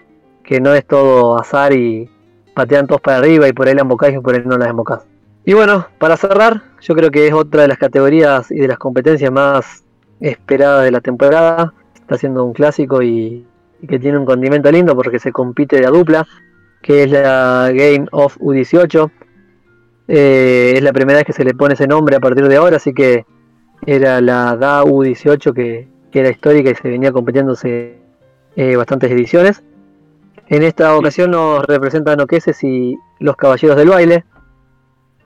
que 0.45 0.61
no 0.61 0.75
es 0.75 0.87
todo 0.87 1.39
azar 1.39 1.73
y 1.73 2.11
patean 2.55 2.87
todos 2.87 3.01
para 3.01 3.19
arriba 3.19 3.49
y 3.49 3.53
por 3.53 3.69
ahí 3.69 3.75
la 3.75 3.83
embocás 3.83 4.13
y 4.13 4.19
por 4.19 4.35
ahí 4.35 4.43
no 4.45 4.59
las 4.59 4.69
embocás. 4.69 5.07
Y 5.45 5.55
bueno, 5.55 5.87
para 5.99 6.17
cerrar, 6.17 6.63
yo 6.81 6.95
creo 6.95 7.11
que 7.11 7.27
es 7.27 7.33
otra 7.33 7.63
de 7.63 7.69
las 7.69 7.79
categorías 7.79 8.51
y 8.51 8.57
de 8.57 8.69
las 8.69 8.79
competencias 8.79 9.33
más 9.33 9.83
esperadas 10.21 10.85
de 10.85 10.93
la 10.93 11.01
temporada. 11.01 11.75
Está 11.95 12.17
siendo 12.17 12.45
un 12.45 12.53
clásico 12.53 13.03
y, 13.03 13.45
y 13.83 13.87
que 13.87 13.99
tiene 13.99 14.17
un 14.17 14.25
condimento 14.25 14.71
lindo 14.71 14.95
porque 14.95 15.19
se 15.19 15.33
compite 15.33 15.79
de 15.79 15.87
a 15.87 15.91
dupla, 15.91 16.27
que 16.81 17.03
es 17.03 17.11
la 17.11 17.71
Game 17.75 18.07
of 18.13 18.39
U18. 18.39 19.11
Eh, 20.09 20.75
es 20.77 20.83
la 20.83 20.93
primera 20.93 21.19
vez 21.19 21.27
que 21.27 21.33
se 21.33 21.45
le 21.45 21.55
pone 21.55 21.75
ese 21.75 21.87
nombre 21.87 22.17
a 22.17 22.21
partir 22.21 22.49
de 22.49 22.57
ahora, 22.57 22.77
así 22.77 22.95
que 22.95 23.27
era 23.85 24.21
la 24.21 24.57
DA 24.57 24.85
U18 24.85 25.53
que, 25.53 25.89
que 26.11 26.21
era 26.21 26.31
histórica 26.31 26.71
y 26.71 26.75
se 26.75 26.89
venía 26.89 27.13
compitiéndose 27.13 27.99
eh, 28.57 28.77
bastantes 28.77 29.11
ediciones. 29.11 29.63
En 30.49 30.63
esta 30.63 30.97
ocasión 30.97 31.31
nos 31.31 31.65
representan 31.65 32.21
Oqueses 32.21 32.63
y 32.63 32.97
los 33.21 33.37
Caballeros 33.37 33.77
del 33.77 33.89
Baile. 33.89 34.25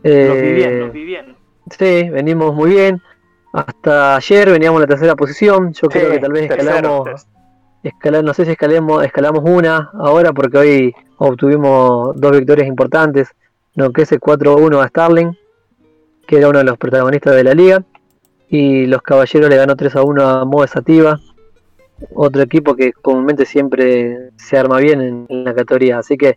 Eh, 0.03 0.27
Los 0.29 0.41
vi 0.41 0.53
bien, 0.53 0.81
los 0.81 0.93
vi 0.93 1.05
bien. 1.05 1.37
Sí, 1.71 2.11
venimos 2.11 2.55
muy 2.55 2.71
bien. 2.71 3.03
Hasta 3.53 4.17
ayer 4.17 4.51
veníamos 4.51 4.79
en 4.79 4.83
la 4.83 4.87
tercera 4.87 5.17
posición. 5.17 5.73
Yo 5.73 5.89
creo 5.89 6.13
que 6.13 6.19
tal 6.19 6.33
vez 6.33 6.49
tercero, 6.49 6.71
escalamos, 6.71 7.27
no 8.23 8.35
sé 8.35 8.45
si 8.45 8.53
escalemos, 8.53 9.05
escalamos 9.05 9.45
una 9.45 9.91
ahora 9.95 10.33
porque 10.33 10.59
hoy 10.59 10.95
obtuvimos 11.19 12.19
dos 12.21 12.33
victorias 12.33 12.69
importantes. 12.69 13.29
No, 13.75 13.93
que 13.93 14.03
ese 14.03 14.19
4-1 14.19 14.83
a 14.83 14.89
Starling, 14.89 15.37
que 16.27 16.39
era 16.39 16.49
uno 16.49 16.59
de 16.59 16.65
los 16.65 16.79
protagonistas 16.79 17.35
de 17.35 17.45
la 17.45 17.55
liga. 17.55 17.85
Y 18.49 18.87
los 18.87 19.03
caballeros 19.03 19.51
le 19.51 19.57
ganó 19.57 19.77
3-1 19.77 20.23
a 20.23 20.45
Moe 20.45 20.67
Sativa, 20.67 21.21
otro 22.15 22.43
equipo 22.43 22.75
que 22.75 22.93
comúnmente 22.93 23.45
siempre 23.45 24.31
se 24.37 24.57
arma 24.57 24.79
bien 24.79 25.27
en, 25.29 25.45
la 25.45 25.55
categoría. 25.55 25.99
Así 25.99 26.17
que 26.17 26.37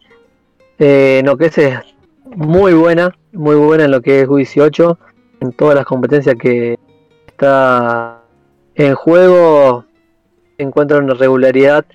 eh, 0.79 1.21
no, 1.23 1.37
que 1.37 1.45
ese 1.45 1.69
es 1.69 1.79
muy 2.25 2.73
buena, 2.73 3.15
muy 3.31 3.55
buena 3.55 3.85
en 3.85 3.91
lo 3.91 4.01
que 4.01 4.21
es 4.21 4.27
U18, 4.27 4.97
en 5.41 5.51
todas 5.53 5.75
las 5.75 5.85
competencias 5.85 6.35
que 6.35 6.77
está 7.27 8.21
en 8.75 8.95
juego. 8.95 9.85
Encuentra 10.59 10.99
una 10.99 11.15
regularidad 11.15 11.85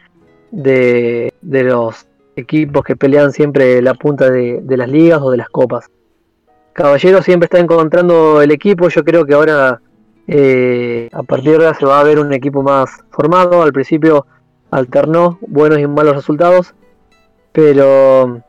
de, 0.51 1.33
de 1.41 1.63
los 1.63 2.07
equipos 2.37 2.85
que 2.85 2.97
pelean 2.97 3.33
siempre 3.33 3.81
la 3.83 3.95
punta 3.95 4.31
de, 4.31 4.63
las 4.69 4.89
ligas 4.89 5.21
o 5.23 5.31
de 5.31 5.37
las 5.37 5.49
copas. 5.49 5.91
Caballero 6.73 7.23
siempre 7.23 7.45
está 7.47 7.59
encontrando 7.59 8.43
el 8.43 8.51
equipo, 8.51 8.89
yo 8.89 9.05
creo 9.05 9.25
que 9.25 9.35
ahora 9.35 9.81
eh, 10.27 11.09
a 11.13 11.23
partir 11.23 11.51
de 11.53 11.67
ahora 11.67 11.79
se 11.79 11.87
va 11.87 12.01
a 12.01 12.05
ver 12.05 12.19
un 12.19 12.33
equipo 12.33 12.63
más 12.63 12.91
formado, 13.11 13.63
al 13.63 13.73
principio 13.73 14.27
alternó 14.71 15.39
buenos 15.47 15.79
y 15.79 15.87
malos 15.87 16.17
resultados, 16.17 16.75
pero, 17.53 18.43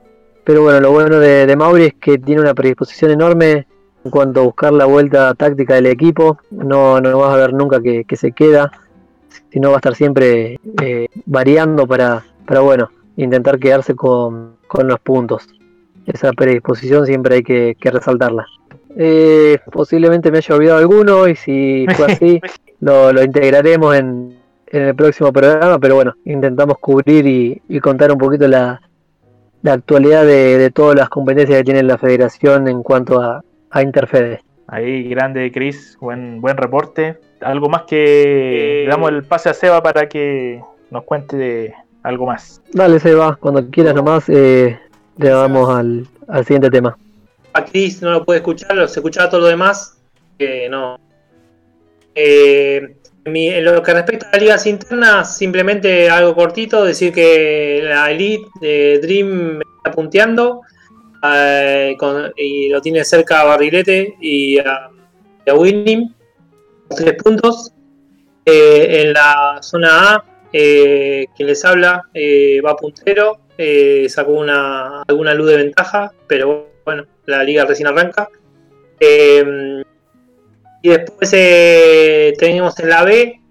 pero 0.43 0.63
bueno, 0.63 0.79
lo 0.79 0.91
bueno 0.91 1.19
de, 1.19 1.45
de 1.45 1.55
Mauri 1.55 1.83
es 1.85 1.93
que 1.93 2.17
tiene 2.17 2.41
una 2.41 2.55
predisposición 2.55 3.11
enorme 3.11 3.67
en 4.03 4.11
cuanto 4.11 4.39
a 4.39 4.43
buscar 4.43 4.73
la 4.73 4.85
vuelta 4.85 5.33
táctica 5.35 5.75
del 5.75 5.87
equipo, 5.87 6.39
no, 6.49 6.99
no 7.01 7.19
vas 7.19 7.33
a 7.33 7.37
ver 7.37 7.53
nunca 7.53 7.79
que 7.81 8.15
se 8.15 8.31
queda, 8.31 8.71
sino 9.55 9.69
va 9.69 9.75
a 9.75 9.79
estar 9.79 9.95
siempre 9.95 10.59
eh, 10.81 11.07
variando 11.25 11.87
para, 11.87 12.25
para, 12.45 12.59
bueno, 12.59 12.91
intentar 13.15 13.57
quedarse 13.57 13.95
con, 13.95 14.57
con 14.67 14.85
los 14.85 14.99
puntos. 14.99 15.47
Esa 16.05 16.33
predisposición 16.33 17.05
siempre 17.05 17.35
hay 17.35 17.43
que, 17.43 17.77
que 17.79 17.89
resaltarla. 17.89 18.45
Eh, 18.97 19.57
posiblemente 19.71 20.29
me 20.29 20.39
haya 20.39 20.55
olvidado 20.55 20.79
alguno 20.79 21.29
y 21.29 21.37
si 21.37 21.85
fue 21.95 22.05
así 22.11 22.41
lo, 22.81 23.13
lo 23.13 23.23
integraremos 23.23 23.95
en, 23.95 24.37
en, 24.67 24.81
el 24.81 24.93
próximo 24.93 25.31
programa, 25.31 25.79
pero 25.79 25.95
bueno, 25.95 26.15
intentamos 26.25 26.77
cubrir 26.79 27.25
y, 27.25 27.61
y 27.69 27.79
contar 27.79 28.11
un 28.11 28.17
poquito 28.17 28.49
la, 28.49 28.81
la 29.61 29.71
actualidad 29.71 30.25
de, 30.25 30.57
de, 30.57 30.69
todas 30.69 30.97
las 30.97 31.07
competencias 31.07 31.59
que 31.59 31.63
tiene 31.63 31.81
la 31.83 31.97
federación 31.97 32.67
en 32.67 32.83
cuanto 32.83 33.21
a, 33.21 33.41
a 33.69 33.81
Interfede. 33.81 34.41
Ahí, 34.67 35.07
grande 35.07 35.49
Chris, 35.49 35.97
buen, 36.01 36.41
buen 36.41 36.57
reporte. 36.57 37.19
Algo 37.41 37.69
más 37.69 37.83
que 37.83 38.83
le 38.85 38.89
damos 38.89 39.09
el 39.11 39.23
pase 39.23 39.49
a 39.49 39.53
Seba 39.53 39.83
para 39.83 40.07
que 40.07 40.61
nos 40.89 41.03
cuente 41.03 41.37
de 41.37 41.73
algo 42.03 42.25
más. 42.25 42.61
Dale 42.71 42.99
Seba, 42.99 43.35
cuando 43.35 43.69
quieras 43.69 43.95
nomás 43.95 44.29
eh, 44.29 44.79
le 45.17 45.29
damos 45.29 45.69
al, 45.69 46.07
al 46.27 46.45
siguiente 46.45 46.69
tema 46.69 46.97
a 47.55 47.63
Chris 47.63 48.01
no 48.01 48.11
lo 48.11 48.25
puede 48.25 48.39
escuchar, 48.39 48.87
se 48.89 48.99
escuchaba 48.99 49.29
todo 49.29 49.41
lo 49.41 49.47
demás, 49.47 49.97
que 50.37 50.67
no. 50.69 50.99
Eh, 52.13 52.95
en, 53.23 53.31
mi, 53.31 53.47
en, 53.47 53.63
lo 53.63 53.81
que 53.81 53.93
respecta 53.93 54.29
a 54.31 54.37
ligas 54.37 54.67
internas, 54.67 55.37
simplemente 55.37 56.09
algo 56.09 56.35
cortito, 56.35 56.83
decir 56.83 57.13
que 57.13 57.79
la 57.81 58.11
Elite 58.11 58.45
de 58.59 58.99
Dream 59.01 59.61
está 59.77 59.91
punteando 59.91 60.61
eh, 61.23 61.95
con, 61.97 62.33
y 62.35 62.67
lo 62.67 62.81
tiene 62.81 63.05
cerca 63.05 63.41
a 63.41 63.45
Barrilete 63.45 64.15
y 64.19 64.59
a, 64.59 64.89
y 65.45 65.49
a 65.49 65.55
Winning, 65.55 66.13
tres 66.95 67.13
puntos. 67.21 67.71
Eh, 68.45 69.01
en 69.01 69.13
la 69.13 69.59
zona 69.61 70.13
A, 70.13 70.25
quien 70.51 71.47
les 71.47 71.65
habla 71.65 72.03
va 72.65 72.75
puntero, 72.75 73.39
sacó 74.07 74.33
una, 74.33 75.01
alguna 75.01 75.33
luz 75.33 75.47
de 75.47 75.57
ventaja, 75.57 76.11
pero 76.27 76.69
bueno, 76.85 77.05
la 77.25 77.43
liga 77.43 77.65
recién 77.65 77.87
arranca. 77.87 78.29
Eh, 78.99 79.83
y 80.81 80.89
después 80.89 81.31
eh, 81.33 82.33
tenemos 82.37 82.79
en 82.79 82.89
la 82.89 83.03
B 83.03 83.41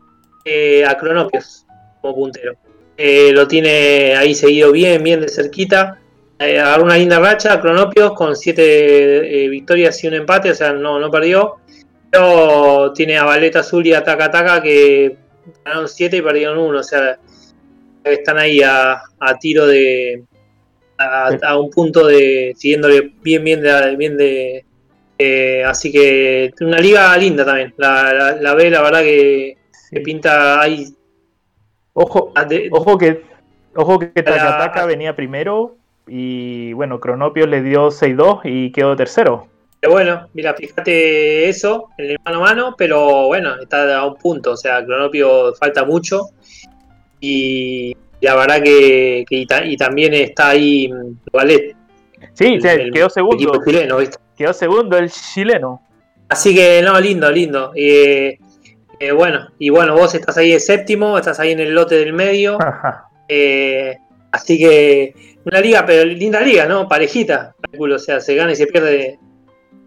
eh, 0.44 0.84
a 0.84 0.96
Cronopios 0.96 1.66
como 2.00 2.14
puntero. 2.14 2.54
lo 2.96 3.48
tiene 3.48 4.14
ahí 4.16 4.34
seguido 4.34 4.70
bien, 4.72 5.02
bien 5.02 5.20
de 5.20 5.28
cerquita. 5.28 5.98
agarró 6.38 6.84
una 6.84 6.96
linda 6.96 7.18
racha, 7.18 7.60
Cronopios 7.60 8.12
con 8.12 8.36
7 8.36 9.48
victorias 9.48 10.02
y 10.04 10.08
un 10.08 10.14
empate, 10.14 10.52
o 10.52 10.54
sea, 10.54 10.72
no, 10.72 11.00
no 11.00 11.10
perdió. 11.10 11.56
Pero 12.14 12.92
tiene 12.92 13.18
a 13.18 13.24
Valeta 13.24 13.60
Azul 13.60 13.84
y 13.86 13.92
a 13.92 14.04
Taca 14.04 14.30
Taca 14.30 14.62
que 14.62 15.16
ganaron 15.64 15.88
7 15.88 16.16
y 16.16 16.22
perdieron 16.22 16.58
1, 16.58 16.78
o 16.78 16.82
sea, 16.82 17.18
están 18.04 18.38
ahí 18.38 18.62
a, 18.62 19.02
a 19.18 19.38
tiro 19.40 19.66
de, 19.66 20.22
a, 20.96 21.30
a, 21.42 21.58
un 21.58 21.70
punto 21.70 22.06
de 22.06 22.54
siguiéndole 22.56 23.12
bien, 23.20 23.42
bien 23.42 23.60
de, 23.62 23.96
bien 23.96 24.16
de 24.16 24.64
eh, 25.18 25.64
así 25.64 25.90
que 25.90 26.52
una 26.60 26.78
liga 26.78 27.16
linda 27.16 27.44
también. 27.44 27.74
La, 27.78 28.12
la, 28.12 28.36
la 28.36 28.54
B, 28.54 28.70
la 28.70 28.82
verdad 28.82 29.02
que, 29.02 29.56
que 29.90 30.00
pinta 30.00 30.60
ahí. 30.60 30.94
Ojo, 31.94 32.32
de, 32.48 32.68
ojo 32.70 32.96
que 32.96 33.22
ojo 33.74 33.98
que 33.98 34.22
Takataka 34.22 34.86
venía 34.86 35.16
primero 35.16 35.76
y 36.06 36.72
bueno, 36.74 37.00
Cronopio 37.00 37.46
le 37.48 37.62
dio 37.62 37.88
6-2 37.88 38.42
y 38.44 38.70
quedó 38.70 38.94
tercero. 38.94 39.48
Pero 39.84 39.92
bueno, 39.92 40.28
mira, 40.32 40.54
fíjate 40.54 41.46
eso 41.46 41.90
en 41.98 42.12
el 42.12 42.18
mano 42.24 42.38
a 42.38 42.40
mano, 42.40 42.74
pero 42.74 43.26
bueno, 43.26 43.54
está 43.60 43.98
a 43.98 44.06
un 44.06 44.14
punto, 44.16 44.52
o 44.52 44.56
sea, 44.56 44.82
Cronopio 44.82 45.54
falta 45.56 45.84
mucho 45.84 46.30
y 47.20 47.94
la 48.22 48.34
verdad 48.34 48.62
que, 48.62 49.26
que 49.28 49.36
y, 49.36 49.46
ta, 49.46 49.62
y, 49.62 49.76
también 49.76 50.14
está 50.14 50.48
ahí 50.48 50.90
Valet. 51.30 51.76
Sí, 52.32 52.54
el, 52.54 52.66
el, 52.66 52.92
quedó 52.92 53.10
segundo. 53.10 53.62
Chileno, 53.62 53.98
¿viste? 53.98 54.16
Quedó 54.38 54.54
segundo 54.54 54.96
el 54.96 55.10
chileno. 55.10 55.82
Así 56.30 56.54
que 56.54 56.80
no, 56.80 56.98
lindo, 56.98 57.30
lindo. 57.30 57.72
Eh, 57.76 58.38
eh, 58.98 59.12
bueno, 59.12 59.50
y 59.58 59.68
bueno, 59.68 59.94
vos 59.94 60.14
estás 60.14 60.38
ahí 60.38 60.52
de 60.52 60.60
séptimo, 60.60 61.18
estás 61.18 61.38
ahí 61.40 61.52
en 61.52 61.60
el 61.60 61.74
lote 61.74 61.96
del 61.96 62.14
medio. 62.14 62.56
Eh, 63.26 63.96
así 64.32 64.58
que 64.58 65.14
una 65.46 65.58
liga, 65.58 65.86
pero 65.86 66.04
linda 66.04 66.42
liga, 66.42 66.66
¿no? 66.66 66.86
Parejita. 66.86 67.54
O 67.78 67.98
sea, 67.98 68.20
se 68.20 68.34
gana 68.34 68.52
y 68.52 68.56
se 68.56 68.66
pierde. 68.66 69.18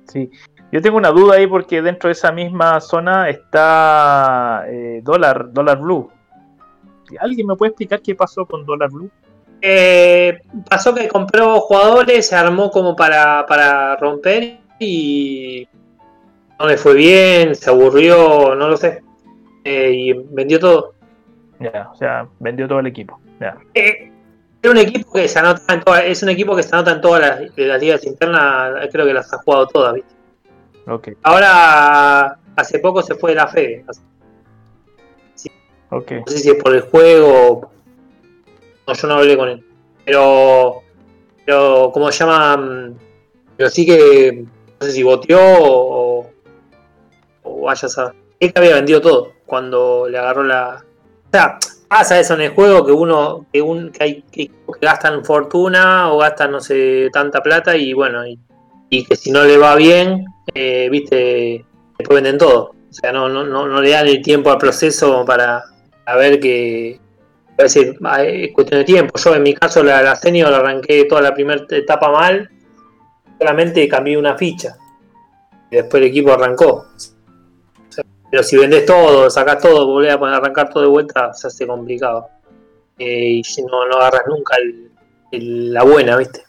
Sí. 0.07 0.29
Yo 0.71 0.81
tengo 0.81 0.97
una 0.97 1.11
duda 1.11 1.35
ahí 1.35 1.47
porque 1.47 1.81
dentro 1.81 2.09
de 2.09 2.13
esa 2.13 2.31
misma 2.31 2.81
zona 2.81 3.29
está 3.29 4.65
eh, 4.67 5.01
dólar, 5.03 5.51
dólar 5.53 5.79
blue. 5.79 6.11
¿Alguien 7.19 7.47
me 7.47 7.55
puede 7.55 7.69
explicar 7.69 8.01
qué 8.01 8.15
pasó 8.15 8.45
con 8.45 8.65
Dollar 8.65 8.89
Blue? 8.89 9.09
Eh, 9.61 10.39
pasó 10.69 10.93
que 10.93 11.07
compró 11.07 11.59
jugadores, 11.61 12.27
se 12.27 12.35
armó 12.35 12.69
como 12.69 12.95
para, 12.95 13.45
para 13.47 13.95
romper 13.95 14.59
y 14.79 15.67
no 16.59 16.67
le 16.67 16.77
fue 16.77 16.93
bien, 16.93 17.55
se 17.55 17.69
aburrió, 17.69 18.55
no 18.55 18.67
lo 18.67 18.77
sé. 18.77 19.03
Eh, 19.63 19.91
y 19.93 20.13
vendió 20.13 20.59
todo. 20.59 20.93
Ya, 21.59 21.89
o 21.91 21.95
sea, 21.95 22.27
vendió 22.39 22.67
todo 22.67 22.79
el 22.79 22.87
equipo. 22.87 23.19
Ya. 23.39 23.57
Eh, 23.73 24.11
es 24.67 24.71
un 24.71 24.77
equipo 24.77 25.13
que 25.13 25.27
se 25.27 25.39
anota 25.39 25.73
en 25.73 25.81
todas, 25.81 26.03
es 26.05 26.23
un 26.23 26.29
equipo 26.29 26.55
que 26.55 26.63
se 26.63 26.75
anota 26.75 26.91
en 26.91 27.01
todas 27.01 27.21
las, 27.21 27.57
las 27.57 27.81
ligas 27.81 28.03
internas, 28.05 28.87
creo 28.91 29.05
que 29.05 29.13
las 29.13 29.33
ha 29.33 29.37
jugado 29.39 29.67
todas, 29.67 29.93
¿viste? 29.93 30.17
Okay. 30.87 31.15
Ahora, 31.23 32.39
hace 32.55 32.79
poco 32.79 33.01
se 33.01 33.15
fue 33.15 33.31
de 33.31 33.35
la 33.35 33.47
Fede. 33.47 33.83
Okay. 35.89 36.19
No 36.19 36.27
sé 36.27 36.39
si 36.39 36.49
es 36.49 36.63
por 36.63 36.73
el 36.73 36.81
juego. 36.81 37.71
No, 38.87 38.93
yo 38.93 39.07
no 39.07 39.15
hablé 39.15 39.37
con 39.37 39.49
él. 39.49 39.65
Pero. 40.05 40.81
Pero, 41.45 41.91
¿cómo 41.93 42.11
se 42.11 42.19
llama? 42.19 42.93
Pero 43.57 43.69
sí 43.69 43.85
que. 43.85 44.45
No 44.79 44.85
sé 44.85 44.93
si 44.93 45.03
boteó 45.03 45.39
o. 45.41 46.29
O 47.43 47.61
vaya 47.63 47.85
a 47.85 47.89
saber. 47.89 48.13
Él 48.39 48.53
que 48.53 48.59
había 48.59 48.75
vendido 48.75 49.01
todo 49.01 49.33
cuando 49.45 50.07
le 50.09 50.17
agarró 50.17 50.43
la. 50.43 50.85
O 51.27 51.29
sea, 51.31 51.59
pasa 51.87 52.19
eso 52.19 52.33
en 52.33 52.41
el 52.41 52.49
juego 52.51 52.85
que 52.85 52.91
uno. 52.91 53.45
Que, 53.51 53.61
un, 53.61 53.91
que 53.91 54.03
hay 54.03 54.21
que, 54.31 54.51
gastan 54.81 55.23
fortuna 55.23 56.11
o 56.11 56.17
gastan, 56.17 56.51
no 56.51 56.59
sé, 56.59 57.09
tanta 57.11 57.41
plata 57.41 57.75
y 57.75 57.93
bueno. 57.93 58.23
Y, 58.25 59.05
que 59.05 59.15
si 59.15 59.31
no 59.31 59.43
le 59.43 59.57
va 59.57 59.75
bien, 59.75 60.25
eh, 60.53 60.87
viste. 60.89 61.65
Después 61.97 62.21
venden 62.21 62.37
todo. 62.37 62.75
O 62.89 62.93
sea, 62.93 63.11
no, 63.11 63.27
no, 63.27 63.43
no, 63.43 63.67
no 63.67 63.81
le 63.81 63.89
dan 63.91 64.07
el 64.07 64.21
tiempo 64.21 64.51
al 64.51 64.57
proceso 64.57 65.25
para, 65.25 65.63
a 66.05 66.15
ver 66.15 66.39
que, 66.39 66.99
a 67.57 67.63
decir, 67.63 67.97
ah, 68.03 68.23
es 68.23 68.53
cuestión 68.53 68.79
de 68.79 68.85
tiempo. 68.85 69.17
Yo 69.17 69.35
en 69.35 69.43
mi 69.43 69.53
caso 69.53 69.83
la, 69.83 70.01
la 70.01 70.15
senior 70.15 70.53
arranqué 70.53 71.05
toda 71.05 71.21
la 71.21 71.33
primera 71.33 71.65
etapa 71.69 72.11
mal, 72.11 72.49
solamente 73.37 73.87
cambié 73.87 74.17
una 74.17 74.37
ficha. 74.37 74.77
Y 75.69 75.77
después 75.77 76.01
el 76.01 76.09
equipo 76.09 76.31
arrancó. 76.31 76.85
Pero 78.29 78.43
si 78.43 78.57
vendés 78.57 78.85
todo, 78.85 79.29
sacás 79.29 79.59
todo, 79.61 79.85
volvés 79.87 80.11
a 80.13 80.15
arrancar 80.35 80.69
todo 80.69 80.83
de 80.83 80.89
vuelta, 80.89 81.33
se 81.33 81.47
hace 81.47 81.65
complicado. 81.65 82.27
Eh, 82.99 83.41
y 83.41 83.41
no, 83.69 83.87
no 83.87 83.95
agarras 83.97 84.23
nunca 84.27 84.55
el- 84.57 85.73
la 85.73 85.83
buena, 85.83 86.17
¿viste? 86.17 86.41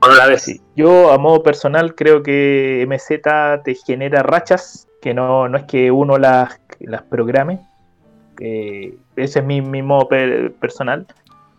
O 0.00 0.08
no 0.08 0.14
la 0.14 0.26
ves. 0.26 0.60
Yo, 0.76 1.10
a 1.12 1.18
modo 1.18 1.42
personal, 1.42 1.94
creo 1.94 2.22
que 2.22 2.82
MZ 2.86 3.62
te 3.64 3.74
genera 3.74 4.22
rachas, 4.22 4.88
que 5.00 5.14
no, 5.14 5.48
no 5.48 5.56
es 5.56 5.64
que 5.64 5.90
uno 5.90 6.18
las, 6.18 6.60
las 6.80 7.02
programe. 7.02 7.60
Eh, 8.40 8.96
ese 9.16 9.38
es 9.38 9.44
mi, 9.44 9.60
mi 9.60 9.82
modo 9.82 10.08
per- 10.08 10.52
personal. 10.54 11.06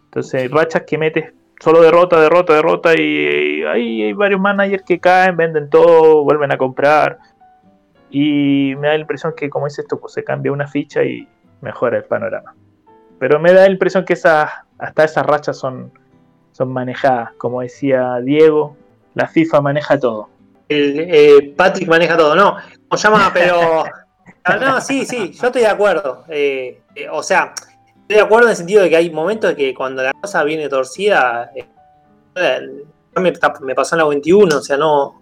Entonces, 0.06 0.52
rachas 0.52 0.84
que 0.84 0.97
metes 0.97 1.34
solo 1.60 1.81
derrota, 1.81 2.19
derrota, 2.19 2.53
derrota, 2.53 2.93
y, 2.99 3.64
ahí 3.64 4.03
hay 4.03 4.14
varios 4.14 4.39
managers 4.41 4.84
que 4.84 4.99
caen, 4.99 5.38
venden 5.38 5.69
todo, 5.69 6.23
vuelven 6.23 6.52
a 6.52 6.57
comprar. 6.57 7.18
Y 8.10 8.76
me 8.77 8.88
da 8.88 8.94
la 8.94 8.99
impresión 8.99 9.34
que, 9.36 9.49
como 9.49 9.65
dices 9.65 9.80
esto, 9.80 9.99
pues 9.99 10.14
se 10.14 10.23
cambia 10.23 10.52
una 10.52 10.68
ficha 10.68 11.03
y 11.03 11.27
mejora 11.61 11.98
el 11.98 12.03
panorama. 12.06 12.56
Pero 13.19 13.40
me 13.40 13.53
da 13.53 13.61
la 13.61 13.72
impresión 13.72 14.06
que 14.06 14.14
esas, 14.14 14.52
hasta 14.77 15.03
esas 15.03 15.26
rachas 15.26 15.57
son, 15.57 15.91
son 16.52 16.72
manejadas. 16.72 17.32
Como 17.38 17.61
decía 17.61 18.19
Diego, 18.22 18.76
la 19.14 19.27
FIFA 19.27 19.61
maneja 19.61 19.99
todo. 19.99 20.30
El, 20.68 20.99
eh, 20.99 21.53
Patrick 21.56 21.88
maneja 21.88 22.18
todo, 22.18 22.36
no. 22.36 22.57
Como 22.88 23.02
llama, 23.02 23.32
pero. 23.34 23.84
No, 24.61 24.80
sí, 24.80 25.06
sí, 25.06 25.32
yo 25.32 25.48
estoy 25.48 25.64
de 25.64 25.68
acuerdo. 25.68 26.23
Eh, 26.30 26.82
eh, 26.94 27.10
o 27.10 27.23
sea, 27.23 27.52
estoy 28.02 28.18
de 28.18 28.22
acuerdo 28.22 28.45
en 28.45 28.52
el 28.52 28.56
sentido 28.56 28.84
de 28.84 28.90
que 28.91 28.95
hay 28.95 29.10
momentos 29.10 29.56
que 29.56 29.73
cuando 29.73 30.03
la 30.03 30.14
cosa 30.14 30.44
viene 30.44 30.69
torcida. 30.69 31.52
me 32.36 33.76
pasó 33.76 33.95
en 33.95 33.99
la 33.99 34.07
21, 34.07 34.56
o 34.56 34.61
sea, 34.61 34.77
no, 34.77 35.19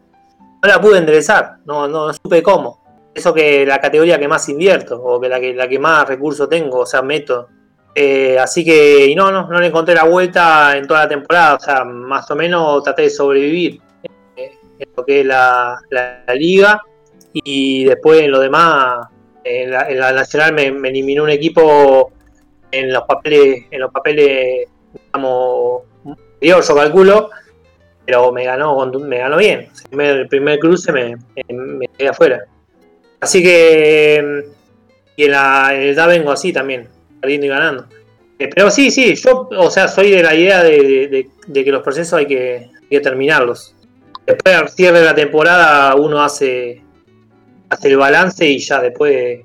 no 0.64 0.70
la 0.70 0.82
pude 0.82 0.98
enderezar, 0.98 1.58
no, 1.66 1.88
no, 1.88 2.08
no 2.08 2.14
supe 2.14 2.42
cómo. 2.42 2.82
Eso 3.14 3.34
que 3.34 3.66
la 3.66 3.80
categoría 3.80 4.18
que 4.18 4.28
más 4.28 4.48
invierto, 4.50 5.00
o 5.02 5.20
que 5.20 5.30
la 5.30 5.40
que, 5.40 5.54
la 5.54 5.68
que 5.68 5.78
más 5.78 6.08
recursos 6.08 6.50
tengo, 6.50 6.80
o 6.80 6.86
sea, 6.86 7.02
meto. 7.02 7.50
Eh, 7.94 8.40
así 8.40 8.66
que, 8.66 9.06
y 9.06 9.14
no, 9.14 9.32
no, 9.32 9.48
no 9.48 9.60
le 9.60 9.68
encontré 9.68 9.94
la 9.94 10.06
vuelta 10.06 10.76
en 10.76 10.88
toda 10.88 11.02
la 11.02 11.10
temporada, 11.10 11.56
o 11.56 11.60
sea, 11.60 11.84
más 11.84 12.30
o 12.32 12.36
menos 12.36 12.84
traté 12.84 13.04
de 13.04 13.10
sobrevivir 13.12 13.82
en 14.36 14.90
lo 14.96 15.06
que 15.06 15.20
es 15.20 15.26
la, 15.26 15.78
la- 15.92 16.34
liga 16.34 16.82
y 17.34 17.84
después 17.84 18.22
en 18.22 18.32
lo 18.32 18.40
demás, 18.40 19.08
en 19.44 19.70
la, 19.70 19.90
en 19.90 20.00
la 20.00 20.12
nacional 20.12 20.54
me, 20.54 20.68
eliminó 20.68 21.24
un 21.24 21.30
equipo 21.30 22.12
en 22.72 22.92
los 22.92 23.04
papeles, 23.04 23.66
en 23.70 23.80
los 23.80 23.92
papeles, 23.92 24.68
digamos, 24.92 25.84
yo 26.42 26.76
calculo, 26.76 27.30
pero 28.06 28.32
me 28.32 28.44
ganó, 28.46 28.86
me 28.86 29.18
ganó 29.20 29.38
bien. 29.38 29.70
El 29.98 30.28
primer- 30.28 30.60
cruce 30.60 30.92
me, 30.92 31.16
quedé 31.98 32.10
afuera. 32.10 32.46
Así 33.20 33.42
que, 33.42 34.44
y 35.16 35.24
en, 35.26 35.32
la, 35.32 35.74
en 35.74 35.82
el 35.82 35.96
DA 35.96 36.08
vengo 36.08 36.32
así 36.32 36.52
también, 36.52 36.88
perdiendo 37.22 37.46
y 37.46 37.50
ganando. 37.50 37.86
Eh, 38.40 38.50
pero 38.54 38.70
sí, 38.70 38.92
sí, 38.92 39.16
yo, 39.16 39.48
o 39.58 39.70
sea, 39.72 39.88
soy 39.88 40.12
de 40.12 40.24
la 40.24 40.36
idea 40.36 40.62
de, 40.64 41.30
que 41.54 41.72
los 41.72 41.84
procesos 41.84 42.14
hay 42.14 42.26
que, 42.26 42.70
terminarlos. 43.02 43.76
Después 44.26 44.56
al 44.56 44.70
cierre 44.70 45.00
de 45.00 45.06
la 45.06 45.16
temporada 45.16 45.96
uno 45.96 46.22
hace, 46.22 46.82
hace 47.70 47.88
el 47.90 47.98
balance 47.98 48.46
y 48.46 48.60
ya 48.60 48.80
después 48.82 49.40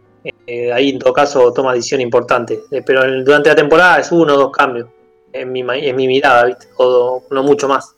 eh, 0.46 0.72
ahí 0.72 0.90
en 0.90 0.98
todo 0.98 1.12
caso 1.12 1.52
toma 1.52 1.72
decisión 1.72 2.00
importante. 2.00 2.60
Eh, 2.70 2.82
pero 2.84 3.04
en- 3.04 3.24
durante 3.24 3.48
la 3.50 3.56
temporada 3.56 4.00
es 4.00 4.10
uno 4.12 4.34
o 4.34 4.36
dos 4.38 4.52
cambios. 4.52 4.88
En 5.32 5.52
mi, 5.52 5.60
en 5.60 5.96
mi 5.96 6.06
mirada, 6.06 6.44
¿viste? 6.46 6.66
O 6.76 7.22
no 7.30 7.42
mucho 7.42 7.68
más. 7.68 7.94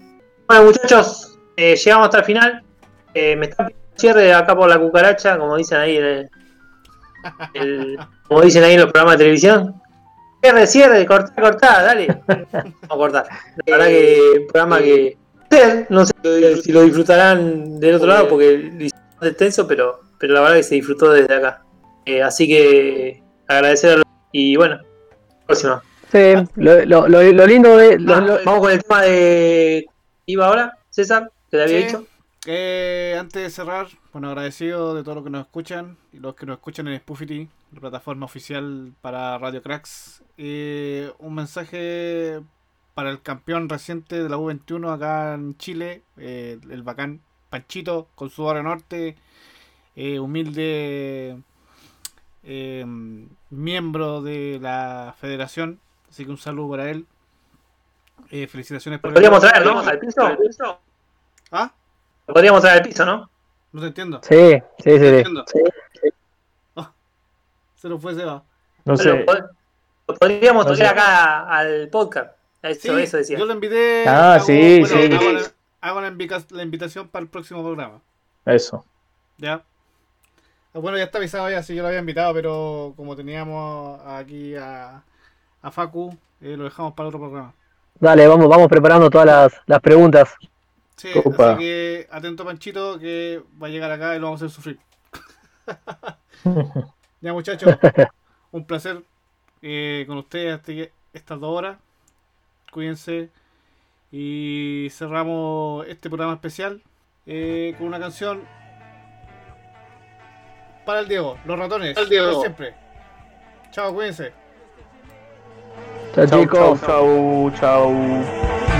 Bueno, 0.50 0.64
muchachos, 0.64 1.38
eh, 1.56 1.76
llegamos 1.76 2.06
hasta 2.06 2.18
el 2.18 2.24
final. 2.24 2.62
Eh, 3.14 3.36
me 3.36 3.46
está 3.46 3.68
pidiendo 3.68 3.86
cierre 3.94 4.34
acá 4.34 4.56
por 4.56 4.68
la 4.68 4.80
cucaracha, 4.80 5.38
como 5.38 5.56
dicen 5.56 5.78
ahí 5.78 5.96
en 5.96 6.04
el, 6.04 6.30
el- 7.54 7.98
como 8.26 8.40
dicen 8.40 8.64
ahí 8.64 8.74
en 8.74 8.80
los 8.80 8.90
programas 8.90 9.14
de 9.14 9.18
televisión. 9.18 9.80
Cierre, 10.42 10.66
cierre, 10.66 11.06
cortá, 11.06 11.40
cortá, 11.40 11.82
dale. 11.84 12.20
Vamos 12.26 12.66
a 12.82 12.96
cortar. 12.96 13.26
La 13.64 13.76
verdad 13.76 13.86
que 13.86 14.32
el 14.34 14.46
programa 14.46 14.78
que. 14.80 15.16
No 15.88 16.04
sé 16.04 16.12
si 16.62 16.72
lo 16.72 16.82
disfrutarán 16.82 17.78
del 17.78 17.94
otro 17.94 18.08
lado 18.08 18.28
porque 18.28 18.56
lo 18.58 18.84
hicimos 18.86 19.22
extenso, 19.22 19.68
pero, 19.68 20.00
pero 20.18 20.34
la 20.34 20.40
verdad 20.40 20.56
que 20.56 20.62
se 20.64 20.74
disfrutó 20.74 21.12
desde 21.12 21.32
acá. 21.32 21.62
Eh, 22.06 22.24
así 22.24 22.48
que 22.48 23.22
agradecer. 23.46 24.02
Y 24.32 24.56
bueno, 24.56 24.80
próxima. 25.46 25.80
Sí, 26.10 26.34
lo, 26.56 26.84
lo- 26.86 27.06
lo- 27.06 27.46
lindo 27.46 27.76
de. 27.76 27.94
Ah, 28.08 28.20
lo- 28.20 28.38
vamos 28.44 28.60
con 28.62 28.72
el 28.72 28.82
tema 28.82 29.02
de. 29.02 29.86
¿Iba 30.30 30.46
ahora, 30.46 30.78
César? 30.90 31.32
Te 31.50 31.60
había 31.60 31.78
Sí. 31.78 31.84
dicho. 31.86 32.06
Eh, 32.46 33.16
antes 33.18 33.42
de 33.42 33.50
cerrar, 33.50 33.88
bueno, 34.12 34.28
agradecido 34.28 34.94
de 34.94 35.02
todo 35.02 35.16
lo 35.16 35.24
que 35.24 35.30
nos 35.30 35.42
escuchan 35.46 35.96
y 36.12 36.18
los 36.18 36.34
que 36.34 36.46
nos 36.46 36.56
escuchan 36.58 36.88
en 36.88 36.98
Spoofity, 37.00 37.48
la 37.72 37.80
plataforma 37.80 38.26
oficial 38.26 38.92
para 39.00 39.36
Radio 39.38 39.62
Cracks. 39.62 40.22
Eh, 40.38 41.12
un 41.18 41.34
mensaje 41.34 42.40
para 42.94 43.10
el 43.10 43.20
campeón 43.22 43.68
reciente 43.68 44.22
de 44.22 44.28
la 44.28 44.38
U21 44.38 44.92
acá 44.92 45.34
en 45.34 45.56
Chile, 45.58 46.02
eh, 46.16 46.58
el 46.70 46.82
bacán 46.82 47.20
Panchito, 47.50 48.08
con 48.14 48.30
su 48.30 48.44
barrio 48.44 48.62
norte, 48.62 49.16
eh, 49.96 50.18
humilde 50.20 51.38
eh, 52.42 52.84
miembro 53.50 54.22
de 54.22 54.58
la 54.60 55.14
federación. 55.18 55.80
Así 56.08 56.24
que 56.24 56.30
un 56.30 56.38
saludo 56.38 56.70
para 56.70 56.90
él. 56.90 57.06
Eh, 58.30 58.46
felicitaciones 58.46 59.00
por 59.00 59.10
Lo 59.10 59.14
podríamos 59.14 59.42
el- 59.44 59.50
traer, 59.50 59.66
¿no? 59.66 59.80
Al 59.80 59.98
piso. 59.98 60.78
¿Ah? 61.52 61.72
Lo 62.26 62.34
podríamos 62.34 62.60
traer 62.60 62.78
al 62.82 62.88
piso, 62.88 63.04
¿no? 63.04 63.30
No 63.72 63.80
te 63.80 63.86
entiendo. 63.88 64.20
Sí, 64.22 64.34
sí, 64.78 64.90
sí. 64.90 64.98
sí. 64.98 65.06
entiendo. 65.06 65.44
Se 67.74 67.88
lo 67.88 67.98
fue 67.98 68.14
Seba. 68.14 68.42
No 68.84 68.96
sé. 68.96 69.08
Lo, 69.08 69.24
pod- 69.24 69.50
lo 70.08 70.14
podríamos 70.16 70.66
No 70.66 70.74
traer 70.74 70.92
sé. 70.94 71.00
acá 71.00 71.48
al 71.48 71.88
podcast. 71.88 72.36
Eso, 72.62 72.94
Sí, 72.94 73.02
eso 73.02 73.16
decía. 73.16 73.38
Yo 73.38 73.46
lo 73.46 73.54
invité. 73.54 74.04
Ah, 74.06 74.38
sí, 74.38 74.84
sí. 74.84 74.94
Hago, 75.12 75.32
la, 75.32 75.40
hago 75.80 76.00
la 76.02 76.08
invica- 76.08 76.44
la 76.50 76.62
invitación 76.62 77.08
para 77.08 77.22
el 77.22 77.28
próximo 77.30 77.62
programa. 77.62 78.00
Eso. 78.44 78.84
¿Ya? 79.38 79.62
Ah, 80.74 80.78
Bueno, 80.78 80.98
ya 80.98 81.04
está 81.04 81.16
avisado 81.18 81.48
ya, 81.50 81.62
si 81.62 81.74
yo 81.74 81.80
lo 81.82 81.88
había 81.88 82.00
invitado, 82.00 82.34
pero 82.34 82.92
como 82.96 83.16
teníamos 83.16 83.98
aquí 84.06 84.54
a, 84.56 85.02
a 85.62 85.70
Facu, 85.70 86.14
eh, 86.42 86.56
lo 86.58 86.64
dejamos 86.64 86.92
para 86.92 87.08
otro 87.08 87.18
programa. 87.18 87.54
Dale, 88.00 88.26
vamos, 88.26 88.48
vamos 88.48 88.68
preparando 88.68 89.10
todas 89.10 89.26
las, 89.26 89.60
las 89.66 89.80
preguntas. 89.80 90.34
Sí, 90.96 91.10
Opa. 91.24 91.52
así 91.52 91.60
que 91.60 92.08
atento 92.10 92.44
Panchito 92.44 92.98
que 92.98 93.42
va 93.62 93.66
a 93.66 93.70
llegar 93.70 93.90
acá 93.90 94.16
y 94.16 94.18
lo 94.18 94.26
vamos 94.26 94.42
a 94.42 94.46
hacer 94.46 94.54
sufrir. 94.54 94.78
ya 97.20 97.32
muchachos, 97.32 97.76
un 98.52 98.64
placer 98.66 99.02
eh, 99.62 100.04
con 100.06 100.18
ustedes 100.18 100.56
este- 100.56 100.92
estas 101.12 101.38
dos 101.40 101.56
horas. 101.56 101.78
Cuídense. 102.72 103.28
Y 104.12 104.88
cerramos 104.90 105.86
este 105.86 106.08
programa 106.08 106.34
especial 106.34 106.82
eh, 107.26 107.74
con 107.78 107.86
una 107.86 108.00
canción 108.00 108.42
para 110.84 111.00
el 111.00 111.08
Diego, 111.08 111.38
los 111.44 111.58
ratones. 111.58 111.94
Para 111.94 112.04
el 112.04 112.10
Diego. 112.10 112.40
siempre. 112.40 112.74
Chao, 113.70 113.94
cuídense. 113.94 114.32
Chao, 116.14 116.26
Chau, 116.26 116.40
chicos. 116.40 116.80
chau, 116.80 116.86
chau, 116.86 117.50
chau. 117.60 117.94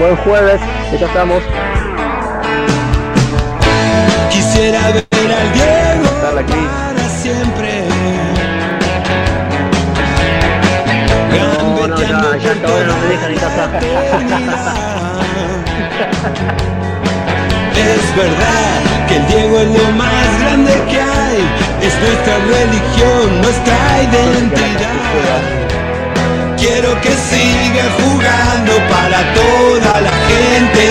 Buen 0.00 0.16
jueves, 0.24 0.60
ya 0.98 1.06
estamos. 1.06 1.42
Quisiera 4.30 4.80
ver 4.90 5.06
al 5.14 5.52
Diego 5.52 6.10
para 6.22 6.42
siempre. 7.22 7.84
No, 11.30 11.86
no, 11.86 11.96
ya, 12.00 12.08
ya 12.08 12.50
hasta 12.50 12.66
ahora 12.68 12.86
no 12.86 12.96
me 12.96 13.06
dejan 13.06 13.30
en 13.32 13.38
casa. 13.38 13.70
Es 17.76 18.16
verdad 18.16 19.06
que 19.08 19.16
el 19.16 19.26
Diego 19.28 19.58
es 19.60 19.68
lo 19.68 19.92
más 19.92 20.40
grande 20.40 20.72
que 20.90 21.00
hay. 21.00 21.40
Es 21.80 21.94
nuestra 22.00 22.34
religión, 22.38 23.40
nuestra 23.40 24.02
identidad. 24.02 25.69
Quiero 26.72 27.00
que 27.00 27.10
siga 27.10 27.84
jugando 28.00 28.72
para 28.94 29.18
toda 29.34 30.00
la 30.06 30.14
gente. 30.30 30.86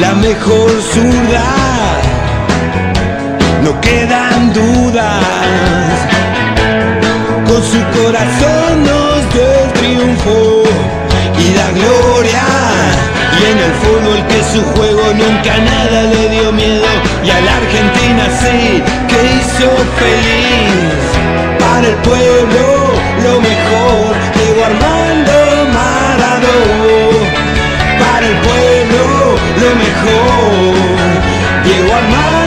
La 0.00 0.14
mejor 0.14 0.70
zurda, 0.92 1.48
no 3.62 3.78
quedan 3.82 4.54
dudas. 4.54 5.94
Con 7.46 7.62
su 7.72 7.80
corazón 7.98 8.84
nos 8.88 9.32
dio 9.34 9.46
el 9.64 9.72
triunfo 9.74 10.62
y 11.44 11.46
la 11.60 11.68
gloria. 11.78 12.44
Y 13.38 13.44
en 13.52 13.58
el 13.66 13.72
fútbol 13.82 14.26
que 14.28 14.40
su 14.52 14.62
juego 14.72 15.12
nunca 15.12 15.52
nada 15.58 16.02
le 16.04 16.28
dio 16.30 16.52
miedo. 16.52 16.86
Y 17.22 17.30
a 17.30 17.40
la 17.42 17.56
Argentina 17.62 18.24
sí 18.40 18.82
que 19.08 19.18
hizo 19.36 19.68
feliz. 20.00 21.04
Para 21.58 21.86
el 21.88 21.96
pueblo 21.96 22.93
lo 23.24 23.40
mejor, 23.40 24.14
Diego 24.36 24.64
Armando 24.64 25.32
Maradó. 25.72 26.58
Para 27.98 28.26
el 28.26 28.36
pueblo, 28.36 29.36
lo 29.62 29.70
mejor, 29.82 31.64
Diego 31.64 31.94
Armando. 31.94 32.43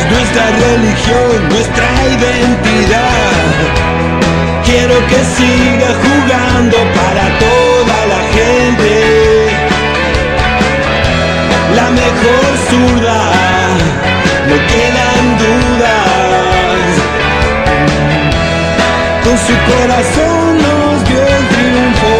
Es 0.00 0.10
nuestra 0.10 0.46
religión, 0.66 1.48
nuestra 1.48 1.88
identidad. 2.16 3.44
Quiero 4.64 4.96
que 5.10 5.20
siga 5.36 5.90
jugando 6.04 6.76
para 6.98 7.24
toda 7.44 7.98
la 8.12 8.20
gente. 8.36 8.90
La 11.78 11.88
mejor 11.90 12.50
zurda, 12.68 13.20
no 14.48 14.56
quedan 14.72 15.24
dudas 15.44 16.20
con 19.24 19.38
su 19.38 19.54
corazón 19.70 20.58
nos 20.58 21.04
dio 21.08 21.20
el 21.20 21.44
triunfo 21.54 22.12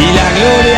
y 0.00 0.06
la 0.18 0.28
gloria. 0.38 0.73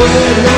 Para 0.00 0.49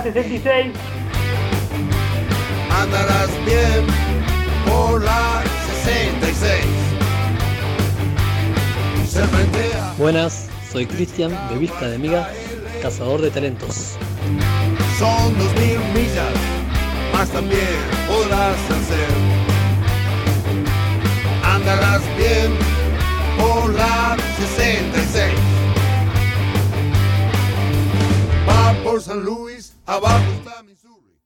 aguante 0.00 0.20
la 0.20 0.22
66. 0.22 0.72
Andarás 2.70 3.30
bien 3.44 3.86
por 4.66 5.02
la 5.02 5.42
66. 5.84 6.64
Serpentea. 9.08 9.94
Buenas, 9.98 10.48
soy 10.72 10.86
Cristian 10.86 11.30
de 11.50 11.58
Vista 11.58 11.88
de 11.88 11.98
Miga, 11.98 12.30
cazador 12.82 13.20
de 13.20 13.30
talentos. 13.30 13.96
Son 14.98 15.38
dos 15.38 15.52
mil 15.54 15.78
millas, 15.94 16.34
más 17.12 17.28
también 17.30 17.60
podrás 18.06 18.56
hacer. 18.70 19.10
Andarás 21.44 22.02
bien 22.16 22.52
por 23.38 23.74
la 23.74 24.16
66. 24.38 25.34
Va 28.48 28.72
por 28.82 29.02
San 29.02 29.22
Luis, 29.22 29.49
abajo 29.90 30.24
está 30.38 30.62
Missouri. 30.62 31.18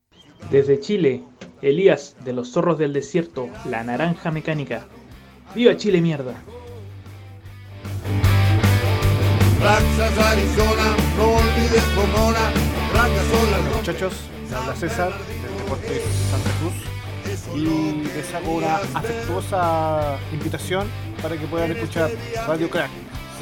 Desde 0.50 0.80
Chile, 0.80 1.22
Elías 1.60 2.16
de 2.24 2.32
los 2.32 2.52
Zorros 2.52 2.78
del 2.78 2.92
Desierto, 2.92 3.48
la 3.66 3.84
Naranja 3.84 4.30
Mecánica. 4.30 4.86
¡Viva 5.54 5.76
Chile, 5.76 6.00
mierda! 6.00 6.34
Texas, 9.58 10.18
Arizona, 10.18 10.96
no 11.16 11.24
olvides 11.36 11.84
Pomona, 11.94 12.50
blancas 12.92 13.24
son 13.26 13.50
las 13.50 13.60
noches. 13.62 13.76
Muchachos, 13.76 14.14
me 14.50 14.56
habla 14.56 14.76
César 14.76 15.12
del 15.12 15.58
Deporte 15.58 16.02
Santa 16.30 16.50
Cruz 16.60 17.56
y 17.56 18.02
les 18.14 18.34
hago 18.34 18.56
una 18.56 18.76
afectuosa 18.76 20.18
invitación 20.32 20.86
para 21.22 21.36
que 21.36 21.46
puedan 21.46 21.72
escuchar 21.72 22.10
Radio 22.46 22.68
Crack 22.68 22.90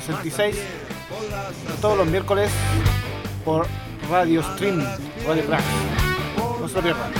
66 0.06 0.56
todos 1.80 1.98
los 1.98 2.06
miércoles 2.06 2.50
por 3.44 3.66
Radio 4.10 4.42
Stream 4.42 4.80
Radio 5.26 5.44
Crack. 5.46 5.62
No 6.60 6.68
se 6.68 6.74
lo 6.74 6.82
pierdan. 6.82 7.12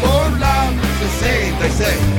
por 0.00 0.38
la 0.38 0.70
66. 1.20 2.15